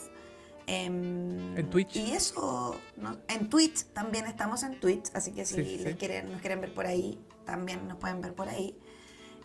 em, 0.68 1.58
En 1.58 1.70
Twitch. 1.72 1.96
Y 1.96 2.12
eso, 2.12 2.80
¿no? 2.96 3.18
en 3.28 3.50
Twitch, 3.50 3.84
también 3.94 4.26
estamos 4.28 4.62
en 4.64 4.80
Twitch, 4.80 5.06
así 5.16 5.32
que 5.34 5.44
si 5.44 5.56
Sí, 5.56 5.78
sí. 5.80 5.84
les 5.84 5.96
quieren, 5.98 6.32
nos 6.32 6.40
quieren 6.40 6.62
ver 6.62 6.74
por 6.74 6.86
ahí, 6.86 7.20
también 7.46 7.88
nos 7.88 7.98
pueden 7.98 8.22
ver 8.22 8.36
por 8.36 8.48
ahí. 8.48 8.78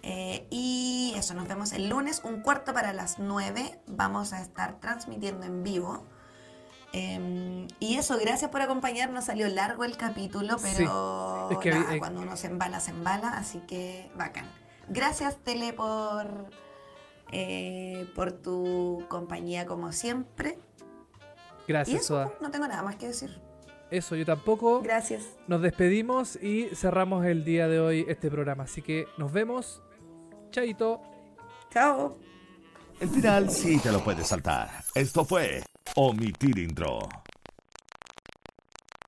Eh, 0.09 0.47
y 0.51 1.15
eso, 1.17 1.35
nos 1.35 1.49
vemos 1.49 1.73
el 1.73 1.89
lunes, 1.89 2.23
un 2.23 2.41
cuarto 2.41 2.73
para 2.73 2.93
las 2.93 3.19
9. 3.19 3.81
Vamos 3.89 4.33
a 4.33 4.41
estar 4.41 4.79
transmitiendo 4.79 5.45
en 5.47 5.65
vivo. 5.65 6.05
Eh, 6.93 7.67
y 7.81 7.97
eso, 7.97 8.17
gracias 8.19 8.51
por 8.53 8.63
acompañarnos. 8.63 9.25
Salió 9.25 9.49
largo 9.49 9.85
el 9.85 9.97
capítulo, 9.97 10.59
Sí, 10.59 10.69
pero 10.77 11.51
es 11.51 11.59
que 11.59 11.71
nada, 11.71 11.97
eh, 11.97 11.99
cuando 11.99 12.23
uno 12.23 12.37
se 12.37 12.47
embala, 12.47 12.79
se 12.79 12.93
embala. 12.93 13.31
Así 13.31 13.59
que 13.67 14.09
bacán. 14.17 14.47
Gracias, 14.89 15.37
Tele, 15.43 15.73
por, 15.73 16.51
eh, 17.33 18.09
por 18.15 18.31
tu 18.31 19.05
compañía 19.09 19.67
como 19.67 19.91
siempre. 19.91 20.57
Gracias, 21.67 22.03
eso, 22.03 22.15
Soda. 22.15 22.33
no 22.41 22.53
tengo 22.53 22.69
nada 22.69 22.83
más 22.85 22.95
que 22.95 23.09
decir. 23.09 23.43
Eso, 23.91 24.15
yo 24.15 24.25
tampoco. 24.25 24.83
Gracias. 24.83 25.25
Nos 25.49 25.63
despedimos 25.63 26.37
y 26.37 26.69
cerramos 26.75 27.27
el 27.27 27.45
día 27.45 27.67
de 27.67 27.81
hoy 27.81 28.05
este 28.09 28.31
programa. 28.31 28.65
Así 28.65 28.83
que 28.83 29.07
nos 29.19 29.33
vemos. 29.33 29.83
Chaito. 30.57 31.03
Chao. 31.71 32.17
El 32.99 33.11
final 33.11 33.51
sí 33.51 33.79
te 33.79 33.93
lo 33.93 34.03
puedes 34.03 34.27
saltar. 34.27 34.71
Esto 34.95 35.23
fue 35.23 35.63
Omitir 35.97 36.59
Intro. 36.59 37.01